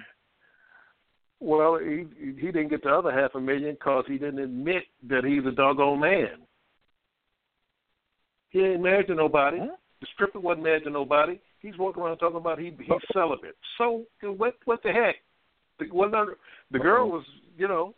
Well, 1.40 1.80
he 1.80 2.06
he 2.40 2.48
didn't 2.48 2.70
get 2.70 2.84
the 2.84 2.90
other 2.90 3.12
half 3.12 3.36
a 3.36 3.40
million 3.40 3.74
because 3.74 4.06
he 4.08 4.18
didn't 4.18 4.40
admit 4.40 4.84
that 5.10 5.24
he's 5.24 5.46
a 5.46 5.56
doggone 5.56 6.00
man. 6.00 6.47
He 8.58 8.64
ain't 8.64 8.82
married 8.82 9.06
to 9.08 9.16
nobody. 9.16 9.60
Huh? 9.60 9.76
The 10.02 10.08
stripper 10.16 10.40
wasn't 10.40 10.64
married 10.64 10.84
to 10.86 10.90
nobody. 10.90 11.40
He's 11.60 11.78
walking 11.78 12.02
around 12.02 12.18
talking 12.18 12.38
about 12.38 12.58
he 12.58 12.76
he's 12.80 12.88
celibate. 13.14 13.56
So 13.78 14.06
what 14.24 14.56
what 14.66 14.82
the 14.82 14.92
heck? 14.92 15.16
The, 15.80 15.86
what 15.96 16.14
other, 16.16 16.38
the 16.72 16.80
girl 16.80 17.10
was, 17.10 17.24
you 17.56 17.68
know, 17.68 17.94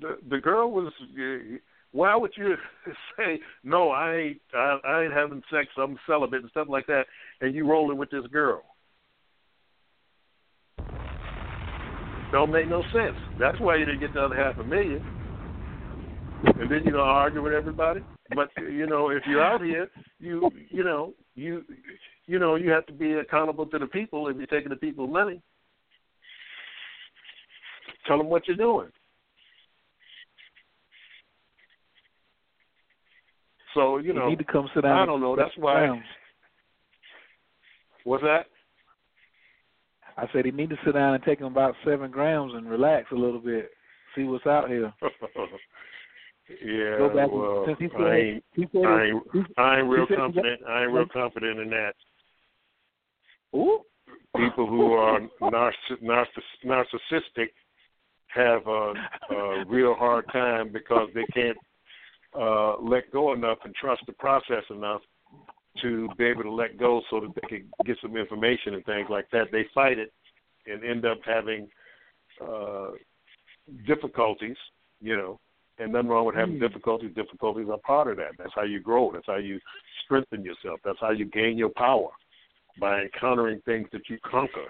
the 0.00 0.18
the 0.30 0.38
girl 0.38 0.70
was. 0.70 0.92
Uh, 1.00 1.56
why 1.90 2.14
would 2.14 2.32
you 2.36 2.54
say 3.16 3.40
no? 3.64 3.90
I 3.90 4.14
ain't 4.14 4.40
I, 4.54 4.78
I 4.86 5.02
ain't 5.04 5.12
having 5.12 5.42
sex. 5.50 5.66
I'm 5.76 5.98
celibate 6.06 6.42
and 6.42 6.50
stuff 6.50 6.68
like 6.68 6.86
that. 6.86 7.06
And 7.40 7.52
you 7.52 7.68
rolling 7.68 7.98
with 7.98 8.10
this 8.10 8.26
girl. 8.32 8.62
Don't 12.30 12.52
make 12.52 12.68
no 12.68 12.82
sense. 12.92 13.16
That's 13.40 13.58
why 13.60 13.76
you 13.76 13.84
didn't 13.84 14.00
get 14.00 14.14
the 14.14 14.24
other 14.24 14.36
half 14.36 14.58
a 14.58 14.64
million. 14.64 15.04
And 16.46 16.70
then 16.70 16.82
you 16.84 16.92
gonna 16.92 17.02
argue 17.02 17.42
with 17.42 17.52
everybody. 17.52 18.00
But 18.34 18.50
you 18.58 18.86
know, 18.86 19.10
if 19.10 19.22
you're 19.26 19.42
out 19.42 19.62
here, 19.62 19.88
you 20.18 20.50
you 20.70 20.84
know 20.84 21.14
you 21.34 21.64
you 22.26 22.38
know 22.38 22.56
you 22.56 22.70
have 22.70 22.86
to 22.86 22.92
be 22.92 23.14
accountable 23.14 23.66
to 23.66 23.78
the 23.78 23.86
people 23.86 24.28
if 24.28 24.36
you're 24.36 24.46
taking 24.46 24.70
the 24.70 24.76
people's 24.76 25.10
money. 25.10 25.40
Tell 28.06 28.18
them 28.18 28.28
what 28.28 28.46
you're 28.46 28.56
doing. 28.56 28.88
So 33.74 33.98
you 33.98 34.12
know, 34.12 34.24
you 34.24 34.30
need 34.30 34.38
to 34.38 34.44
come 34.44 34.68
sit 34.74 34.82
down. 34.82 34.98
I 34.98 35.06
don't 35.06 35.20
know. 35.20 35.36
That's 35.36 35.56
why. 35.56 35.80
Down. 35.80 36.02
What's 38.04 38.22
that? 38.22 38.46
I 40.16 40.26
said 40.32 40.44
he 40.44 40.52
need 40.52 40.70
to 40.70 40.76
sit 40.84 40.94
down 40.94 41.14
and 41.14 41.24
take 41.24 41.40
him 41.40 41.46
about 41.46 41.74
seven 41.84 42.10
grams 42.10 42.52
and 42.54 42.70
relax 42.70 43.06
a 43.10 43.16
little 43.16 43.40
bit, 43.40 43.70
see 44.14 44.22
what's 44.22 44.46
out 44.46 44.68
here. 44.68 44.92
yeah. 46.64 46.98
Go 46.98 47.08
back 47.14 47.28
well, 47.30 47.64
since 47.66 47.78
he 47.78 47.88
said, 47.92 48.06
I 48.06 48.16
ain't, 48.16 48.44
he 48.54 48.68
said 48.72 48.84
I 48.84 49.04
ain't, 49.06 49.22
he, 49.32 49.40
I 49.56 49.78
ain't 49.78 49.88
real 49.88 50.06
he 50.06 50.14
said- 50.14 50.18
confident. 50.18 50.60
I 50.68 50.82
ain't 50.82 50.92
real 50.92 51.06
confident 51.12 51.58
in 51.60 51.70
that. 51.70 51.94
Ooh. 53.54 53.80
People 54.36 54.66
who 54.66 54.92
are 54.92 55.20
narciss- 55.40 56.02
narciss- 56.02 56.64
narcissistic 56.64 57.48
have 58.26 58.66
a, 58.66 58.92
a 59.32 59.64
real 59.68 59.94
hard 59.94 60.24
time 60.32 60.70
because 60.72 61.08
they 61.14 61.24
can't 61.32 61.56
uh, 62.38 62.76
let 62.80 63.10
go 63.12 63.32
enough 63.32 63.58
and 63.64 63.72
trust 63.76 64.02
the 64.06 64.12
process 64.14 64.64
enough 64.70 65.02
to 65.82 66.08
be 66.18 66.24
able 66.24 66.42
to 66.42 66.50
let 66.50 66.76
go 66.78 67.00
so 67.10 67.20
that 67.20 67.30
they 67.34 67.48
can 67.48 67.68
get 67.86 67.96
some 68.02 68.16
information 68.16 68.74
and 68.74 68.84
things 68.84 69.06
like 69.08 69.26
that. 69.30 69.52
They 69.52 69.66
fight 69.72 69.98
it 69.98 70.12
and 70.66 70.84
end 70.84 71.04
up 71.04 71.18
having 71.24 71.68
uh, 72.44 72.90
difficulties, 73.86 74.56
you 75.00 75.16
know, 75.16 75.38
and 75.78 75.92
nothing 75.92 76.08
wrong 76.08 76.26
with 76.26 76.36
having 76.36 76.56
Hmm. 76.56 76.60
difficulties. 76.60 77.14
Difficulties 77.14 77.68
are 77.68 77.78
part 77.78 78.08
of 78.08 78.16
that. 78.18 78.36
That's 78.38 78.54
how 78.54 78.62
you 78.62 78.80
grow. 78.80 79.10
That's 79.12 79.26
how 79.26 79.36
you 79.36 79.60
strengthen 80.04 80.44
yourself. 80.44 80.80
That's 80.84 81.00
how 81.00 81.10
you 81.10 81.24
gain 81.24 81.58
your 81.58 81.70
power 81.70 82.10
by 82.78 83.02
encountering 83.02 83.60
things 83.62 83.88
that 83.92 84.08
you 84.08 84.18
conquer. 84.20 84.66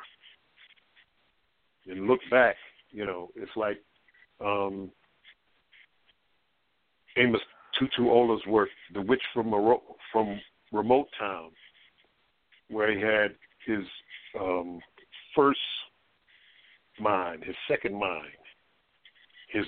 And 1.87 2.07
look 2.07 2.21
back, 2.31 2.57
you 2.91 3.05
know, 3.05 3.31
it's 3.35 3.55
like 3.57 3.83
um, 4.41 4.91
Amos 7.17 7.41
Tutuola's 7.79 8.45
work, 8.47 8.71
The 8.93 9.03
Witch 9.03 9.23
from 9.33 9.51
Moro- 9.51 9.97
from 10.11 10.41
Remote 10.73 11.09
Town, 11.19 11.51
where 12.69 12.91
he 12.91 13.01
had 13.01 13.37
his 13.67 13.85
um, 14.41 14.81
first 15.35 15.61
mind, 16.99 17.45
his 17.45 17.57
second 17.69 17.95
mind, 17.95 18.33
his 19.55 19.65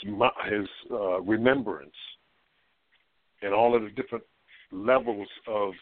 his 0.51 0.69
uh, 0.91 1.21
remembrance, 1.21 1.95
and 3.43 3.55
all 3.55 3.75
of 3.75 3.83
the 3.83 3.91
different 3.91 4.25
levels 4.73 5.29
of 5.47 5.73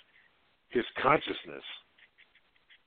his 0.69 0.85
consciousness, 1.03 1.65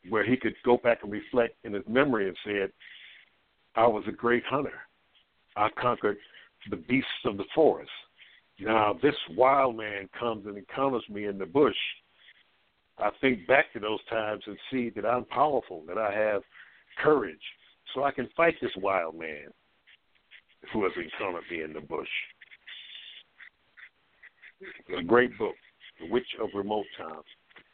where 0.10 0.24
he 0.24 0.38
could 0.38 0.54
go 0.64 0.78
back 0.78 1.00
and 1.02 1.12
reflect 1.12 1.56
in 1.64 1.74
his 1.74 1.84
memory 1.88 2.28
and 2.28 2.38
said, 2.46 2.72
"I 3.76 3.88
was 3.88 4.04
a 4.08 4.12
great 4.12 4.44
hunter. 4.46 4.80
I 5.56 5.70
conquered 5.82 6.18
the 6.70 6.78
beasts 6.78 7.26
of 7.26 7.38
the 7.38 7.46
forest." 7.56 7.92
Now 8.60 8.94
this 9.02 9.16
wild 9.32 9.76
man 9.76 10.10
comes 10.20 10.46
and 10.46 10.58
encounters 10.58 11.08
me 11.10 11.26
in 11.26 11.40
the 11.40 11.46
bush. 11.46 11.78
I 13.00 13.10
think 13.22 13.48
back 13.48 13.74
to 13.74 13.80
those 13.80 14.04
times 14.06 14.44
and 14.46 14.58
see 14.72 14.90
that 14.92 15.06
I'm 15.06 15.26
powerful, 15.26 15.84
that 15.88 15.98
I 15.98 16.12
have 16.12 16.42
courage, 17.04 17.46
so 17.94 18.04
I 18.04 18.12
can 18.12 18.28
fight 18.36 18.56
this 18.60 18.76
wild 18.78 19.18
man 19.18 19.52
who 20.74 20.84
has 20.84 20.94
encountered 20.96 21.44
me 21.50 21.64
in 21.64 21.74
the 21.74 21.82
bush. 21.82 22.08
A 24.98 25.04
great 25.04 25.38
book, 25.38 25.56
The 26.00 26.12
Witch 26.12 26.28
of 26.42 26.50
Remote 26.56 26.86
Town. 26.98 27.22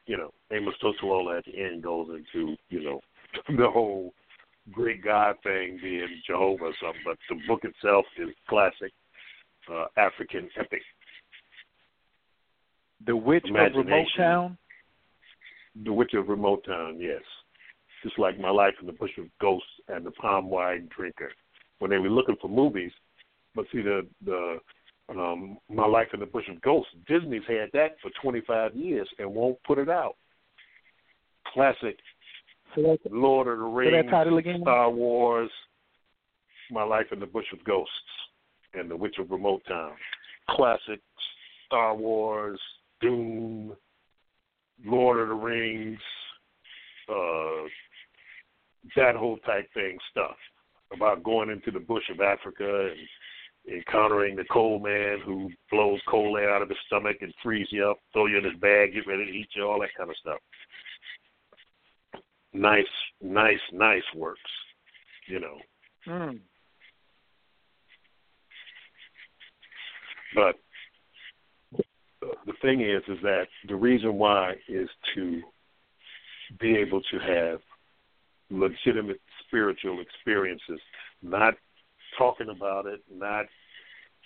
You 0.05 0.17
know, 0.17 0.33
Amos 0.51 0.75
Tutuola 0.83 1.37
at 1.37 1.45
the 1.45 1.57
end 1.57 1.83
goes 1.83 2.09
into, 2.09 2.55
you 2.69 2.83
know, 2.83 2.99
the 3.57 3.69
whole 3.69 4.13
great 4.71 5.03
God 5.03 5.35
thing 5.43 5.79
being 5.81 6.21
Jehovah 6.27 6.65
or 6.65 6.73
something, 6.81 7.01
but 7.05 7.17
the 7.29 7.35
book 7.47 7.61
itself 7.63 8.05
is 8.17 8.29
classic 8.49 8.91
uh, 9.71 9.85
African 9.97 10.49
epic. 10.59 10.81
The 13.05 13.15
Witch 13.15 13.45
of 13.45 13.75
Remote 13.75 14.07
Town. 14.17 14.57
The 15.83 15.93
Witch 15.93 16.13
of 16.13 16.29
Remote 16.29 16.65
Town, 16.65 16.97
yes. 16.99 17.21
Just 18.03 18.19
like 18.19 18.39
My 18.39 18.49
Life 18.49 18.75
in 18.81 18.87
the 18.87 18.93
Bush 18.93 19.17
of 19.17 19.25
Ghosts 19.41 19.67
and 19.87 20.05
The 20.05 20.11
Palm 20.11 20.49
Wine 20.49 20.89
Drinker. 20.95 21.31
When 21.79 21.91
they 21.91 21.97
were 21.97 22.09
looking 22.09 22.37
for 22.41 22.47
movies, 22.47 22.91
but 23.55 23.65
see 23.71 23.81
the 23.81 24.07
the 24.25 24.59
um, 25.09 25.57
My 25.69 25.85
Life 25.85 26.07
in 26.13 26.19
the 26.19 26.25
Bush 26.25 26.45
of 26.49 26.61
Ghosts, 26.61 26.91
Disney's 27.07 27.43
had 27.47 27.69
that 27.73 27.95
for 28.01 28.09
25 28.21 28.75
years 28.75 29.07
and 29.19 29.33
won't 29.33 29.61
put 29.63 29.77
it 29.77 29.89
out. 29.89 30.15
Classic 31.53 31.97
So 32.75 32.97
Lord 33.11 33.47
of 33.47 33.59
the 33.59 33.63
Rings, 33.63 34.11
again. 34.37 34.61
Star 34.61 34.89
Wars, 34.89 35.51
My 36.71 36.83
Life 36.83 37.07
in 37.11 37.19
the 37.19 37.25
Bush 37.25 37.45
of 37.51 37.63
Ghosts, 37.63 37.91
and 38.73 38.89
The 38.89 38.95
Witch 38.95 39.15
of 39.19 39.29
Remote 39.29 39.61
Town. 39.67 39.91
Classic 40.49 40.99
Star 41.65 41.95
Wars, 41.95 42.59
Doom, 43.01 43.75
Lord 44.85 45.19
of 45.19 45.27
the 45.27 45.33
Rings, 45.35 45.99
uh, 47.09 47.67
that 48.95 49.15
whole 49.15 49.37
type 49.39 49.67
thing 49.73 49.97
stuff 50.11 50.35
about 50.93 51.23
going 51.23 51.49
into 51.49 51.71
the 51.71 51.79
bush 51.79 52.03
of 52.09 52.21
Africa 52.21 52.91
and 52.91 53.75
encountering 53.75 54.35
the 54.35 54.45
coal 54.45 54.79
man 54.79 55.19
who 55.25 55.49
blows 55.71 55.99
coal 56.07 56.37
air 56.37 56.53
out 56.53 56.61
of 56.61 56.69
his 56.69 56.77
stomach 56.85 57.17
and 57.21 57.33
frees 57.41 57.67
you 57.71 57.87
up, 57.87 57.97
throw 58.11 58.25
you 58.25 58.37
in 58.37 58.43
his 58.43 58.59
bag, 58.59 58.93
get 58.93 59.07
ready 59.07 59.25
to 59.25 59.31
eat 59.31 59.49
you, 59.55 59.63
all 59.63 59.79
that 59.79 59.95
kind 59.97 60.09
of 60.09 60.17
stuff. 60.17 60.39
Nice, 62.53 62.85
nice, 63.21 63.59
nice 63.71 64.03
works, 64.15 64.41
you 65.27 65.39
know. 65.39 65.57
Mm. 66.07 66.39
But 70.35 70.55
the 72.45 72.53
thing 72.61 72.81
is, 72.81 73.01
is 73.07 73.21
that 73.23 73.47
the 73.67 73.75
reason 73.75 74.15
why 74.15 74.55
is 74.67 74.89
to 75.15 75.41
be 76.59 76.75
able 76.75 77.01
to 77.01 77.19
have 77.19 77.59
legitimate 78.49 79.21
spiritual 79.53 80.01
experiences, 80.01 80.79
not 81.21 81.53
talking 82.17 82.49
about 82.49 82.87
it, 82.87 83.01
not 83.13 83.45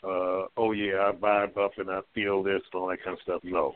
uh, 0.03 0.45
oh 0.55 0.71
yeah, 0.71 1.09
I 1.09 1.11
vibe 1.11 1.57
up 1.57 1.71
and 1.77 1.89
I 1.89 1.99
feel 2.13 2.43
this 2.43 2.61
and 2.71 2.81
all 2.81 2.87
that 2.87 3.03
kind 3.03 3.17
of 3.17 3.21
stuff. 3.23 3.41
No, 3.43 3.75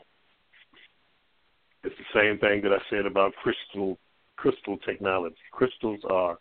it's 1.84 1.94
the 1.98 2.20
same 2.20 2.38
thing 2.38 2.62
that 2.62 2.72
I 2.72 2.78
said 2.88 3.06
about 3.06 3.32
crystal 3.42 3.98
crystal 4.36 4.78
technology. 4.78 5.36
Crystals 5.52 6.00
are 6.08 6.38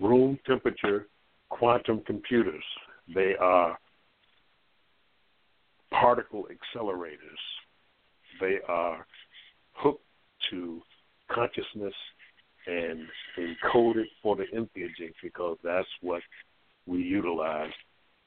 room 0.00 0.38
temperature 0.46 1.06
quantum 1.48 2.02
computers. 2.06 2.64
They 3.14 3.34
are 3.40 3.78
particle 5.90 6.46
accelerators. 6.46 7.16
They 8.40 8.58
are 8.68 9.06
hooked 9.74 10.04
to 10.50 10.80
consciousness 11.32 11.94
and 12.66 13.06
encoded 13.38 14.06
for 14.22 14.36
the 14.36 14.44
entheogens 14.54 15.14
because 15.22 15.56
that's 15.64 15.88
what 16.00 16.22
we 16.86 17.02
utilized 17.02 17.74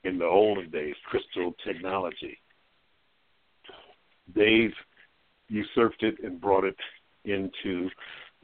in 0.03 0.17
the 0.17 0.25
olden 0.25 0.69
days, 0.69 0.95
crystal 1.05 1.53
technology. 1.65 2.37
They've 4.33 4.73
usurped 5.49 6.03
it 6.03 6.15
and 6.23 6.41
brought 6.41 6.63
it 6.63 6.77
into 7.25 7.89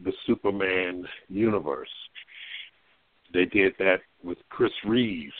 the 0.03 0.13
Superman 0.25 1.05
universe. 1.27 1.89
They 3.33 3.45
did 3.45 3.73
that 3.79 4.01
with 4.23 4.37
Chris 4.49 4.71
Reeves. 4.85 5.33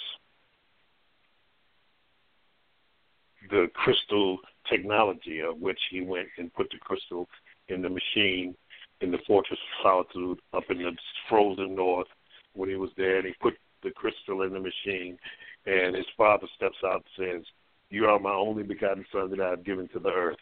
The 3.49 3.67
crystal 3.73 4.38
technology 4.69 5.39
of 5.39 5.59
which 5.59 5.80
he 5.89 6.01
went 6.01 6.27
and 6.38 6.53
put 6.53 6.69
the 6.71 6.77
crystal 6.77 7.27
in 7.69 7.81
the 7.81 7.89
machine 7.89 8.55
in 9.01 9.11
the 9.11 9.19
Fortress 9.26 9.59
of 9.59 9.84
Solitude 10.13 10.39
up 10.53 10.63
in 10.69 10.77
the 10.77 10.91
frozen 11.27 11.76
north 11.76 12.07
when 12.53 12.69
he 12.69 12.76
was 12.76 12.89
there 12.97 13.17
and 13.17 13.27
he 13.27 13.34
put 13.41 13.53
the 13.84 13.91
crystal 13.91 14.41
in 14.41 14.53
the 14.53 14.59
machine 14.59 15.17
and 15.65 15.95
his 15.95 16.05
father 16.17 16.47
steps 16.55 16.77
out 16.85 17.03
and 17.17 17.27
says, 17.41 17.45
You 17.89 18.05
are 18.05 18.19
my 18.19 18.34
only 18.34 18.63
begotten 18.63 19.05
son 19.11 19.30
that 19.31 19.39
I 19.39 19.51
have 19.51 19.63
given 19.63 19.88
to 19.89 19.99
the 19.99 20.09
earth. 20.09 20.38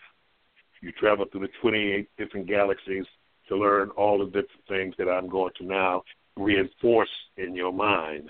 You 0.81 0.91
travel 0.91 1.25
through 1.31 1.41
the 1.41 1.49
28 1.61 2.09
different 2.17 2.47
galaxies 2.47 3.05
to 3.49 3.57
learn 3.57 3.89
all 3.91 4.19
the 4.19 4.25
different 4.25 4.67
things 4.67 4.95
that 4.97 5.09
I'm 5.09 5.29
going 5.29 5.53
to 5.57 5.65
now 5.65 6.03
reinforce 6.35 7.09
in 7.37 7.55
your 7.55 7.73
mind 7.73 8.29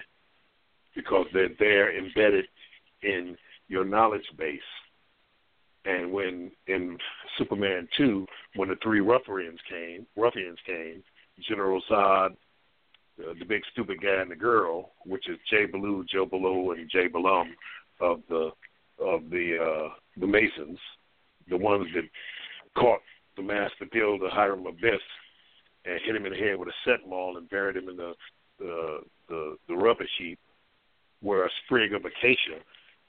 because 0.95 1.28
they're 1.34 1.49
there 1.60 1.98
embedded 1.98 2.45
in 3.04 3.38
your 3.68 3.84
knowledge 3.84 4.26
base. 4.38 4.60
And 5.88 6.12
when 6.12 6.52
in 6.68 6.98
Superman 7.38 7.88
two, 7.96 8.26
when 8.56 8.70
the 8.70 8.76
three 8.84 9.00
ruffians 9.00 9.60
came, 9.70 10.06
ruffians 10.18 10.60
came, 10.66 11.02
General 11.48 11.82
Zod, 11.90 12.32
uh, 12.32 13.34
the 13.40 13.46
big 13.46 13.62
stupid 13.72 14.02
guy 14.02 14.22
and 14.22 14.30
the 14.30 14.36
girl, 14.36 14.92
which 15.06 15.30
is 15.30 15.38
Jubela, 15.52 16.08
Joe 16.08 16.26
Baloo, 16.26 16.72
and 16.72 16.92
Jubelum 16.92 17.52
of 18.02 18.22
the 18.30 18.50
of 19.00 19.30
the 19.30 19.58
uh, 19.62 19.94
the 20.20 20.28
Masons, 20.28 20.80
the 21.50 21.58
ones 21.58 21.88
that 21.96 22.04
caught 22.78 23.00
the 23.38 23.44
master 23.44 23.86
builder 23.92 24.30
Hiram 24.30 24.66
Abiff 24.66 25.00
and 25.86 26.02
hit 26.04 26.16
him 26.16 26.26
in 26.26 26.34
the 26.34 26.38
head 26.38 26.58
with 26.58 26.68
a 26.68 26.74
set 26.84 27.08
maul 27.08 27.38
and 27.38 27.50
buried 27.50 27.78
him 27.78 27.88
in 27.88 27.96
the 27.96 28.14
the 28.60 29.00
the, 29.30 29.56
the 29.70 29.76
rubbish 29.76 30.10
heap 30.18 30.40
where 31.22 31.46
a 31.46 31.50
sprig 31.66 31.94
of 31.94 32.04
acacia 32.04 32.60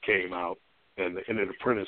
came 0.05 0.33
out 0.33 0.57
and 0.97 1.17
the 1.17 1.21
entered 1.27 1.49
apprentice 1.49 1.87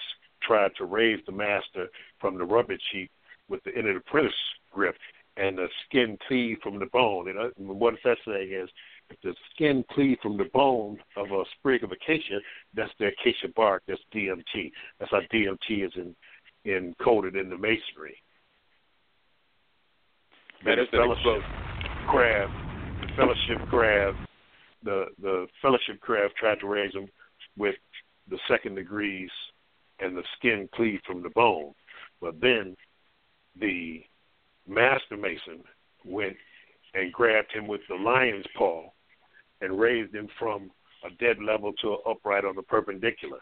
tried 0.51 0.75
to 0.75 0.85
raise 0.85 1.19
the 1.25 1.31
master 1.31 1.87
from 2.19 2.37
the 2.37 2.43
rubbish 2.43 2.81
heap 2.91 3.09
with 3.47 3.63
the 3.63 3.71
entered 3.75 3.95
apprentice 3.95 4.33
grip 4.69 4.95
and 5.37 5.57
the 5.57 5.67
skin 5.85 6.17
cleaved 6.27 6.61
from 6.61 6.77
the 6.77 6.87
bone. 6.87 7.29
And, 7.29 7.39
uh, 7.39 7.49
what 7.57 7.93
it's 7.93 8.19
saying 8.25 8.51
is 8.51 8.69
if 9.09 9.17
the 9.23 9.33
skin 9.53 9.85
cleaved 9.91 10.19
from 10.21 10.37
the 10.37 10.49
bone 10.53 10.99
of 11.15 11.31
a 11.31 11.43
sprig 11.57 11.85
of 11.85 11.91
acacia, 11.93 12.39
that's 12.73 12.91
the 12.99 13.07
acacia 13.07 13.47
bark, 13.55 13.83
that's 13.87 14.01
DMT. 14.13 14.71
That's 14.99 15.11
how 15.11 15.21
DMT 15.33 15.85
is 15.85 15.93
in, 15.95 16.15
encoded 16.65 17.39
in 17.39 17.49
the 17.49 17.57
masonry. 17.57 18.21
Man, 20.65 20.77
the 20.77 20.85
fellowship 20.91 21.43
craft, 22.09 22.53
the 23.01 23.07
fellowship 23.15 23.69
craft, 23.69 24.17
the 24.83 25.05
the 25.21 25.47
fellowship 25.61 25.99
craft 26.01 26.35
tried 26.35 26.59
to 26.59 26.67
raise 26.67 26.91
them 26.93 27.07
with 27.57 27.75
the 28.29 28.37
second 28.47 28.75
degrees 28.75 29.29
and 30.01 30.15
the 30.15 30.23
skin 30.37 30.67
cleaved 30.73 31.05
from 31.05 31.23
the 31.23 31.29
bone. 31.29 31.73
But 32.19 32.39
then 32.41 32.75
the 33.59 34.03
master 34.67 35.17
mason 35.17 35.63
went 36.05 36.35
and 36.93 37.11
grabbed 37.13 37.51
him 37.51 37.67
with 37.67 37.81
the 37.87 37.95
lion's 37.95 38.45
paw 38.57 38.89
and 39.61 39.79
raised 39.79 40.13
him 40.13 40.27
from 40.39 40.71
a 41.05 41.09
dead 41.23 41.37
level 41.41 41.73
to 41.81 41.93
an 41.93 41.97
upright 42.07 42.45
on 42.45 42.55
the 42.55 42.61
perpendicular. 42.63 43.39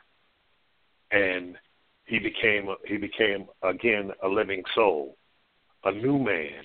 And 1.12 1.56
he 2.06 2.20
became 2.20 2.68
he 2.86 2.98
became 2.98 3.48
again 3.64 4.12
a 4.24 4.28
living 4.28 4.64
soul, 4.76 5.18
a 5.84 5.92
new 5.92 6.20
man, 6.20 6.64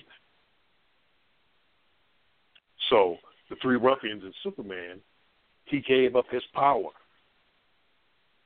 so 2.89 3.17
the 3.49 3.55
three 3.61 3.77
ruffians 3.77 4.23
and 4.23 4.33
Superman, 4.43 4.99
he 5.65 5.81
gave 5.81 6.15
up 6.15 6.25
his 6.29 6.43
power. 6.53 6.89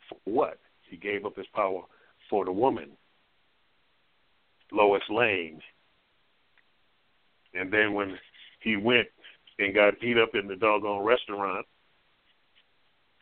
For 0.07 0.17
what? 0.26 0.59
He 0.90 0.98
gave 0.98 1.26
up 1.26 1.36
his 1.36 1.48
power 1.53 1.84
for 2.30 2.45
the 2.45 2.52
woman, 2.52 2.90
Lois 4.72 5.02
Lane. 5.10 5.61
And 7.53 7.72
then 7.72 7.94
when 7.94 8.18
he 8.61 8.76
went 8.76 9.07
and 9.57 9.74
got 9.74 9.99
beat 9.99 10.18
up 10.18 10.36
in 10.36 10.48
the 10.48 10.56
doggone 10.56 11.03
restaurant, 11.03 11.66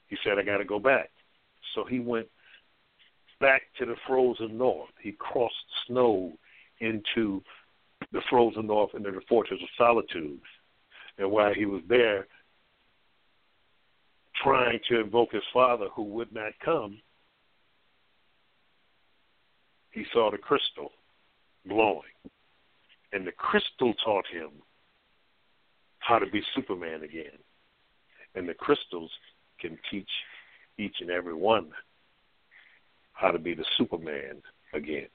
he 0.07 0.17
said, 0.23 0.37
I 0.37 0.43
got 0.43 0.57
to 0.57 0.65
go 0.65 0.79
back. 0.79 1.09
So 1.75 1.83
he 1.83 1.99
went 1.99 2.27
back 3.39 3.63
to 3.79 3.85
the 3.85 3.95
frozen 4.07 4.57
north. 4.57 4.89
He 5.01 5.11
crossed 5.13 5.55
snow 5.85 6.33
into 6.79 7.41
the 8.11 8.21
frozen 8.29 8.67
north 8.67 8.91
into 8.95 9.11
the 9.11 9.21
fortress 9.27 9.59
of 9.61 9.69
solitude 9.77 10.39
and 11.17 11.31
while 11.31 11.53
he 11.53 11.65
was 11.65 11.81
there 11.87 12.27
trying 14.43 14.79
to 14.89 14.99
invoke 15.01 15.31
his 15.31 15.43
father 15.51 15.87
who 15.95 16.03
would 16.03 16.31
not 16.31 16.53
come, 16.63 16.99
he 19.97 20.05
saw 20.13 20.29
the 20.29 20.37
crystal 20.37 20.91
glowing. 21.67 22.03
And 23.13 23.25
the 23.25 23.31
crystal 23.31 23.95
taught 24.05 24.27
him 24.31 24.49
how 25.97 26.19
to 26.19 26.27
be 26.27 26.39
Superman 26.53 27.01
again. 27.03 27.39
And 28.35 28.47
the 28.47 28.53
crystals 28.53 29.09
can 29.59 29.75
teach 29.89 30.09
each 30.77 30.97
and 31.01 31.09
every 31.09 31.33
one 31.33 31.71
how 33.13 33.31
to 33.31 33.39
be 33.39 33.55
the 33.55 33.65
Superman 33.75 34.43
again 34.71 35.07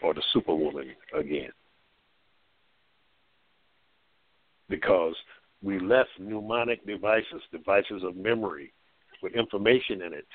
or 0.00 0.14
the 0.14 0.22
Superwoman 0.32 0.92
again 1.12 1.50
because 4.68 5.16
we 5.60 5.80
left 5.80 6.10
mnemonic 6.20 6.86
devices, 6.86 7.42
devices 7.50 8.04
of 8.04 8.14
memory 8.14 8.72
with 9.24 9.34
information 9.34 10.02
in 10.02 10.12
it, 10.12 10.28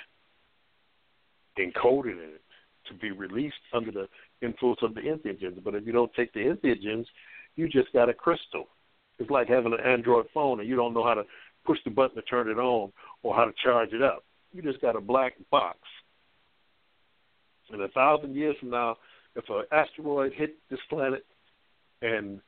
encoded 1.57 2.11
in 2.11 2.31
it, 2.35 2.41
to 2.89 2.93
be 2.95 3.11
released 3.11 3.55
under 3.73 3.91
the 3.91 4.07
influence 4.41 4.79
of 4.83 4.93
the 4.93 5.01
entheogens. 5.01 5.63
But 5.63 5.75
if 5.75 5.85
you 5.85 5.93
don't 5.93 6.13
take 6.13 6.33
the 6.33 6.39
entheogens, 6.41 7.05
you 7.55 7.67
just 7.67 7.91
got 7.93 8.09
a 8.09 8.13
crystal. 8.13 8.67
It's 9.17 9.29
like 9.29 9.47
having 9.47 9.73
an 9.73 9.79
Android 9.85 10.27
phone 10.33 10.59
and 10.59 10.69
you 10.69 10.75
don't 10.75 10.93
know 10.93 11.03
how 11.03 11.13
to 11.13 11.23
push 11.65 11.79
the 11.83 11.91
button 11.91 12.15
to 12.15 12.21
turn 12.23 12.49
it 12.49 12.57
on 12.57 12.91
or 13.23 13.35
how 13.35 13.45
to 13.45 13.53
charge 13.63 13.93
it 13.93 14.01
up. 14.01 14.23
You 14.53 14.61
just 14.61 14.81
got 14.81 14.95
a 14.95 15.01
black 15.01 15.33
box. 15.51 15.77
And 17.71 17.81
a 17.81 17.87
thousand 17.89 18.35
years 18.35 18.55
from 18.59 18.71
now, 18.71 18.97
if 19.35 19.45
an 19.49 19.63
asteroid 19.71 20.33
hit 20.33 20.55
this 20.69 20.79
planet 20.89 21.25
and 22.01 22.41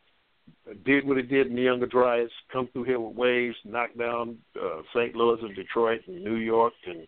did 0.86 1.06
what 1.06 1.18
it 1.18 1.30
did 1.30 1.48
in 1.48 1.56
the 1.56 1.62
Younger 1.62 1.86
Dryas, 1.86 2.32
come 2.52 2.70
through 2.72 2.86
here 2.86 3.00
with 3.00 3.16
waves, 3.16 3.56
knock 3.64 3.90
down 3.98 4.38
uh, 4.60 4.82
St. 4.96 5.16
Louis 5.16 5.40
and 5.42 5.56
Detroit 5.56 6.02
and 6.08 6.24
New 6.24 6.36
York 6.36 6.74
and 6.88 7.08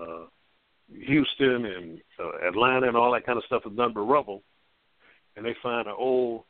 uh, 0.00 0.24
Houston 1.06 1.64
and 1.64 2.00
uh, 2.18 2.48
Atlanta 2.48 2.88
and 2.88 2.96
all 2.96 3.12
that 3.12 3.26
kind 3.26 3.38
of 3.38 3.44
stuff 3.44 3.62
is 3.66 3.76
done 3.76 3.92
but 3.92 4.00
rubble. 4.00 4.42
And 5.36 5.44
they 5.44 5.56
find 5.62 5.86
an 5.86 5.94
old 5.96 6.44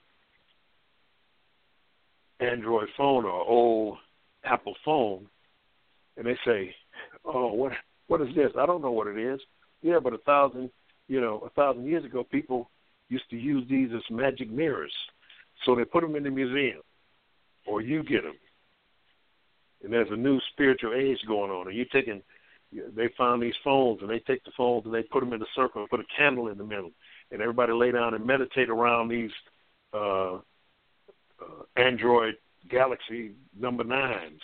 Android 2.40 2.88
phone 2.96 3.24
or 3.24 3.30
old 3.30 3.98
Apple 4.44 4.74
phone, 4.84 5.26
and 6.16 6.26
they 6.26 6.36
say, 6.44 6.74
"Oh, 7.24 7.52
what 7.52 7.72
what 8.08 8.20
is 8.20 8.34
this? 8.34 8.50
I 8.58 8.66
don't 8.66 8.82
know 8.82 8.90
what 8.90 9.06
it 9.06 9.16
is." 9.16 9.40
Yeah, 9.82 10.00
but 10.02 10.12
a 10.12 10.18
thousand, 10.18 10.70
you 11.08 11.20
know, 11.20 11.42
a 11.46 11.50
thousand 11.50 11.86
years 11.86 12.04
ago, 12.04 12.24
people 12.24 12.70
used 13.08 13.28
to 13.30 13.36
use 13.36 13.64
these 13.68 13.90
as 13.94 14.02
magic 14.10 14.50
mirrors 14.50 14.92
so 15.64 15.74
they 15.74 15.84
put 15.84 16.02
them 16.02 16.16
in 16.16 16.24
the 16.24 16.30
museum, 16.30 16.80
or 17.66 17.80
you 17.80 18.02
get 18.02 18.22
them. 18.22 18.34
And 19.84 19.92
there's 19.92 20.10
a 20.10 20.16
new 20.16 20.40
spiritual 20.52 20.94
age 20.94 21.18
going 21.26 21.50
on, 21.50 21.68
and 21.68 21.76
you 21.76 21.84
taking. 21.92 22.22
They 22.72 23.08
found 23.18 23.42
these 23.42 23.54
phones, 23.62 24.00
and 24.00 24.10
they 24.10 24.20
take 24.20 24.44
the 24.44 24.50
phones 24.56 24.86
and 24.86 24.94
they 24.94 25.02
put 25.02 25.20
them 25.20 25.32
in 25.32 25.42
a 25.42 25.46
circle 25.54 25.82
and 25.82 25.90
put 25.90 26.00
a 26.00 26.04
candle 26.16 26.48
in 26.48 26.58
the 26.58 26.64
middle, 26.64 26.90
and 27.30 27.40
everybody 27.40 27.72
lay 27.72 27.92
down 27.92 28.14
and 28.14 28.26
meditate 28.26 28.70
around 28.70 29.08
these 29.08 29.30
uh, 29.92 30.36
uh, 30.36 30.40
Android 31.76 32.34
Galaxy 32.70 33.32
number 33.58 33.84
nines, 33.84 34.40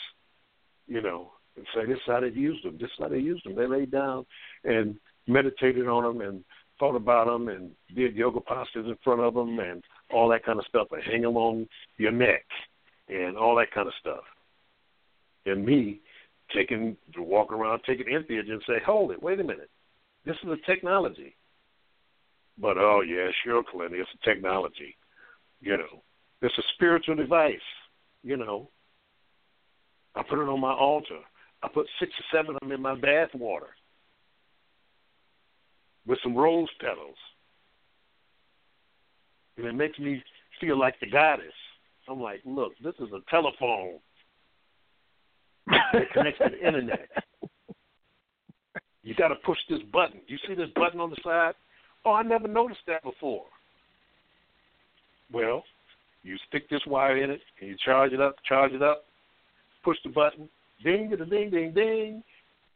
you 0.86 1.00
know, 1.00 1.32
and 1.56 1.66
say 1.74 1.86
this 1.86 1.96
is 1.96 2.02
how 2.06 2.20
they 2.20 2.28
used 2.28 2.64
them. 2.64 2.76
This 2.78 2.90
is 2.90 2.98
how 2.98 3.08
they 3.08 3.18
used 3.18 3.44
them. 3.44 3.54
They 3.54 3.66
laid 3.66 3.90
down 3.90 4.26
and 4.64 4.98
meditated 5.26 5.88
on 5.88 6.02
them 6.02 6.20
and 6.20 6.44
thought 6.78 6.96
about 6.96 7.26
them 7.26 7.48
and 7.48 7.70
did 7.94 8.14
yoga 8.14 8.40
postures 8.40 8.86
in 8.86 8.96
front 9.02 9.20
of 9.20 9.34
them 9.34 9.58
and 9.58 9.82
all 10.12 10.28
that 10.28 10.44
kind 10.44 10.58
of 10.58 10.66
stuff, 10.66 10.88
and 10.92 11.02
hang 11.02 11.24
along 11.24 11.66
your 11.96 12.12
neck 12.12 12.44
and 13.08 13.36
all 13.36 13.56
that 13.56 13.70
kind 13.72 13.88
of 13.88 13.94
stuff. 14.00 14.24
And 15.46 15.64
me 15.64 16.00
taking 16.54 16.96
to 17.14 17.22
walk 17.22 17.52
around 17.52 17.80
taking 17.86 18.06
entheogens 18.06 18.52
and 18.52 18.62
say, 18.66 18.80
hold 18.84 19.12
it, 19.12 19.22
wait 19.22 19.40
a 19.40 19.44
minute. 19.44 19.70
This 20.24 20.36
is 20.42 20.50
a 20.50 20.70
technology. 20.70 21.36
But 22.60 22.76
oh 22.76 23.02
yeah, 23.02 23.28
sure, 23.44 23.62
Clint, 23.70 23.92
it's 23.94 24.10
a 24.20 24.28
technology. 24.28 24.96
You 25.60 25.76
know, 25.76 26.02
it's 26.42 26.56
a 26.58 26.62
spiritual 26.74 27.14
device. 27.16 27.54
You 28.22 28.36
know, 28.36 28.70
I 30.14 30.22
put 30.22 30.40
it 30.40 30.48
on 30.48 30.60
my 30.60 30.72
altar. 30.72 31.20
I 31.62 31.68
put 31.68 31.86
six 31.98 32.12
or 32.12 32.36
seven 32.36 32.54
of 32.54 32.60
them 32.60 32.72
in 32.72 32.82
my 32.82 32.94
bath 32.94 33.30
water 33.34 33.68
with 36.06 36.18
some 36.22 36.36
rose 36.36 36.68
petals, 36.80 37.16
and 39.56 39.66
it 39.66 39.74
makes 39.74 39.98
me 39.98 40.22
feel 40.60 40.78
like 40.78 40.98
the 41.00 41.10
goddess. 41.10 41.52
I'm 42.08 42.20
like, 42.20 42.40
look, 42.44 42.72
this 42.82 42.94
is 43.00 43.12
a 43.12 43.20
telephone 43.30 43.98
the 45.68 46.66
internet. 46.66 47.08
You 49.02 49.14
got 49.14 49.28
to 49.28 49.36
push 49.36 49.58
this 49.68 49.80
button. 49.92 50.20
You 50.26 50.36
see 50.46 50.54
this 50.54 50.68
button 50.74 51.00
on 51.00 51.10
the 51.10 51.16
side? 51.24 51.54
Oh, 52.04 52.12
I 52.12 52.22
never 52.22 52.48
noticed 52.48 52.80
that 52.86 53.02
before. 53.02 53.44
Well, 55.32 55.64
you 56.22 56.36
stick 56.48 56.68
this 56.68 56.80
wire 56.86 57.22
in 57.22 57.30
it 57.30 57.40
and 57.60 57.70
you 57.70 57.76
charge 57.84 58.12
it 58.12 58.20
up, 58.20 58.36
charge 58.46 58.72
it 58.72 58.82
up, 58.82 59.04
push 59.84 59.96
the 60.04 60.10
button, 60.10 60.48
ding, 60.82 61.10
ding, 61.10 61.28
ding, 61.28 61.50
ding, 61.50 61.72
ding. 61.74 62.22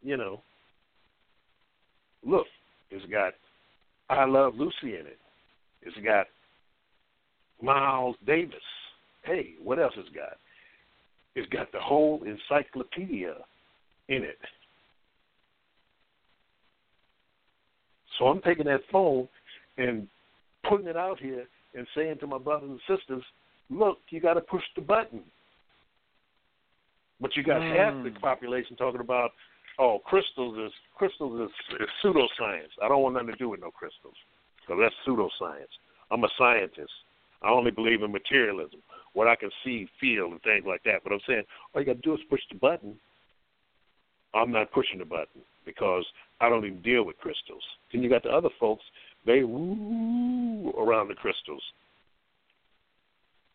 You 0.02 0.16
know, 0.16 0.42
look, 2.24 2.46
it's 2.90 3.04
got 3.10 3.34
I 4.08 4.24
Love 4.24 4.54
Lucy 4.56 4.98
in 4.98 5.06
it. 5.06 5.18
It's 5.82 5.96
got 6.04 6.26
Miles 7.62 8.16
Davis. 8.26 8.54
Hey, 9.24 9.54
what 9.62 9.78
else 9.78 9.94
it's 9.96 10.08
got? 10.14 10.36
It's 11.34 11.48
got 11.50 11.72
the 11.72 11.80
whole 11.80 12.22
encyclopedia 12.24 13.34
in 14.08 14.22
it. 14.22 14.38
So 18.18 18.26
I'm 18.26 18.42
taking 18.42 18.66
that 18.66 18.80
phone 18.90 19.28
and 19.78 20.06
putting 20.68 20.86
it 20.86 20.96
out 20.96 21.18
here 21.18 21.46
and 21.74 21.86
saying 21.96 22.16
to 22.20 22.26
my 22.26 22.38
brothers 22.38 22.70
and 22.70 22.98
sisters, 22.98 23.22
look, 23.70 23.98
you 24.10 24.20
got 24.20 24.34
to 24.34 24.40
push 24.42 24.62
the 24.76 24.82
button. 24.82 25.22
But 27.20 27.36
you 27.36 27.42
got 27.42 27.60
mm. 27.60 27.76
half 27.76 28.04
the 28.04 28.18
population 28.20 28.76
talking 28.76 29.00
about, 29.00 29.30
oh, 29.78 30.00
crystals 30.04 30.58
is 30.58 30.72
crystals 30.96 31.48
is, 31.48 31.80
is 31.80 31.88
pseudoscience. 32.04 32.74
I 32.82 32.88
don't 32.88 33.02
want 33.02 33.14
nothing 33.14 33.32
to 33.32 33.36
do 33.36 33.48
with 33.48 33.60
no 33.60 33.70
crystals 33.70 34.14
because 34.60 34.80
that's 34.82 34.94
pseudoscience. 35.06 35.72
I'm 36.10 36.24
a 36.24 36.28
scientist. 36.36 36.92
I 37.42 37.50
only 37.50 37.70
believe 37.70 38.02
in 38.02 38.12
materialism, 38.12 38.80
what 39.14 39.28
I 39.28 39.36
can 39.36 39.50
see, 39.64 39.88
feel, 40.00 40.26
and 40.26 40.42
things 40.42 40.64
like 40.66 40.82
that. 40.84 41.02
But 41.04 41.12
I'm 41.12 41.20
saying 41.26 41.42
all 41.74 41.80
you 41.80 41.86
got 41.86 41.96
to 41.96 42.02
do 42.02 42.14
is 42.14 42.20
push 42.30 42.40
the 42.50 42.58
button. 42.58 42.98
I'm 44.34 44.50
not 44.50 44.72
pushing 44.72 44.98
the 44.98 45.04
button 45.04 45.42
because 45.66 46.04
I 46.40 46.48
don't 46.48 46.64
even 46.64 46.82
deal 46.82 47.04
with 47.04 47.18
crystals. 47.18 47.62
Then 47.92 48.02
you 48.02 48.08
got 48.08 48.22
the 48.22 48.30
other 48.30 48.48
folks, 48.58 48.82
they 49.26 49.44
woo 49.44 50.70
around 50.72 51.08
the 51.08 51.14
crystals. 51.14 51.62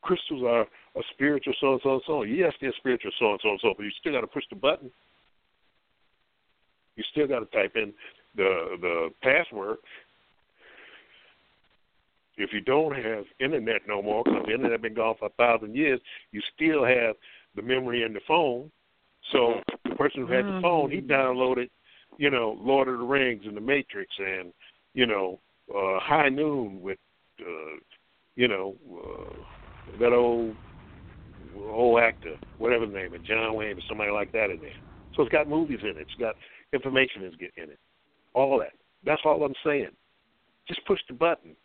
Crystals 0.02 0.44
are 0.44 0.62
a 0.62 1.04
spiritual 1.14 1.54
so 1.60 1.74
and 1.74 1.82
so 1.84 1.94
and 1.94 2.02
so. 2.08 2.24
Yes, 2.24 2.54
they're 2.62 2.74
spiritual 2.78 3.12
so 3.20 3.32
and 3.32 3.40
so 3.42 3.50
and 3.50 3.60
so, 3.62 3.74
but 3.76 3.84
you 3.84 3.92
still 4.00 4.14
got 4.14 4.22
to 4.22 4.28
push 4.28 4.46
the 4.50 4.56
button. 4.56 4.92
You 6.96 7.04
still 7.12 7.28
got 7.28 7.40
to 7.40 7.46
type 7.48 7.74
in 7.76 7.94
the 8.36 8.78
the 8.80 9.10
password. 9.22 9.78
If 12.38 12.54
you 12.54 12.62
don't 12.62 12.96
have 12.96 13.26
internet 13.40 13.82
no 13.88 14.02
more, 14.02 14.24
because 14.24 14.44
the 14.46 14.54
internet 14.54 14.74
has 14.74 14.82
been 14.82 14.94
gone 14.94 15.16
for 15.18 15.28
a 15.28 15.30
thousand 15.32 15.76
years, 15.76 16.00
you 16.32 16.42
still 16.56 16.86
have 16.86 17.16
the 17.56 17.62
memory 17.62 18.04
in 18.04 18.14
the 18.14 18.20
phone. 18.28 18.72
So 19.32 19.56
the 19.84 19.96
person 19.96 20.26
who 20.26 20.32
had 20.32 20.46
the 20.46 20.60
phone, 20.62 20.92
he 20.92 21.02
mm. 21.02 21.10
downloaded 21.10 21.70
you 22.18 22.30
know, 22.30 22.58
Lord 22.60 22.88
of 22.88 23.00
the 23.00 23.06
Rings 23.06 23.44
and 23.46 23.56
The 23.56 23.62
Matrix 23.62 24.12
and, 24.20 24.52
you 24.94 25.06
know, 25.06 25.40
uh, 25.70 26.00
High 26.00 26.30
Noon 26.30 26.82
with, 26.82 26.98
uh, 27.40 27.78
you 28.36 28.48
know, 28.48 28.76
uh, 28.92 29.98
that 30.00 30.14
old 30.14 30.56
old 31.58 32.00
actor, 32.00 32.36
whatever 32.60 32.86
the 32.86 32.94
name 32.94 33.14
is, 33.16 33.22
John 33.28 33.56
Wayne 33.56 33.78
or 33.78 33.82
somebody 33.90 34.12
like 34.12 34.32
that 34.32 34.52
in 34.52 34.60
there. 34.62 34.70
So 35.16 35.24
it's 35.24 35.32
got 35.32 35.50
movies 35.50 35.80
in 35.82 35.90
it. 35.90 35.98
It's 35.98 36.16
got 36.20 36.36
information 36.72 37.24
is 37.24 37.34
in 37.58 37.72
it. 37.72 37.80
All 38.34 38.60
that. 38.60 38.74
That's 39.04 39.22
all 39.26 39.44
I'm 39.44 39.56
saying. 39.66 39.90
Just 40.68 40.86
push 40.86 41.00
the 41.08 41.16
button. 41.16 41.56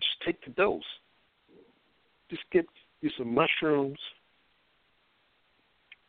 Just 0.00 0.16
take 0.24 0.44
the 0.44 0.50
dose. 0.50 0.82
Just 2.30 2.42
get 2.52 2.66
you 3.00 3.10
some 3.16 3.32
mushrooms 3.34 3.98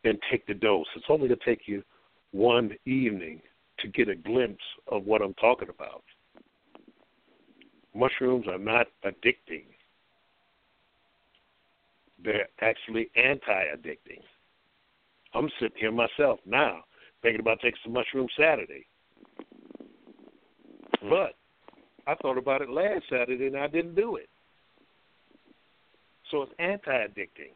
and 0.03 0.17
take 0.31 0.45
the 0.47 0.53
dose. 0.53 0.87
It's 0.95 1.05
only 1.09 1.27
going 1.27 1.39
to 1.39 1.45
take 1.45 1.67
you 1.67 1.83
one 2.31 2.71
evening 2.85 3.41
to 3.79 3.87
get 3.87 4.09
a 4.09 4.15
glimpse 4.15 4.63
of 4.91 5.05
what 5.05 5.21
I'm 5.21 5.33
talking 5.35 5.69
about. 5.69 6.03
Mushrooms 7.93 8.47
are 8.47 8.57
not 8.57 8.87
addicting. 9.05 9.65
They're 12.23 12.47
actually 12.61 13.09
anti-addicting. 13.15 14.21
I'm 15.33 15.49
sitting 15.59 15.77
here 15.79 15.91
myself 15.91 16.39
now 16.45 16.83
thinking 17.21 17.39
about 17.39 17.59
taking 17.61 17.79
some 17.83 17.93
mushrooms 17.93 18.31
Saturday. 18.39 18.85
But 21.01 21.33
I 22.07 22.15
thought 22.15 22.37
about 22.37 22.61
it 22.61 22.69
last 22.69 23.03
Saturday 23.09 23.47
and 23.47 23.57
I 23.57 23.67
didn't 23.67 23.95
do 23.95 24.15
it. 24.15 24.29
So 26.31 26.41
it's 26.41 26.51
anti 26.57 26.91
addicting. 26.91 27.53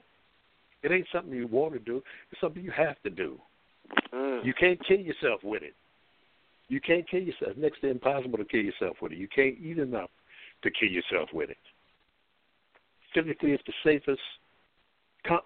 It 0.83 0.91
ain't 0.91 1.07
something 1.13 1.33
you 1.33 1.47
want 1.47 1.73
to 1.73 1.79
do, 1.79 2.01
it's 2.31 2.41
something 2.41 2.63
you 2.63 2.71
have 2.71 3.01
to 3.03 3.09
do. 3.09 3.39
Mm. 4.13 4.45
You 4.45 4.53
can't 4.53 4.79
kill 4.85 4.99
yourself 4.99 5.41
with 5.43 5.63
it. 5.63 5.73
You 6.67 6.81
can't 6.81 7.07
kill 7.09 7.21
yourself. 7.21 7.57
Next 7.57 7.81
to 7.81 7.89
impossible 7.89 8.37
to 8.37 8.45
kill 8.45 8.61
yourself 8.61 8.97
with 9.01 9.11
it. 9.11 9.17
You 9.17 9.27
can't 9.27 9.57
eat 9.61 9.77
enough 9.77 10.09
to 10.63 10.71
kill 10.71 10.89
yourself 10.89 11.29
with 11.33 11.49
it. 11.49 11.57
Physically, 13.13 13.51
it's 13.51 13.63
the 13.65 13.73
safest. 13.83 14.21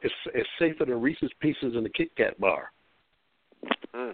It's, 0.01 0.13
it's 0.33 0.49
safer 0.57 0.85
than 0.85 1.01
Reese's 1.01 1.31
Pieces 1.41 1.75
in 1.75 1.83
the 1.83 1.89
Kit 1.89 2.15
Kat 2.15 2.39
bar. 2.39 2.71
Mm. 3.93 4.13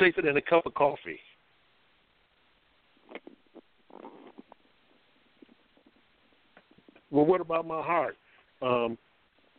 Safer 0.00 0.22
than 0.22 0.36
a 0.36 0.42
cup 0.42 0.66
of 0.66 0.74
coffee. 0.74 1.20
Well, 7.14 7.24
what 7.24 7.40
about 7.40 7.64
my 7.64 7.80
heart? 7.80 8.16
Um, 8.60 8.98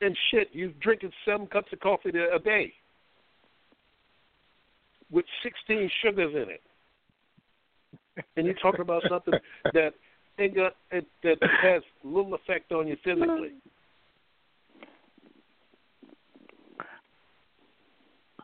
and 0.02 0.16
shit, 0.30 0.50
you're 0.52 0.74
drinking 0.82 1.12
seven 1.24 1.48
cups 1.48 1.72
of 1.72 1.80
coffee 1.80 2.10
a 2.10 2.38
day 2.38 2.74
with 5.10 5.24
16 5.42 5.90
sugars 6.04 6.34
in 6.36 6.50
it. 6.52 6.62
And 8.36 8.46
you're 8.46 8.56
talking 8.56 8.82
about 8.82 9.04
something 9.10 9.36
that 9.74 9.94
ain't 10.38 10.54
got 10.54 10.74
it, 10.92 11.06
that 11.24 11.38
has 11.62 11.82
little 12.04 12.34
effect 12.34 12.74
on 12.74 12.90
you 12.90 12.98
physically. 13.06 13.54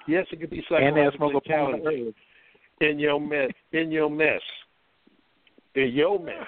Yes, 0.08 0.26
it 0.32 0.40
could 0.40 0.50
be 0.50 0.64
psychologically 0.70 1.34
challenging 1.46 2.14
in 2.80 2.98
your 2.98 3.20
mess. 3.20 3.52
In 3.74 3.92
your 3.92 4.10
mess. 4.10 4.42
In 5.76 5.92
your 5.92 6.18
mess. 6.18 6.48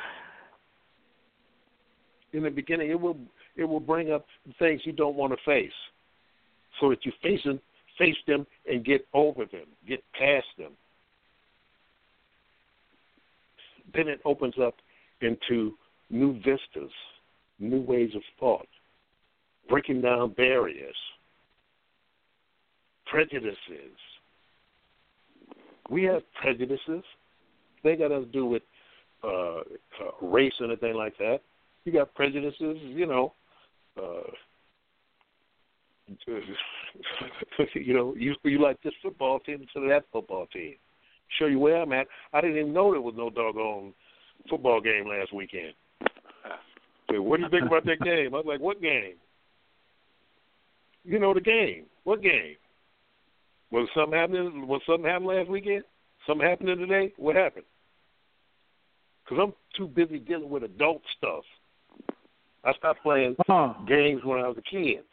In 2.33 2.43
the 2.43 2.49
beginning, 2.49 2.89
it 2.89 2.99
will 2.99 3.17
it 3.55 3.63
will 3.63 3.79
bring 3.79 4.11
up 4.11 4.25
things 4.59 4.81
you 4.83 4.91
don't 4.91 5.15
want 5.15 5.31
to 5.31 5.37
face, 5.45 5.71
so 6.79 6.89
that 6.89 7.05
you're 7.05 7.13
facing 7.21 7.59
face 7.97 8.17
them 8.27 8.45
and 8.69 8.83
get 8.83 9.05
over 9.13 9.45
them, 9.45 9.65
get 9.87 10.03
past 10.13 10.47
them. 10.57 10.71
Then 13.93 14.07
it 14.07 14.19
opens 14.25 14.55
up 14.61 14.75
into 15.21 15.73
new 16.09 16.33
vistas, 16.37 16.91
new 17.59 17.81
ways 17.81 18.11
of 18.15 18.21
thought, 18.39 18.67
breaking 19.69 20.01
down 20.01 20.33
barriers, 20.33 20.95
prejudices. 23.05 23.55
We 25.89 26.03
have 26.03 26.23
prejudices. 26.41 27.03
They 27.83 27.95
got 27.95 28.07
to 28.07 28.25
do 28.25 28.45
with 28.45 28.63
uh, 29.23 29.59
uh, 29.59 29.61
race 30.21 30.53
or 30.59 30.67
anything 30.67 30.95
like 30.95 31.17
that. 31.19 31.41
You 31.85 31.91
got 31.91 32.13
prejudices, 32.15 32.77
you 32.81 33.05
know, 33.05 33.33
uh, 34.01 34.31
you 37.75 37.93
know, 37.93 38.13
you 38.17 38.35
you 38.43 38.61
like 38.61 38.81
this 38.83 38.93
football 39.01 39.39
team 39.39 39.61
instead 39.61 39.83
of 39.83 39.89
that 39.89 40.05
football 40.11 40.45
team. 40.47 40.75
Show 41.39 41.47
you 41.47 41.59
where 41.59 41.81
I'm 41.81 41.93
at. 41.93 42.07
I 42.33 42.41
didn't 42.41 42.57
even 42.57 42.73
know 42.73 42.91
there 42.91 43.01
was 43.01 43.15
no 43.17 43.29
doggone 43.29 43.93
football 44.49 44.81
game 44.81 45.07
last 45.07 45.33
weekend. 45.33 45.73
Say, 47.09 47.17
what 47.17 47.37
do 47.37 47.43
you 47.43 47.49
think 47.49 47.65
about 47.65 47.85
that 47.85 47.99
game? 48.03 48.33
I 48.33 48.37
was 48.37 48.45
like, 48.47 48.59
what 48.59 48.81
game? 48.81 49.15
You 51.03 51.19
know 51.19 51.33
the 51.33 51.41
game. 51.41 51.85
What 52.03 52.21
game? 52.21 52.55
Was 53.71 53.87
something 53.95 54.17
happening? 54.17 54.67
Was 54.67 54.81
something 54.85 55.09
happening 55.09 55.37
last 55.37 55.49
weekend? 55.49 55.83
Something 56.27 56.47
happening 56.47 56.77
today? 56.77 57.11
What 57.17 57.35
happened? 57.35 57.65
Because 59.23 59.43
I'm 59.43 59.53
too 59.75 59.87
busy 59.87 60.19
dealing 60.19 60.49
with 60.49 60.63
adult 60.63 61.01
stuff. 61.17 61.43
I 62.63 62.73
stopped 62.73 63.03
playing 63.03 63.35
uh-huh. 63.39 63.73
games 63.87 64.21
when 64.23 64.39
I 64.39 64.47
was 64.47 64.57
a 64.57 64.61
kid. 64.61 65.03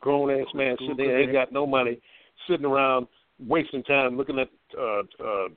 grown 0.00 0.30
ass 0.30 0.46
man 0.54 0.76
sitting 0.80 0.96
there, 0.96 1.20
ain't 1.20 1.32
got 1.32 1.52
no 1.52 1.66
money, 1.66 2.00
sitting 2.48 2.66
around 2.66 3.06
wasting 3.38 3.82
time 3.84 4.16
looking 4.16 4.38
at 4.38 4.48
uh, 4.78 5.00
uh, 5.24 5.48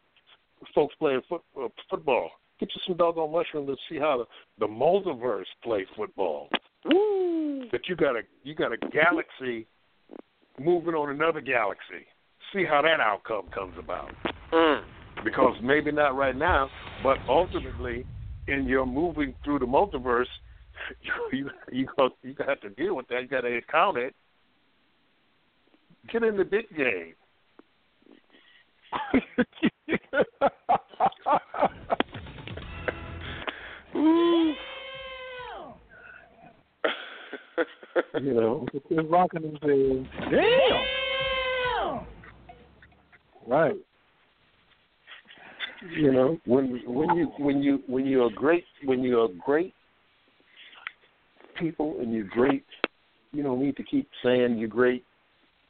folks 0.75 0.95
playing 0.99 1.21
foot, 1.27 1.41
uh, 1.61 1.67
football. 1.89 2.29
Get 2.59 2.69
you 2.75 2.81
some 2.85 2.97
doggone 2.97 3.31
mushroom 3.31 3.65
to 3.67 3.75
see 3.89 3.97
how 3.97 4.25
the, 4.59 4.65
the 4.65 4.71
multiverse 4.71 5.45
play 5.63 5.85
football. 5.97 6.49
Woo! 6.85 7.65
That 7.71 7.81
you 7.87 7.95
got 7.95 8.15
a 8.15 8.21
you 8.43 8.53
got 8.53 8.71
a 8.71 8.77
galaxy 8.77 9.65
moving 10.59 10.93
on 10.93 11.09
another 11.09 11.41
galaxy. 11.41 12.05
See 12.53 12.65
how 12.65 12.81
that 12.83 12.99
outcome 12.99 13.47
comes 13.53 13.75
about. 13.79 14.11
Mm. 14.51 14.83
Because 15.23 15.55
maybe 15.61 15.91
not 15.91 16.15
right 16.15 16.35
now, 16.35 16.69
but 17.01 17.17
ultimately, 17.29 18.05
in 18.47 18.65
your 18.65 18.85
moving 18.85 19.33
through 19.43 19.59
the 19.59 19.65
multiverse, 19.65 20.25
you 21.31 21.31
you 21.31 21.49
you, 21.71 21.87
you 22.23 22.33
got 22.33 22.61
to 22.61 22.69
deal 22.69 22.95
with 22.95 23.07
that. 23.07 23.21
You 23.21 23.27
got 23.27 23.41
to 23.41 23.57
account 23.57 23.97
it. 23.97 24.15
Get 26.11 26.23
in 26.23 26.37
the 26.37 26.43
big 26.43 26.65
game. 26.75 27.13
Ooh, 33.95 34.53
You 38.21 38.33
know, 38.33 38.65
Chris 38.87 39.05
rocking 39.09 39.43
and 39.43 39.59
says, 39.61 40.05
"Damn." 40.31 40.85
Right. 43.47 43.75
You 45.91 46.11
know 46.11 46.37
when 46.45 46.81
when 46.85 47.15
you 47.17 47.31
when 47.39 47.61
you 47.61 47.79
when 47.87 48.05
you're 48.05 48.29
great 48.31 48.63
when 48.85 49.03
you're 49.03 49.29
great 49.43 49.73
people 51.59 51.97
and 51.99 52.13
you're 52.13 52.25
great 52.25 52.65
you 53.31 53.43
don't 53.43 53.61
need 53.61 53.75
to 53.77 53.83
keep 53.83 54.07
saying 54.23 54.57
you're 54.57 54.69
great 54.69 55.03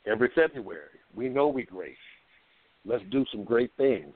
every 0.06 0.30
february. 0.36 0.82
We 1.16 1.30
know 1.30 1.48
we're 1.48 1.66
great. 1.66 1.96
Let's 2.86 3.04
do 3.12 3.24
some 3.32 3.44
great 3.44 3.72
things. 3.78 4.14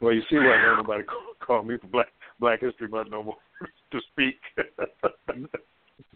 Well 0.00 0.12
you 0.12 0.22
see 0.28 0.36
why 0.36 0.60
don't 0.62 0.76
nobody 0.78 1.04
call, 1.04 1.22
call 1.40 1.62
me 1.62 1.78
for 1.78 1.86
black 1.86 2.08
black 2.38 2.60
history 2.60 2.88
month 2.88 3.08
no 3.10 3.22
more 3.22 3.36
to 3.92 4.00
speak. 4.12 4.36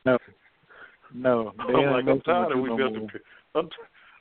No. 0.04 0.18
No. 1.14 1.52
I'm 1.58 1.92
like, 1.92 2.04
I'm 2.06 2.20
tired 2.20 2.52
of 2.52 2.60
we 2.60 2.68
built 2.68 2.92
the, 2.92 3.08
I'm, 3.54 3.68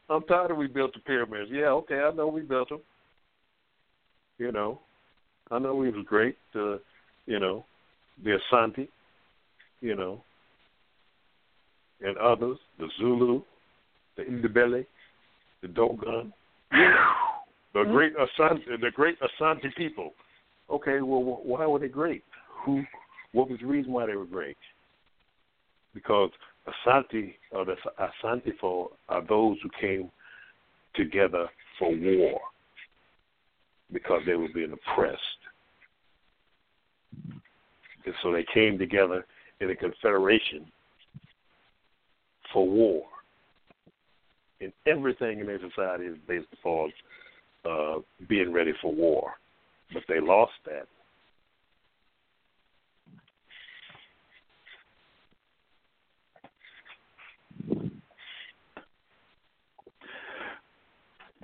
I'm 0.10 0.24
tired 0.24 0.52
of 0.52 0.58
we 0.58 0.68
built 0.68 0.94
the 0.94 1.00
pyramids. 1.00 1.50
Yeah, 1.52 1.70
okay, 1.70 2.00
I 2.00 2.12
know 2.12 2.28
we 2.28 2.42
built 2.42 2.70
them. 2.70 2.82
You 4.38 4.52
know, 4.52 4.80
I 5.52 5.60
know 5.60 5.76
we 5.76 5.90
was 5.90 6.06
great. 6.08 6.38
Uh, 6.56 6.78
you 7.26 7.40
know, 7.40 7.66
the 8.24 8.38
Asante, 8.52 8.88
you 9.82 9.96
know, 9.96 10.24
and 12.02 12.18
others, 12.18 12.58
the 12.80 12.88
Zulu, 13.00 13.42
the 14.16 14.24
Ndebele, 14.24 14.86
the 15.62 15.68
Dogon, 15.68 16.32
the 16.72 17.84
great 17.84 18.14
Asante, 18.16 18.66
the 18.80 18.92
great 18.94 19.18
Asante 19.20 19.74
people. 19.76 20.14
Okay, 20.70 21.02
well, 21.02 21.42
why 21.44 21.66
were 21.66 21.80
they 21.80 21.88
great? 21.88 22.24
Who? 22.66 22.84
What 23.32 23.50
was 23.50 23.60
the 23.60 23.68
reason 23.68 23.92
why 23.92 24.06
they 24.06 24.16
were 24.16 24.26
great? 24.26 24.58
Because 25.94 26.30
Asante 26.68 27.36
or 27.52 27.66
the 27.66 27.76
Asante 28.00 28.58
folk 28.60 28.98
are 29.10 29.26
those 29.28 29.58
who 29.64 29.70
came 29.80 30.12
together 30.96 31.48
for 31.80 31.92
war 31.96 32.40
because 33.94 34.22
they 34.26 34.36
were 34.36 34.50
being 34.54 34.74
oppressed. 34.74 35.22
And 38.06 38.16
so 38.22 38.32
they 38.32 38.46
came 38.54 38.78
together 38.78 39.26
in 39.60 39.70
a 39.70 39.76
confederation 39.76 40.66
for 42.52 42.68
war. 42.68 43.04
And 44.60 44.74
everything 44.86 45.40
in 45.40 45.48
their 45.48 45.60
society 45.60 46.06
is 46.06 46.18
based 46.28 46.48
upon 46.54 46.92
uh, 47.70 48.00
being 48.28 48.52
ready 48.52 48.74
for 48.82 48.94
war. 48.94 49.32
But 49.94 50.04
they 50.08 50.20
lost 50.20 50.54
that. 50.66 50.88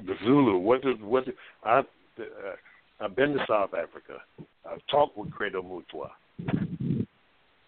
The 0.06 0.16
Zulu. 0.24 0.58
What 0.58 0.82
does 0.82 0.96
what? 1.02 1.26
Does, 1.26 1.36
I 1.64 1.80
uh, 1.80 1.84
I've 3.00 3.16
been 3.16 3.34
to 3.34 3.46
South 3.48 3.72
Africa. 3.74 4.20
I've 4.70 4.86
talked 4.90 5.18
with 5.18 5.32
Credo 5.32 5.62
Mutwa. 5.62 6.10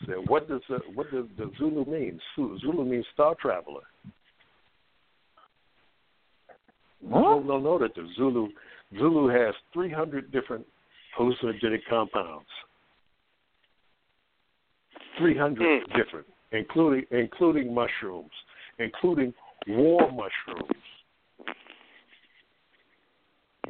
Said, 0.05 0.15
what 0.27 0.47
does 0.47 0.61
the, 0.69 0.79
what 0.93 1.11
does 1.11 1.25
the 1.37 1.51
Zulu 1.57 1.85
mean? 1.85 2.19
Zulu 2.35 2.85
means 2.85 3.05
star 3.13 3.35
traveler. 3.41 3.81
People 7.01 7.43
don't 7.47 7.63
know 7.63 7.79
that 7.79 7.95
the 7.95 8.07
Zulu 8.15 8.49
Zulu 8.97 9.27
has 9.29 9.53
300 9.73 10.31
different 10.31 10.65
hallucinogenic 11.19 11.81
compounds. 11.89 12.47
300 15.17 15.87
different, 15.95 16.27
including 16.51 17.03
including 17.11 17.73
mushrooms, 17.73 18.31
including 18.79 19.33
war 19.67 20.11
mushrooms 20.11 20.69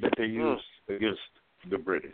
that 0.01 0.13
they 0.17 0.25
used 0.25 0.63
against 0.89 1.19
the 1.69 1.77
British. 1.77 2.11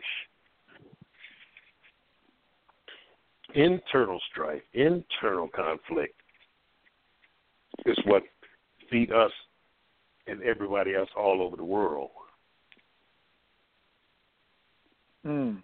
Internal 3.54 4.18
strife, 4.30 4.62
internal 4.72 5.48
conflict 5.48 6.14
is 7.84 7.98
what 8.06 8.22
feed 8.90 9.12
us 9.12 9.30
and 10.26 10.42
everybody 10.42 10.94
else 10.94 11.08
all 11.16 11.42
over 11.42 11.56
the 11.56 11.64
world. 11.64 12.10
Mm. 15.26 15.62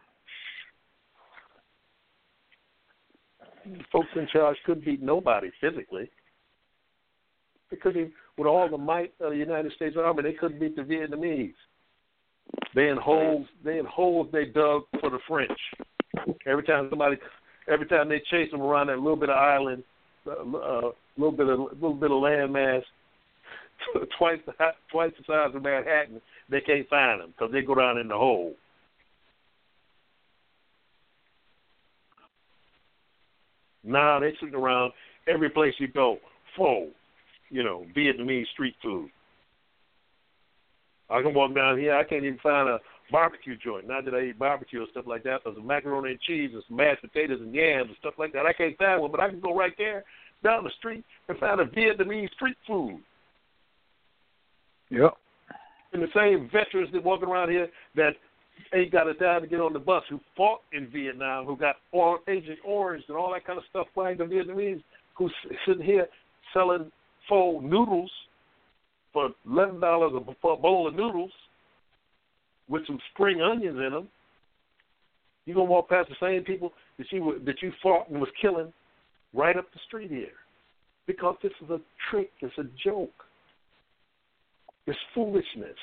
Folks 3.93 4.09
in 4.17 4.27
charge 4.33 4.57
couldn't 4.65 4.85
beat 4.85 5.03
nobody 5.03 5.51
physically. 5.61 6.11
Because 7.71 7.95
he, 7.95 8.07
with 8.39 8.47
all 8.47 8.69
the 8.69 8.79
might 8.79 9.13
of 9.21 9.33
the 9.33 9.37
United 9.37 9.73
States 9.73 9.97
Army, 9.99 10.23
they 10.23 10.33
couldn't 10.33 10.59
beat 10.59 10.75
the 10.75 10.83
Vietnamese. 10.83 11.53
They 12.75 12.89
in 12.89 12.97
holes, 12.97 13.47
they 13.65 13.79
in 13.79 13.87
holes 13.87 14.29
they 14.33 14.47
dug 14.47 14.83
for 15.01 15.11
the 15.11 15.19
French. 15.27 15.59
Every 16.47 16.63
time 16.65 16.89
somebody, 16.91 17.17
every 17.71 17.87
time 17.87 18.09
they 18.09 18.23
chase 18.31 18.51
them 18.51 18.63
around 18.63 18.89
that 18.89 18.99
little 18.99 19.17
bit 19.17 19.31
of 19.31 19.37
island, 19.37 19.83
a 20.27 20.31
uh, 20.31 20.91
little 21.17 21.33
bit 21.33 21.49
of 21.49 21.59
little 21.75 21.95
bit 21.95 22.11
of 22.11 22.21
land 22.21 22.53
mass, 22.53 22.83
twice 24.19 24.39
the 24.47 24.53
twice 24.91 25.13
the 25.19 25.25
size 25.27 25.55
of 25.55 25.63
Manhattan, 25.63 26.21
they 26.51 26.61
can't 26.61 26.89
find 26.89 27.21
them 27.21 27.33
because 27.37 27.53
they 27.53 27.63
go 27.63 27.75
down 27.75 27.99
in 27.99 28.09
the 28.09 28.17
hole. 28.17 28.55
Now 33.85 34.21
they 34.21 34.33
sitting 34.41 34.55
around 34.55 34.93
every 35.27 35.49
place 35.49 35.75
you 35.79 35.89
go, 35.89 36.19
full, 36.57 36.89
you 37.49 37.63
know, 37.63 37.87
Vietnamese 37.97 38.47
street 38.53 38.75
food. 38.83 39.11
I 41.11 41.23
can 41.23 41.35
walk 41.35 41.55
down 41.55 41.79
here, 41.79 41.95
I 41.95 42.05
can't 42.05 42.25
even 42.25 42.39
find 42.43 42.69
a 42.69 42.79
barbecue 43.11 43.57
joint. 43.57 43.89
Not 43.89 44.05
that 44.05 44.15
I 44.15 44.27
eat 44.27 44.39
barbecue 44.39 44.83
or 44.83 44.87
stuff 44.91 45.07
like 45.07 45.23
that. 45.25 45.41
There's 45.45 45.57
some 45.57 45.67
macaroni 45.67 46.11
and 46.11 46.21
cheese 46.21 46.51
and 46.53 46.63
some 46.69 46.77
mashed 46.77 47.01
potatoes 47.01 47.41
and 47.41 47.55
yams 47.55 47.89
and 47.89 47.97
stuff 47.99 48.15
like 48.19 48.33
that. 48.35 48.47
I 48.47 48.53
can't 48.53 48.77
find 48.77 49.01
one, 49.01 49.11
but 49.11 49.21
I 49.21 49.31
can 49.31 49.41
go 49.41 49.57
right 49.57 49.73
there 49.79 50.05
down 50.45 50.65
the 50.65 50.71
street 50.79 51.05
and 51.29 51.39
find 51.39 51.61
a 51.61 51.65
Vietnamese 51.65 52.31
street 52.33 52.57
food. 52.67 53.01
Yep. 54.91 55.17
And 55.93 56.03
the 56.03 56.09
same 56.15 56.51
veterans 56.53 56.91
that 56.93 57.03
walking 57.03 57.29
around 57.29 57.51
here 57.51 57.69
that 57.97 58.13
ain't 58.75 58.93
got 58.93 59.09
a 59.09 59.15
dime 59.15 59.43
to 59.43 59.47
get 59.47 59.61
on 59.61 59.73
the 59.73 59.79
bus 59.79 60.03
who 60.11 60.21
fought 60.37 60.61
in 60.73 60.89
Vietnam, 60.89 61.47
who 61.47 61.57
got 61.57 61.77
or- 61.93 62.21
Agent 62.29 62.59
Orange 62.65 63.05
and 63.09 63.17
all 63.17 63.33
that 63.33 63.47
kind 63.47 63.59
of 63.59 63.65
stuff 63.71 63.87
flying 63.95 64.19
the 64.19 64.25
Vietnamese, 64.25 64.83
who's 65.15 65.33
sitting 65.67 65.85
here 65.85 66.07
selling 66.53 66.91
full 67.29 67.61
noodles 67.61 68.11
for 69.19 69.31
eleven 69.51 69.81
dollars 69.81 70.13
for 70.41 70.53
a 70.53 70.57
bowl 70.57 70.87
of 70.87 70.95
noodles 70.95 71.33
with 72.69 72.87
some 72.87 72.99
spring 73.13 73.41
onions 73.41 73.79
in 73.85 73.93
them. 73.93 74.09
You 75.47 75.55
gonna 75.55 75.67
walk 75.67 75.89
past 75.89 76.09
the 76.09 76.15
same 76.21 76.45
people 76.45 76.73
that 76.99 77.07
you 77.11 77.41
that 77.45 77.63
you 77.63 77.73
fought 77.83 78.09
and 78.11 78.21
was 78.21 78.29
killing 78.41 78.73
right 79.35 79.57
up 79.57 79.67
the 79.73 79.81
street 79.87 80.11
here, 80.11 80.37
because 81.07 81.37
this 81.43 81.53
is 81.63 81.71
a 81.71 81.81
trick. 82.11 82.31
It's 82.41 82.57
a 82.59 82.65
joke. 82.85 83.25
It's 84.87 84.99
foolishness. 85.15 85.77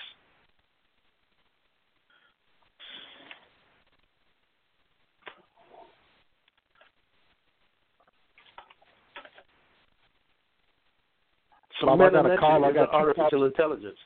So 11.79 11.87
Bob, 11.87 12.01
I 12.01 12.09
got 12.09 12.25
a 12.25 12.29
metametry 12.29 12.39
call. 12.39 12.65
I 12.65 12.71
got 12.71 12.85
two 12.85 12.91
artificial 12.91 13.43
intelligence. 13.45 13.97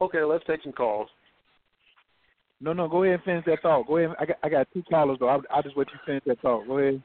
Okay, 0.00 0.22
let's 0.22 0.44
take 0.46 0.62
some 0.62 0.72
calls. 0.72 1.08
No, 2.60 2.72
no, 2.72 2.88
go 2.88 3.04
ahead 3.04 3.14
and 3.14 3.24
finish 3.24 3.44
that 3.46 3.62
thought. 3.62 3.86
Go 3.86 3.98
ahead. 3.98 4.16
I 4.18 4.26
got 4.26 4.36
I 4.42 4.48
got 4.48 4.68
two 4.72 4.82
callers 4.88 5.18
though. 5.20 5.28
I 5.28 5.38
I 5.52 5.62
just 5.62 5.76
let 5.76 5.88
you 5.92 5.98
finish 6.06 6.22
that 6.26 6.40
thought. 6.40 6.66
Go 6.66 6.78
ahead. 6.78 7.02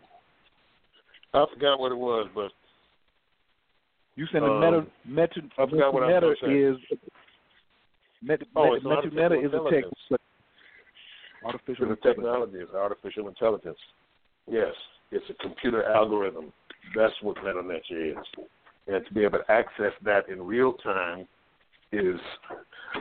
I 1.34 1.46
forgot 1.54 1.80
what 1.80 1.92
it 1.92 1.98
was, 1.98 2.30
but 2.34 2.52
You 4.16 4.26
saying 4.32 4.44
the 4.44 4.52
Um, 4.52 4.62
meta 4.62 4.86
meta 5.06 5.50
I 5.58 5.66
forgot 5.70 5.94
what 5.94 6.08
meta 6.08 6.36
gonna 6.40 6.54
is 6.54 6.78
meta, 8.22 8.46
Oh, 8.56 8.64
meta, 8.64 8.76
it's 8.76 8.84
meta, 8.84 8.96
artificial 8.96 9.30
meta 9.30 9.36
is 9.36 9.54
a 9.54 9.58
intelligence. 9.58 9.94
tech 10.10 10.20
artificial 11.44 11.88
the 11.90 11.96
technology 11.98 12.58
is 12.58 12.70
artificial 12.70 13.28
intelligence. 13.28 13.80
Yes, 14.48 14.74
it's 15.12 15.30
a 15.30 15.34
computer 15.36 15.84
algorithm. 15.84 16.54
That's 16.96 17.14
what 17.22 17.38
Metu 17.38 17.66
Neter 17.66 18.06
is. 18.06 18.18
And 18.88 19.06
to 19.06 19.14
be 19.14 19.24
able 19.24 19.40
to 19.40 19.52
access 19.52 19.94
that 20.04 20.28
in 20.30 20.42
real 20.42 20.74
time 20.74 21.28
is 21.92 22.20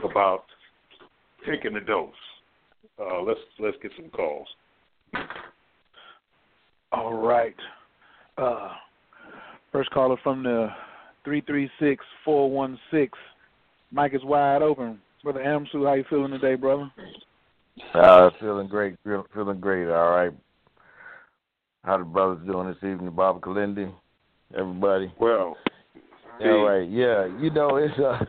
about 0.03 0.45
taking 1.45 1.73
the 1.73 1.81
dose. 1.81 2.13
Uh, 2.99 3.21
let's 3.21 3.39
let's 3.59 3.77
get 3.81 3.91
some 3.97 4.09
calls. 4.09 4.47
All 6.91 7.13
right. 7.15 7.55
Uh, 8.37 8.69
first 9.71 9.89
caller 9.91 10.15
from 10.23 10.43
the 10.43 10.69
three 11.25 11.41
three 11.41 11.69
six 11.79 12.05
four 12.23 12.49
one 12.49 12.79
six. 12.91 13.17
Mike 13.91 14.13
is 14.13 14.23
wide 14.23 14.61
open. 14.61 14.99
Brother 15.23 15.41
Amsu, 15.41 15.85
how 15.87 15.93
you 15.93 16.03
feeling 16.09 16.31
today, 16.31 16.55
brother? 16.55 16.91
Uh, 17.93 18.29
feeling 18.39 18.67
great, 18.67 18.95
feeling 19.33 19.59
great. 19.59 19.89
All 19.89 20.11
right. 20.11 20.31
How 21.83 21.97
the 21.97 22.03
brothers 22.03 22.45
doing 22.45 22.67
this 22.67 22.77
evening, 22.77 23.11
Baba 23.11 23.39
Kilindi? 23.39 23.91
Everybody. 24.57 25.11
Well, 25.19 25.57
Right. 26.39 26.89
Yeah. 26.89 27.25
You 27.25 27.49
know, 27.49 27.77
it's 27.77 27.97
uh, 27.99 28.25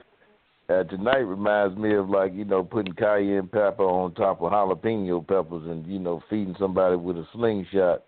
uh, 0.73 0.85
tonight 0.85 1.19
reminds 1.19 1.77
me 1.77 1.95
of 1.95 2.09
like 2.09 2.33
you 2.33 2.45
know 2.45 2.63
putting 2.63 2.95
cayenne 2.95 3.49
pepper 3.49 3.83
on 3.83 4.15
top 4.15 4.41
of 4.41 4.51
jalapeno 4.51 5.27
peppers 5.27 5.69
and 5.69 5.87
you 5.87 5.99
know 5.99 6.23
feeding 6.31 6.57
somebody 6.59 6.97
with 6.97 7.17
a 7.17 7.27
slingshot. 7.33 8.05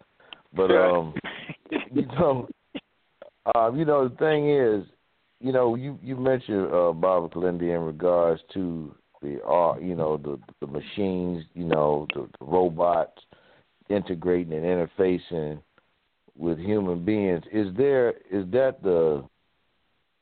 But 0.55 0.71
um, 0.71 1.15
you 1.93 2.07
know, 2.07 2.49
uh, 3.55 3.73
you 3.73 3.85
know 3.85 4.09
the 4.09 4.17
thing 4.17 4.51
is, 4.51 4.85
you 5.41 5.53
know, 5.53 5.75
you 5.75 5.99
you 6.03 6.17
mentioned 6.17 6.73
uh, 6.73 6.93
Baba 6.93 7.29
Kilindi 7.29 7.75
in 7.75 7.83
regards 7.83 8.41
to 8.55 8.95
the 9.21 9.43
uh, 9.45 9.79
you 9.79 9.95
know 9.95 10.17
the 10.17 10.39
the 10.61 10.67
machines, 10.67 11.45
you 11.55 11.65
know, 11.65 12.07
the, 12.15 12.29
the 12.39 12.47
robots 12.47 13.21
integrating 13.91 14.53
and 14.53 14.65
interfacing 14.65 15.61
with 16.37 16.59
human 16.59 17.05
beings. 17.05 17.43
Is 17.53 17.69
there 17.77 18.11
is 18.31 18.47
that 18.53 18.83
the 18.83 19.25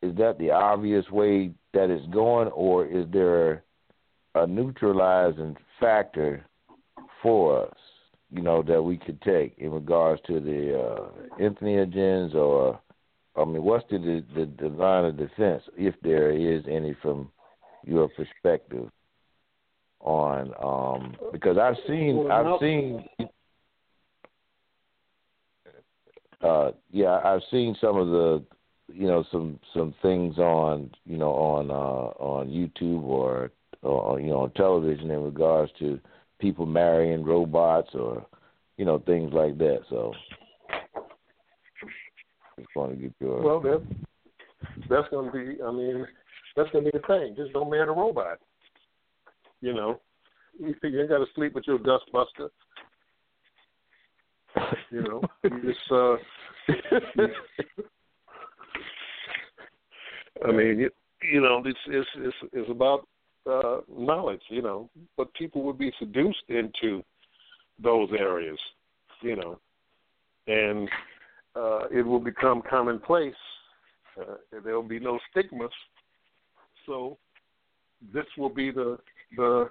is 0.05 0.17
that 0.17 0.39
the 0.39 0.51
obvious 0.51 1.09
way 1.11 1.51
that 1.73 1.91
it's 1.91 2.07
going, 2.13 2.49
or 2.49 2.87
is 2.87 3.07
there 3.13 3.65
a 4.35 4.47
neutralizing 4.47 5.57
factor 5.81 6.45
for 7.23 7.67
us? 7.67 7.77
You 8.31 8.43
know 8.43 8.63
that 8.63 8.83
we 8.83 8.99
could 8.99 9.21
take 9.23 9.55
in 9.59 9.71
regards 9.71 10.21
to 10.27 10.41
the 10.41 10.79
uh, 10.79 11.41
entheogens, 11.41 12.35
or 12.35 12.81
I 13.37 13.45
mean, 13.45 13.63
what's 13.63 13.85
the, 13.91 14.25
the 14.35 14.49
the 14.59 14.69
line 14.69 15.05
of 15.07 15.17
defense, 15.17 15.63
if 15.77 15.95
there 16.03 16.31
is 16.33 16.63
any, 16.69 16.95
from 17.01 17.31
your 17.85 18.09
perspective 18.09 18.91
on? 20.01 20.53
Um, 20.63 21.17
because 21.33 21.57
I've 21.57 21.77
seen 21.87 22.31
I've 22.31 22.61
seen 22.61 23.05
uh 26.43 26.73
yeah 26.91 27.21
i've 27.25 27.41
seen 27.51 27.75
some 27.81 27.97
of 27.97 28.09
the 28.09 28.43
you 28.93 29.07
know 29.07 29.25
some 29.31 29.59
some 29.73 29.95
things 30.03 30.39
on 30.39 30.91
you 31.07 31.17
know 31.17 31.33
on 31.33 31.71
uh 31.71 32.23
on 32.23 32.49
youtube 32.49 33.03
or 33.03 33.51
or 33.83 34.21
you 34.21 34.29
know 34.29 34.41
on 34.41 34.51
television 34.53 35.11
in 35.11 35.23
regards 35.23 35.73
to 35.79 35.99
people 36.39 36.67
marrying 36.67 37.25
robots 37.25 37.91
or 37.95 38.25
you 38.77 38.85
know 38.85 38.99
things 39.07 39.33
like 39.33 39.57
that 39.59 39.81
so 39.89 40.13
just 42.59 42.69
want 42.77 42.93
to 42.93 42.97
get 42.97 43.13
your 43.21 43.43
well, 43.43 43.61
that 43.61 43.83
that's 44.89 45.09
going 45.11 45.27
to 45.27 45.33
be. 45.33 45.63
I 45.63 45.71
mean, 45.71 46.07
that's 46.57 46.71
going 46.71 46.85
to 46.85 46.93
be 46.93 46.99
the 46.99 47.07
thing. 47.07 47.35
Just 47.37 47.53
don't 47.53 47.71
marry 47.71 47.87
the 47.87 47.93
robot. 47.93 48.39
You 49.61 49.75
know, 49.75 50.01
you 50.59 50.75
you 50.83 51.01
ain't 51.01 51.09
got 51.09 51.19
to 51.19 51.27
sleep 51.35 51.55
with 51.55 51.67
your 51.67 51.79
dustbuster. 51.79 52.51
You 54.91 55.03
know, 55.03 55.23
you 55.43 55.63
just 55.63 55.91
uh 55.91 56.17
I 60.45 60.53
mean, 60.53 60.79
you, 60.79 60.91
you 61.33 61.41
know, 61.41 61.63
it's 61.65 61.79
it's 61.87 62.09
it's, 62.17 62.37
it's 62.53 62.71
about 62.71 63.07
uh 63.51 63.79
knowledge, 63.91 64.43
you 64.49 64.63
know, 64.63 64.91
but 65.17 65.33
people 65.35 65.63
would 65.63 65.79
be 65.79 65.93
seduced 65.99 66.45
into 66.49 67.03
those 67.83 68.09
areas, 68.19 68.59
you 69.23 69.37
know, 69.37 69.59
and 70.47 70.89
uh 71.57 71.87
it 71.91 72.03
will 72.03 72.21
become 72.21 72.63
commonplace. 72.69 73.35
Uh, 74.21 74.37
there 74.63 74.75
will 74.75 74.83
be 74.83 75.01
no 75.01 75.19
stigmas. 75.31 75.73
So 76.87 77.19
this 78.13 78.27
will 78.37 78.51
be 78.51 78.71
the 78.71 78.99
the 79.37 79.71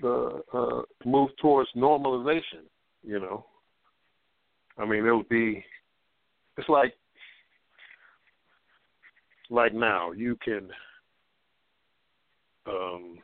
the 0.00 0.42
uh, 0.52 0.82
move 1.04 1.30
towards 1.40 1.68
normalization. 1.76 2.64
You 3.02 3.20
know, 3.20 3.46
I 4.76 4.84
mean, 4.84 5.06
it'll 5.06 5.22
be. 5.24 5.64
It's 6.56 6.68
like 6.68 6.94
like 9.50 9.74
now 9.74 10.12
you 10.12 10.36
can 10.44 10.68
um 12.66 13.18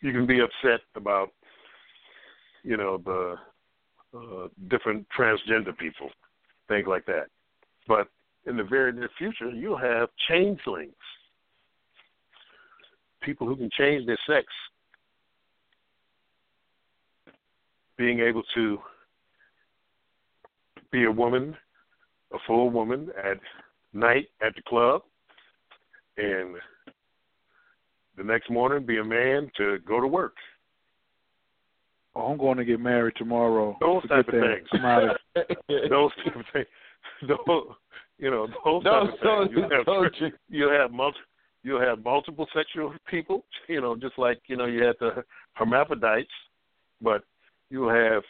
you 0.00 0.12
can 0.12 0.26
be 0.26 0.40
upset 0.40 0.80
about 0.94 1.30
you 2.62 2.76
know 2.76 2.98
the 2.98 3.36
uh, 4.14 4.48
different 4.68 5.06
transgender 5.18 5.76
people, 5.76 6.10
things 6.68 6.86
like 6.86 7.06
that. 7.06 7.26
But 7.88 8.08
in 8.46 8.56
the 8.56 8.62
very 8.62 8.92
near 8.92 9.08
future, 9.16 9.50
you'll 9.50 9.78
have 9.78 10.08
changelings, 10.28 10.92
people 13.22 13.46
who 13.46 13.56
can 13.56 13.70
change 13.78 14.06
their 14.06 14.18
sex, 14.26 14.46
being 17.96 18.20
able 18.20 18.42
to 18.54 18.78
be 20.90 21.04
a 21.04 21.10
woman, 21.10 21.56
a 22.32 22.38
full 22.46 22.70
woman 22.70 23.10
at 23.24 23.38
night 23.92 24.28
at 24.44 24.54
the 24.54 24.62
club, 24.62 25.02
and 26.16 26.56
the 28.16 28.24
next 28.24 28.50
morning 28.50 28.84
be 28.86 28.98
a 28.98 29.04
man 29.04 29.50
to 29.56 29.78
go 29.86 30.00
to 30.00 30.06
work. 30.06 30.34
Oh, 32.14 32.26
I'm 32.32 32.38
going 32.38 32.58
to 32.58 32.64
get 32.64 32.78
married 32.78 33.14
tomorrow. 33.16 33.76
Those 33.80 34.02
Forget 34.02 34.16
type 34.26 34.28
of 34.28 34.34
that. 34.34 34.56
things. 34.56 34.68
I'm 34.72 34.84
out 34.84 35.02
of- 35.04 35.16
those 35.90 36.10
type 36.24 36.36
of 36.36 36.44
things. 36.52 36.66
Those, 37.26 37.64
you 38.18 38.30
know, 38.30 38.46
those 38.64 38.82
No, 38.84 39.06
type 39.06 39.14
of 39.14 39.48
things. 39.48 39.56
You 39.56 39.62
have, 39.62 39.84
so- 39.86 40.26
you 40.50 40.68
have 40.68 40.90
multi, 40.90 41.18
you 41.62 41.76
have 41.76 42.04
multiple 42.04 42.46
sexual 42.54 42.92
people. 43.08 43.44
You 43.68 43.80
know, 43.80 43.96
just 43.96 44.18
like 44.18 44.40
you 44.46 44.56
know 44.56 44.66
you 44.66 44.82
had 44.84 44.96
the 45.00 45.24
hermaphrodites, 45.54 46.28
but 47.00 47.24
you 47.70 47.88
have 47.88 48.22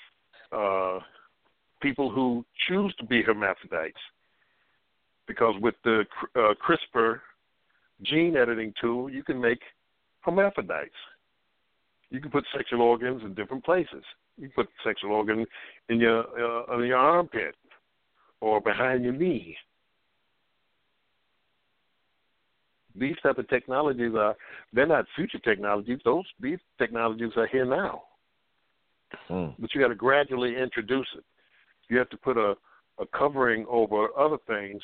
uh, 0.52 1.00
people 1.80 2.08
who 2.10 2.44
choose 2.68 2.94
to 3.00 3.04
be 3.06 3.22
hermaphrodites 3.22 3.98
because 5.26 5.54
with 5.60 5.74
the 5.84 6.04
uh, 6.36 6.54
CRISPR 6.66 7.20
gene 8.02 8.36
editing 8.36 8.72
tool, 8.80 9.10
you 9.10 9.22
can 9.22 9.40
make 9.40 9.60
hermaphrodites. 10.20 10.90
You 12.10 12.20
can 12.20 12.30
put 12.30 12.44
sexual 12.54 12.82
organs 12.82 13.22
in 13.24 13.34
different 13.34 13.64
places. 13.64 14.04
You 14.36 14.50
put 14.54 14.68
sexual 14.84 15.12
organ 15.12 15.46
in 15.88 16.00
your 16.00 16.20
uh, 16.20 16.78
in 16.78 16.86
your 16.86 16.98
armpit 16.98 17.54
or 18.40 18.60
behind 18.60 19.04
your 19.04 19.12
knee. 19.12 19.56
These 22.94 23.16
type 23.22 23.38
of 23.38 23.48
technologies 23.48 24.12
are 24.16 24.36
they're 24.72 24.86
not 24.86 25.06
future 25.16 25.38
technologies. 25.38 25.98
Those 26.04 26.24
these 26.40 26.58
technologies 26.78 27.32
are 27.36 27.46
here 27.46 27.64
now. 27.64 28.02
Mm. 29.30 29.54
But 29.58 29.74
you 29.74 29.80
got 29.80 29.88
to 29.88 29.94
gradually 29.94 30.56
introduce 30.56 31.08
it. 31.16 31.24
You 31.88 31.98
have 31.98 32.10
to 32.10 32.16
put 32.16 32.36
a 32.36 32.54
a 32.98 33.06
covering 33.06 33.64
over 33.68 34.08
other 34.18 34.36
things 34.46 34.82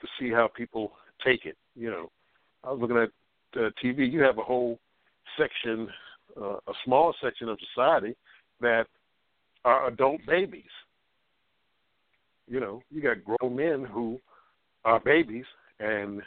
to 0.00 0.08
see 0.18 0.30
how 0.30 0.48
people 0.48 0.92
take 1.24 1.44
it. 1.44 1.56
You 1.74 1.90
know, 1.90 2.10
I 2.64 2.70
was 2.70 2.80
looking 2.80 2.96
at 2.96 3.10
uh, 3.60 3.70
TV. 3.82 4.10
You 4.10 4.22
have 4.22 4.38
a 4.38 4.42
whole 4.42 4.78
section, 5.38 5.88
uh, 6.40 6.56
a 6.66 6.72
small 6.84 7.14
section 7.22 7.48
of 7.48 7.58
society 7.74 8.16
that 8.60 8.86
are 9.64 9.88
adult 9.88 10.20
babies. 10.26 10.64
You 12.46 12.60
know, 12.60 12.82
you 12.90 13.02
got 13.02 13.24
grown 13.24 13.56
men 13.56 13.84
who 13.84 14.18
are 14.84 15.00
babies 15.00 15.44
and 15.80 16.22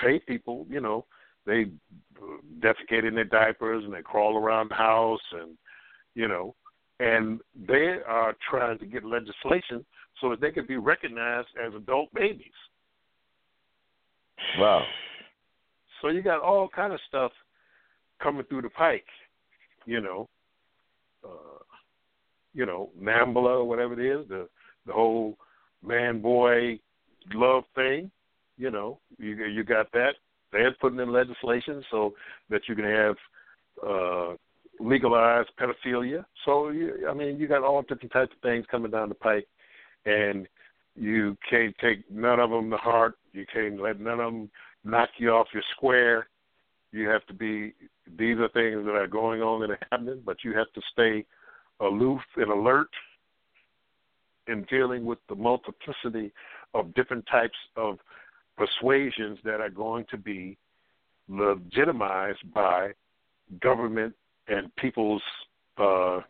pay 0.00 0.18
people. 0.18 0.66
You 0.68 0.80
know, 0.80 1.04
they 1.46 1.66
defecate 2.60 3.06
in 3.06 3.14
their 3.14 3.24
diapers 3.24 3.84
and 3.84 3.92
they 3.92 4.02
crawl 4.02 4.36
around 4.36 4.70
the 4.70 4.74
house 4.74 5.20
and 5.32 5.56
you 6.14 6.26
know, 6.26 6.54
and 6.98 7.40
they 7.68 7.98
are 8.06 8.34
trying 8.50 8.78
to 8.78 8.86
get 8.86 9.04
legislation 9.04 9.84
so 10.20 10.30
that 10.30 10.40
they 10.40 10.50
can 10.50 10.66
be 10.66 10.76
recognized 10.76 11.48
as 11.64 11.72
adult 11.74 12.12
babies. 12.12 12.52
Wow 14.58 14.82
So 16.00 16.08
you 16.08 16.22
got 16.22 16.40
all 16.42 16.68
kind 16.68 16.92
of 16.92 17.00
stuff 17.08 17.32
coming 18.22 18.44
through 18.44 18.62
the 18.62 18.70
pike, 18.70 19.06
you 19.86 20.00
know. 20.00 20.28
Uh, 21.24 21.58
you 22.54 22.66
know, 22.66 22.90
Nambla 23.00 23.60
or 23.60 23.64
whatever 23.64 23.98
it 23.98 24.04
is, 24.04 24.28
the 24.28 24.48
the 24.86 24.92
whole 24.92 25.36
man 25.84 26.20
boy 26.20 26.78
love 27.34 27.64
thing. 27.74 28.10
You 28.56 28.70
know, 28.70 28.98
you 29.18 29.44
you 29.46 29.64
got 29.64 29.92
that. 29.92 30.14
They're 30.50 30.74
putting 30.80 30.98
in 30.98 31.12
legislation 31.12 31.84
so 31.90 32.14
that 32.50 32.62
you 32.68 32.74
can 32.74 32.84
have 32.84 33.16
uh, 33.86 34.34
legalized 34.80 35.50
pedophilia. 35.60 36.24
So 36.44 36.70
you, 36.70 37.06
I 37.08 37.14
mean, 37.14 37.38
you 37.38 37.46
got 37.46 37.62
all 37.62 37.82
different 37.82 38.12
types 38.12 38.32
of 38.34 38.42
things 38.42 38.64
coming 38.70 38.90
down 38.90 39.10
the 39.10 39.14
pike, 39.14 39.46
and 40.06 40.48
you 40.98 41.36
can't 41.48 41.74
take 41.80 42.10
none 42.10 42.40
of 42.40 42.50
them 42.50 42.70
to 42.70 42.76
heart. 42.76 43.16
You 43.32 43.46
can't 43.52 43.80
let 43.80 44.00
none 44.00 44.20
of 44.20 44.32
them 44.32 44.50
knock 44.84 45.10
you 45.18 45.30
off 45.30 45.48
your 45.52 45.62
square. 45.76 46.28
You 46.92 47.08
have 47.08 47.24
to 47.26 47.34
be. 47.34 47.74
These 48.18 48.38
are 48.38 48.48
things 48.48 48.84
that 48.84 48.94
are 48.94 49.06
going 49.06 49.42
on 49.42 49.62
and 49.62 49.76
happening, 49.90 50.22
but 50.24 50.38
you 50.42 50.56
have 50.56 50.72
to 50.74 50.80
stay 50.92 51.24
aloof 51.80 52.20
and 52.36 52.50
alert 52.50 52.88
in 54.46 54.64
dealing 54.70 55.04
with 55.04 55.18
the 55.28 55.34
multiplicity 55.34 56.32
of 56.74 56.94
different 56.94 57.24
types 57.30 57.56
of 57.76 57.98
persuasions 58.56 59.38
that 59.44 59.60
are 59.60 59.70
going 59.70 60.04
to 60.10 60.16
be 60.16 60.56
legitimized 61.28 62.52
by 62.52 62.90
government 63.60 64.14
and 64.48 64.74
people's, 64.76 65.22
uh, 65.76 66.20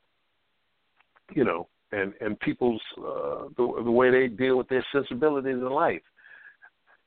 you 1.34 1.44
know, 1.44 1.68
and 1.92 2.12
and 2.20 2.38
people's 2.40 2.80
uh, 2.98 3.48
the 3.56 3.82
the 3.84 3.90
way 3.90 4.10
they 4.10 4.28
deal 4.28 4.56
with 4.56 4.68
their 4.68 4.84
sensibilities 4.92 5.54
in 5.54 5.68
life. 5.68 6.02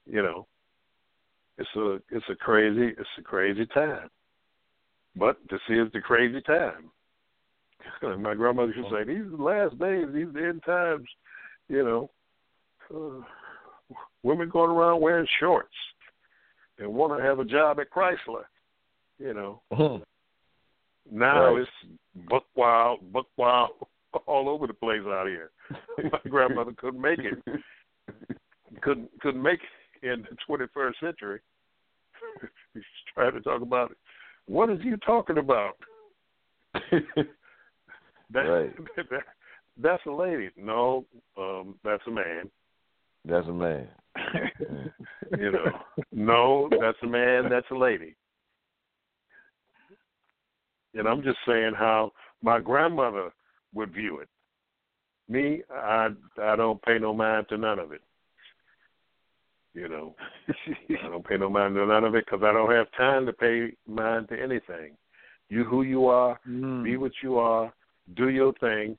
You 0.05 0.23
know, 0.23 0.47
it's 1.57 1.69
a 1.75 1.99
it's 2.09 2.25
a 2.29 2.35
crazy 2.35 2.93
it's 2.97 3.09
a 3.17 3.21
crazy 3.21 3.65
time, 3.67 4.09
but 5.15 5.37
this 5.49 5.61
is 5.69 5.91
the 5.93 6.01
crazy 6.01 6.41
time. 6.41 6.91
My 8.21 8.33
grandmother 8.33 8.73
used 8.73 8.89
to 8.89 8.95
say, 8.95 9.03
"These 9.03 9.25
are 9.25 9.37
the 9.37 9.43
last 9.43 9.79
days, 9.79 10.07
these 10.13 10.27
are 10.27 10.31
the 10.31 10.47
end 10.47 10.63
times." 10.65 11.07
You 11.69 11.83
know, 11.83 12.09
uh, 12.93 13.95
women 14.23 14.49
going 14.49 14.71
around 14.71 15.01
wearing 15.01 15.27
shorts 15.39 15.69
and 16.79 16.93
want 16.93 17.17
to 17.17 17.23
have 17.23 17.39
a 17.39 17.45
job 17.45 17.79
at 17.79 17.91
Chrysler. 17.91 18.45
You 19.19 19.33
know, 19.35 19.61
Mhm. 19.71 20.03
now 21.11 21.53
Right. 21.53 21.61
it's 21.61 21.71
buck 22.27 22.45
wild, 22.55 23.11
buck 23.13 23.27
wild 23.37 23.87
all 24.27 24.49
over 24.49 24.67
the 24.67 24.73
place 24.73 25.01
out 25.05 25.27
here. 25.27 25.51
My 26.11 26.19
grandmother 26.29 26.73
couldn't 26.77 27.01
make 27.01 27.19
it. 27.19 27.41
Couldn't 28.81 29.09
couldn't 29.19 29.43
make 29.43 29.59
it 30.01 30.09
in 30.09 30.23
the 30.23 30.37
21st 30.49 30.93
century. 31.01 31.39
She's 32.73 32.83
trying 33.13 33.33
to 33.33 33.41
talk 33.41 33.61
about 33.61 33.91
it. 33.91 33.97
What 34.45 34.69
is 34.69 34.79
you 34.81 34.95
talking 34.97 35.37
about? 35.37 35.73
That, 38.33 38.39
Right. 38.39 38.73
that 38.95 39.23
that's 39.77 40.05
a 40.05 40.11
lady. 40.11 40.51
No, 40.55 41.05
um, 41.37 41.75
that's 41.83 42.01
a 42.07 42.11
man. 42.11 42.49
That's 43.25 43.47
a 43.47 43.53
man. 43.53 43.89
You 45.37 45.51
know, 45.51 45.71
no, 46.11 46.69
that's 46.79 46.97
a 47.03 47.07
man. 47.07 47.49
That's 47.49 47.69
a 47.71 47.75
lady. 47.75 48.15
And 50.93 51.07
I'm 51.07 51.23
just 51.23 51.37
saying 51.45 51.73
how 51.77 52.11
my 52.41 52.59
grandmother 52.59 53.31
would 53.73 53.93
view 53.93 54.19
it. 54.19 54.29
Me, 55.29 55.61
I 55.73 56.09
I 56.41 56.55
don't 56.55 56.81
pay 56.81 56.97
no 56.99 57.13
mind 57.13 57.47
to 57.49 57.57
none 57.57 57.79
of 57.79 57.91
it. 57.91 58.01
You 59.73 59.87
know, 59.87 60.15
I 60.49 61.07
don't 61.07 61.25
pay 61.25 61.37
no 61.37 61.49
mind 61.49 61.75
to 61.75 61.85
none 61.85 62.03
of 62.03 62.15
it 62.15 62.25
because 62.25 62.43
I 62.43 62.51
don't 62.51 62.71
have 62.71 62.87
time 62.97 63.25
to 63.25 63.33
pay 63.33 63.71
mind 63.87 64.27
to 64.29 64.41
anything. 64.41 64.97
You 65.49 65.63
who 65.63 65.83
you 65.83 66.07
are, 66.07 66.39
Mm. 66.47 66.83
be 66.83 66.97
what 66.97 67.11
you 67.23 67.37
are, 67.37 67.73
do 68.15 68.29
your 68.29 68.53
thing. 68.53 68.97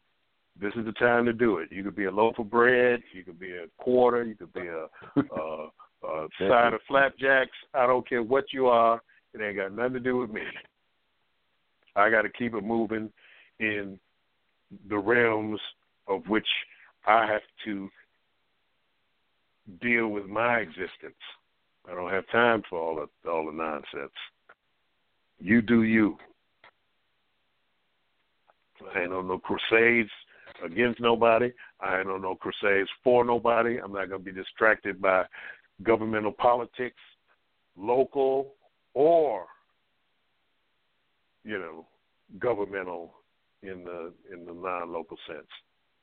This 0.60 0.72
is 0.76 0.84
the 0.84 0.92
time 0.92 1.24
to 1.26 1.32
do 1.32 1.58
it. 1.58 1.72
You 1.72 1.82
could 1.82 1.96
be 1.96 2.04
a 2.04 2.10
loaf 2.10 2.38
of 2.38 2.50
bread, 2.50 3.02
you 3.12 3.24
could 3.24 3.38
be 3.40 3.52
a 3.52 3.66
quarter, 3.78 4.22
you 4.22 4.34
could 4.34 4.52
be 4.52 4.68
a, 4.68 4.86
a, 5.20 5.68
a 6.06 6.28
side 6.38 6.74
of 6.74 6.80
flapjacks. 6.86 7.56
I 7.74 7.86
don't 7.86 8.06
care 8.06 8.22
what 8.22 8.44
you 8.52 8.66
are. 8.66 9.00
It 9.34 9.40
ain't 9.40 9.56
got 9.56 9.72
nothing 9.72 9.94
to 9.94 10.00
do 10.00 10.18
with 10.18 10.30
me. 10.30 10.42
I 11.96 12.10
got 12.10 12.22
to 12.22 12.28
keep 12.30 12.54
it 12.54 12.64
moving 12.64 13.10
in 13.60 13.98
the 14.88 14.98
realms 14.98 15.60
of 16.08 16.26
which 16.28 16.46
I 17.06 17.26
have 17.26 17.42
to 17.64 17.88
deal 19.80 20.08
with 20.08 20.26
my 20.26 20.58
existence. 20.58 21.14
I 21.90 21.94
don't 21.94 22.10
have 22.10 22.28
time 22.30 22.62
for 22.68 22.78
all 22.78 22.96
the 22.96 23.30
all 23.30 23.46
the 23.46 23.52
nonsense. 23.52 24.12
You 25.40 25.62
do 25.62 25.82
you. 25.82 26.16
I 28.94 29.02
ain't 29.02 29.12
on 29.12 29.28
no 29.28 29.38
crusades 29.38 30.10
against 30.64 31.00
nobody. 31.00 31.50
I 31.80 32.00
ain't 32.00 32.08
on 32.08 32.22
no 32.22 32.34
crusades 32.34 32.88
for 33.02 33.24
nobody. 33.24 33.78
I'm 33.78 33.92
not 33.92 34.10
to 34.10 34.18
be 34.18 34.32
distracted 34.32 35.00
by 35.00 35.24
governmental 35.82 36.32
politics, 36.32 37.00
local 37.76 38.54
or 38.94 39.46
you 41.44 41.58
know 41.58 41.86
governmental 42.38 43.14
in 43.62 43.84
the 43.84 44.12
in 44.32 44.44
the 44.44 44.52
non-local 44.52 45.16
sense. 45.26 45.48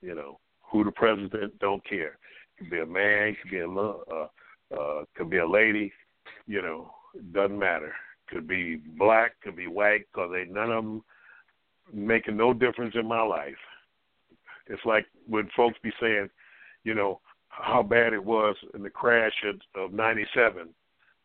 You 0.02 0.16
know 0.16 0.40
who 0.72 0.84
the 0.84 0.92
president 0.92 1.58
don't 1.60 1.84
care. 1.88 2.18
Could 2.58 2.70
be 2.70 2.80
a 2.80 2.86
man, 2.86 3.36
could 3.42 3.52
be 3.52 3.60
a 3.60 3.70
uh, 3.70 4.28
uh, 4.78 5.04
could 5.16 5.30
be 5.30 5.38
a 5.38 5.48
lady. 5.48 5.92
You 6.48 6.62
know 6.62 6.92
doesn't 7.34 7.58
matter. 7.58 7.94
Could 8.28 8.48
be 8.48 8.78
black, 8.98 9.34
could 9.44 9.56
be 9.56 9.68
white, 9.68 10.06
because 10.12 10.32
ain't 10.38 10.52
none 10.52 10.72
of 10.72 10.84
them 10.84 11.04
making 11.92 12.38
no 12.38 12.54
difference 12.54 12.94
in 12.96 13.08
my 13.08 13.22
life. 13.22 13.56
It's 14.68 14.86
like 14.86 15.08
when 15.28 15.50
folks 15.56 15.78
be 15.82 15.92
saying, 16.00 16.30
you 16.84 16.94
know, 16.94 17.22
how 17.50 17.82
bad 17.82 18.14
it 18.14 18.24
was 18.24 18.56
in 18.76 18.84
the 18.84 18.90
crash 18.90 19.34
of, 19.46 19.56
of 19.82 19.94
'97, 19.94 20.70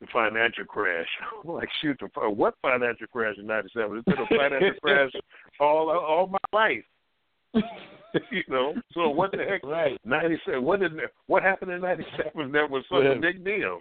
the 0.00 0.06
financial 0.12 0.64
crash. 0.64 1.06
Like, 1.44 1.68
shoot, 1.82 1.98
the, 2.00 2.06
uh, 2.20 2.30
what 2.30 2.54
financial 2.62 3.06
crash 3.08 3.36
in 3.38 3.46
'97? 3.46 3.98
It's 3.98 4.04
been 4.04 4.18
a 4.18 4.26
financial 4.26 4.80
crash 4.82 5.10
all 5.60 5.90
all 5.90 6.26
my 6.26 6.38
life. 6.52 6.84
you 8.30 8.42
know, 8.48 8.74
so 8.92 9.08
what 9.10 9.30
the 9.32 9.38
heck? 9.38 9.62
Right. 9.62 9.98
'97. 10.04 10.62
What 10.64 10.80
did 10.80 10.92
what 11.26 11.42
happened 11.42 11.70
in 11.72 11.80
'97 11.82 12.50
that 12.52 12.68
was 12.70 12.84
such 12.90 13.04
Yeah. 13.04 13.10
a 13.12 13.20
big 13.20 13.44
deal? 13.44 13.78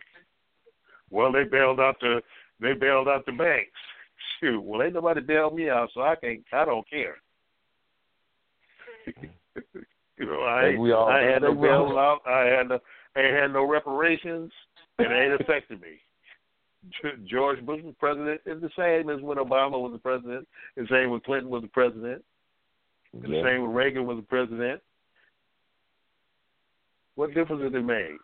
Well, 1.10 1.32
they 1.32 1.44
bailed 1.46 1.80
out 1.80 1.96
the 2.02 2.22
they 2.60 2.74
bailed 2.74 3.08
out 3.08 3.26
the 3.26 3.32
banks. 3.32 3.72
Shoot, 4.40 4.62
well, 4.62 4.82
ain't 4.84 4.94
nobody 4.94 5.22
bailed 5.22 5.56
me 5.56 5.70
out, 5.70 5.90
so 5.94 6.02
I 6.02 6.16
can't. 6.16 6.44
I 6.54 6.66
don't 6.66 6.88
care. 6.90 7.16
you 10.18 10.26
know, 10.26 10.42
I 10.42 10.76
all- 10.94 11.10
I 11.10 11.22
had 11.22 11.42
no 11.42 11.50
think 11.50 11.60
we 11.62 11.70
all- 11.70 11.90
bailout. 11.90 12.28
I 12.28 12.46
had 12.46 12.70
no 12.70 12.80
I 13.16 13.20
had 13.22 13.54
no 13.54 13.64
reparations, 13.68 14.52
and 15.00 15.12
it 15.12 15.16
ain't 15.16 15.42
affected 15.42 15.82
me. 15.82 16.00
George 17.26 17.66
Bush 17.66 17.82
was 17.82 17.96
president. 18.00 18.42
It's 18.46 18.62
the 18.62 18.70
same 18.78 19.10
as 19.10 19.22
when 19.22 19.38
Obama 19.38 19.80
was 19.80 19.94
the 19.94 20.00
president. 20.00 20.48
The 20.76 20.86
same 20.90 21.12
when 21.12 21.22
Clinton 21.22 21.50
was 21.50 21.62
the 21.62 21.70
president. 21.70 22.24
The 23.14 23.30
Yeah. 23.30 23.44
same 23.44 23.62
when 23.62 23.74
Reagan 23.74 24.06
was 24.06 24.18
the 24.18 24.24
president. 24.24 24.82
What 27.16 27.34
difference 27.34 27.62
did 27.62 27.76
it 27.76 27.82
make? 27.84 28.20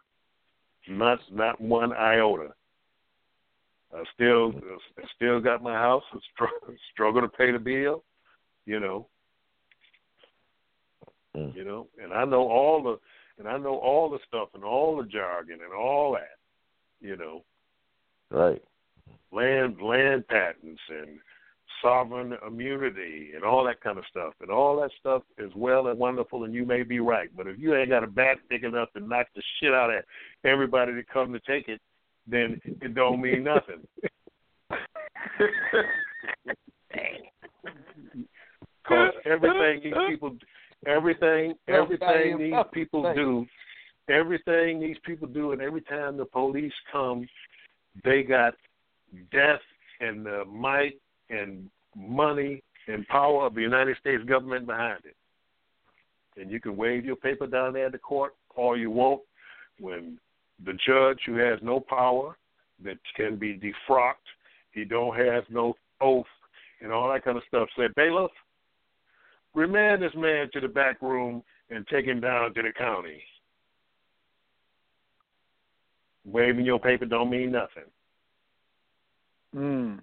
Not 0.88 1.19
not 1.31 1.61
one 1.61 1.93
iota. 1.93 2.53
I 3.93 4.03
still 4.14 4.53
I 4.98 5.07
still 5.15 5.39
got 5.39 5.64
my 5.64 5.73
house. 5.73 6.03
I 6.11 6.17
str- 6.33 6.72
struggle 6.91 7.22
to 7.22 7.30
pay 7.30 7.51
the 7.51 7.59
bill. 7.59 8.03
You 8.65 8.80
know. 8.80 9.07
Mm. 11.35 11.56
You 11.56 11.64
know, 11.64 11.88
and 12.01 12.11
I 12.11 12.25
know 12.25 12.49
all 12.49 12.81
the 12.81 12.99
and 13.38 13.48
I 13.48 13.57
know 13.57 13.77
all 13.77 14.09
the 14.09 14.19
stuff 14.27 14.49
and 14.53 14.64
all 14.64 14.98
the 14.98 15.07
jargon 15.07 15.59
and 15.64 15.73
all 15.73 16.14
that. 16.14 16.39
You 17.01 17.15
know, 17.15 17.43
Right. 18.31 18.61
land 19.31 19.81
land 19.81 20.27
patents 20.27 20.81
and 20.89 21.19
sovereign 21.81 22.37
immunity 22.45 23.31
and 23.33 23.43
all 23.43 23.63
that 23.63 23.81
kind 23.81 23.97
of 23.97 24.05
stuff. 24.09 24.33
And 24.41 24.51
all 24.51 24.79
that 24.81 24.91
stuff 24.99 25.23
is 25.37 25.51
well 25.55 25.87
and 25.87 25.97
wonderful 25.97 26.43
and 26.43 26.53
you 26.53 26.65
may 26.65 26.83
be 26.83 26.99
right. 26.99 27.29
But 27.35 27.47
if 27.47 27.57
you 27.57 27.75
ain't 27.75 27.89
got 27.89 28.03
a 28.03 28.07
bat 28.07 28.37
big 28.49 28.63
enough 28.63 28.91
to 28.93 28.99
knock 28.99 29.27
the 29.35 29.41
shit 29.59 29.73
out 29.73 29.93
of 29.93 30.03
everybody 30.43 30.93
that 30.93 31.07
come 31.07 31.31
to 31.33 31.39
take 31.39 31.69
it, 31.69 31.79
then 32.27 32.59
it 32.65 32.93
don't 32.95 33.21
mean 33.21 33.43
nothing. 33.43 33.87
Because 38.83 39.13
everything 39.25 39.81
these 39.83 39.93
people 40.07 40.35
everything 40.87 41.53
everything 41.67 42.37
these 42.37 42.53
people 42.73 43.13
do 43.13 43.45
everything 44.09 44.79
these 44.79 44.97
people 45.05 45.27
do 45.27 45.51
and 45.51 45.61
every 45.61 45.81
time 45.81 46.17
the 46.17 46.25
police 46.25 46.73
come 46.91 47.27
they 48.03 48.23
got 48.23 48.53
death 49.31 49.59
and 49.99 50.25
the 50.25 50.45
might 50.45 50.99
and 51.29 51.69
money 51.95 52.63
and 52.88 53.07
power 53.07 53.45
of 53.45 53.55
the 53.55 53.61
United 53.61 53.97
States 53.97 54.23
government 54.23 54.65
behind 54.65 54.99
it. 55.05 55.15
And 56.39 56.49
you 56.49 56.59
can 56.59 56.77
wave 56.77 57.05
your 57.05 57.15
paper 57.15 57.47
down 57.47 57.73
there 57.73 57.88
at 57.88 57.91
the 57.91 57.97
court 57.97 58.35
all 58.55 58.77
you 58.77 58.91
want 58.91 59.21
when 59.79 60.17
the 60.65 60.73
judge 60.85 61.19
who 61.25 61.35
has 61.35 61.59
no 61.61 61.79
power 61.79 62.38
that 62.83 62.97
can 63.15 63.38
be 63.38 63.59
defrocked, 63.59 64.13
he 64.71 64.85
don't 64.85 65.15
have 65.17 65.43
no 65.49 65.75
oath 66.01 66.25
and 66.81 66.91
all 66.91 67.11
that 67.11 67.23
kind 67.23 67.38
of 67.38 67.43
stuff 67.47 67.67
said, 67.77 67.93
Bailiff, 67.95 68.31
remand 69.53 70.01
this 70.01 70.13
man 70.15 70.49
to 70.53 70.59
the 70.59 70.67
back 70.67 71.01
room 71.01 71.43
and 71.69 71.85
take 71.88 72.05
him 72.05 72.21
down 72.21 72.53
to 72.53 72.61
the 72.61 72.71
county. 72.77 73.21
Waving 76.25 76.65
your 76.65 76.80
paper 76.80 77.06
don't 77.06 77.30
mean 77.30 77.51
nothing. 77.51 77.89
Mm. 79.56 79.99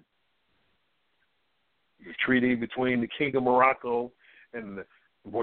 The 2.05 2.13
treaty 2.25 2.55
between 2.55 3.01
the 3.01 3.09
King 3.17 3.35
of 3.35 3.43
Morocco 3.43 4.11
and 4.53 4.77
the, 4.77 4.85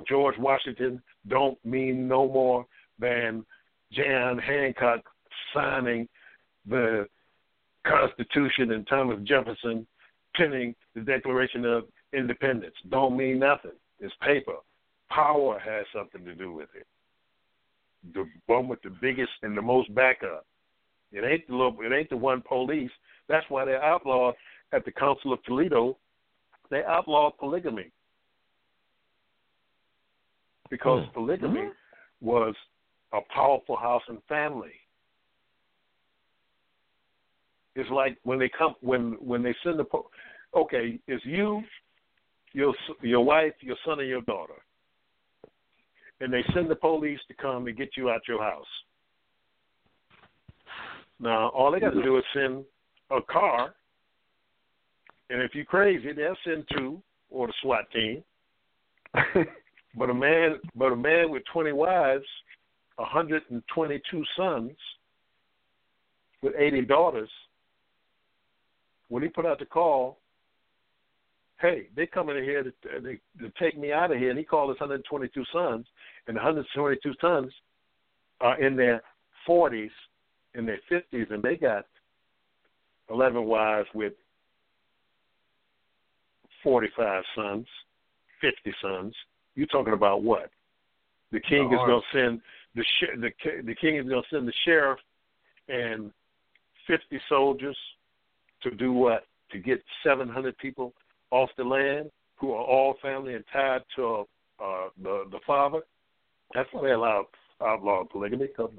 George 0.09 0.37
Washington 0.39 1.03
don't 1.29 1.63
mean 1.65 2.09
no 2.09 2.27
more 2.27 2.67
than 2.99 3.45
John 3.93 4.39
Hancock 4.39 5.01
signing 5.53 6.09
the 6.67 7.07
Constitution 7.87 8.73
and 8.73 8.87
Thomas 8.87 9.19
Jefferson 9.25 9.87
penning 10.35 10.75
the 10.95 11.03
Declaration 11.03 11.65
of 11.65 11.85
Independence. 12.13 12.75
Don't 12.91 13.17
mean 13.17 13.39
nothing. 13.39 13.73
It's 14.01 14.15
paper. 14.23 14.57
Power 15.11 15.59
has 15.59 15.85
something 15.95 16.25
to 16.25 16.35
do 16.35 16.53
with 16.53 16.69
it. 16.75 16.87
The 18.15 18.27
one 18.47 18.69
with 18.69 18.83
the 18.83 18.91
biggest 19.01 19.31
and 19.43 19.57
the 19.57 19.63
most 19.63 19.95
backup. 19.95 20.47
It 21.15 21.25
ain't 21.25 21.47
the 21.47 21.55
little, 21.55 21.77
it 21.81 21.95
ain't 21.95 22.11
the 22.11 22.17
one 22.17 22.43
police. 22.43 22.91
That's 23.29 23.47
why 23.49 23.65
they 23.65 23.77
outlawed 23.77 24.35
at 24.73 24.85
the 24.85 24.91
Council 24.91 25.33
of 25.33 25.43
Toledo. 25.45 25.97
They 26.71 26.83
outlawed 26.83 27.39
polygamy 27.39 27.93
because 30.71 31.05
hmm. 31.07 31.15
polygamy 31.15 31.69
was 32.21 32.55
a 33.13 33.21
powerful 33.33 33.77
house 33.77 34.03
and 34.09 34.19
family. 34.29 34.73
It's 37.77 37.91
like 37.91 38.19
when 38.25 38.39
they 38.39 38.51
come 38.57 38.75
when 38.81 39.17
when 39.21 39.43
they 39.43 39.55
send 39.63 39.79
the 39.79 39.85
po- 39.85 40.11
okay, 40.57 40.99
it's 41.07 41.25
you, 41.25 41.63
your 42.53 42.75
your 43.03 43.25
wife, 43.25 43.53
your 43.61 43.77
son, 43.85 44.01
and 44.01 44.09
your 44.09 44.23
daughter, 44.23 44.55
and 46.21 46.33
they 46.33 46.45
send 46.55 46.71
the 46.71 46.77
police 46.77 47.21
to 47.29 47.35
come 47.35 47.67
and 47.67 47.77
get 47.77 47.91
you 47.97 48.11
out 48.11 48.23
your 48.27 48.43
house. 48.43 48.67
Now 51.25 51.49
all 51.49 51.73
they 51.73 51.81
got 51.81 51.91
to 51.91 51.97
mm-hmm. 51.97 52.05
do 52.05 52.19
is 52.19 52.25
send 52.35 52.65
a 53.11 53.21
car, 53.23 53.75
and 55.31 55.41
if 55.41 55.55
you're 55.55 55.65
crazy, 55.65 56.13
they'll 56.13 56.37
send 56.45 56.65
two 56.77 57.03
or 57.31 57.47
the 57.47 57.55
SWAT 57.63 57.91
team. 57.91 58.23
but 59.97 60.11
a 60.11 60.15
man, 60.15 60.57
but 60.77 60.93
a 60.93 60.97
man 60.97 61.31
with 61.31 61.43
20 61.51 61.73
wives, 61.73 62.25
122 62.97 64.25
sons, 64.37 64.73
with 66.43 66.53
80 66.59 66.83
daughters, 66.83 67.31
when 69.09 69.23
he 69.23 69.31
put 69.31 69.47
out 69.47 69.59
the 69.59 69.65
call, 69.65 70.19
hey, 71.59 71.87
they're 71.97 72.07
coming 72.07 72.37
in 72.37 72.45
here 72.45 72.65
to, 72.65 72.73
to, 73.01 73.01
to 73.01 73.53
take 73.59 73.79
me 73.79 73.93
out 73.93 74.13
of 74.13 74.19
here, 74.19 74.29
and 74.29 74.39
he 74.39 74.45
called 74.45 74.69
his 74.69 74.81
122 74.81 75.43
sons, 75.51 75.87
and 76.27 76.37
the 76.37 76.43
122 76.43 77.15
sons 77.19 77.51
are 78.43 78.61
in 78.61 78.77
their 78.77 79.01
40s, 79.49 79.89
in 80.55 80.67
their 80.67 80.81
50s, 80.91 81.33
and 81.33 81.43
they 81.43 81.57
got 81.57 81.85
11 83.11 83.45
wives 83.45 83.89
with 83.95 84.13
45 86.63 87.23
sons, 87.37 87.67
50 88.41 88.75
sons. 88.83 89.15
You're 89.55 89.67
talking 89.67 89.93
about 89.93 90.23
what? 90.23 90.51
The 91.33 91.41
king 91.41 91.73
is 91.73 91.79
going 91.79 92.01
to 92.01 92.19
send 92.19 92.41
the 92.75 92.83
sh- 92.83 93.21
the 93.21 93.63
the 93.63 93.75
king 93.75 93.97
is 93.97 94.09
going 94.09 94.23
to 94.23 94.29
send 94.31 94.49
the 94.49 94.53
sheriff 94.65 94.99
and 95.69 96.11
50 96.87 97.21
soldiers 97.29 97.77
to 98.63 98.71
do 98.71 98.93
what? 98.93 99.27
To 99.53 99.59
get 99.59 99.83
700 100.05 100.57
people 100.59 100.93
off 101.31 101.51
the 101.57 101.65
land 101.65 102.11
who 102.37 102.53
are 102.53 102.65
all 102.65 102.97
family 103.03 103.35
and 103.35 103.45
tied 103.53 103.83
to 103.97 104.25
uh, 104.63 104.89
the 105.03 105.25
the 105.31 105.41
father. 105.47 105.81
That's 106.55 106.69
why 106.73 106.83
they 106.83 106.93
allowed 106.93 107.27
outlawed 107.61 108.11
polygamy 108.11 108.49
because 108.49 108.71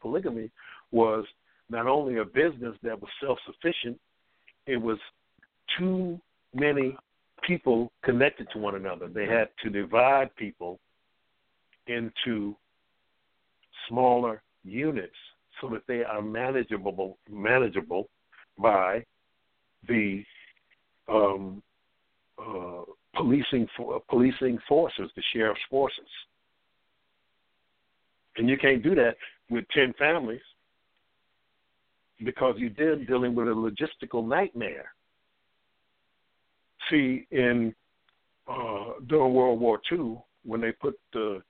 polygamy 0.00 0.50
was 0.92 1.24
not 1.68 1.86
only 1.86 2.18
a 2.18 2.24
business 2.24 2.74
that 2.82 3.00
was 3.00 3.10
self 3.22 3.38
sufficient, 3.46 3.98
it 4.66 4.76
was 4.76 4.98
too 5.78 6.20
many 6.54 6.96
people 7.46 7.92
connected 8.04 8.48
to 8.52 8.58
one 8.58 8.74
another. 8.74 9.08
They 9.08 9.26
had 9.26 9.48
to 9.62 9.70
divide 9.70 10.34
people 10.36 10.78
into 11.86 12.54
smaller 13.88 14.42
units 14.64 15.14
so 15.60 15.68
that 15.70 15.82
they 15.86 16.02
are 16.02 16.22
manageable 16.22 17.18
manageable 17.30 18.08
by 18.58 19.04
the 19.88 20.22
um, 21.08 21.62
uh, 22.38 22.82
policing 23.14 23.66
for, 23.76 24.00
policing 24.08 24.58
forces, 24.68 25.10
the 25.16 25.22
sheriff's 25.32 25.60
forces. 25.68 25.98
And 28.36 28.48
you 28.48 28.56
can't 28.56 28.82
do 28.82 28.94
that 28.94 29.16
with 29.50 29.64
ten 29.74 29.92
families 29.98 30.40
because 32.24 32.54
you're 32.58 32.70
then 32.76 33.06
dealing 33.06 33.34
with 33.34 33.48
a 33.48 33.50
logistical 33.50 34.26
nightmare. 34.26 34.92
See, 36.90 37.26
in 37.30 37.74
uh, 38.48 38.94
during 39.06 39.34
World 39.34 39.60
War 39.60 39.80
II, 39.90 40.18
when 40.44 40.60
they 40.60 40.72
put 40.72 40.98
the 41.12 41.42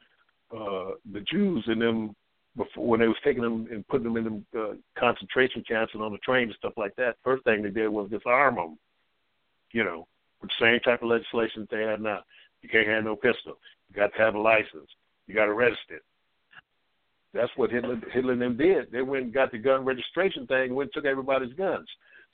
uh, 0.53 0.91
the 1.13 1.21
Jews 1.31 1.65
in 1.69 1.79
them 1.79 2.15
before 2.57 2.87
when 2.87 3.01
they 3.01 3.07
was 3.07 3.17
taking 3.25 3.43
them 3.43 3.69
and 3.71 3.87
putting 3.89 4.13
them 4.13 4.17
in 4.17 4.25
them 4.25 4.47
uh, 4.59 4.73
concentration 4.99 5.63
camps 5.67 5.93
and 5.95 6.03
on 6.03 6.13
the 6.13 6.19
train 6.19 6.49
and 6.49 6.57
stuff 6.59 6.73
like 6.77 6.95
that, 6.97 7.17
first 7.25 7.45
thing 7.45 7.63
they 7.63 7.71
did 7.71 7.89
was 7.89 8.11
disarm 8.11 8.57
them. 8.57 8.79
You 9.73 9.85
know, 9.85 10.07
with 10.41 10.51
the 10.51 10.65
same 10.65 10.81
type 10.81 11.03
of 11.03 11.09
legislation 11.09 11.63
that 11.63 11.71
they 11.71 11.83
have 11.83 12.01
now. 12.01 12.21
You 12.63 12.69
can't 12.69 12.89
have 12.89 13.05
no 13.05 13.17
pistol. 13.17 13.59
You 13.89 13.97
got 13.97 14.13
to 14.13 14.19
have 14.19 14.35
a 14.35 14.41
license. 14.41 14.91
You 15.27 15.35
got 15.35 15.47
to 15.47 15.55
register. 15.55 16.03
That's 17.33 17.51
what 17.57 17.71
Hitler, 17.71 18.01
Hitler 18.13 18.33
and 18.33 18.43
them 18.43 18.57
did. 18.57 18.91
They 18.91 19.03
went 19.03 19.25
and 19.25 19.35
got 19.35 19.53
the 19.53 19.59
gun 19.59 19.85
registration 19.85 20.47
thing 20.47 20.75
went 20.75 20.89
and 20.89 20.95
took 20.95 21.09
everybody's 21.09 21.53
guns. 21.55 21.89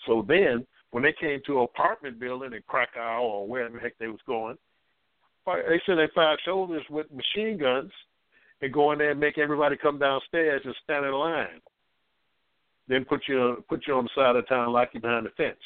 So 0.06 0.24
then, 0.26 0.66
when 0.90 1.02
they 1.02 1.14
came 1.18 1.40
to 1.46 1.58
an 1.58 1.64
apartment 1.64 2.18
building 2.18 2.52
in 2.52 2.62
Krakow 2.66 3.20
or 3.20 3.46
wherever 3.46 3.74
the 3.74 3.80
heck 3.80 3.98
they 3.98 4.08
was 4.08 4.20
going, 4.26 4.56
they 5.46 5.80
said 5.84 5.96
they 5.98 6.08
fired 6.14 6.40
soldiers 6.44 6.82
with 6.90 7.06
machine 7.12 7.58
guns 7.58 7.92
and 8.62 8.72
go 8.72 8.92
in 8.92 8.98
there 8.98 9.10
and 9.10 9.20
make 9.20 9.38
everybody 9.38 9.76
come 9.76 9.98
downstairs 9.98 10.62
and 10.64 10.74
stand 10.82 11.04
in 11.04 11.12
line. 11.12 11.60
Then 12.88 13.04
put 13.04 13.22
you 13.28 13.64
put 13.68 13.86
you 13.86 13.94
on 13.94 14.04
the 14.04 14.10
side 14.14 14.36
of 14.36 14.48
town, 14.48 14.72
lock 14.72 14.90
you 14.92 15.00
behind 15.00 15.26
the 15.26 15.30
fence. 15.30 15.56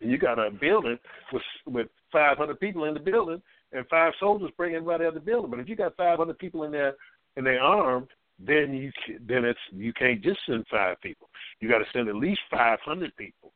And 0.00 0.10
you 0.10 0.18
got 0.18 0.38
a 0.38 0.50
building 0.50 0.98
with 1.32 1.42
with 1.66 1.88
500 2.12 2.58
people 2.60 2.84
in 2.84 2.94
the 2.94 3.00
building, 3.00 3.42
and 3.72 3.86
five 3.88 4.12
soldiers 4.20 4.50
bring 4.56 4.74
everybody 4.74 5.04
out 5.04 5.08
of 5.08 5.14
the 5.14 5.20
building. 5.20 5.50
But 5.50 5.60
if 5.60 5.68
you 5.68 5.76
got 5.76 5.96
500 5.96 6.38
people 6.38 6.64
in 6.64 6.72
there 6.72 6.94
and 7.36 7.46
they 7.46 7.56
armed, 7.56 8.08
then 8.38 8.74
you 8.74 8.90
then 9.26 9.44
it's 9.44 9.58
you 9.70 9.92
can't 9.92 10.22
just 10.22 10.40
send 10.46 10.66
five 10.70 11.00
people. 11.00 11.28
You 11.60 11.68
got 11.68 11.78
to 11.78 11.84
send 11.92 12.08
at 12.08 12.16
least 12.16 12.40
500 12.50 13.16
people. 13.16 13.52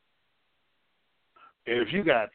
And 1.65 1.79
if 1.85 1.91
you 1.91 2.03
got 2.03 2.29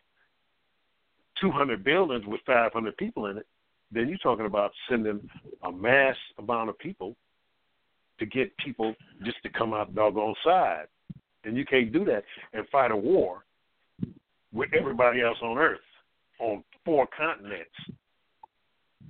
200 1.41 1.83
buildings 1.83 2.25
with 2.27 2.41
500 2.47 2.97
people 2.97 3.27
in 3.27 3.39
it, 3.39 3.47
then 3.91 4.09
you're 4.09 4.19
talking 4.19 4.47
about 4.47 4.73
sending 4.89 5.21
a 5.65 5.73
mass 5.73 6.17
amount 6.39 6.69
of 6.69 6.79
people 6.79 7.17
to 8.19 8.27
get 8.27 8.57
people 8.59 8.95
just 9.25 9.37
to 9.43 9.49
come 9.49 9.73
out 9.73 9.95
doggone 9.95 10.35
side. 10.45 10.87
And 11.45 11.57
you 11.57 11.65
can't 11.65 11.93
do 11.93 12.05
that 12.05 12.25
and 12.53 12.69
fight 12.69 12.91
a 12.91 12.97
war 12.97 13.45
with 14.53 14.71
everybody 14.79 15.23
else 15.23 15.39
on 15.43 15.59
Earth 15.59 15.81
on 16.39 16.63
four 16.85 17.07
continents. 17.17 17.71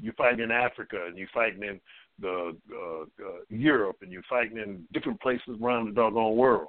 You're 0.00 0.14
fighting 0.14 0.40
in 0.40 0.50
Africa 0.50 1.04
and 1.06 1.16
you're 1.16 1.28
fighting 1.32 1.62
in 1.62 1.80
the 2.20 2.56
uh, 2.72 3.02
uh, 3.02 3.38
Europe 3.48 3.96
and 4.02 4.10
you're 4.10 4.22
fighting 4.28 4.58
in 4.58 4.84
different 4.92 5.20
places 5.20 5.56
around 5.62 5.86
the 5.86 5.92
doggone 5.92 6.36
world, 6.36 6.68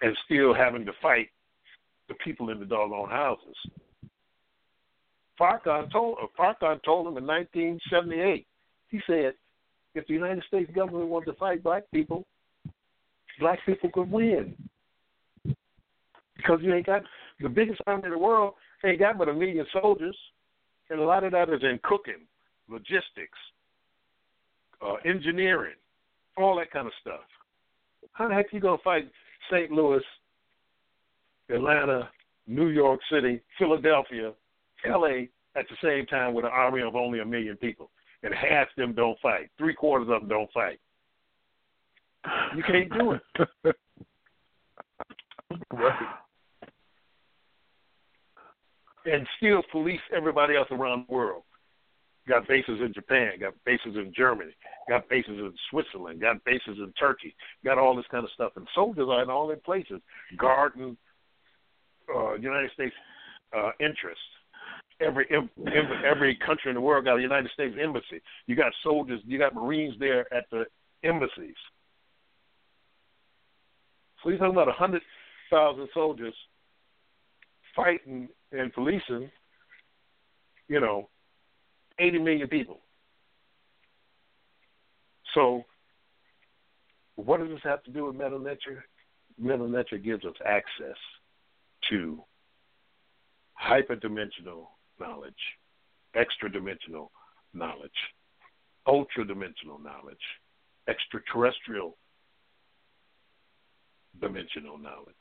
and 0.00 0.16
still 0.24 0.54
having 0.54 0.84
to 0.86 0.92
fight 1.00 1.28
the 2.08 2.14
people 2.24 2.50
in 2.50 2.58
the 2.58 2.66
doggone 2.66 3.10
houses. 3.10 3.56
Farrakhan 5.40 5.90
told 5.90 6.18
Farrakhan 6.38 6.82
told 6.84 7.06
him 7.06 7.16
in 7.16 7.26
1978. 7.26 8.46
He 8.90 9.00
said, 9.06 9.32
if 9.94 10.06
the 10.06 10.12
United 10.12 10.42
States 10.46 10.70
government 10.74 11.08
wanted 11.08 11.26
to 11.26 11.32
fight 11.34 11.62
black 11.62 11.84
people, 11.92 12.24
black 13.40 13.58
people 13.64 13.90
could 13.92 14.10
win 14.10 14.54
because 16.36 16.60
you 16.62 16.74
ain't 16.74 16.86
got 16.86 17.02
the 17.40 17.48
biggest 17.48 17.80
army 17.86 18.04
in 18.04 18.10
the 18.10 18.18
world 18.18 18.54
ain't 18.84 18.98
got 18.98 19.18
but 19.18 19.28
a 19.28 19.34
million 19.34 19.66
soldiers, 19.72 20.16
and 20.90 21.00
a 21.00 21.04
lot 21.04 21.24
of 21.24 21.32
that 21.32 21.48
is 21.48 21.62
in 21.62 21.78
cooking, 21.82 22.26
logistics, 22.68 23.38
uh, 24.84 24.94
engineering, 25.04 25.74
all 26.36 26.56
that 26.56 26.70
kind 26.70 26.86
of 26.86 26.92
stuff. 27.00 27.20
How 28.12 28.28
the 28.28 28.34
heck 28.34 28.52
you 28.52 28.60
gonna 28.60 28.78
fight 28.82 29.10
St. 29.50 29.70
Louis, 29.70 30.02
Atlanta, 31.48 32.08
New 32.46 32.68
York 32.68 33.00
City, 33.10 33.40
Philadelphia, 33.58 34.32
L.A. 34.84 35.28
at 35.56 35.66
the 35.68 35.76
same 35.82 36.06
time 36.06 36.34
with 36.34 36.44
an 36.44 36.50
army 36.52 36.82
of 36.82 36.96
only 36.96 37.20
a 37.20 37.24
million 37.24 37.56
people, 37.56 37.90
and 38.22 38.34
half 38.34 38.68
them 38.76 38.92
don't 38.94 39.18
fight, 39.20 39.50
three 39.58 39.74
quarters 39.74 40.08
of 40.10 40.20
them 40.20 40.28
don't 40.28 40.52
fight. 40.52 40.78
You 42.56 42.62
can't 42.62 42.92
do 42.92 43.12
it. 43.12 43.22
right. 45.72 46.08
And 49.06 49.26
still 49.36 49.62
police 49.70 50.00
everybody 50.14 50.56
else 50.56 50.68
around 50.70 51.06
the 51.08 51.14
world. 51.14 51.42
got 52.28 52.46
bases 52.46 52.80
in 52.80 52.92
Japan, 52.94 53.32
got 53.40 53.54
bases 53.64 53.96
in 53.96 54.12
Germany, 54.16 54.52
got 54.88 55.08
bases 55.08 55.38
in 55.38 55.52
Switzerland, 55.70 56.20
got 56.20 56.44
bases 56.44 56.78
in 56.78 56.92
Turkey, 56.98 57.34
got 57.64 57.78
all 57.78 57.96
this 57.96 58.06
kind 58.10 58.24
of 58.24 58.30
stuff. 58.34 58.52
And 58.56 58.66
soldiers 58.74 59.08
are 59.10 59.22
in 59.22 59.30
all 59.30 59.46
their 59.48 59.56
places, 59.56 60.00
guarding 60.38 60.96
uh, 62.14 62.34
United 62.34 62.70
States 62.72 62.94
uh, 63.56 63.70
interests. 63.80 64.22
Every 65.00 65.26
every 66.08 66.38
country 66.46 66.70
in 66.70 66.74
the 66.74 66.80
world 66.80 67.06
got 67.06 67.18
a 67.18 67.22
United 67.22 67.50
States 67.52 67.74
embassy. 67.82 68.22
You 68.46 68.54
got 68.54 68.72
soldiers, 68.84 69.20
you 69.26 69.36
got 69.36 69.54
Marines 69.54 69.94
there 69.98 70.32
at 70.32 70.44
the 70.52 70.64
embassies. 71.02 71.56
So 74.22 74.28
you're 74.28 74.38
talking 74.38 74.54
about 74.54 74.68
a 74.68 74.72
hundred 74.72 75.02
thousand 75.50 75.88
soldiers 75.92 76.34
fighting 77.74 78.28
and 78.52 78.72
policing, 78.72 79.30
you 80.68 80.80
know, 80.80 81.08
80 81.98 82.18
million 82.18 82.48
people. 82.48 82.80
So, 85.34 85.64
what 87.16 87.40
does 87.40 87.48
this 87.48 87.60
have 87.64 87.82
to 87.84 87.90
do 87.90 88.06
with 88.06 88.16
Metu 88.16 88.42
Neter? 88.42 88.84
Nature 89.38 89.98
gives 89.98 90.24
us 90.24 90.34
access 90.46 90.96
to 91.90 92.22
hyperdimensional 93.60 94.66
knowledge, 95.00 95.34
extra 96.14 96.50
dimensional 96.50 97.10
knowledge, 97.54 97.90
ultra 98.86 99.26
dimensional 99.26 99.78
knowledge, 99.78 100.16
extraterrestrial 100.88 101.96
dimensional 104.20 104.78
knowledge. 104.78 105.14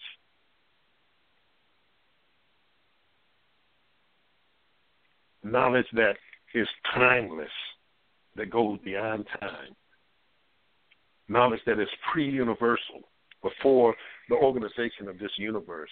Knowledge 5.43 5.87
that 5.93 6.15
is 6.53 6.67
timeless, 6.93 7.49
that 8.35 8.49
goes 8.49 8.77
beyond 8.83 9.25
time. 9.39 9.75
Knowledge 11.27 11.61
that 11.65 11.79
is 11.79 11.87
pre 12.11 12.29
universal, 12.29 13.01
before 13.41 13.95
the 14.29 14.35
organization 14.35 15.07
of 15.07 15.17
this 15.17 15.31
universe, 15.37 15.89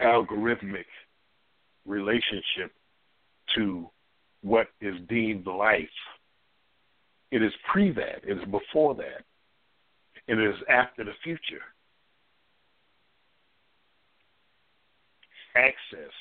algorithmic 0.00 0.84
relationship 1.84 2.72
to 3.56 3.88
what 4.42 4.68
is 4.80 4.94
deemed 5.08 5.46
life. 5.46 5.88
It 7.32 7.42
is 7.42 7.52
pre 7.70 7.90
that, 7.92 8.22
it 8.26 8.38
is 8.38 8.44
before 8.44 8.94
that, 8.96 9.24
it 10.28 10.38
is 10.38 10.54
after 10.68 11.04
the 11.04 11.12
future. 11.24 11.62
Access 15.56 16.12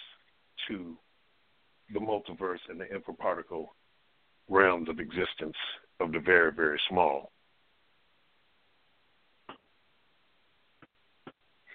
to 0.67 0.95
the 1.93 1.99
multiverse 1.99 2.59
and 2.69 2.79
the 2.79 2.85
infraparticle 2.85 3.67
realms 4.49 4.89
of 4.89 4.99
existence 4.99 5.55
of 5.99 6.11
the 6.11 6.19
very, 6.19 6.51
very 6.51 6.79
small. 6.89 7.31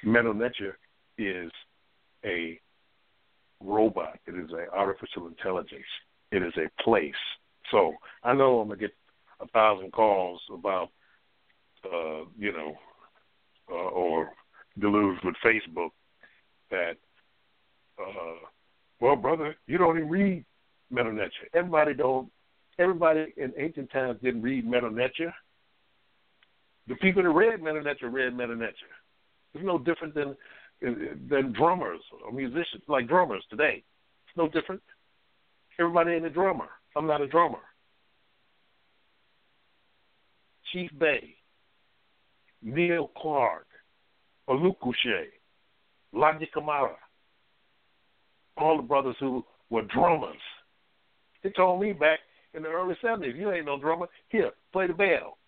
Metu 0.05 0.35
Neter 0.35 0.79
is 1.19 1.51
a 2.25 2.59
robot. 3.61 4.19
It 4.27 4.35
is 4.35 4.51
an 4.51 4.67
artificial 4.73 5.27
intelligence. 5.27 5.85
It 6.33 6.43
is 6.43 6.53
a 6.57 6.83
place. 6.83 7.13
So 7.71 7.95
I 8.25 8.33
know 8.33 8.61
I'm 8.61 8.69
gonna 8.69 8.81
get 8.81 8.95
a 9.41 9.47
thousand 9.49 9.93
calls 9.93 10.41
about, 10.53 10.89
uh, 11.85 12.25
you 12.39 12.53
know, 12.53 12.75
uh, 13.71 13.75
or 13.75 14.31
deluged 14.79 15.25
with 15.25 15.35
Facebook 15.45 15.91
that 16.71 16.97
uh, 17.99 18.47
well, 19.01 19.17
brother, 19.17 19.57
you 19.67 19.79
don't 19.79 19.97
even 19.97 20.09
read 20.09 20.45
Nature. 20.91 21.49
Everybody 21.55 21.95
don't. 21.95 22.31
Everybody 22.79 23.33
in 23.37 23.53
ancient 23.59 23.91
times 23.91 24.19
didn't 24.23 24.43
read 24.43 24.67
Nature. 24.67 25.35
The 26.89 26.95
people 26.97 27.23
that 27.23 27.31
read 27.31 27.63
Nature 27.63 28.11
read 28.11 28.37
Nature. 28.37 28.75
It's 29.55 29.65
no 29.65 29.79
different 29.79 30.15
than 30.15 30.37
than 30.81 31.53
drummers 31.53 32.01
or 32.25 32.33
musicians, 32.33 32.83
like 32.89 33.07
drummers 33.09 33.45
today. 33.51 33.83
It's 34.27 34.37
no 34.37 34.49
different. 34.49 34.83
Everybody 35.79 36.13
ain't 36.13 36.27
a 36.27 36.31
drummer. 36.31 36.69
I'm 36.97 37.07
not 37.07 37.21
a 37.21 37.27
drummer. 37.27 37.59
Chief 40.73 40.91
Bey, 40.99 41.35
Neil 42.63 43.11
Clark, 43.17 43.67
Olukushe, 44.49 45.27
Ladji 46.15 46.51
Camara, 46.53 46.97
all 48.63 48.77
the 48.77 48.83
brothers 48.83 49.17
who 49.21 49.45
were 49.71 49.83
drummers. 49.83 50.37
They 51.43 51.51
told 51.51 51.81
me 51.81 51.93
back 51.93 52.19
in 52.55 52.63
the 52.63 52.69
early 52.69 52.97
seventies, 53.01 53.35
you 53.37 53.53
ain't 53.53 53.67
no 53.67 53.79
drummer. 53.79 54.07
Here, 54.29 54.51
play 54.73 54.87
the 54.87 54.95
bell. 54.95 55.39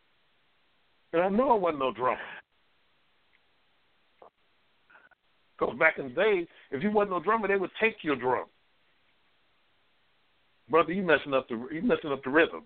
And 1.12 1.22
I 1.22 1.28
know 1.28 1.50
I 1.50 1.58
wasn't 1.58 1.80
no 1.80 1.92
drummer. 1.92 2.18
Because 5.58 5.78
back 5.78 5.98
in 5.98 6.08
the 6.08 6.14
day, 6.14 6.48
if 6.70 6.82
you 6.82 6.90
wasn't 6.90 7.10
no 7.10 7.20
drummer, 7.20 7.48
they 7.48 7.56
would 7.56 7.70
take 7.80 7.96
your 8.02 8.16
drum. 8.16 8.46
Brother, 10.70 10.92
you 10.92 11.02
messing 11.02 11.34
up 11.34 11.48
the 11.48 11.68
you 11.72 11.82
messing 11.82 12.12
up 12.12 12.24
the 12.24 12.30
rhythm. 12.30 12.62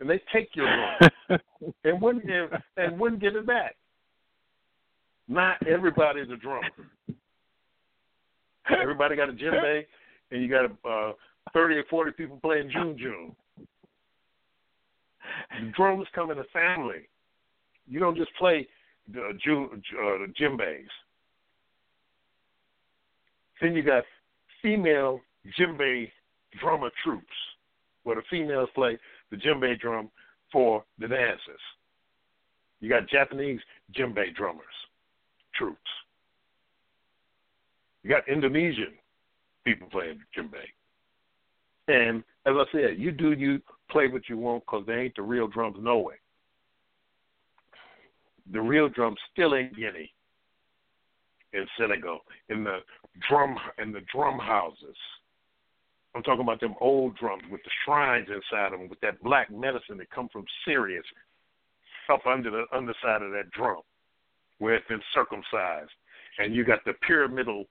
And 0.00 0.10
they 0.10 0.20
take 0.32 0.50
your 0.54 0.66
drum 0.66 1.40
and 1.84 2.02
wouldn't 2.02 2.26
give 2.26 2.50
and 2.76 2.98
wouldn't 2.98 3.20
give 3.20 3.36
it 3.36 3.46
back. 3.46 3.76
Not 5.28 5.64
everybody's 5.66 6.28
a 6.30 6.36
drummer. 6.36 6.68
Everybody 8.70 9.16
got 9.16 9.28
a 9.28 9.32
djembe, 9.32 9.84
and 10.30 10.42
you 10.42 10.48
got 10.48 10.70
uh, 10.88 11.12
thirty 11.52 11.76
or 11.76 11.84
forty 11.90 12.12
people 12.12 12.38
playing 12.42 12.70
djun 12.70 12.96
djun. 12.98 13.34
The 15.60 15.72
drums 15.76 16.06
come 16.14 16.30
in 16.30 16.38
a 16.38 16.44
family. 16.52 17.08
You 17.88 18.00
don't 18.00 18.16
just 18.16 18.30
play 18.38 18.66
the 19.12 19.20
uh, 19.20 19.32
the 19.32 20.32
djembes. 20.40 20.86
Then 23.60 23.74
you 23.74 23.82
got 23.82 24.04
female 24.60 25.20
djembe 25.58 26.10
drummer 26.60 26.90
troupes, 27.02 27.26
where 28.04 28.16
the 28.16 28.22
females 28.30 28.68
play 28.74 28.98
the 29.30 29.36
djembe 29.36 29.78
drum 29.80 30.10
for 30.52 30.84
the 30.98 31.08
dances. 31.08 31.60
You 32.80 32.88
got 32.88 33.08
Japanese 33.08 33.60
djembe 33.96 34.34
drummers, 34.34 34.66
troupes. 35.54 35.78
You 38.02 38.10
got 38.10 38.28
Indonesian 38.28 38.92
people 39.64 39.88
playing 39.90 40.20
djembe. 40.36 40.54
And 41.88 42.22
as 42.46 42.54
I 42.56 42.64
said, 42.72 42.98
you 42.98 43.12
do 43.12 43.32
you 43.32 43.60
play 43.90 44.08
what 44.08 44.28
you 44.28 44.38
want 44.38 44.64
because 44.64 44.84
they 44.86 44.94
ain't 44.94 45.16
the 45.16 45.22
real 45.22 45.46
drums 45.46 45.76
no 45.80 45.98
way. 45.98 46.14
The 48.52 48.60
real 48.60 48.88
drums 48.88 49.18
still 49.32 49.54
ain't 49.54 49.76
Guinea 49.76 50.12
in 51.52 51.66
Senegal 51.78 52.20
in 52.48 52.64
the 52.64 52.78
drum 53.28 53.56
in 53.78 53.92
the 53.92 54.00
drum 54.12 54.38
houses. 54.38 54.96
I'm 56.14 56.22
talking 56.22 56.42
about 56.42 56.60
them 56.60 56.74
old 56.80 57.16
drums 57.16 57.42
with 57.50 57.62
the 57.62 57.70
shrines 57.84 58.28
inside 58.28 58.72
them, 58.72 58.88
with 58.88 59.00
that 59.00 59.22
black 59.22 59.50
medicine 59.50 59.96
that 59.98 60.10
come 60.10 60.28
from 60.30 60.44
Sirius 60.66 61.04
up 62.12 62.26
under 62.26 62.50
the 62.50 62.64
underside 62.76 63.22
of 63.22 63.30
that 63.32 63.50
drum, 63.52 63.80
where 64.58 64.74
it's 64.74 64.88
been 64.88 65.00
circumcised, 65.14 65.90
and 66.38 66.54
you 66.54 66.64
got 66.64 66.84
the 66.84 66.92
pyramidal 67.06 67.64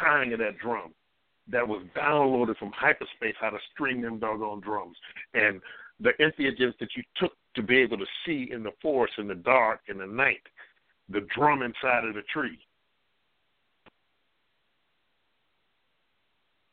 timing 0.00 0.32
of 0.32 0.38
that 0.40 0.58
drum 0.58 0.92
that 1.50 1.66
was 1.66 1.82
downloaded 1.96 2.56
from 2.58 2.72
hyperspace 2.72 3.34
how 3.40 3.50
to 3.50 3.58
string 3.72 4.00
them 4.00 4.18
doggone 4.18 4.60
drums. 4.60 4.96
And 5.34 5.60
the 6.00 6.10
entheogens 6.20 6.76
that 6.80 6.88
you 6.96 7.02
took 7.16 7.32
to 7.54 7.62
be 7.62 7.78
able 7.78 7.98
to 7.98 8.06
see 8.24 8.50
in 8.52 8.62
the 8.62 8.72
forest 8.82 9.14
in 9.18 9.28
the 9.28 9.34
dark 9.34 9.80
in 9.88 9.98
the 9.98 10.06
night, 10.06 10.42
the 11.08 11.26
drum 11.34 11.62
inside 11.62 12.04
of 12.04 12.14
the 12.14 12.22
tree. 12.32 12.58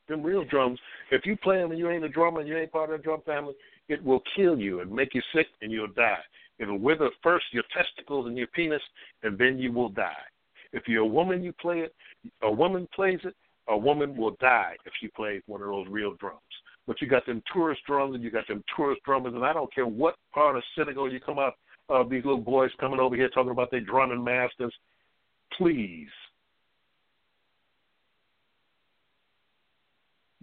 Them 0.09 0.21
real 0.21 0.43
drums, 0.43 0.79
if 1.11 1.25
you 1.25 1.37
play 1.37 1.57
them 1.57 1.71
and 1.71 1.79
you 1.79 1.89
ain't 1.89 2.03
a 2.03 2.09
drummer 2.09 2.41
and 2.41 2.49
you 2.49 2.57
ain't 2.57 2.71
part 2.71 2.91
of 2.91 2.97
the 2.97 3.03
drum 3.03 3.21
family, 3.25 3.53
it 3.87 4.03
will 4.03 4.21
kill 4.35 4.57
you 4.57 4.81
and 4.81 4.91
make 4.91 5.13
you 5.13 5.21
sick 5.33 5.47
and 5.61 5.71
you'll 5.71 5.87
die. 5.87 6.17
It'll 6.59 6.77
wither 6.77 7.09
first 7.21 7.45
your 7.51 7.63
testicles 7.75 8.27
and 8.27 8.37
your 8.37 8.47
penis, 8.47 8.81
and 9.23 9.37
then 9.37 9.57
you 9.57 9.71
will 9.71 9.89
die. 9.89 10.13
If 10.73 10.87
you're 10.87 11.03
a 11.03 11.07
woman, 11.07 11.43
you 11.43 11.53
play 11.53 11.79
it. 11.79 11.95
A 12.41 12.51
woman 12.51 12.87
plays 12.93 13.19
it. 13.23 13.35
A 13.69 13.77
woman 13.77 14.17
will 14.17 14.35
die 14.41 14.75
if 14.85 14.93
she 14.99 15.07
plays 15.07 15.41
one 15.45 15.61
of 15.61 15.67
those 15.67 15.87
real 15.89 16.15
drums. 16.19 16.39
But 16.85 17.01
you 17.01 17.07
got 17.07 17.25
them 17.25 17.41
tourist 17.53 17.81
drums 17.87 18.15
and 18.15 18.23
you 18.23 18.29
got 18.29 18.47
them 18.47 18.63
tourist 18.75 19.01
drummers, 19.05 19.33
and 19.35 19.45
I 19.45 19.53
don't 19.53 19.73
care 19.73 19.85
what 19.85 20.15
part 20.33 20.57
of 20.57 20.63
Senegal 20.75 21.09
you 21.09 21.21
come 21.21 21.39
out 21.39 21.53
of. 21.87 22.09
These 22.09 22.25
little 22.25 22.41
boys 22.41 22.71
coming 22.79 22.99
over 22.99 23.15
here 23.15 23.29
talking 23.29 23.51
about 23.51 23.71
their 23.71 23.79
drumming 23.79 24.23
masters. 24.23 24.73
Please, 25.57 26.09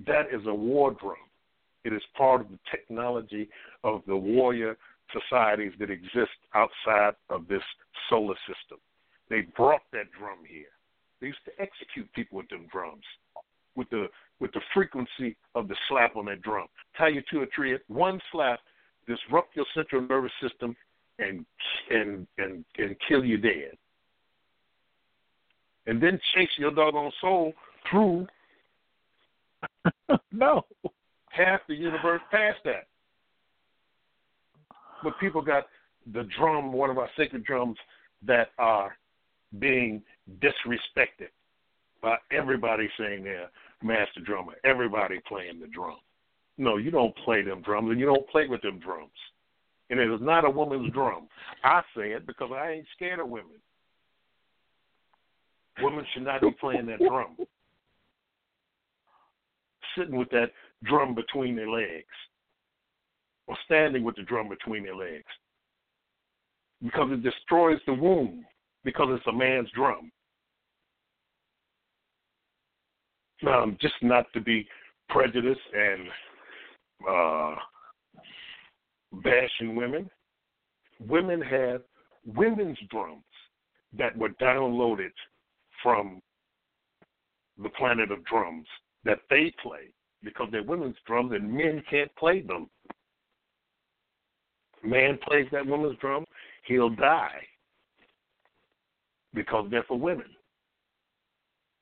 that 0.06 0.26
is 0.32 0.46
a 0.46 0.54
war 0.54 0.92
drum. 0.92 1.16
It 1.84 1.92
is 1.92 2.02
part 2.16 2.40
of 2.40 2.48
the 2.48 2.58
technology 2.70 3.48
of 3.84 4.02
the 4.06 4.16
warrior 4.16 4.76
societies 5.12 5.72
that 5.78 5.90
exist 5.90 6.30
outside 6.54 7.14
of 7.28 7.48
this 7.48 7.62
solar 8.08 8.36
system. 8.46 8.78
They 9.30 9.42
brought 9.56 9.82
that 9.92 10.10
drum 10.18 10.38
here. 10.46 10.66
They 11.20 11.28
used 11.28 11.44
to 11.46 11.52
execute 11.62 12.12
people 12.12 12.38
with 12.38 12.48
them 12.48 12.66
drums. 12.70 13.04
with 13.76 13.88
the 13.90 14.08
with 14.40 14.52
the 14.52 14.60
frequency 14.74 15.36
of 15.54 15.68
the 15.68 15.76
slap 15.88 16.16
on 16.16 16.24
that 16.26 16.42
drum. 16.42 16.66
Tie 16.98 17.08
you 17.08 17.22
to 17.30 17.42
a 17.42 17.46
tree. 17.46 17.78
One 17.88 18.20
slap 18.32 18.58
disrupt 19.06 19.54
your 19.54 19.66
central 19.74 20.02
nervous 20.02 20.32
system 20.42 20.76
and 21.18 21.46
and 21.90 22.26
and 22.38 22.64
and 22.78 22.96
kill 23.08 23.24
you 23.24 23.38
dead. 23.38 23.76
And 25.86 26.02
then 26.02 26.18
chase 26.34 26.50
your 26.58 26.72
doggone 26.72 27.12
soul 27.20 27.52
through 27.90 28.26
no. 30.32 30.62
half 31.30 31.60
the 31.68 31.74
universe 31.74 32.20
past 32.30 32.58
that. 32.64 32.86
But 35.02 35.18
people 35.18 35.42
got 35.42 35.66
the 36.12 36.24
drum, 36.36 36.72
one 36.72 36.90
of 36.90 36.98
our 36.98 37.08
sacred 37.16 37.44
drums, 37.44 37.76
that 38.26 38.48
are 38.58 38.96
being 39.58 40.02
disrespected 40.38 41.28
by 42.02 42.16
everybody 42.30 42.88
saying 42.98 43.24
they're 43.24 43.50
master 43.82 44.20
drummer, 44.24 44.54
everybody 44.64 45.20
playing 45.26 45.60
the 45.60 45.66
drum. 45.66 45.98
No, 46.58 46.76
you 46.76 46.90
don't 46.90 47.16
play 47.24 47.42
them 47.42 47.62
drums, 47.62 47.90
and 47.90 47.98
you 47.98 48.06
don't 48.06 48.28
play 48.28 48.46
with 48.46 48.62
them 48.62 48.78
drums. 48.78 49.10
And 49.88 49.98
it 49.98 50.10
is 50.10 50.20
not 50.20 50.44
a 50.44 50.50
woman's 50.50 50.92
drum. 50.92 51.26
I 51.64 51.82
say 51.96 52.12
it 52.12 52.26
because 52.26 52.50
I 52.54 52.72
ain't 52.72 52.86
scared 52.94 53.18
of 53.18 53.28
women. 53.28 53.60
Women 55.82 56.04
should 56.12 56.24
not 56.24 56.42
be 56.42 56.50
playing 56.60 56.86
that 56.86 56.98
drum. 56.98 57.36
Sitting 59.96 60.16
with 60.16 60.30
that 60.30 60.50
drum 60.84 61.14
between 61.14 61.56
their 61.56 61.68
legs. 61.68 62.04
Or 63.46 63.56
standing 63.64 64.04
with 64.04 64.16
the 64.16 64.22
drum 64.22 64.48
between 64.48 64.84
their 64.84 64.94
legs. 64.94 65.24
Because 66.82 67.10
it 67.10 67.22
destroys 67.22 67.78
the 67.86 67.94
womb. 67.94 68.44
Because 68.84 69.08
it's 69.10 69.26
a 69.26 69.32
man's 69.32 69.70
drum. 69.74 70.10
Um, 73.46 73.76
just 73.80 73.94
not 74.02 74.26
to 74.34 74.40
be 74.40 74.66
prejudiced 75.08 75.60
and 75.74 76.08
uh, 77.08 77.54
bashing 79.22 79.74
women. 79.74 80.10
Women 81.00 81.40
have 81.40 81.82
women's 82.26 82.78
drums 82.90 83.22
that 83.96 84.16
were 84.16 84.30
downloaded 84.40 85.12
from 85.82 86.20
the 87.62 87.70
planet 87.70 88.10
of 88.10 88.24
drums 88.24 88.66
that 89.04 89.20
they 89.30 89.52
play 89.62 89.92
because 90.22 90.48
they're 90.52 90.62
women's 90.62 90.96
drums 91.06 91.32
and 91.32 91.52
men 91.52 91.82
can't 91.90 92.14
play 92.16 92.42
them. 92.42 92.68
Man 94.82 95.18
plays 95.26 95.46
that 95.52 95.66
woman's 95.66 95.98
drum, 95.98 96.24
he'll 96.66 96.90
die 96.90 97.40
because 99.34 99.68
they're 99.70 99.84
for 99.84 99.98
women. 99.98 100.26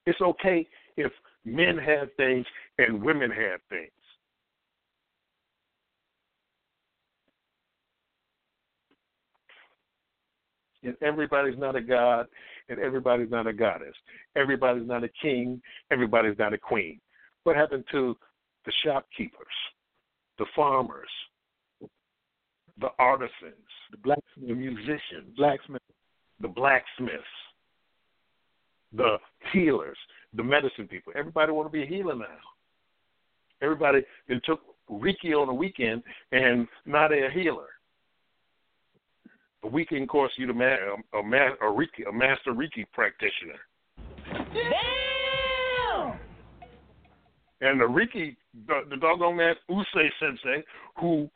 It's 0.07 0.21
okay 0.21 0.67
if 0.97 1.13
men 1.45 1.77
have 1.79 2.09
things 2.17 2.47
and 2.79 3.03
women 3.03 3.31
have 3.31 3.61
things. 3.69 3.91
And 10.83 10.97
everybody's 11.03 11.59
not 11.59 11.77
a 11.77 11.81
god, 11.81 12.27
and 12.69 12.79
everybody's 12.79 13.31
not 13.31 13.47
a 13.47 13.53
goddess. 13.53 13.95
Everybody's 14.37 14.87
not 14.87 15.05
a 15.05 15.11
king, 15.21 15.61
everybody's 15.91 16.39
not 16.39 16.55
a 16.55 16.59
queen. 16.59 17.01
What 17.45 17.57
happened 17.57 17.85
to 17.91 18.17
the 18.65 18.73
shopkeepers, 18.85 19.47
the 20.39 20.47
farmers, 20.55 21.09
the 22.81 22.91
artisans, 22.99 23.33
The 23.91 23.97
black 23.99 24.19
the 24.37 24.55
musicians, 24.55 25.35
blacksmith. 25.37 25.83
The 26.41 26.49
blacksmiths, 26.49 27.25
the 28.93 29.17
healers, 29.53 29.99
the 30.35 30.43
medicine 30.43 30.87
people. 30.87 31.13
Everybody 31.17 31.53
want 31.53 31.67
to 31.69 31.73
be 31.73 31.83
a 31.83 31.87
healer 31.87 32.15
now. 32.15 32.27
Everybody 33.61 34.03
then 34.29 34.41
took 34.45 34.61
Reiki 34.91 35.35
on 35.35 35.49
a 35.49 35.55
weekend 35.55 36.03
and 36.33 36.69
now 36.87 37.09
they're 37.09 37.27
a 37.27 37.33
healer. 37.33 37.67
A 39.65 39.69
weekend 39.69 40.09
course, 40.09 40.31
you 40.37 40.47
the 40.47 40.53
ma- 40.53 41.19
a, 41.19 41.23
ma- 41.23 41.55
a 41.61 41.65
Reiki, 41.65 42.09
a 42.09 42.13
master 42.13 42.53
Reiki 42.53 42.87
practitioner. 42.93 43.59
And 47.61 47.81
the 47.81 47.85
Reiki, 47.85 48.37
the, 48.69 48.83
the 48.89 48.97
doggone 48.97 49.37
man 49.37 49.55
Usui 49.69 50.09
Sensei, 50.21 50.63
who 51.01 51.29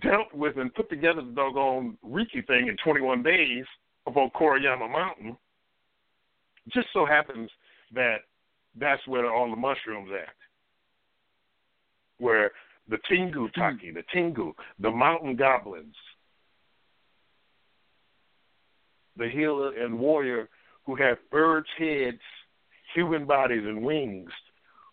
dealt 0.00 0.32
with 0.32 0.56
and 0.56 0.74
put 0.74 0.88
together 0.88 1.22
the 1.22 1.32
doggone 1.32 1.96
Reiki 2.04 2.46
thing 2.46 2.68
in 2.68 2.76
21 2.82 3.22
days 3.22 3.64
upon 4.06 4.30
Kurama 4.30 4.88
Mountain, 4.88 5.36
just 6.72 6.88
so 6.92 7.04
happens 7.04 7.50
that 7.94 8.18
that's 8.78 9.06
where 9.06 9.32
all 9.32 9.50
the 9.50 9.56
mushrooms 9.56 10.10
at. 10.12 10.34
Where 12.18 12.52
the 12.88 12.98
Tengu 13.08 13.48
hmm. 13.48 13.60
Taki, 13.60 13.90
the 13.90 14.04
Tengu, 14.12 14.52
the 14.78 14.90
mountain 14.90 15.36
goblins, 15.36 15.94
the 19.16 19.28
healer 19.28 19.72
and 19.82 19.98
warrior 19.98 20.48
who 20.86 20.96
have 20.96 21.18
birds' 21.30 21.66
heads, 21.78 22.20
human 22.94 23.24
bodies, 23.26 23.62
and 23.64 23.82
wings, 23.82 24.30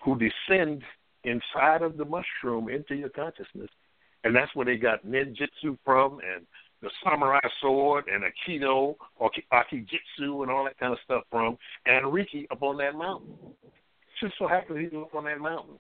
who 0.03 0.18
descend 0.18 0.84
inside 1.24 1.82
of 1.82 1.98
the 1.98 2.06
mushroom 2.06 2.70
into 2.70 2.95
your 2.95 3.10
consciousness. 3.10 3.70
And 4.24 4.35
that's 4.35 4.53
where 4.56 4.66
they 4.66 4.77
got 4.77 5.06
ninjutsu 5.06 5.77
from 5.83 6.19
and 6.19 6.45
the 6.82 6.90
samurai 7.03 7.40
sword 7.61 8.06
and 8.11 8.24
aikido 8.24 8.95
or 9.17 9.32
akijitsu 9.53 10.41
and 10.41 10.51
all 10.51 10.64
that 10.66 10.77
kind 10.80 10.93
of 10.93 11.00
stuff 11.03 11.24
from, 11.30 11.58
and 11.85 12.06
Reiki 12.06 12.45
up 12.51 12.61
on 12.64 12.77
that 12.77 12.95
mountain. 12.95 13.35
Just 14.19 14.33
so 14.38 14.48
happens 14.48 14.80
he's 14.80 15.00
up 15.00 15.14
on 15.16 15.25
that 15.25 15.40
mountain. 15.40 15.80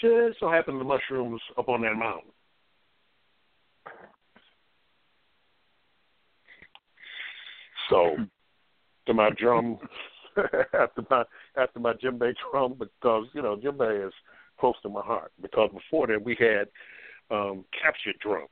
Just 0.00 0.38
so 0.40 0.48
happened 0.48 0.80
the 0.80 0.84
mushrooms 0.84 1.40
up 1.58 1.68
on 1.68 1.82
that 1.82 1.94
mountain. 1.94 2.30
So, 7.90 8.16
to 9.06 9.14
my 9.14 9.30
drum, 9.30 9.78
after 10.36 11.04
my 11.10 11.24
after 11.56 11.80
my 11.80 11.92
djembe 11.94 12.34
drum, 12.50 12.76
because 12.78 13.26
you 13.34 13.42
know 13.42 13.56
djembe 13.56 14.06
is 14.06 14.12
close 14.58 14.74
to 14.82 14.88
my 14.88 15.02
heart. 15.02 15.32
Because 15.40 15.70
before 15.72 16.06
that 16.08 16.22
we 16.22 16.36
had 16.38 16.68
um, 17.30 17.64
captured 17.80 18.16
drums. 18.20 18.48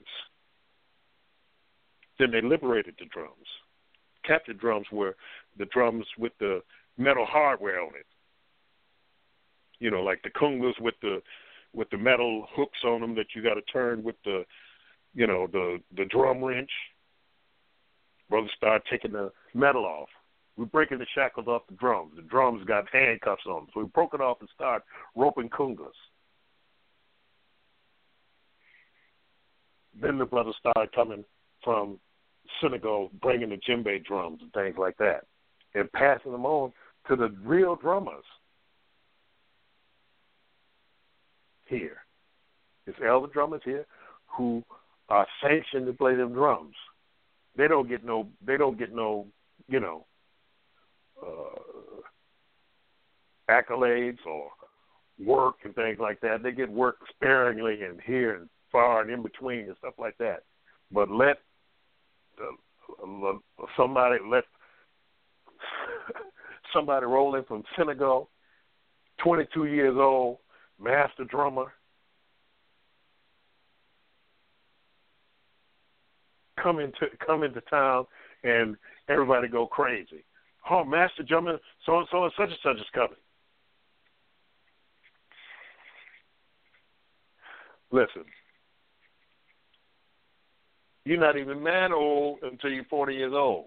Then 2.19 2.31
they 2.31 2.41
liberated 2.41 2.95
the 2.99 3.07
drums. 3.07 3.47
Captured 4.25 4.59
drums 4.59 4.87
were 4.93 5.17
the 5.59 5.67
drums 5.67 6.07
with 6.19 6.33
the 6.39 6.63
metal 6.97 7.27
hardware 7.27 7.81
on 7.81 7.95
it. 7.99 8.07
You 9.79 9.91
know, 9.91 10.03
like 10.03 10.23
the 10.23 10.31
congas 10.31 10.81
with 10.81 10.95
the 11.03 11.23
with 11.75 11.89
the 11.91 11.99
metal 11.99 12.47
hooks 12.55 12.79
on 12.85 13.01
them 13.01 13.15
that 13.15 13.27
you 13.35 13.43
got 13.43 13.55
to 13.55 13.63
turn 13.63 14.03
with 14.03 14.17
the, 14.25 14.45
you 15.15 15.27
know, 15.27 15.49
the 15.51 15.81
the 15.97 16.05
drum 16.05 16.45
wrench. 16.45 16.71
Brothers 18.31 18.51
started 18.57 18.83
taking 18.91 19.13
the 19.13 19.33
metal 19.55 19.85
off. 19.85 20.09
We're 20.57 20.67
breaking 20.67 20.99
the 20.99 21.07
shackles 21.15 21.49
off 21.49 21.63
the 21.69 21.77
drums. 21.77 22.13
The 22.17 22.23
drums 22.23 22.65
got 22.67 22.85
handcuffs 22.93 23.47
on 23.47 23.55
them, 23.55 23.67
so 23.73 23.81
we 23.81 23.87
broke 23.87 24.15
it 24.15 24.21
off 24.21 24.39
and 24.41 24.49
started 24.55 24.85
roping 25.17 25.49
congas. 25.49 25.89
Then 30.01 30.19
the 30.19 30.27
brothers 30.27 30.57
started 30.59 30.93
coming 30.95 31.25
from 31.65 31.99
Senegal, 32.61 33.11
bringing 33.21 33.51
the 33.51 33.57
djembe 33.57 34.05
drums 34.05 34.41
and 34.43 34.53
things 34.53 34.77
like 34.79 34.97
that, 34.99 35.25
and 35.75 35.91
passing 35.93 36.33
them 36.33 36.45
on 36.45 36.73
to 37.09 37.17
the 37.17 37.35
real 37.43 37.77
drummers 37.77 38.25
here. 41.67 41.99
It's 42.87 42.99
elder 43.07 43.29
drummers 43.33 43.63
here 43.65 43.87
who 44.27 44.63
are 45.09 45.27
sanctioned 45.43 45.87
to 45.87 45.93
play 45.93 46.15
them 46.15 46.33
drums. 46.33 46.75
They 47.57 47.69
don't 47.69 47.89
get 47.89 48.05
no. 48.05 48.29
They 48.45 48.57
don't 48.57 48.79
get 48.79 48.95
no. 48.95 49.27
You 49.69 49.81
know. 49.81 50.07
Uh, 51.23 52.01
accolades 53.51 54.19
or 54.27 54.49
work 55.25 55.57
and 55.65 55.75
things 55.75 55.99
like 56.01 56.21
that. 56.21 56.43
They 56.43 56.53
get 56.53 56.71
work 56.71 56.97
sparingly 57.15 57.83
and 57.83 58.01
here 58.05 58.37
and 58.37 58.49
far 58.71 59.03
and 59.03 59.11
in 59.11 59.23
between 59.23 59.67
and 59.67 59.77
stuff 59.79 59.95
like 59.99 60.17
that. 60.19 60.45
But 60.91 61.11
let 61.11 61.39
uh, 62.41 63.33
somebody 63.77 64.19
let 64.29 64.45
somebody 66.75 67.07
roll 67.07 67.35
in 67.37 67.45
from 67.45 67.63
Senegal, 67.77 68.31
22 69.23 69.67
years 69.67 69.97
old, 69.99 70.39
master 70.81 71.25
drummer, 71.25 71.73
come 76.63 76.79
into 76.79 77.07
come 77.25 77.43
into 77.43 77.61
town 77.63 78.07
and 78.45 78.77
everybody 79.09 79.49
go 79.49 79.67
crazy. 79.67 80.25
Oh, 80.71 80.85
master 80.85 81.23
drummer, 81.23 81.59
so 81.85 81.99
and 81.99 82.07
so 82.11 82.25
and 82.25 82.33
such 82.37 82.49
and 82.49 82.59
such 82.63 82.77
is 82.77 82.91
coming. 82.95 83.17
Listen, 87.91 88.25
you're 91.05 91.21
not 91.21 91.37
even 91.37 91.63
man 91.63 91.93
old 91.93 92.39
until 92.43 92.71
you're 92.71 92.85
40 92.85 93.15
years 93.15 93.33
old. 93.35 93.67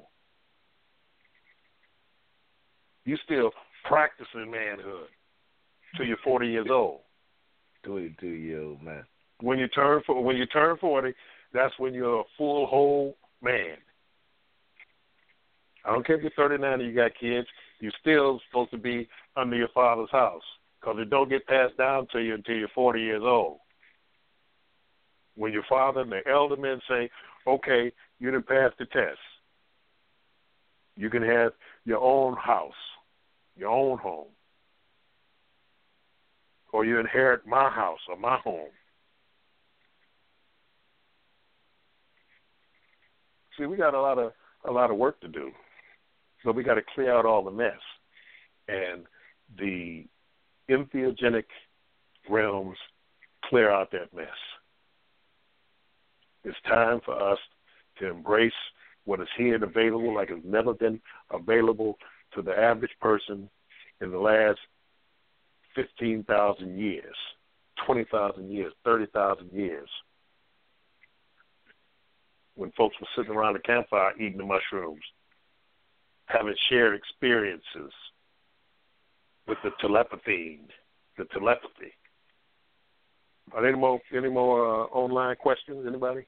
You're 3.04 3.20
still 3.24 3.52
practicing 3.84 4.50
manhood 4.50 5.10
till 5.96 6.08
you're 6.08 6.18
40 6.24 6.48
years 6.48 6.68
old. 6.72 7.02
22 7.84 8.26
year 8.26 8.62
old 8.62 8.82
man. 8.82 9.04
When 9.42 9.60
you 9.60 9.68
turn 9.68 10.02
for 10.06 10.24
when 10.24 10.38
you 10.38 10.46
turn 10.48 10.78
40, 10.78 11.14
that's 11.54 11.74
when 11.78 11.94
you're 11.94 12.22
a 12.22 12.24
full 12.38 12.66
whole 12.66 13.16
man. 13.44 13.78
I 15.86 15.92
don't 15.92 16.06
care 16.06 16.16
if 16.16 16.24
you're 16.24 16.32
39 16.36 16.74
and 16.74 16.90
you 16.90 16.96
got 16.96 17.12
kids, 17.20 17.48
you're 17.80 17.92
still 18.02 18.40
supposed 18.50 18.72
to 18.72 18.78
be 18.78 19.08
under 19.36 19.56
your 19.56 19.68
father's 19.74 20.10
house 20.12 20.42
because 20.80 20.98
it 21.00 21.10
don't 21.10 21.30
get 21.30 21.46
passed 21.46 21.78
down 21.78 22.08
to 22.12 22.20
you 22.20 22.34
until 22.34 22.56
you're 22.56 22.68
40 22.74 23.02
years 23.02 23.22
old. 23.24 23.58
When 25.36 25.52
your 25.52 25.66
father 25.70 26.02
and 26.02 26.12
the 26.12 26.22
elder 26.30 26.56
men 26.56 26.80
say, 26.90 27.10
okay, 27.46 27.92
you 28.20 28.32
didn't 28.32 28.48
pass 28.48 28.72
the 28.80 28.86
test, 28.86 29.20
you 30.96 31.10
can 31.10 31.22
have 31.22 31.52
your 31.84 32.00
own 32.00 32.36
house, 32.36 32.72
your 33.56 33.70
own 33.70 33.98
home, 33.98 34.28
or 36.72 36.86
you 36.86 37.00
inherit 37.00 37.46
my 37.46 37.70
house 37.70 38.00
or 38.10 38.18
my 38.18 38.38
home. 38.38 38.70
See, 43.58 43.66
we 43.66 43.78
got 43.78 43.94
a 43.94 44.02
lot 44.02 44.18
of 44.18 44.32
a 44.68 44.72
lot 44.72 44.90
of 44.90 44.98
work 44.98 45.20
to 45.22 45.28
do. 45.28 45.52
So 46.46 46.52
we 46.52 46.64
got 46.64 46.76
to 46.76 46.84
clear 46.94 47.12
out 47.12 47.26
all 47.26 47.44
the 47.44 47.52
mess. 47.52 47.74
And 48.68 49.04
the 49.58 50.06
entheogenic 50.70 51.46
realms 52.30 52.78
clear 53.50 53.72
out 53.72 53.92
that 53.92 54.14
mess. 54.16 54.28
It's 56.44 56.58
time 56.68 57.02
for 57.04 57.20
us 57.32 57.40
to 58.00 58.08
embrace 58.08 58.54
what 59.06 59.20
is 59.20 59.28
here 59.38 59.56
and 59.56 59.64
available 59.64 60.14
like 60.14 60.30
it's 60.30 60.46
never 60.46 60.74
been 60.74 61.02
available 61.32 61.98
to 62.36 62.42
the 62.42 62.56
average 62.58 62.92
person 63.02 63.50
in 64.02 64.12
the 64.12 64.20
last 64.20 64.60
15,000 65.76 66.78
years, 66.78 67.16
20,000 67.86 68.52
years, 68.52 68.74
30,000 68.84 69.52
years. 69.52 69.90
When 72.56 72.72
folks 72.72 72.96
were 73.02 73.08
sitting 73.16 73.36
around 73.36 73.54
the 73.54 73.60
campfire 73.60 74.14
eating 74.16 74.38
the 74.38 74.46
mushrooms, 74.46 75.02
having 76.28 76.56
shared 76.70 76.96
experiences 76.96 77.92
with 79.48 79.58
the 79.64 79.72
telepathy, 79.80 80.60
the 81.18 81.26
telepathy. 81.26 81.94
Are 83.54 83.62
there 83.62 83.70
any 83.70 83.80
more 83.80 84.00
any 84.16 84.30
more 84.30 84.84
uh, 84.84 84.86
online 84.88 85.36
questions? 85.36 85.86
Anybody? 85.88 86.26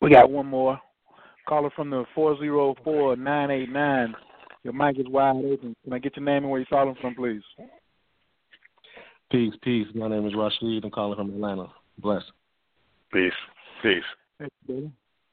We 0.00 0.10
got 0.10 0.30
one 0.30 0.46
more. 0.46 0.80
Caller 1.48 1.70
from 1.74 1.90
the 1.90 2.04
four 2.14 2.38
zero 2.38 2.74
four 2.84 3.16
nine 3.16 3.50
eight 3.50 3.70
nine. 3.70 4.14
Your 4.62 4.72
mic 4.72 4.98
is 4.98 5.06
wide 5.08 5.36
open. 5.36 5.76
Can 5.84 5.92
I 5.92 5.98
get 5.98 6.16
your 6.16 6.24
name 6.24 6.44
and 6.44 6.50
where 6.50 6.60
you're 6.60 6.66
calling 6.66 6.96
from, 7.00 7.14
please? 7.14 7.42
Peace, 9.30 9.52
peace. 9.62 9.86
My 9.94 10.08
name 10.08 10.26
is 10.26 10.34
Rashid. 10.34 10.84
I'm 10.84 10.90
calling 10.90 11.16
from 11.16 11.30
Atlanta. 11.30 11.66
Bless. 11.98 12.22
Peace, 13.12 13.32
peace. 13.82 14.02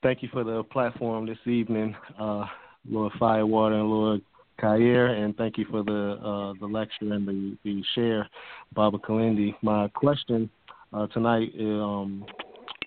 Thank 0.03 0.23
you 0.23 0.29
for 0.33 0.43
the 0.43 0.63
platform 0.63 1.27
this 1.27 1.37
evening, 1.45 1.95
uh, 2.19 2.45
Lord 2.89 3.13
Firewater 3.19 3.75
and 3.75 3.89
Lord 3.89 4.21
Khayr, 4.59 5.09
and 5.09 5.35
thank 5.37 5.57
you 5.57 5.65
for 5.69 5.83
the 5.83 6.17
uh, 6.23 6.53
the 6.59 6.65
lecture 6.65 7.13
and 7.13 7.27
the, 7.27 7.57
the 7.63 7.83
share, 7.95 8.29
Baba 8.73 8.97
Kilindi. 8.97 9.55
My 9.61 9.87
question 9.89 10.49
uh, 10.93 11.07
tonight 11.07 11.51
um, 11.59 12.25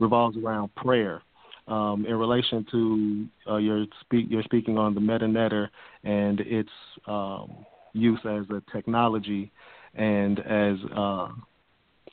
revolves 0.00 0.36
around 0.36 0.74
prayer. 0.74 1.22
Um, 1.66 2.04
in 2.06 2.16
relation 2.16 2.66
to 2.70 3.26
uh, 3.50 3.56
your 3.56 3.86
speak, 4.02 4.26
you're 4.28 4.42
speaking 4.42 4.76
on 4.76 4.94
the 4.94 5.00
Metu 5.00 5.32
Neter 5.32 5.70
and 6.04 6.40
its 6.40 6.68
um, 7.06 7.64
use 7.94 8.20
as 8.24 8.44
a 8.50 8.62
technology, 8.70 9.50
and 9.94 10.40
as 10.40 10.76
uh, 10.94 11.28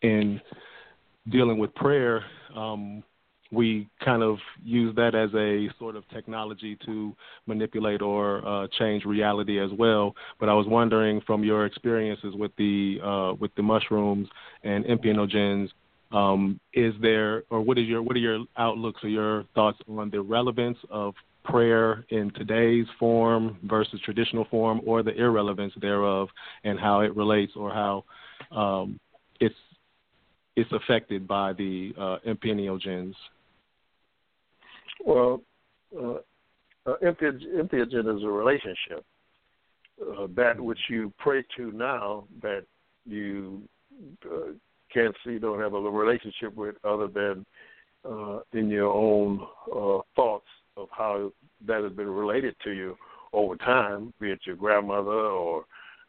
in 0.04 0.40
dealing 1.30 1.58
with 1.58 1.76
prayer, 1.76 2.24
um, 2.56 3.04
we 3.52 3.90
kind 4.04 4.24
of 4.24 4.38
use 4.64 4.96
that 4.96 5.14
as 5.14 5.30
a 5.36 5.68
sort 5.78 5.96
of 5.96 6.08
technology 6.10 6.78
to 6.86 7.14
manipulate 7.48 8.02
or 8.02 8.48
uh, 8.48 8.68
change 8.80 9.04
reality 9.04 9.60
as 9.60 9.70
well. 9.78 10.16
But 10.40 10.50
I 10.50 10.54
was 10.54 10.68
wondering, 10.68 11.22
from 11.28 11.44
your 11.44 11.66
experiences 11.66 12.34
with 12.36 12.52
the 12.58 13.00
uh, 13.04 13.34
with 13.40 13.54
the 13.56 13.64
mushrooms 13.64 14.30
and 14.64 14.86
entheogens, 14.86 15.70
um, 16.12 16.60
is 16.74 16.94
there 17.02 17.44
or 17.50 17.62
what 17.62 17.78
is 17.78 17.88
your 17.88 18.02
what 18.02 18.16
are 18.16 18.20
your 18.20 18.46
outlooks 18.58 19.04
or 19.04 19.10
your 19.10 19.44
thoughts 19.54 19.80
on 19.88 20.10
the 20.10 20.22
relevance 20.22 20.78
of 20.90 21.14
prayer 21.44 22.06
in 22.10 22.32
today's 22.36 22.86
form 23.00 23.58
versus 23.64 24.00
traditional 24.06 24.46
form, 24.46 24.80
or 24.86 25.04
the 25.04 25.14
irrelevance 25.16 25.74
thereof, 25.82 26.30
and 26.64 26.80
how 26.80 27.02
it 27.02 27.16
relates 27.16 27.54
or 27.56 27.72
how 27.72 28.04
um, 28.56 29.00
it's 29.42 29.56
it's 30.56 30.72
affected 30.72 31.28
by 31.28 31.52
the 31.54 31.94
uh? 31.98 32.18
Well, 35.06 35.42
uh, 35.98 36.14
uh, 36.86 36.96
entheogen 37.04 38.18
is 38.18 38.24
a 38.24 38.28
relationship. 38.28 39.06
Uh, 40.02 40.28
that 40.36 40.60
which 40.60 40.80
you 40.90 41.14
pray 41.20 41.44
to 41.56 41.72
now 41.74 42.24
that 42.42 42.64
you 43.06 43.62
uh, 44.26 44.52
can't 44.92 45.16
see, 45.26 45.38
don't 45.38 45.60
have 45.60 45.74
a 45.74 45.80
relationship 45.80 46.56
with, 46.56 46.76
other 46.84 47.08
than 47.08 47.46
uh, 48.04 48.40
in 48.54 48.70
your 48.70 48.92
own 48.92 49.46
uh, 49.76 50.00
thoughts 50.16 50.48
of 50.78 50.88
how 50.92 51.32
that 51.68 51.84
has 51.84 51.94
been 51.94 52.10
related 52.10 52.56
to 52.64 52.72
you 52.72 52.98
over 53.34 53.56
time, 53.58 54.14
be 54.20 54.32
it 54.32 54.40
your 54.46 54.56
grandmother 54.56 55.12
or 55.12 55.66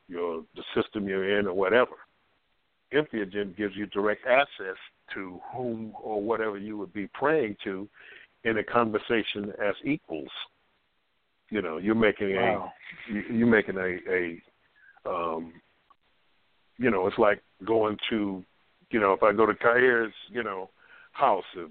your 0.09 0.43
the 0.57 0.63
system 0.75 1.07
you're 1.07 1.39
in 1.39 1.47
or 1.47 1.53
whatever. 1.53 1.93
Entheogen 2.93 3.57
gives 3.57 3.77
you 3.77 3.87
direct 3.87 4.27
access 4.27 4.77
to 5.15 5.41
whom 5.55 5.93
or 6.03 6.21
whatever 6.21 6.59
you 6.59 6.77
would 6.77 6.93
be 6.93 7.09
praying 7.09 7.57
to 7.65 7.89
in 8.45 8.59
a 8.59 8.65
conversation 8.65 9.53
as 9.63 9.75
equals. 9.85 10.31
You 11.51 11.63
know, 11.63 11.79
you're 11.79 11.95
making 11.95 12.35
Wow. 12.37 12.73
a 13.09 13.13
you- 13.13 13.27
you're 13.31 13.47
making 13.47 13.77
a 13.77 14.01
a 14.09 14.43
um 15.05 15.61
you 16.79 16.91
know, 16.91 17.07
it's 17.07 17.19
like 17.19 17.43
going 17.65 17.99
to 18.11 18.45
you 18.91 19.01
know, 19.01 19.13
if 19.15 19.23
I 19.23 19.33
go 19.33 19.47
to 19.47 19.55
Khayr's, 19.55 20.13
you 20.29 20.43
know, 20.43 20.69
house 21.13 21.45
uh, 21.57 21.67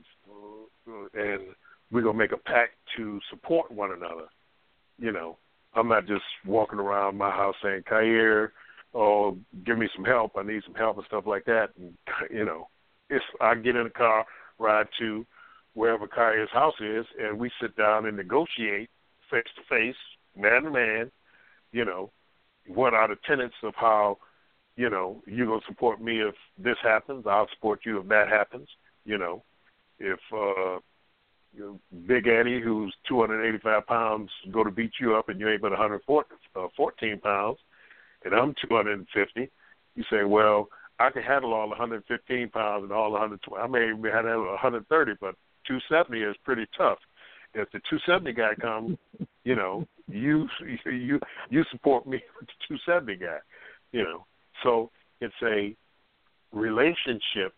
and 1.13 1.55
we're 1.91 2.01
gonna 2.01 2.17
make 2.17 2.31
a 2.31 2.37
pact 2.37 2.73
to 2.97 3.19
support 3.29 3.71
one 3.71 3.91
another. 3.91 4.27
You 4.97 5.11
know, 5.11 5.37
I'm 5.73 5.87
not 5.87 6.07
just 6.07 6.23
walking 6.45 6.79
around 6.79 7.17
my 7.17 7.29
house 7.29 7.55
saying, 7.61 7.83
Khayr, 7.83 8.51
oh, 8.93 9.37
give 9.65 9.77
me 9.77 9.87
some 9.95 10.05
help. 10.05 10.33
I 10.37 10.43
need 10.43 10.63
some 10.63 10.75
help 10.75 10.97
and 10.97 11.05
stuff 11.05 11.25
like 11.27 11.45
that. 11.45 11.69
And 11.77 11.97
you 12.31 12.45
know, 12.45 12.69
it's 13.09 13.25
I 13.39 13.55
get 13.55 13.75
in 13.75 13.83
the 13.83 13.89
car, 13.89 14.25
ride 14.59 14.87
to 14.99 15.25
wherever 15.73 16.07
Khayr's 16.07 16.51
house 16.51 16.79
is, 16.79 17.05
and 17.19 17.39
we 17.39 17.51
sit 17.61 17.75
down 17.75 18.05
and 18.05 18.17
negotiate 18.17 18.89
face 19.29 19.43
to 19.55 19.61
face, 19.69 19.95
man 20.35 20.63
to 20.63 20.71
man. 20.71 21.11
You 21.71 21.85
know, 21.85 22.11
what 22.67 22.93
are 22.93 23.07
the 23.07 23.15
tenets 23.25 23.55
of 23.63 23.73
how 23.75 24.17
you 24.75 24.89
know, 24.89 25.21
you're 25.25 25.47
gonna 25.47 25.61
support 25.67 26.01
me 26.01 26.21
if 26.21 26.35
this 26.57 26.77
happens, 26.81 27.25
I'll 27.27 27.47
support 27.53 27.81
you 27.85 27.99
if 27.99 28.07
that 28.07 28.29
happens, 28.29 28.67
you 29.05 29.17
know. 29.17 29.43
If 29.99 30.19
uh 30.33 30.79
you 31.53 31.79
Big 32.07 32.27
Annie, 32.27 32.61
who's 32.61 32.93
285 33.07 33.85
pounds, 33.85 34.29
go 34.51 34.63
to 34.63 34.71
beat 34.71 34.93
you 34.99 35.15
up 35.15 35.29
and 35.29 35.39
you 35.39 35.49
ain't 35.49 35.61
but 35.61 35.71
114 35.71 37.19
pounds, 37.19 37.57
and 38.23 38.33
I'm 38.33 38.55
250, 38.67 39.51
you 39.95 40.03
say, 40.09 40.23
well, 40.23 40.69
I 40.99 41.09
can 41.09 41.23
handle 41.23 41.53
all 41.53 41.67
115 41.67 42.49
pounds 42.49 42.83
and 42.83 42.91
all 42.93 43.11
120. 43.11 43.61
I 43.61 43.67
may 43.67 43.89
even 43.89 44.11
handle 44.11 44.45
130, 44.45 45.13
but 45.19 45.35
270 45.67 46.21
is 46.21 46.35
pretty 46.43 46.65
tough. 46.77 46.99
If 47.53 47.69
the 47.71 47.79
270 47.89 48.33
guy 48.33 48.55
comes, 48.55 48.97
you 49.43 49.55
know, 49.55 49.85
you 50.07 50.47
you 50.85 51.19
you 51.49 51.63
support 51.71 52.05
me 52.07 52.21
with 52.39 52.47
the 52.47 52.75
270 52.77 53.15
guy, 53.17 53.37
you 53.91 54.03
know. 54.03 54.25
So 54.63 54.89
it's 55.19 55.33
a 55.43 55.75
relationship 56.53 57.53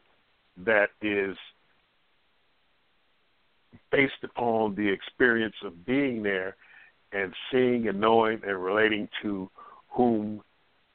that 0.66 0.90
is 1.02 1.36
based 3.92 4.24
upon 4.24 4.76
the 4.76 4.88
experience 4.88 5.56
of 5.64 5.86
being 5.86 6.24
there 6.24 6.56
and 7.12 7.34
seeing 7.52 7.88
and 7.88 8.00
knowing 8.00 8.42
and 8.46 8.64
relating 8.64 9.08
to 9.22 9.50
whom 9.90 10.42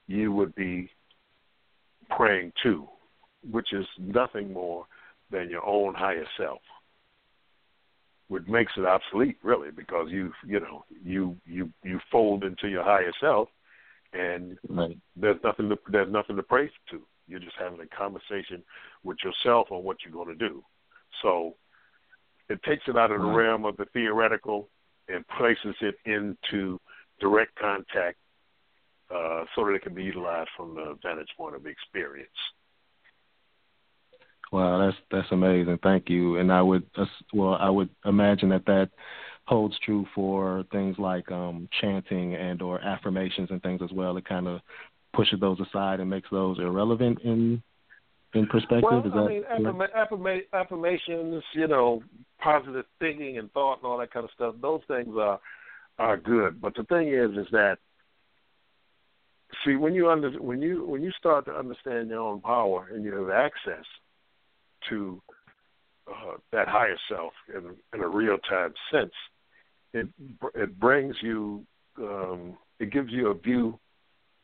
you 0.07 0.33
would 0.33 0.55
be 0.55 0.91
praying 2.11 2.53
to, 2.63 2.89
which 3.51 3.73
is 3.73 3.87
nothing 3.99 4.53
more 4.53 4.87
than 5.31 5.49
your 5.49 5.65
own 5.65 5.95
higher 5.95 6.27
self. 6.37 6.61
Which 8.29 8.47
makes 8.47 8.73
it 8.77 8.85
obsolete 8.85 9.39
really 9.43 9.71
because 9.71 10.09
you 10.11 10.33
you 10.47 10.61
know, 10.61 10.85
you 11.05 11.37
you 11.47 11.73
you 11.83 11.99
fold 12.13 12.45
into 12.45 12.69
your 12.69 12.85
higher 12.85 13.13
self 13.21 13.49
and 14.13 14.59
Right. 14.69 14.99
there's 15.17 15.43
nothing 15.43 15.69
to 15.69 15.79
there's 15.91 16.13
nothing 16.13 16.37
to 16.37 16.43
pray 16.43 16.71
to. 16.91 17.03
You're 17.27 17.41
just 17.41 17.57
having 17.59 17.81
a 17.81 17.87
conversation 17.87 18.63
with 19.03 19.19
yourself 19.23 19.69
on 19.71 19.85
what 19.85 19.99
you're 20.03 20.13
going 20.13 20.37
to 20.37 20.49
do. 20.49 20.65
So 21.23 21.57
it 22.49 22.63
takes 22.63 22.85
it 22.89 22.97
out 22.97 23.11
of 23.11 23.21
the 23.21 23.27
Right. 23.27 23.37
realm 23.37 23.65
of 23.65 23.77
the 23.77 23.85
theoretical 23.87 24.69
and 25.09 25.27
places 25.29 25.75
it 25.81 25.97
into 26.05 26.81
direct 27.21 27.55
contact 27.57 28.19
uh, 29.11 29.45
so 29.55 29.65
that 29.65 29.73
it 29.75 29.83
can 29.83 29.95
be 29.95 30.05
utilized 30.05 30.51
from 30.57 30.75
the 30.75 30.99
vantage 31.03 31.35
point 31.37 31.55
of 31.55 31.67
experience. 31.67 32.31
Wow, 34.51 34.87
that's 34.87 34.97
that's 35.11 35.33
amazing. 35.33 35.79
Thank 35.83 36.09
you. 36.09 36.39
And 36.39 36.53
I 36.53 36.63
would 36.63 36.85
well, 37.33 37.55
I 37.55 37.69
would 37.69 37.91
imagine 38.05 38.49
that 38.51 38.65
that 38.67 38.91
holds 39.45 39.79
true 39.85 40.07
for 40.15 40.65
things 40.73 40.97
like 40.99 41.31
um, 41.33 41.69
chanting 41.81 42.35
and 42.35 42.61
or 42.63 42.81
affirmations 42.81 43.51
and 43.51 43.63
things 43.63 43.81
as 43.83 43.91
well. 43.93 44.17
It 44.17 44.27
kind 44.27 44.47
of 44.47 44.61
pushes 45.15 45.41
those 45.41 45.59
aside 45.61 46.01
and 46.01 46.09
makes 46.09 46.29
those 46.31 46.59
irrelevant 46.59 47.19
in 47.25 47.63
in 48.35 48.47
perspective. 48.47 48.83
Well, 48.83 49.07
Is 49.07 49.13
I 49.15 49.59
mean, 49.59 49.73
affirma- 49.97 50.43
affirmations, 50.53 51.43
you 51.55 51.67
know, 51.67 52.03
positive 52.39 52.85
thinking 53.01 53.39
and 53.39 53.51
thought 53.53 53.79
and 53.79 53.85
all 53.85 53.99
that 53.99 54.13
kind 54.13 54.25
of 54.25 54.31
stuff. 54.35 54.55
Those 54.61 54.81
things 54.89 55.15
are 55.19 55.41
are 55.99 56.17
good. 56.17 56.61
But 56.61 56.75
the 56.75 56.85
thing 56.85 57.09
is, 57.09 57.31
is 57.37 57.51
that 57.53 57.79
see 59.65 59.77
when 59.77 59.95
you 59.95 60.11
under 60.11 60.31
when 60.33 60.63
you 60.63 60.87
when 60.87 61.03
you 61.03 61.11
start 61.19 61.47
to 61.47 61.53
understand 61.53 62.09
your 62.09 62.21
own 62.21 62.41
power 62.41 62.89
and 62.93 63.05
you 63.05 63.15
have 63.15 63.31
access 63.31 63.85
to 64.89 65.21
uh, 66.09 66.37
that 66.53 66.69
higher 66.69 66.97
self 67.09 67.33
in, 67.55 67.77
in 67.95 68.01
a 68.01 68.09
real 68.09 68.39
time 68.49 68.73
sense, 68.91 69.13
it 69.93 70.09
it 70.55 70.79
brings 70.79 71.17
you 71.23 71.65
um, 71.99 72.57
it 72.79 72.93
gives 72.93 73.11
you 73.11 73.29
a 73.29 73.35
view 73.35 73.79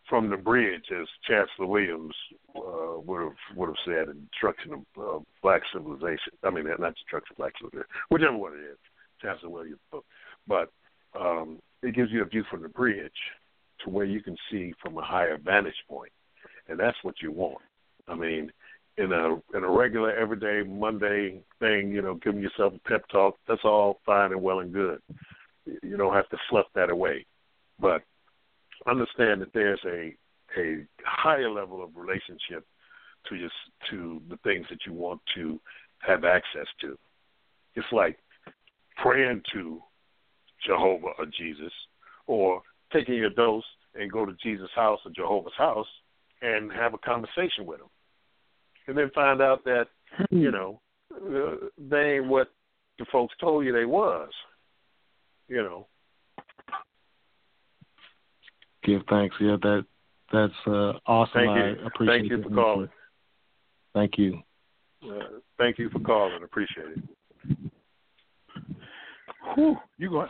from 0.08 0.28
the 0.28 0.36
bridge, 0.36 0.84
as 0.90 1.06
Chancellor 1.26 1.66
Williams 1.66 2.14
uh, 2.56 2.98
would 3.04 3.22
have 3.22 3.56
would 3.56 3.68
have 3.68 3.76
said 3.84 4.08
in 4.08 4.28
Destruction 4.32 4.72
of 4.72 4.80
uh, 5.02 5.18
Black 5.42 5.62
Civilization. 5.72 6.32
I 6.42 6.50
mean, 6.50 6.66
not 6.66 6.94
Destruction 6.94 7.32
of 7.32 7.36
Black 7.38 7.52
Civilization, 7.58 7.88
whichever 8.10 8.36
one 8.36 8.52
it 8.54 8.70
is, 8.72 8.78
Chancellor 9.22 9.50
Williams' 9.50 9.78
book. 9.90 10.04
But 10.46 10.70
um, 11.18 11.58
it 11.82 11.94
gives 11.94 12.10
you 12.10 12.22
a 12.22 12.26
view 12.26 12.44
from 12.50 12.62
the 12.62 12.68
bridge 12.68 13.12
to 13.84 13.90
where 13.90 14.04
you 14.04 14.22
can 14.22 14.36
see 14.50 14.74
from 14.82 14.98
a 14.98 15.02
higher 15.02 15.38
vantage 15.38 15.74
point, 15.88 16.12
and 16.68 16.78
that's 16.78 16.98
what 17.02 17.14
you 17.22 17.32
want. 17.32 17.62
I 18.06 18.14
mean, 18.14 18.52
in 18.96 19.12
a 19.12 19.34
in 19.56 19.64
a 19.64 19.70
regular 19.70 20.14
everyday 20.14 20.62
Monday 20.68 21.40
thing, 21.58 21.90
you 21.90 22.02
know, 22.02 22.14
giving 22.14 22.42
yourself 22.42 22.74
a 22.74 22.88
pep 22.88 23.06
talk, 23.08 23.36
that's 23.48 23.64
all 23.64 24.00
fine 24.06 24.32
and 24.32 24.42
well 24.42 24.60
and 24.60 24.72
good. 24.72 25.00
You 25.82 25.96
don't 25.96 26.14
have 26.14 26.28
to 26.28 26.36
fluff 26.48 26.66
that 26.74 26.90
away, 26.90 27.26
but 27.80 28.02
understand 28.86 29.40
that 29.40 29.52
there's 29.52 29.80
a 29.86 30.14
a 30.56 30.86
higher 31.04 31.50
level 31.50 31.82
of 31.82 31.90
relationship 31.96 32.64
to 33.28 33.34
your 33.34 33.50
to 33.90 34.20
the 34.28 34.36
things 34.38 34.66
that 34.70 34.86
you 34.86 34.92
want 34.92 35.20
to 35.34 35.58
have 35.98 36.24
access 36.24 36.66
to. 36.80 36.96
It's 37.74 37.86
like 37.90 38.18
praying 38.96 39.42
to 39.54 39.82
Jehovah 40.66 41.12
or 41.18 41.26
Jesus, 41.26 41.72
or 42.26 42.62
taking 42.92 43.14
your 43.14 43.30
dose 43.30 43.64
and 43.94 44.10
go 44.10 44.24
to 44.24 44.36
Jesus' 44.42 44.70
house 44.74 45.00
or 45.04 45.10
Jehovah's 45.10 45.52
house 45.56 45.86
and 46.42 46.70
have 46.72 46.94
a 46.94 46.98
conversation 46.98 47.64
with 47.64 47.80
him, 47.80 47.88
and 48.86 48.96
then 48.96 49.10
find 49.14 49.40
out 49.40 49.64
that 49.64 49.86
you 50.30 50.50
know 50.50 50.80
uh, 51.14 51.68
they 51.78 52.16
ain't 52.16 52.26
what 52.26 52.50
the 52.98 53.06
folks 53.10 53.34
told 53.40 53.64
you 53.64 53.72
they 53.72 53.84
was. 53.84 54.30
You 55.48 55.62
know, 55.62 55.86
Give 58.84 59.02
thanks. 59.08 59.34
Yeah, 59.40 59.56
that 59.62 59.84
that's 60.32 60.52
uh, 60.66 60.92
awesome. 61.06 61.32
Thank 61.34 61.50
I 61.50 61.68
you. 61.68 61.76
appreciate 61.86 62.18
Thank 62.18 62.30
you 62.30 62.42
for 62.42 62.50
calling. 62.50 62.88
Thank 63.94 64.18
you. 64.18 64.38
uh, 65.04 65.38
thank 65.58 65.78
you 65.78 65.88
for 65.90 66.00
calling. 66.00 66.42
Appreciate 66.42 66.86
it. 66.86 67.68
Whew, 69.54 69.76
you 69.98 70.10
going 70.10 70.28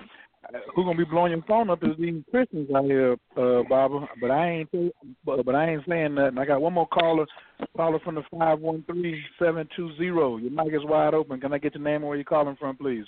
who 0.74 0.84
gonna 0.84 0.98
be 0.98 1.04
blowing 1.04 1.32
your 1.32 1.42
phone 1.42 1.70
up 1.70 1.82
is 1.82 1.96
these 1.98 2.22
Christians 2.30 2.68
out 2.74 2.84
here, 2.84 3.16
uh, 3.36 3.62
Barbara. 3.68 4.08
But 4.20 4.30
I 4.30 4.50
ain't 4.50 4.70
but, 5.24 5.44
but 5.44 5.54
I 5.54 5.70
ain't 5.70 5.84
saying 5.88 6.14
nothing. 6.14 6.38
I 6.38 6.44
got 6.44 6.60
one 6.60 6.72
more 6.72 6.88
caller, 6.88 7.26
caller 7.76 7.98
from 8.04 8.16
the 8.16 8.22
five 8.36 8.60
one 8.60 8.84
three 8.86 9.22
seven 9.38 9.68
two 9.76 9.94
zero. 9.96 10.36
Your 10.36 10.50
mic 10.50 10.74
is 10.74 10.84
wide 10.84 11.14
open. 11.14 11.40
Can 11.40 11.52
I 11.52 11.58
get 11.58 11.74
your 11.74 11.84
name 11.84 11.96
and 11.96 12.04
where 12.06 12.16
you're 12.16 12.24
calling 12.24 12.56
from, 12.56 12.76
please? 12.76 13.06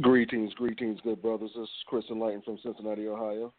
Greetings, 0.00 0.54
greetings, 0.54 1.00
good 1.04 1.20
brothers. 1.20 1.50
This 1.54 1.64
is 1.64 1.70
Chris 1.86 2.04
Enlighten 2.10 2.42
from 2.42 2.58
Cincinnati, 2.62 3.06
Ohio. 3.08 3.52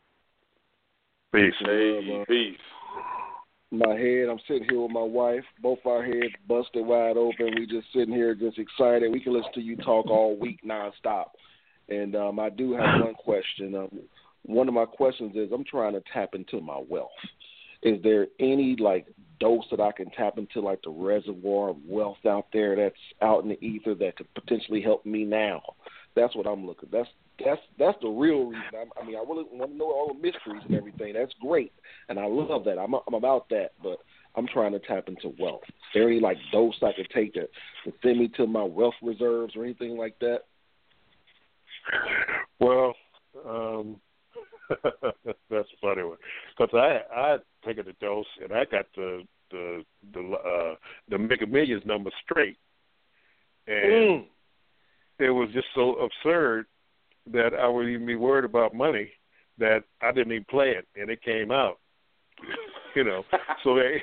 Peace. 1.33 1.53
Hey, 1.59 2.23
peace. 2.27 2.57
My 3.71 3.95
head, 3.95 4.29
I'm 4.29 4.39
sitting 4.47 4.67
here 4.69 4.81
with 4.81 4.91
my 4.91 5.01
wife, 5.01 5.43
both 5.61 5.79
our 5.85 6.03
heads 6.03 6.33
busted 6.47 6.85
wide 6.85 7.17
open. 7.17 7.55
We 7.57 7.65
just 7.65 7.87
sitting 7.91 8.13
here 8.13 8.35
just 8.35 8.59
excited. 8.59 9.11
We 9.11 9.19
can 9.19 9.33
listen 9.33 9.51
to 9.55 9.61
you 9.61 9.77
talk 9.77 10.07
all 10.11 10.37
week 10.39 10.59
nonstop. 10.63 11.25
And 11.89 12.15
um, 12.15 12.39
I 12.39 12.49
do 12.49 12.73
have 12.73 13.01
one 13.01 13.13
question. 13.13 13.75
Um, 13.75 13.99
one 14.45 14.67
of 14.67 14.73
my 14.73 14.85
questions 14.85 15.35
is 15.35 15.51
I'm 15.53 15.65
trying 15.65 15.93
to 15.93 16.03
tap 16.13 16.29
into 16.33 16.61
my 16.61 16.81
wealth. 16.87 17.09
Is 17.81 18.01
there 18.01 18.27
any 18.39 18.75
like 18.79 19.07
dose 19.39 19.65
that 19.71 19.81
I 19.81 19.91
can 19.91 20.09
tap 20.11 20.37
into, 20.37 20.61
like 20.61 20.81
the 20.83 20.89
reservoir 20.89 21.69
of 21.69 21.77
wealth 21.85 22.25
out 22.27 22.47
there 22.53 22.75
that's 22.75 22.95
out 23.21 23.43
in 23.43 23.49
the 23.49 23.61
ether 23.65 23.93
that 23.95 24.17
could 24.17 24.33
potentially 24.33 24.81
help 24.81 25.05
me 25.05 25.25
now? 25.25 25.61
That's 26.15 26.35
what 26.35 26.47
I'm 26.47 26.65
looking. 26.65 26.89
That's 26.91 27.09
that's 27.43 27.61
that's 27.79 27.97
the 28.01 28.09
real 28.09 28.45
reason. 28.45 28.63
I'm, 28.79 28.89
I 29.01 29.05
mean, 29.05 29.15
I 29.15 29.19
really 29.19 29.45
want 29.51 29.71
to 29.71 29.77
know 29.77 29.91
all 29.91 30.13
the 30.13 30.21
mysteries 30.21 30.61
and 30.65 30.75
everything. 30.75 31.13
That's 31.13 31.33
great, 31.41 31.73
and 32.07 32.19
I 32.19 32.25
love 32.25 32.63
that. 32.65 32.77
I'm 32.77 32.93
I'm 32.93 33.15
about 33.15 33.49
that, 33.49 33.71
but 33.81 33.97
I'm 34.35 34.47
trying 34.47 34.71
to 34.73 34.79
tap 34.79 35.07
into 35.07 35.35
wealth. 35.39 35.63
Is 35.67 35.73
there 35.93 36.09
any 36.09 36.19
like 36.19 36.37
dose 36.51 36.75
I 36.81 36.91
could 36.95 37.09
take 37.13 37.33
to, 37.33 37.41
to 37.41 37.93
send 38.03 38.19
me 38.19 38.29
to 38.37 38.47
my 38.47 38.63
wealth 38.63 38.93
reserves 39.01 39.55
or 39.55 39.63
anything 39.63 39.97
like 39.97 40.17
that? 40.19 40.41
Well, 42.59 42.93
um, 43.47 43.97
that's 44.83 45.69
a 45.69 45.81
funny 45.81 46.03
one 46.03 46.17
because 46.57 46.73
I 46.73 46.99
I 47.15 47.37
taken 47.65 47.85
the 47.85 47.93
dose 47.99 48.25
and 48.41 48.53
I 48.53 48.65
got 48.65 48.85
the 48.95 49.23
the 49.51 49.83
the 50.13 50.19
uh, 50.19 50.75
the 51.09 51.17
Mega 51.17 51.45
Millions 51.47 51.83
number 51.85 52.09
straight, 52.23 52.57
and 53.67 54.25
it 55.19 55.29
was 55.29 55.49
just 55.53 55.67
so 55.75 55.95
absurd 55.95 56.65
that 57.31 57.53
I 57.53 57.67
would 57.67 57.87
even 57.87 58.05
be 58.05 58.15
worried 58.15 58.45
about 58.45 58.73
money 58.73 59.11
that 59.57 59.83
I 60.01 60.11
didn't 60.11 60.33
even 60.33 60.45
play 60.49 60.71
it 60.71 60.87
and 60.99 61.09
it 61.09 61.21
came 61.21 61.51
out. 61.51 61.79
you 62.95 63.03
know, 63.03 63.23
so 63.63 63.75
there 63.75 64.01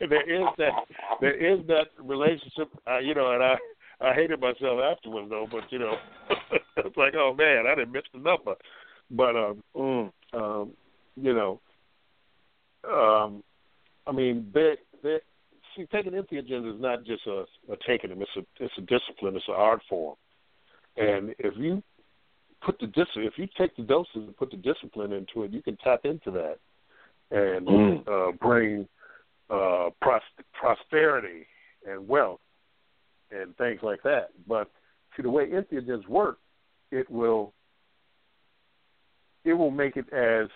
there 0.00 0.42
is 0.42 0.46
that 0.58 0.72
there 1.20 1.34
is 1.34 1.66
that 1.66 1.88
relationship. 1.98 2.70
Uh, 2.88 2.98
you 2.98 3.14
know, 3.14 3.32
and 3.32 3.42
I 3.42 3.56
I 4.00 4.14
hated 4.14 4.40
myself 4.40 4.80
afterwards 4.80 5.28
though, 5.30 5.46
but 5.50 5.70
you 5.70 5.78
know, 5.78 5.94
it's 6.76 6.96
like 6.96 7.14
oh 7.14 7.34
man, 7.36 7.66
I 7.66 7.74
didn't 7.74 7.92
miss 7.92 8.02
the 8.12 8.20
number. 8.20 8.54
But 9.10 9.36
um, 9.36 9.62
mm, 9.76 10.12
um, 10.32 10.70
you 11.16 11.34
know, 11.34 11.60
um, 12.88 13.42
I 14.06 14.12
mean, 14.12 14.46
they, 14.54 14.74
they, 15.02 15.18
see, 15.76 15.86
taking 15.92 16.12
entheogens 16.12 16.74
is 16.74 16.80
not 16.80 17.04
just 17.04 17.26
a, 17.26 17.44
a 17.70 17.76
taking 17.86 18.10
them; 18.10 18.22
it's 18.22 18.30
a 18.36 18.64
it's 18.64 18.74
a 18.78 18.82
discipline, 18.82 19.36
it's 19.36 19.48
an 19.48 19.54
art 19.56 19.80
form. 19.88 20.16
And 20.96 21.34
if 21.38 21.54
you 21.56 21.82
put 22.62 22.78
the 22.78 22.86
dis, 22.86 23.06
if 23.16 23.34
you 23.36 23.48
take 23.58 23.76
the 23.76 23.82
doses 23.82 24.10
and 24.14 24.36
put 24.36 24.50
the 24.50 24.56
discipline 24.56 25.12
into 25.12 25.44
it, 25.44 25.52
you 25.52 25.62
can 25.62 25.76
tap 25.76 26.00
into 26.04 26.30
that 26.30 26.58
and 27.30 27.66
Mm. 27.66 28.08
uh, 28.08 28.32
bring 28.32 28.88
uh, 29.50 29.90
pros- 30.02 30.22
prosperity 30.52 31.46
and 31.86 32.06
wealth 32.08 32.40
and 33.30 33.56
things 33.56 33.80
like 33.82 34.02
that. 34.02 34.30
But 34.46 34.70
to 35.16 35.22
the 35.22 35.30
way 35.30 35.48
entheogens 35.48 36.06
work, 36.08 36.38
it 36.90 37.10
will 37.10 37.52
it 39.44 39.54
will 39.54 39.70
make 39.70 39.96
it 39.96 40.12
as 40.12 40.48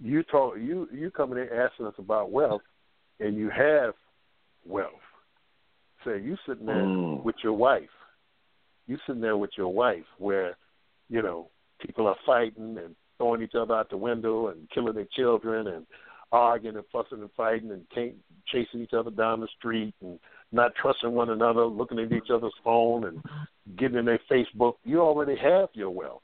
you 0.00 0.22
talk 0.24 0.56
you 0.58 0.88
you 0.92 1.10
coming 1.10 1.38
in 1.38 1.48
asking 1.52 1.86
us 1.86 1.94
about 1.98 2.30
wealth, 2.30 2.62
and 3.18 3.36
you 3.36 3.50
have 3.50 3.94
wealth. 4.64 4.92
Say 6.04 6.20
you 6.20 6.36
sitting 6.46 6.66
there 6.66 6.84
Mm. 6.84 7.22
with 7.22 7.36
your 7.42 7.52
wife, 7.52 7.90
you 8.86 8.98
sitting 9.06 9.20
there 9.20 9.36
with 9.36 9.50
your 9.56 9.72
wife, 9.72 10.06
where 10.18 10.56
you 11.08 11.22
know 11.22 11.50
people 11.78 12.06
are 12.06 12.16
fighting 12.26 12.78
and 12.78 12.94
throwing 13.18 13.42
each 13.42 13.54
other 13.54 13.74
out 13.74 13.90
the 13.90 13.96
window 13.96 14.48
and 14.48 14.68
killing 14.70 14.94
their 14.94 15.08
children 15.16 15.66
and 15.68 15.86
arguing 16.32 16.76
and 16.76 16.84
fussing 16.92 17.20
and 17.20 17.30
fighting 17.36 17.70
and 17.70 17.84
can't, 17.90 18.14
chasing 18.46 18.80
each 18.80 18.94
other 18.94 19.10
down 19.10 19.40
the 19.40 19.48
street 19.58 19.94
and 20.00 20.18
not 20.52 20.74
trusting 20.74 21.12
one 21.12 21.30
another, 21.30 21.64
looking 21.64 21.98
at 21.98 22.12
each 22.12 22.30
other's 22.32 22.54
phone 22.64 23.04
and 23.04 23.22
getting 23.76 23.98
in 23.98 24.04
their 24.04 24.20
Facebook. 24.30 24.74
You 24.84 25.00
already 25.00 25.36
have 25.36 25.68
your 25.74 25.90
wealth. 25.90 26.22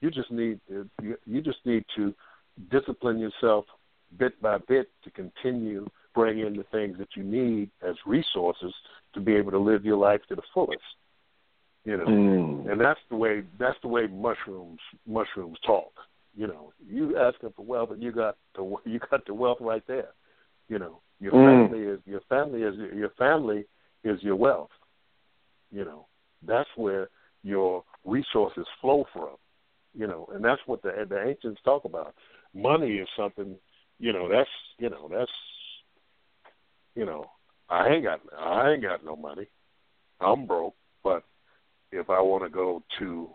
You 0.00 0.10
just 0.10 0.30
need 0.30 0.60
to, 0.68 0.88
you, 1.26 1.40
just 1.42 1.64
need 1.64 1.84
to 1.96 2.14
discipline 2.70 3.18
yourself 3.18 3.66
bit 4.18 4.40
by 4.42 4.58
bit 4.66 4.88
to 5.04 5.10
continue 5.10 5.86
bringing 6.14 6.46
in 6.46 6.56
the 6.56 6.64
things 6.64 6.98
that 6.98 7.08
you 7.14 7.22
need 7.22 7.70
as 7.86 7.94
resources 8.06 8.74
to 9.14 9.20
be 9.20 9.36
able 9.36 9.52
to 9.52 9.58
live 9.58 9.84
your 9.84 9.96
life 9.96 10.20
to 10.28 10.34
the 10.34 10.42
fullest. 10.52 10.82
You 11.84 11.96
know, 11.96 12.04
Mm. 12.06 12.70
and 12.70 12.80
that's 12.80 13.00
the 13.08 13.16
way 13.16 13.42
that's 13.58 13.78
the 13.80 13.88
way 13.88 14.06
mushrooms 14.06 14.80
mushrooms 15.06 15.58
talk. 15.60 15.92
You 16.36 16.46
know, 16.46 16.72
you 16.86 17.16
asking 17.16 17.52
for 17.56 17.64
wealth 17.64 17.90
and 17.90 18.02
you 18.02 18.12
got 18.12 18.36
the 18.54 18.76
you 18.84 18.98
got 18.98 19.24
the 19.24 19.34
wealth 19.34 19.58
right 19.60 19.86
there. 19.86 20.10
You 20.68 20.78
know, 20.78 21.00
your 21.20 21.32
Mm. 21.32 21.68
family 21.68 21.84
is 21.84 22.00
your 22.06 22.20
family 22.22 22.62
is 22.62 22.76
your 22.94 23.10
family 23.10 23.64
is 24.04 24.22
your 24.22 24.36
wealth. 24.36 24.70
You 25.70 25.84
know, 25.84 26.06
that's 26.42 26.68
where 26.76 27.08
your 27.42 27.84
resources 28.04 28.66
flow 28.80 29.04
from. 29.12 29.36
You 29.94 30.06
know, 30.06 30.28
and 30.32 30.44
that's 30.44 30.60
what 30.66 30.82
the 30.82 31.06
the 31.08 31.22
ancients 31.28 31.60
talk 31.64 31.84
about. 31.84 32.14
money 32.54 32.96
is 32.98 33.08
something, 33.16 33.56
you 33.98 34.12
know, 34.12 34.28
that's 34.28 34.50
you 34.78 34.90
know, 34.90 35.08
that's 35.08 35.30
you 36.94 37.04
know, 37.06 37.26
I 37.68 37.88
ain't 37.88 38.04
got 38.04 38.20
I 38.38 38.72
ain't 38.72 38.82
got 38.82 39.04
no 39.04 39.16
money. 39.16 39.46
I'm 40.20 40.46
broke, 40.46 40.74
but 41.02 41.24
if 41.92 42.10
I 42.10 42.20
want 42.20 42.44
to 42.44 42.50
go 42.50 42.82
to 42.98 43.28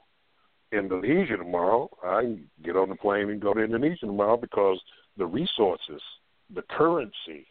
Indonesia 0.72 1.38
tomorrow, 1.38 1.90
I 2.04 2.38
get 2.64 2.76
on 2.76 2.90
the 2.90 2.96
plane 2.96 3.30
and 3.30 3.42
go 3.42 3.54
to 3.54 3.64
Indonesia 3.64 4.06
tomorrow 4.06 4.38
because 4.38 4.80
the 5.18 5.26
resources, 5.26 6.02
the 6.54 6.64
currency 6.70 7.48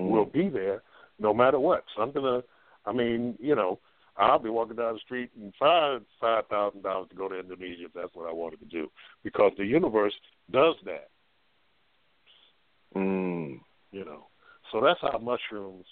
Mm. 0.00 0.10
will 0.10 0.26
be 0.26 0.48
there 0.48 0.82
no 1.18 1.32
matter 1.32 1.58
what. 1.58 1.84
So 1.94 2.02
I'm 2.02 2.12
gonna 2.12 2.42
I 2.86 2.92
mean, 2.92 3.36
you 3.40 3.54
know, 3.54 3.78
I'll 4.16 4.38
be 4.38 4.50
walking 4.50 4.76
down 4.76 4.94
the 4.94 5.00
street 5.00 5.30
and 5.40 5.52
find 5.58 6.04
five 6.20 6.46
thousand 6.48 6.82
dollars 6.82 7.08
to 7.10 7.16
go 7.16 7.28
to 7.28 7.38
Indonesia 7.38 7.86
if 7.86 7.92
that's 7.92 8.14
what 8.14 8.28
I 8.28 8.32
wanted 8.32 8.60
to 8.60 8.66
do. 8.66 8.90
Because 9.22 9.52
the 9.56 9.64
universe 9.64 10.14
does 10.50 10.76
that. 10.84 11.08
Mm. 12.96 13.58
you 13.90 14.04
know. 14.04 14.26
So 14.70 14.80
that's 14.80 15.00
how 15.00 15.18
mushrooms 15.18 15.86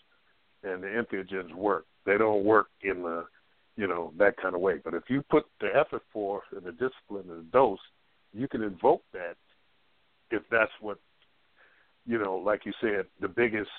and 0.63 0.83
the 0.83 0.89
entheogens 0.89 1.55
work. 1.55 1.87
They 2.07 2.19
don't 2.19 2.45
work 2.45 2.69
in 2.83 3.03
the, 3.03 3.25
you 3.77 3.87
know, 3.87 4.13
that 4.19 4.37
kind 4.37 4.55
of 4.55 4.61
way. 4.61 4.75
But 4.83 4.95
if 4.95 5.05
you 5.09 5.23
put 5.23 5.45
the 5.61 5.69
effort 5.75 6.03
forth 6.13 6.45
and 6.53 6.65
the 6.65 6.73
discipline 6.73 7.25
and 7.29 7.41
the 7.41 7.51
dose, 7.53 7.79
you 8.33 8.49
can 8.49 8.63
invoke 8.63 9.03
that 9.13 9.37
if 10.31 10.43
that's 10.51 10.73
what, 10.81 10.99
you 12.07 12.19
know, 12.19 12.37
like 12.37 12.65
you 12.65 12.73
said, 12.81 13.07
the 13.21 13.29
biggest 13.29 13.71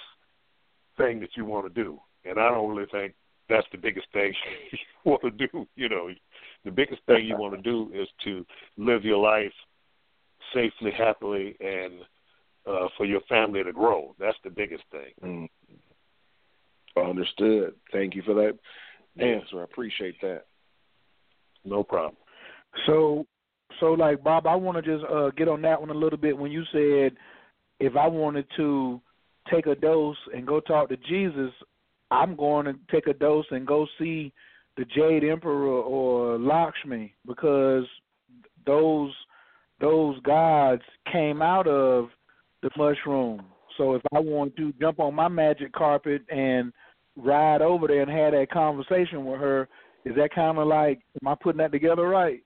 thing 0.97 1.19
that 1.19 1.35
you 1.35 1.45
want 1.45 1.73
to 1.73 1.83
do. 1.83 1.99
And 2.25 2.39
I 2.39 2.49
don't 2.49 2.69
really 2.69 2.89
think 2.91 3.13
that's 3.49 3.67
the 3.72 3.77
biggest 3.77 4.07
thing 4.13 4.33
you 4.72 4.80
want 5.11 5.22
to 5.23 5.31
do. 5.31 5.67
You 5.75 5.89
know, 5.89 6.09
the 6.65 6.72
biggest 6.72 7.01
thing 7.05 7.25
you 7.25 7.38
want 7.38 7.55
to 7.55 7.61
do 7.61 7.91
is 7.93 8.07
to 8.25 8.45
live 8.77 9.03
your 9.03 9.17
life 9.17 9.53
safely, 10.53 10.91
happily, 10.91 11.55
and 11.59 11.93
uh, 12.67 12.88
for 12.97 13.05
your 13.05 13.22
family 13.22 13.63
to 13.63 13.73
grow. 13.73 14.15
That's 14.19 14.38
the 14.43 14.49
biggest 14.49 14.83
thing. 14.91 15.49
Mm. 16.97 17.09
Understood. 17.09 17.73
Thank 17.91 18.15
you 18.15 18.22
for 18.22 18.35
that 18.35 18.57
answer. 19.17 19.61
I 19.61 19.63
appreciate 19.63 20.19
that. 20.22 20.43
No 21.65 21.83
problem. 21.83 22.15
So, 22.85 23.25
so 23.80 23.88
like 23.93 24.23
Bob, 24.23 24.47
I 24.47 24.55
want 24.55 24.83
to 24.83 24.97
just 24.97 25.09
uh, 25.11 25.31
get 25.31 25.47
on 25.47 25.61
that 25.63 25.80
one 25.80 25.89
a 25.89 25.93
little 25.93 26.17
bit. 26.17 26.38
When 26.38 26.51
you 26.51 26.63
said 26.72 27.17
if 27.80 27.95
I 27.95 28.07
wanted 28.07 28.45
to 28.57 29.01
take 29.51 29.65
a 29.67 29.75
dose 29.75 30.17
and 30.33 30.45
go 30.45 30.59
talk 30.59 30.89
to 30.89 30.97
Jesus, 30.97 31.51
I'm 32.11 32.35
going 32.35 32.65
to 32.65 32.75
take 32.91 33.07
a 33.07 33.13
dose 33.13 33.45
and 33.51 33.65
go 33.65 33.88
see 33.99 34.33
the 34.77 34.85
Jade 34.85 35.23
Emperor 35.23 35.81
or 35.81 36.38
Lakshmi 36.38 37.13
because 37.27 37.85
those 38.65 39.11
those 39.80 40.19
gods 40.22 40.81
came 41.11 41.41
out 41.41 41.67
of 41.67 42.09
the 42.61 42.69
mushroom. 42.77 43.43
So 43.77 43.95
if 43.95 44.01
I 44.13 44.19
want 44.19 44.55
to 44.57 44.73
jump 44.80 44.99
on 44.99 45.15
my 45.15 45.27
magic 45.27 45.73
carpet 45.73 46.22
and 46.30 46.72
ride 47.15 47.61
over 47.61 47.88
there 47.88 48.01
and 48.01 48.11
have 48.11 48.31
that 48.31 48.51
conversation 48.51 49.25
with 49.25 49.39
her, 49.39 49.67
is 50.05 50.15
that 50.15 50.33
kind 50.33 50.57
of 50.57 50.67
like 50.67 51.01
am 51.22 51.27
I 51.27 51.35
putting 51.41 51.59
that 51.59 51.72
together 51.72 52.07
right? 52.07 52.41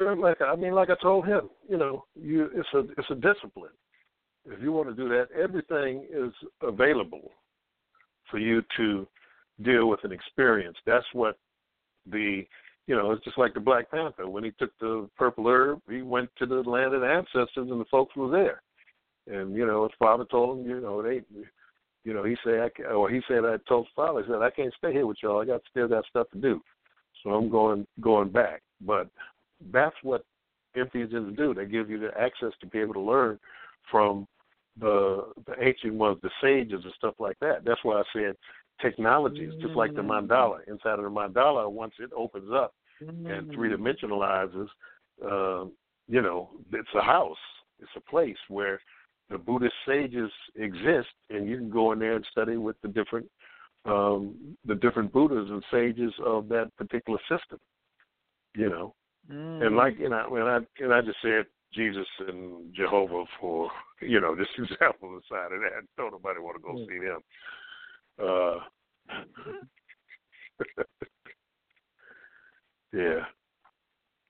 Like 0.00 0.40
I 0.40 0.54
mean, 0.54 0.74
like 0.74 0.90
I 0.90 0.96
told 1.02 1.26
him, 1.26 1.50
you 1.68 1.76
know, 1.76 2.04
you 2.14 2.48
it's 2.54 2.68
a 2.74 2.80
it's 2.98 3.10
a 3.10 3.14
discipline. 3.14 3.72
If 4.50 4.62
you 4.62 4.72
want 4.72 4.88
to 4.88 4.94
do 4.94 5.08
that, 5.10 5.28
everything 5.38 6.06
is 6.10 6.32
available 6.62 7.30
for 8.30 8.38
you 8.38 8.62
to 8.76 9.06
deal 9.62 9.88
with 9.88 10.04
an 10.04 10.12
experience. 10.12 10.76
That's 10.86 11.06
what 11.12 11.38
the 12.10 12.44
you 12.86 12.96
know, 12.96 13.12
it's 13.12 13.22
just 13.22 13.36
like 13.36 13.52
the 13.52 13.60
Black 13.60 13.90
Panther. 13.90 14.28
When 14.30 14.42
he 14.42 14.50
took 14.52 14.70
the 14.80 15.10
purple 15.18 15.46
herb, 15.46 15.82
he 15.90 16.00
went 16.00 16.30
to 16.38 16.46
the 16.46 16.62
land 16.62 16.94
of 16.94 17.02
the 17.02 17.06
ancestors, 17.06 17.68
and 17.70 17.78
the 17.78 17.84
folks 17.90 18.16
were 18.16 18.30
there. 18.30 18.62
And 19.26 19.54
you 19.54 19.66
know, 19.66 19.82
his 19.82 19.92
father 19.98 20.24
told 20.24 20.58
him, 20.58 20.70
you 20.70 20.80
know, 20.80 21.02
they, 21.02 21.20
you 22.04 22.14
know, 22.14 22.24
he 22.24 22.34
said, 22.42 22.70
I, 22.78 22.82
or 22.84 23.10
he 23.10 23.20
said, 23.28 23.44
I 23.44 23.56
told 23.68 23.86
his 23.86 23.92
father, 23.94 24.22
he 24.22 24.32
said, 24.32 24.40
I 24.40 24.50
can't 24.50 24.72
stay 24.78 24.92
here 24.92 25.06
with 25.06 25.18
y'all. 25.22 25.42
I 25.42 25.44
got 25.44 25.60
still 25.70 25.86
got 25.86 26.06
stuff 26.06 26.28
to 26.32 26.38
do, 26.38 26.62
so 27.22 27.30
I'm 27.30 27.50
going 27.50 27.86
going 28.00 28.30
back. 28.30 28.62
But 28.80 29.08
that's 29.70 29.96
what 30.02 30.24
entheogens 30.74 31.36
do. 31.36 31.52
They 31.52 31.66
give 31.66 31.90
you 31.90 31.98
the 31.98 32.18
access 32.18 32.52
to 32.60 32.66
be 32.66 32.78
able 32.78 32.94
to 32.94 33.00
learn 33.00 33.38
from 33.90 34.26
the 34.80 35.32
the 35.46 35.54
ancient 35.62 35.94
ones, 35.94 36.18
the 36.22 36.30
sages 36.42 36.80
and 36.84 36.92
stuff 36.96 37.14
like 37.18 37.38
that. 37.40 37.64
That's 37.64 37.82
why 37.82 38.00
I 38.00 38.02
said 38.12 38.36
technology 38.80 39.44
is 39.44 39.54
just 39.60 39.74
like 39.74 39.94
the 39.94 40.02
mandala. 40.02 40.60
Inside 40.68 40.98
of 40.98 41.04
the 41.04 41.10
mandala, 41.10 41.70
once 41.70 41.94
it 41.98 42.10
opens 42.16 42.50
up 42.52 42.74
and 43.00 43.52
three 43.52 43.70
dimensionalizes, 43.70 44.68
uh, 45.24 45.64
you 46.08 46.22
know, 46.22 46.50
it's 46.72 46.88
a 46.94 47.02
house. 47.02 47.36
It's 47.80 47.90
a 47.96 48.10
place 48.10 48.36
where 48.48 48.80
the 49.30 49.38
Buddhist 49.38 49.74
sages 49.86 50.30
exist, 50.56 51.08
and 51.30 51.48
you 51.48 51.56
can 51.56 51.70
go 51.70 51.92
in 51.92 51.98
there 51.98 52.16
and 52.16 52.26
study 52.30 52.56
with 52.56 52.76
the 52.82 52.88
different 52.88 53.28
um, 53.84 54.56
the 54.66 54.74
different 54.74 55.12
Buddhas 55.12 55.48
and 55.50 55.62
sages 55.70 56.12
of 56.24 56.48
that 56.48 56.74
particular 56.76 57.18
system. 57.28 57.58
You 58.56 58.70
know, 58.70 58.94
and 59.62 59.76
like 59.76 59.98
you 59.98 60.08
know, 60.08 60.34
and 60.34 60.48
I 60.48 60.82
and 60.82 60.92
I 60.92 61.00
just 61.02 61.18
said 61.22 61.46
Jesus 61.74 62.06
and 62.26 62.74
Jehovah 62.74 63.24
for 63.40 63.70
you 64.00 64.20
know 64.20 64.34
just 64.36 64.50
example 64.58 65.18
aside 65.18 65.52
of 65.52 65.60
that. 65.60 65.84
Don't 65.96 66.12
nobody 66.12 66.40
want 66.40 66.56
to 66.56 66.62
go 66.62 66.76
see 66.86 66.98
them. 67.06 67.20
Uh, 68.20 68.58
yeah. 72.92 73.24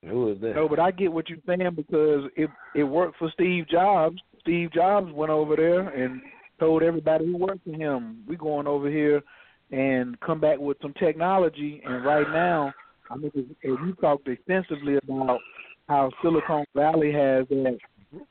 Who 0.08 0.32
is 0.32 0.40
that? 0.40 0.54
No, 0.54 0.68
but 0.68 0.78
I 0.78 0.90
get 0.92 1.12
what 1.12 1.28
you're 1.28 1.38
saying 1.46 1.74
because 1.74 2.30
it 2.36 2.50
it 2.74 2.84
worked 2.84 3.18
for 3.18 3.30
Steve 3.32 3.68
Jobs. 3.68 4.18
Steve 4.40 4.72
Jobs 4.72 5.12
went 5.12 5.30
over 5.30 5.56
there 5.56 5.88
and 5.88 6.20
told 6.60 6.82
everybody 6.82 7.26
who 7.26 7.36
worked 7.36 7.64
for 7.64 7.72
him, 7.72 8.22
"We 8.26 8.36
going 8.36 8.66
over 8.66 8.88
here 8.88 9.22
and 9.70 10.18
come 10.20 10.40
back 10.40 10.58
with 10.58 10.76
some 10.80 10.94
technology." 10.94 11.82
And 11.84 12.04
right 12.04 12.28
now, 12.30 12.72
I 13.10 13.16
mean, 13.16 13.32
as 13.36 13.46
you 13.62 13.96
talked 14.00 14.28
extensively 14.28 14.96
about 14.96 15.40
how 15.88 16.10
Silicon 16.22 16.64
Valley 16.74 17.12
has 17.12 17.46
that 17.48 17.78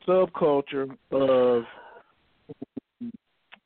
subculture 0.08 0.96
of 1.12 1.64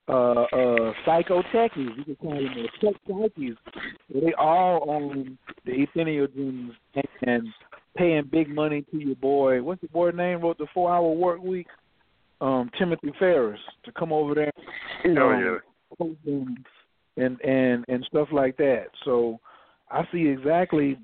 uh, 0.07 0.43
uh, 0.43 0.93
psycho 1.05 1.41
techies. 1.53 1.97
You 1.97 2.03
can 2.03 2.15
call 2.15 2.33
them 2.35 2.53
the 2.55 2.67
tech 2.81 2.95
psychies. 3.07 3.55
They 4.13 4.33
all 4.37 4.89
own 4.89 5.37
the 5.65 5.85
entheogens 5.95 6.71
and 7.21 7.47
paying 7.95 8.27
big 8.31 8.49
money 8.49 8.85
to 8.91 8.97
your 8.97 9.15
boy. 9.15 9.61
What's 9.61 9.81
the 9.81 9.87
boy 9.87 10.11
name? 10.11 10.41
Wrote 10.41 10.57
the 10.57 10.67
Four 10.73 10.91
Hour 10.91 11.11
Work 11.13 11.41
Week. 11.41 11.67
Um, 12.39 12.71
Timothy 12.77 13.11
Ferriss 13.19 13.59
to 13.85 13.91
come 13.91 14.11
over 14.11 14.33
there. 14.33 14.51
Oh 15.05 15.59
yeah. 15.99 16.45
And 17.17 17.39
and 17.41 17.85
and 17.87 18.03
stuff 18.09 18.29
like 18.31 18.57
that. 18.57 18.85
So 19.05 19.39
I 19.91 20.03
see 20.11 20.27
exactly 20.27 20.97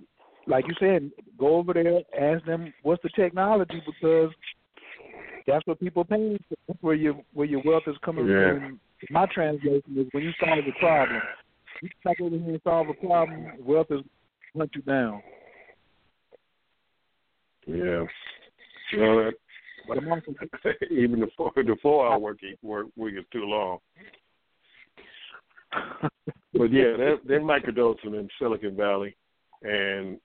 like 0.48 0.66
you 0.67 0.74
said. 0.80 1.11
Go 1.38 1.58
over 1.58 1.74
there, 1.74 2.01
ask 2.19 2.43
them 2.45 2.74
what's 2.84 3.03
the 3.03 3.09
technology 3.09 3.82
because 3.85 4.32
that's 5.45 5.66
what 5.67 5.80
people 5.80 6.03
paying 6.03 6.40
for. 6.50 6.56
That's 6.67 6.82
where 6.82 6.95
your 6.95 7.16
where 7.34 7.48
your 7.48 7.61
wealth 7.64 7.84
is 7.88 7.95
coming 8.03 8.27
Yeah. 8.27 8.53
from. 8.53 8.80
My 9.09 9.27
translation 9.27 9.95
is 9.95 10.08
when 10.11 10.24
you 10.24 10.32
solve 10.40 10.59
a 10.59 10.80
problem, 10.80 11.22
you 11.82 11.90
come 11.90 12.11
back 12.11 12.22
over 12.22 12.35
here 12.35 12.50
and 12.53 12.61
solve 12.64 12.90
a 12.90 12.93
problem, 12.93 13.45
wealth 13.59 13.88
is 13.92 14.01
hunt 14.56 14.72
you 14.74 14.82
down. 14.82 15.22
Yeah. 17.67 18.06
Well, 18.98 19.17
that, 19.17 19.34
But 19.88 19.98
I'm 19.98 20.11
also 20.11 20.34
even 20.92 21.19
the 21.19 21.27
four 21.35 21.51
the 21.56 21.76
four 21.82 22.08
hour 22.08 22.17
work 22.17 22.40
work 22.61 22.88
week 22.95 23.16
is 23.17 23.26
too 23.32 23.43
long. 23.43 23.80
But 26.53 26.72
yeah, 26.72 26.95
they're, 26.98 27.17
they're 27.27 27.42
microdosing 27.42 28.17
in 28.17 28.30
Silicon 28.40 28.76
Valley, 28.76 29.16
and 29.61 30.17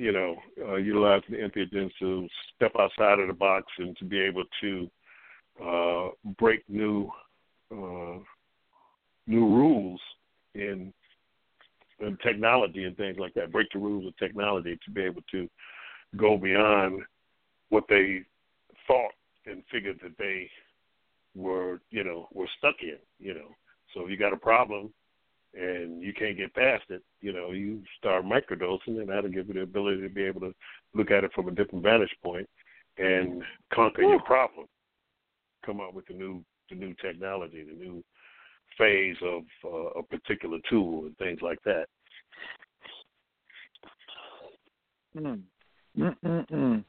you 0.00 0.12
know, 0.12 0.34
uh, 0.66 0.76
utilize 0.76 1.20
the 1.28 1.36
entheogens 1.36 1.90
to 1.98 2.26
step 2.56 2.72
outside 2.80 3.18
of 3.18 3.28
the 3.28 3.34
box 3.34 3.66
and 3.76 3.94
to 3.98 4.04
be 4.06 4.18
able 4.18 4.44
to 4.62 4.90
uh, 5.62 6.08
break 6.38 6.62
new 6.70 7.10
uh, 7.70 8.18
new 9.26 9.46
rules 9.46 10.00
in 10.54 10.90
in 12.00 12.16
technology 12.22 12.84
and 12.84 12.96
things 12.96 13.18
like 13.18 13.34
that. 13.34 13.52
Break 13.52 13.68
the 13.74 13.78
rules 13.78 14.06
of 14.06 14.16
technology 14.16 14.78
to 14.86 14.90
be 14.90 15.02
able 15.02 15.20
to 15.32 15.46
go 16.16 16.38
beyond 16.38 17.02
what 17.68 17.84
they 17.90 18.22
thought 18.86 19.12
and 19.44 19.62
figured 19.70 20.00
that 20.02 20.16
they 20.18 20.50
were, 21.34 21.82
you 21.90 22.04
know, 22.04 22.26
were 22.32 22.48
stuck 22.56 22.76
in, 22.80 22.96
you 23.18 23.34
know. 23.34 23.54
So 23.92 24.04
if 24.04 24.10
you 24.10 24.16
got 24.16 24.32
a 24.32 24.38
problem 24.38 24.94
and 25.54 26.02
you 26.02 26.12
can't 26.12 26.36
get 26.36 26.54
past 26.54 26.84
it, 26.90 27.02
you 27.20 27.32
know, 27.32 27.50
you 27.50 27.82
start 27.98 28.24
microdosing 28.24 29.00
and 29.00 29.08
that'll 29.08 29.30
give 29.30 29.48
you 29.48 29.54
the 29.54 29.62
ability 29.62 30.00
to 30.02 30.08
be 30.08 30.22
able 30.22 30.40
to 30.40 30.54
look 30.94 31.10
at 31.10 31.24
it 31.24 31.32
from 31.34 31.48
a 31.48 31.52
different 31.52 31.82
vantage 31.82 32.14
point 32.22 32.48
and 32.98 33.42
conquer 33.72 34.02
your 34.02 34.20
problem. 34.20 34.66
Come 35.64 35.80
up 35.80 35.94
with 35.94 36.06
the 36.06 36.14
new 36.14 36.42
the 36.70 36.76
new 36.76 36.94
technology, 37.02 37.64
the 37.64 37.74
new 37.74 38.02
phase 38.78 39.16
of 39.22 39.42
uh, 39.64 39.98
a 39.98 40.02
particular 40.02 40.58
tool 40.68 41.06
and 41.06 41.16
things 41.18 41.40
like 41.42 41.58
that. 41.64 41.86
Mm. 45.16 45.42
Mm-mm-mm. 45.98 46.84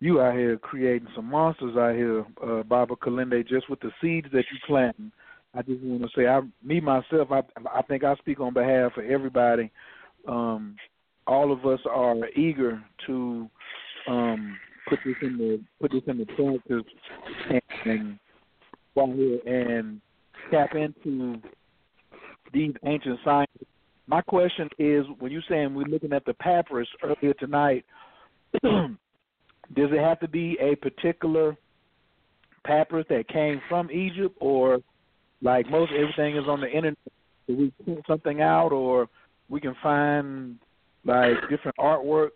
you 0.00 0.20
out 0.20 0.34
here 0.34 0.58
creating 0.58 1.06
some 1.14 1.30
monsters 1.30 1.76
out 1.76 1.94
here, 1.94 2.26
uh, 2.44 2.64
Baba 2.64 2.96
Kilindi, 2.96 3.46
just 3.46 3.70
with 3.70 3.78
the 3.80 3.92
seeds 4.00 4.26
that 4.32 4.44
you 4.50 4.58
planting. 4.66 5.12
I 5.54 5.62
just 5.62 5.82
want 5.82 6.02
to 6.02 6.08
say, 6.16 6.26
I, 6.26 6.40
me 6.64 6.80
myself, 6.80 7.30
I, 7.30 7.42
I 7.70 7.82
think 7.82 8.04
I 8.04 8.14
speak 8.16 8.40
on 8.40 8.54
behalf 8.54 8.92
of 8.96 9.04
everybody. 9.04 9.70
Um, 10.26 10.76
all 11.26 11.52
of 11.52 11.66
us 11.66 11.80
are 11.90 12.28
eager 12.30 12.82
to 13.06 13.48
um, 14.08 14.58
put 14.88 14.98
this 15.04 15.14
in 15.22 15.38
the 15.38 15.60
put 15.80 15.92
this 15.92 16.02
in 16.06 16.18
the 16.18 16.24
practice 16.24 16.92
and, 17.50 18.18
and 18.96 19.40
and 19.46 20.00
tap 20.50 20.74
into 20.74 21.36
these 22.52 22.72
ancient 22.84 23.18
sciences. 23.24 23.66
My 24.06 24.20
question 24.20 24.68
is, 24.78 25.04
when 25.18 25.30
you're 25.32 25.42
saying 25.48 25.74
we're 25.74 25.86
looking 25.86 26.12
at 26.12 26.24
the 26.24 26.34
papyrus 26.34 26.88
earlier 27.02 27.34
tonight, 27.34 27.84
does 28.62 28.90
it 29.76 30.00
have 30.00 30.20
to 30.20 30.28
be 30.28 30.58
a 30.60 30.74
particular 30.76 31.56
papyrus 32.64 33.06
that 33.08 33.28
came 33.28 33.60
from 33.68 33.90
Egypt, 33.90 34.36
or 34.40 34.78
like 35.42 35.70
most 35.70 35.92
everything 35.92 36.36
is 36.36 36.44
on 36.48 36.60
the 36.60 36.68
internet? 36.68 36.98
We 37.48 37.72
print 37.84 38.00
something 38.06 38.40
out, 38.40 38.72
or 38.72 39.08
we 39.48 39.60
can 39.60 39.74
find 39.82 40.58
like 41.04 41.34
different 41.50 41.76
artwork 41.78 42.30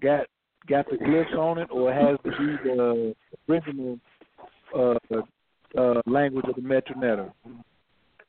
got 0.00 0.26
got 0.68 0.88
the 0.88 0.96
glyphs 0.96 1.36
on 1.36 1.58
it, 1.58 1.68
or 1.70 1.92
has 1.92 2.18
to 2.24 2.30
be 2.30 2.68
the 2.68 3.14
original 3.48 3.98
uh, 4.76 4.94
uh, 5.76 6.02
language 6.06 6.46
of 6.48 6.54
the 6.54 6.60
Medu 6.60 6.96
Neter? 6.96 7.32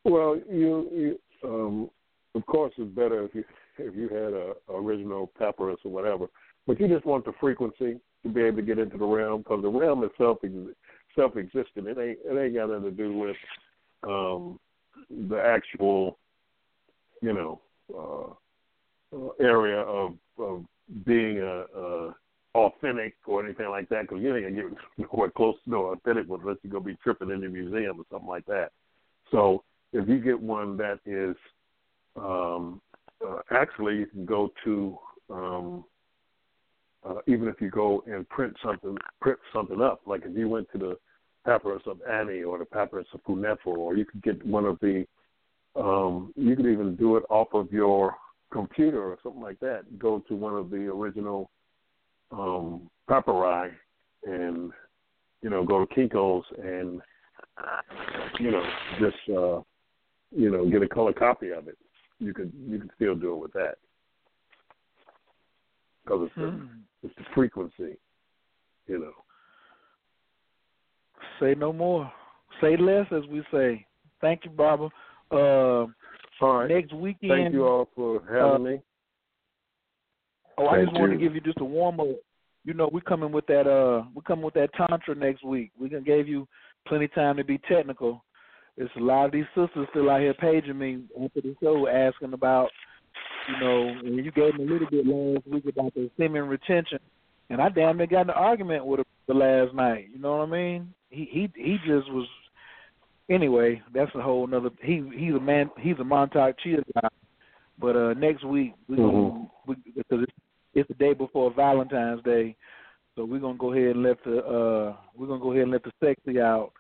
Well, 0.03 0.39
you, 0.49 0.89
you 0.91 1.19
um, 1.43 1.89
of 2.35 2.45
course, 2.45 2.73
it's 2.77 2.93
better 2.95 3.23
if 3.23 3.35
you 3.35 3.43
if 3.77 3.95
you 3.95 4.07
had 4.09 4.33
a, 4.33 4.53
a 4.69 4.81
original 4.81 5.31
papyrus 5.37 5.79
or 5.83 5.91
whatever. 5.91 6.27
But 6.65 6.79
you 6.79 6.87
just 6.87 7.05
want 7.05 7.25
the 7.25 7.33
frequency 7.39 7.99
to 8.23 8.29
be 8.29 8.41
able 8.41 8.57
to 8.57 8.63
get 8.63 8.79
into 8.79 8.97
the 8.97 9.05
realm 9.05 9.41
because 9.41 9.61
the 9.61 9.69
realm 9.69 10.03
itself 10.03 10.37
is 10.43 10.51
self 11.15 11.37
existent. 11.37 11.87
It 11.87 11.97
ain't 11.97 12.19
it 12.25 12.39
ain't 12.39 12.55
got 12.55 12.69
nothing 12.69 12.83
to 12.83 12.91
do 12.91 13.17
with 13.17 13.35
um, 14.07 14.59
the 15.09 15.41
actual, 15.41 16.17
you 17.21 17.33
know, 17.33 17.61
uh, 17.93 19.15
uh, 19.15 19.29
area 19.39 19.79
of, 19.79 20.13
of 20.37 20.65
being 21.05 21.39
a, 21.39 21.65
a 21.77 22.15
authentic 22.55 23.15
or 23.25 23.43
anything 23.43 23.69
like 23.69 23.89
that. 23.89 24.03
Because 24.03 24.21
you 24.21 24.35
ain't 24.35 24.55
gonna 24.55 24.69
get 24.69 24.77
nowhere 24.97 25.29
close 25.29 25.55
to 25.63 25.69
no 25.69 25.85
authentic 25.93 26.27
unless 26.29 26.57
you 26.63 26.69
go 26.69 26.79
be 26.79 26.97
tripping 27.03 27.31
in 27.31 27.41
the 27.41 27.47
museum 27.47 27.99
or 27.99 28.05
something 28.11 28.29
like 28.29 28.45
that. 28.45 28.71
So 29.31 29.63
if 29.91 30.07
you 30.07 30.19
get 30.19 30.39
one 30.39 30.77
that 30.77 30.99
is 31.05 31.35
um, 32.15 32.81
uh, 33.25 33.39
actually 33.51 33.97
you 33.97 34.05
can 34.07 34.25
go 34.25 34.51
to 34.63 34.97
um, 35.29 35.85
uh, 37.05 37.15
even 37.27 37.47
if 37.47 37.59
you 37.59 37.69
go 37.69 38.03
and 38.07 38.27
print 38.29 38.55
something 38.63 38.97
print 39.21 39.39
something 39.53 39.81
up 39.81 40.01
like 40.05 40.23
if 40.25 40.35
you 40.37 40.49
went 40.49 40.67
to 40.71 40.77
the 40.77 40.97
papyrus 41.45 41.83
of 41.85 41.99
Ani 42.09 42.43
or 42.43 42.57
the 42.57 42.65
papyrus 42.65 43.07
of 43.13 43.23
Hunefer 43.23 43.77
or 43.77 43.95
you 43.95 44.05
could 44.05 44.21
get 44.23 44.45
one 44.45 44.65
of 44.65 44.79
the 44.79 45.05
um, 45.75 46.33
you 46.35 46.55
could 46.55 46.67
even 46.67 46.95
do 46.95 47.17
it 47.17 47.23
off 47.29 47.47
of 47.53 47.71
your 47.71 48.15
computer 48.51 49.01
or 49.01 49.17
something 49.23 49.41
like 49.41 49.59
that 49.59 49.83
go 49.99 50.19
to 50.27 50.35
one 50.35 50.55
of 50.55 50.69
the 50.69 50.87
original 50.87 51.49
um, 52.31 52.89
papyri 53.07 53.71
and 54.25 54.71
you 55.41 55.49
know 55.49 55.63
go 55.63 55.85
to 55.85 55.93
Kinko's 55.93 56.45
and 56.63 57.01
you 58.39 58.51
know 58.51 58.63
just 58.99 59.17
uh, 59.29 59.61
you 60.35 60.49
know 60.49 60.65
get 60.69 60.81
a 60.81 60.87
color 60.87 61.13
copy 61.13 61.51
of 61.51 61.67
it. 61.67 61.77
You 62.19 62.33
could 62.33 62.51
you 62.67 62.79
could 62.79 62.91
still 62.95 63.15
do 63.15 63.33
it 63.33 63.39
with 63.39 63.53
that 63.53 63.75
because 66.03 66.27
it's, 66.27 66.35
Hmm. 66.35 66.67
the, 67.01 67.07
it's 67.07 67.15
the 67.15 67.23
frequency, 67.33 67.97
you 68.87 68.99
know. 68.99 69.13
Say 71.39 71.55
no 71.55 71.73
more. 71.73 72.11
Say 72.61 72.77
less, 72.77 73.07
as 73.11 73.25
we 73.27 73.43
say. 73.51 73.85
Thank 74.21 74.45
you, 74.45 74.51
Barbara. 74.51 74.89
Uh, 75.31 75.87
all 76.41 76.59
right. 76.59 76.69
Next 76.69 76.93
weekend. 76.93 77.31
Thank 77.31 77.53
you 77.53 77.65
all 77.65 77.89
for 77.95 78.21
having 78.27 78.55
uh, 78.55 78.59
me. 78.59 78.81
Oh, 80.57 80.67
I 80.67 80.77
Thank 80.77 80.89
just 80.89 80.99
want 80.99 81.11
to 81.13 81.17
give 81.17 81.33
you 81.33 81.41
just 81.41 81.59
a 81.61 81.65
warm 81.65 81.99
up. 81.99 82.07
You 82.65 82.73
know, 82.73 82.89
we're 82.91 83.01
coming 83.01 83.31
with 83.31 83.45
that. 83.47 83.67
Uh, 83.67 84.05
we're 84.13 84.21
coming 84.21 84.45
with 84.45 84.53
that 84.53 84.73
tantra 84.75 85.15
next 85.15 85.43
week. 85.43 85.71
We 85.79 85.89
gonna 85.89 86.03
gave 86.03 86.27
you 86.27 86.47
plenty 86.87 87.05
of 87.05 87.13
time 87.13 87.37
to 87.37 87.43
be 87.43 87.59
technical. 87.69 88.23
It's 88.77 88.91
a 88.97 89.01
lot 89.01 89.25
of 89.25 89.31
these 89.31 89.45
sisters 89.55 89.87
still 89.91 90.09
out 90.09 90.21
here 90.21 90.33
paging 90.33 90.77
me 90.77 91.03
after 91.21 91.41
the 91.41 91.55
show 91.61 91.87
asking 91.87 92.33
about, 92.33 92.69
you 93.47 93.59
know, 93.59 93.89
and 93.89 94.23
you 94.23 94.31
gave 94.31 94.55
me 94.55 94.65
a 94.65 94.67
little 94.67 94.89
bit 94.89 95.05
last 95.05 95.47
week 95.47 95.65
about 95.65 95.93
the 95.93 96.09
semen 96.17 96.47
retention, 96.47 96.99
and 97.49 97.61
I 97.61 97.69
damn 97.69 97.97
near 97.97 98.07
got 98.07 98.21
in 98.21 98.29
an 98.29 98.35
argument 98.35 98.85
with 98.85 98.99
her 98.99 99.05
the 99.27 99.33
last 99.33 99.73
night. 99.73 100.07
You 100.13 100.19
know 100.19 100.37
what 100.37 100.49
I 100.49 100.51
mean? 100.51 100.93
He 101.09 101.25
he 101.31 101.51
he 101.55 101.77
just 101.85 102.11
was. 102.11 102.27
Anyway, 103.29 103.81
that's 103.93 104.13
a 104.15 104.21
whole 104.21 104.45
another. 104.45 104.69
He 104.81 105.03
he's 105.15 105.33
a 105.33 105.39
man. 105.39 105.69
He's 105.79 105.95
a 105.99 106.03
Mantak 106.03 106.55
Chia 106.59 106.79
guy. 106.93 107.07
But 107.79 107.95
uh 107.95 108.13
next 108.13 108.43
week 108.43 108.73
we 108.87 108.97
Mhm. 108.97 109.49
we, 109.65 109.75
because 109.95 110.23
it's, 110.23 110.31
it's 110.73 110.87
the 110.87 110.93
day 110.95 111.13
before 111.13 111.51
Valentine's 111.53 112.21
Day, 112.23 112.55
so 113.15 113.25
we're 113.25 113.39
gonna 113.39 113.57
go 113.57 113.73
ahead 113.73 113.95
and 113.95 114.03
let 114.03 114.23
the 114.23 114.39
uh 114.45 114.95
we're 115.15 115.27
gonna 115.27 115.41
go 115.41 115.51
ahead 115.51 115.63
and 115.63 115.71
let 115.71 115.83
the 115.83 115.91
sexy 116.03 116.39
out, 116.39 116.71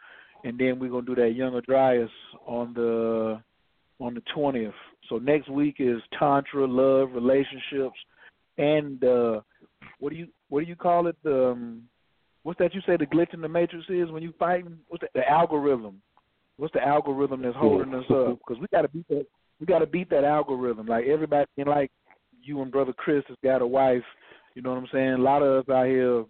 and 0.43 0.57
then 0.57 0.79
we're 0.79 0.89
gonna 0.89 1.05
do 1.05 1.15
that 1.15 1.31
younger 1.31 1.61
Dryas 1.61 2.09
on 2.45 2.73
the 2.73 3.41
on 3.99 4.13
the 4.13 4.21
twentieth. 4.33 4.73
So 5.09 5.17
next 5.17 5.49
week 5.49 5.75
is 5.79 6.01
tantra, 6.17 6.65
love, 6.65 7.13
relationships, 7.13 7.97
and 8.57 9.03
uh 9.03 9.41
what 9.99 10.11
do 10.11 10.15
you 10.17 10.27
what 10.49 10.61
do 10.61 10.65
you 10.67 10.75
call 10.75 11.07
it? 11.07 11.15
The 11.23 11.51
um, 11.51 11.83
what's 12.43 12.59
that 12.59 12.73
you 12.73 12.81
say 12.85 12.97
the 12.97 13.05
glitch 13.05 13.33
in 13.33 13.41
the 13.41 13.49
matrix 13.49 13.85
is 13.89 14.11
when 14.11 14.23
you 14.23 14.33
fighting? 14.37 14.77
What's 14.87 15.01
that? 15.01 15.11
The 15.13 15.27
algorithm. 15.29 16.01
What's 16.57 16.73
the 16.73 16.85
algorithm 16.85 17.41
that's 17.41 17.55
holding 17.55 17.95
us 17.95 18.05
up? 18.11 18.37
Because 18.37 18.61
we 18.61 18.67
got 18.71 18.83
to 18.83 18.89
beat 18.89 19.07
that. 19.07 19.25
We 19.59 19.65
got 19.65 19.79
to 19.79 19.87
beat 19.87 20.09
that 20.11 20.23
algorithm. 20.23 20.87
Like 20.87 21.05
everybody, 21.05 21.47
and 21.57 21.67
like 21.67 21.91
you 22.43 22.61
and 22.61 22.71
brother 22.71 22.93
Chris 22.93 23.23
has 23.27 23.37
got 23.43 23.61
a 23.61 23.67
wife. 23.67 24.03
You 24.55 24.61
know 24.61 24.69
what 24.71 24.79
I'm 24.79 24.87
saying? 24.91 25.13
A 25.13 25.17
lot 25.17 25.41
of 25.41 25.63
us 25.63 25.73
out 25.73 25.87
here, 25.87 26.25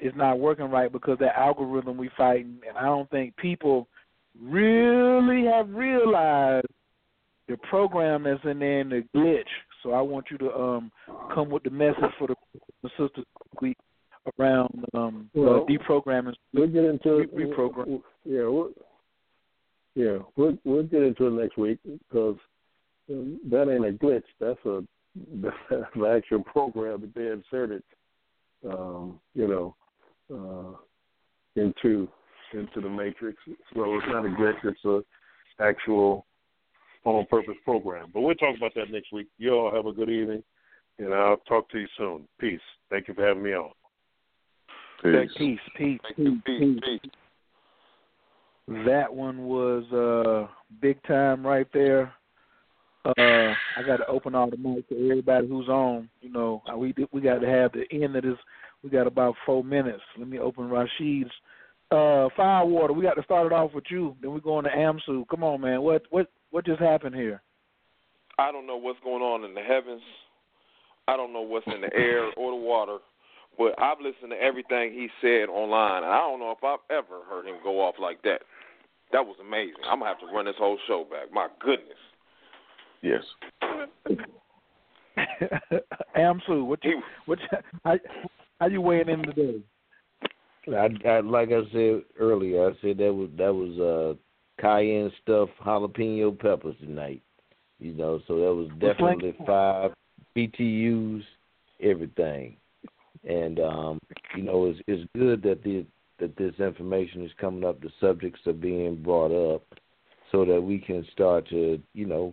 it's 0.00 0.16
not 0.16 0.38
working 0.38 0.70
right 0.70 0.90
because 0.90 1.18
that 1.18 1.36
algorithm 1.36 1.96
we 1.98 2.08
fighting, 2.16 2.60
and 2.66 2.78
I 2.78 2.84
don't 2.84 3.10
think 3.10 3.36
people 3.36 3.88
really 4.40 5.44
have 5.44 5.68
realized 5.68 6.66
the 7.48 7.56
program 7.68 8.24
that's 8.24 8.40
in 8.44 8.58
there 8.58 8.80
and 8.80 8.92
the 8.92 9.04
glitch. 9.14 9.44
So 9.82 9.92
I 9.92 10.00
want 10.00 10.26
you 10.30 10.38
to 10.38 10.52
um 10.54 10.92
come 11.34 11.50
with 11.50 11.64
the 11.64 11.70
message 11.70 12.12
for 12.18 12.28
the, 12.28 12.34
the 12.82 12.88
sisters 12.90 13.24
week 13.60 13.76
around 14.38 14.84
um 14.94 15.30
Well, 15.34 15.64
uh, 15.64 15.72
deprogramming. 15.72 16.34
We'll 16.54 16.68
get 16.68 16.84
into 16.84 17.18
it. 17.18 17.34
Reprogram. 17.34 18.02
Yeah, 18.24 18.48
we'll, 18.48 18.70
yeah, 19.94 20.18
we'll 20.36 20.56
we'll 20.64 20.84
get 20.84 21.02
into 21.02 21.26
it 21.26 21.42
next 21.42 21.56
week 21.58 21.78
because 21.84 22.36
that 23.08 23.68
ain't 23.70 23.86
a 23.86 24.04
glitch. 24.04 24.22
That's 24.40 24.64
a 24.64 24.82
that's 25.42 25.86
an 25.94 26.04
actual 26.06 26.42
program 26.44 27.00
that 27.02 27.14
they 27.14 27.26
inserted, 27.28 27.82
um, 28.66 29.20
you 29.34 29.46
know, 29.48 29.76
uh, 30.32 31.60
into 31.60 32.08
into 32.54 32.80
the 32.80 32.88
matrix. 32.88 33.38
So 33.74 33.96
it's 33.96 34.06
not 34.08 34.24
a 34.24 34.28
glitch. 34.28 34.64
It's 34.64 34.84
a 34.84 35.02
actual 35.60 36.26
on 37.04 37.26
purpose 37.26 37.56
program. 37.64 38.10
But 38.12 38.20
we'll 38.22 38.34
talk 38.34 38.56
about 38.56 38.74
that 38.74 38.90
next 38.90 39.12
week. 39.12 39.28
You 39.38 39.54
all 39.54 39.74
have 39.74 39.86
a 39.86 39.92
good 39.92 40.10
evening, 40.10 40.42
and 40.98 41.12
I'll 41.12 41.38
talk 41.48 41.68
to 41.70 41.78
you 41.78 41.88
soon. 41.96 42.28
Peace. 42.38 42.60
Thank 42.90 43.08
you 43.08 43.14
for 43.14 43.26
having 43.26 43.42
me 43.42 43.54
on. 43.54 43.70
Peace, 45.02 45.30
peace, 45.36 45.58
peace, 45.76 46.00
peace, 46.16 46.30
peace. 46.46 47.10
That 48.86 49.12
one 49.12 49.44
was 49.46 49.84
uh 49.92 50.52
big 50.80 51.02
time 51.02 51.44
right 51.44 51.66
there. 51.74 52.12
Uh 53.04 53.52
I 53.76 53.82
got 53.84 53.96
to 53.96 54.06
open 54.06 54.36
all 54.36 54.48
the 54.48 54.56
mics 54.56 54.86
to 54.88 55.10
everybody 55.10 55.48
who's 55.48 55.68
on. 55.68 56.08
You 56.20 56.30
know, 56.30 56.62
we 56.76 56.94
we 57.10 57.20
got 57.20 57.40
to 57.40 57.48
have 57.48 57.72
the 57.72 57.84
end 57.90 58.14
of 58.14 58.22
this. 58.22 58.38
We 58.84 58.90
got 58.90 59.08
about 59.08 59.34
four 59.44 59.64
minutes. 59.64 60.02
Let 60.16 60.28
me 60.28 60.38
open 60.38 60.68
Rashid's. 60.68 61.30
Uh, 61.90 62.28
Firewater. 62.36 62.94
We 62.94 63.02
got 63.02 63.14
to 63.14 63.22
start 63.22 63.46
it 63.46 63.52
off 63.52 63.74
with 63.74 63.84
you. 63.90 64.16
Then 64.22 64.32
we 64.32 64.40
go 64.40 64.54
on 64.54 64.64
to 64.64 64.70
Amsu. 64.70 65.28
Come 65.28 65.44
on, 65.44 65.60
man. 65.60 65.82
What 65.82 66.04
what 66.10 66.28
what 66.52 66.64
just 66.64 66.80
happened 66.80 67.16
here? 67.16 67.42
I 68.38 68.52
don't 68.52 68.66
know 68.66 68.76
what's 68.76 69.00
going 69.02 69.22
on 69.22 69.44
in 69.44 69.54
the 69.54 69.60
heavens. 69.60 70.02
I 71.08 71.16
don't 71.16 71.32
know 71.32 71.40
what's 71.42 71.66
in 71.66 71.80
the 71.80 71.92
air 71.92 72.30
or 72.36 72.52
the 72.52 72.56
water. 72.56 72.98
But 73.58 73.74
I've 73.78 73.98
listened 74.00 74.30
to 74.30 74.40
everything 74.40 74.92
he 74.92 75.08
said 75.20 75.48
online, 75.50 76.04
and 76.04 76.12
I 76.12 76.18
don't 76.18 76.38
know 76.38 76.52
if 76.52 76.64
I've 76.64 76.78
ever 76.90 77.20
heard 77.28 77.46
him 77.46 77.56
go 77.62 77.80
off 77.82 77.96
like 78.00 78.22
that. 78.22 78.42
That 79.12 79.26
was 79.26 79.36
amazing. 79.40 79.82
I'm 79.90 79.98
gonna 79.98 80.10
have 80.10 80.20
to 80.20 80.26
run 80.34 80.46
this 80.46 80.54
whole 80.56 80.78
show 80.86 81.04
back. 81.10 81.32
My 81.32 81.48
goodness. 81.60 81.98
Yes. 83.02 83.22
Amsu, 86.16 86.64
what 86.64 86.82
you 86.82 87.02
what 87.26 87.38
you, 87.40 87.58
how, 87.84 87.98
how 88.58 88.66
you 88.68 88.80
weighing 88.80 89.10
in 89.10 89.22
today? 89.22 89.60
I, 90.68 90.88
I 91.08 91.20
like 91.20 91.48
I 91.50 91.60
said 91.72 92.02
earlier, 92.18 92.70
I 92.70 92.72
said 92.80 92.96
that 92.98 93.12
was 93.12 93.28
that 93.36 93.52
was 93.52 93.78
uh 93.78 94.14
cayenne 94.62 95.12
stuffed 95.22 95.52
jalapeno 95.64 96.38
peppers 96.38 96.76
tonight. 96.80 97.20
You 97.78 97.92
know, 97.92 98.20
so 98.28 98.36
that 98.36 98.54
was 98.54 98.68
like- 98.70 98.80
definitely 98.80 99.34
five 99.44 99.92
BTUs, 100.36 101.22
everything. 101.80 102.56
and 103.28 103.60
um, 103.60 103.98
you 104.36 104.42
know 104.42 104.66
it's 104.66 104.80
it's 104.86 105.08
good 105.14 105.42
that 105.42 105.62
the 105.62 105.84
that 106.18 106.36
this 106.36 106.54
information 106.60 107.24
is 107.24 107.32
coming 107.40 107.64
up, 107.64 107.80
the 107.80 107.90
subjects 108.00 108.40
are 108.46 108.52
being 108.52 109.02
brought 109.02 109.32
up, 109.32 109.62
so 110.30 110.44
that 110.44 110.60
we 110.60 110.78
can 110.78 111.04
start 111.12 111.48
to 111.48 111.80
you 111.92 112.06
know 112.06 112.32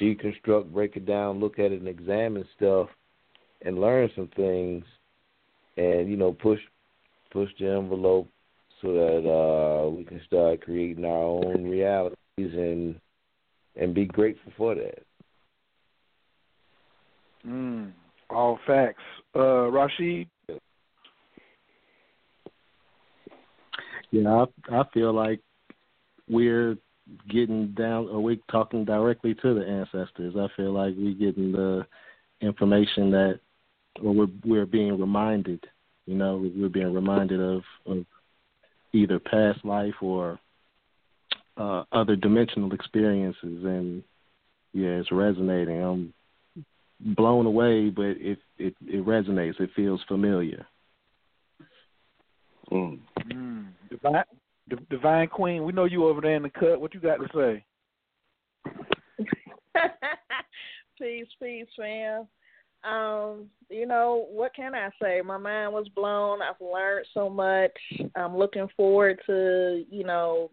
deconstruct, 0.00 0.72
break 0.72 0.96
it 0.96 1.06
down, 1.06 1.40
look 1.40 1.58
at 1.58 1.72
it, 1.72 1.80
and 1.80 1.88
examine 1.88 2.44
stuff, 2.56 2.88
and 3.62 3.80
learn 3.80 4.10
some 4.14 4.28
things, 4.36 4.84
and 5.76 6.08
you 6.10 6.16
know 6.16 6.32
push 6.32 6.60
push 7.32 7.50
the 7.58 7.70
envelope 7.70 8.28
so 8.84 8.92
that 8.92 9.28
uh, 9.28 9.88
we 9.88 10.04
can 10.04 10.20
start 10.26 10.60
creating 10.60 11.06
our 11.06 11.10
own 11.10 11.66
realities 11.68 12.16
and 12.36 13.00
and 13.76 13.94
be 13.94 14.04
grateful 14.04 14.52
for 14.56 14.74
that. 14.74 15.02
Mm, 17.46 17.92
all 18.30 18.58
facts. 18.66 19.02
Uh, 19.34 19.70
Rashid. 19.70 20.28
Yeah, 24.10 24.44
I, 24.70 24.76
I 24.76 24.82
feel 24.92 25.12
like 25.12 25.40
we're 26.28 26.76
getting 27.28 27.74
down, 27.76 28.08
or 28.08 28.22
we're 28.22 28.36
talking 28.50 28.84
directly 28.84 29.34
to 29.34 29.54
the 29.54 29.66
ancestors. 29.66 30.34
I 30.38 30.46
feel 30.56 30.72
like 30.72 30.94
we're 30.96 31.14
getting 31.14 31.52
the 31.52 31.86
information 32.40 33.10
that, 33.10 33.40
or 34.02 34.12
we're 34.14 34.28
we're 34.44 34.66
being 34.66 35.00
reminded. 35.00 35.64
You 36.06 36.16
know, 36.16 36.50
we're 36.54 36.68
being 36.68 36.92
reminded 36.92 37.40
of 37.40 37.62
of 37.86 38.04
either 38.94 39.18
past 39.18 39.64
life 39.64 39.94
or 40.00 40.38
uh, 41.56 41.84
other 41.92 42.16
dimensional 42.16 42.72
experiences, 42.72 43.64
and 43.64 44.02
yeah, 44.72 44.88
it's 44.88 45.12
resonating. 45.12 45.82
I'm 45.82 46.14
blown 47.00 47.46
away, 47.46 47.90
but 47.90 48.02
it 48.02 48.38
it 48.58 48.74
it 48.86 49.04
resonates. 49.04 49.60
It 49.60 49.70
feels 49.76 50.00
familiar. 50.08 50.66
Mm. 52.72 52.98
Mm. 53.30 53.66
Divine, 53.90 54.24
D- 54.68 54.76
Divine 54.90 55.28
Queen, 55.28 55.64
we 55.64 55.72
know 55.72 55.84
you 55.84 56.06
over 56.06 56.20
there 56.20 56.36
in 56.36 56.42
the 56.42 56.50
cut. 56.50 56.80
What 56.80 56.94
you 56.94 57.00
got 57.00 57.16
to 57.16 57.28
say? 57.34 57.64
peace, 60.98 61.26
peace, 61.40 61.66
fam. 61.76 62.26
Um, 62.84 63.46
you 63.70 63.86
know, 63.86 64.26
what 64.30 64.54
can 64.54 64.74
I 64.74 64.90
say? 65.00 65.20
My 65.22 65.38
mind 65.38 65.72
was 65.72 65.88
blown. 65.94 66.40
I've 66.42 66.60
learned 66.60 67.06
so 67.14 67.30
much. 67.30 67.72
I'm 68.14 68.36
looking 68.36 68.68
forward 68.76 69.20
to, 69.26 69.84
you 69.90 70.04
know, 70.04 70.50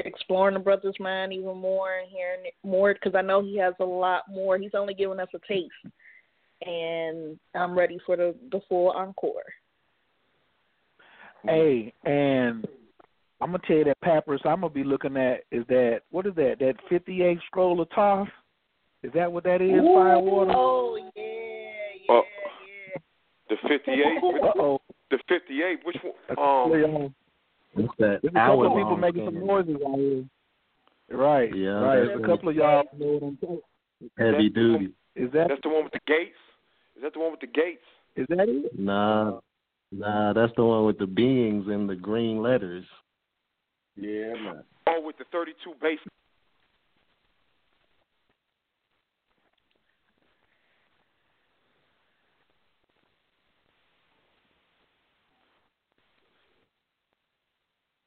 exploring 0.00 0.54
the 0.54 0.60
brother's 0.60 0.98
mind 1.00 1.32
even 1.32 1.56
more 1.56 1.98
and 1.98 2.10
hearing 2.10 2.50
more 2.62 2.94
because 2.94 3.14
I 3.16 3.22
know 3.22 3.42
he 3.42 3.56
has 3.58 3.74
a 3.80 3.84
lot 3.84 4.24
more. 4.30 4.58
He's 4.58 4.74
only 4.74 4.94
giving 4.94 5.20
us 5.20 5.28
a 5.34 5.38
taste, 5.48 5.72
and 6.62 7.38
I'm 7.54 7.76
ready 7.76 7.98
for 8.04 8.16
the 8.16 8.34
the 8.52 8.60
full 8.68 8.90
encore. 8.90 9.42
Hey, 11.44 11.92
and 12.04 12.66
I'm 13.40 13.52
gonna 13.52 13.58
tell 13.66 13.76
you 13.76 13.84
that 13.84 14.00
papyrus 14.02 14.42
I'm 14.44 14.60
gonna 14.60 14.70
be 14.70 14.84
looking 14.84 15.16
at 15.16 15.44
is 15.50 15.64
that 15.68 16.00
what 16.10 16.26
is 16.26 16.34
that? 16.34 16.56
That 16.60 16.74
58 16.88 17.38
scroll 17.46 17.80
of 17.80 17.88
Thoth? 17.94 18.28
Is 19.02 19.12
that 19.14 19.30
what 19.30 19.44
that 19.44 19.60
is? 19.62 19.70
Firewater. 19.80 20.52
Oh 20.54 20.96
yeah, 20.96 21.22
yeah, 22.08 22.14
Uh, 22.14 22.20
yeah. 22.20 22.98
The 23.48 23.56
58. 23.68 24.04
Uh 24.42 24.60
oh. 24.60 24.80
The 25.10 25.18
58. 25.28 25.78
Which 25.84 25.96
one? 26.02 26.38
Um, 26.38 27.14
What's 27.74 27.88
that? 27.98 28.20
There's 28.22 28.32
a 28.32 28.38
couple 28.38 28.66
of 28.66 28.72
people 28.76 28.96
making 28.96 29.24
some 29.26 29.46
noises 29.46 29.76
out 29.86 29.98
here. 29.98 30.24
Right. 31.10 31.54
Yeah, 31.54 31.68
Right. 31.70 31.96
There's 32.06 32.20
a 32.20 32.26
couple 32.26 32.48
of 32.48 32.56
y'all 32.56 32.84
know 32.98 33.06
what 33.06 33.22
I'm 33.22 33.36
talking. 33.36 33.60
Heavy 34.18 34.48
That's- 34.48 34.52
duty. 34.54 34.92
Is 35.14 35.32
that 35.32 35.48
that's 35.48 35.62
the 35.62 35.68
one 35.70 35.84
with 35.84 35.92
the 35.94 36.00
gates. 36.06 36.36
Is 36.96 37.02
that 37.02 37.14
the 37.14 37.20
one 37.20 37.30
with 37.30 37.40
the 37.40 37.46
gates? 37.46 37.80
is 38.16 38.26
that 38.28 38.48
it? 38.48 38.78
Nah, 38.78 39.40
nah, 39.92 40.32
that's 40.34 40.52
the 40.56 40.64
one 40.64 40.84
with 40.86 40.98
the 40.98 41.06
beings 41.06 41.66
and 41.68 41.88
the 41.88 41.94
green 41.94 42.42
letters. 42.42 42.84
Yeah, 43.96 44.34
man. 44.34 44.62
Oh, 44.88 45.00
with 45.04 45.16
the 45.18 45.24
32 45.32 45.72
base 45.80 45.98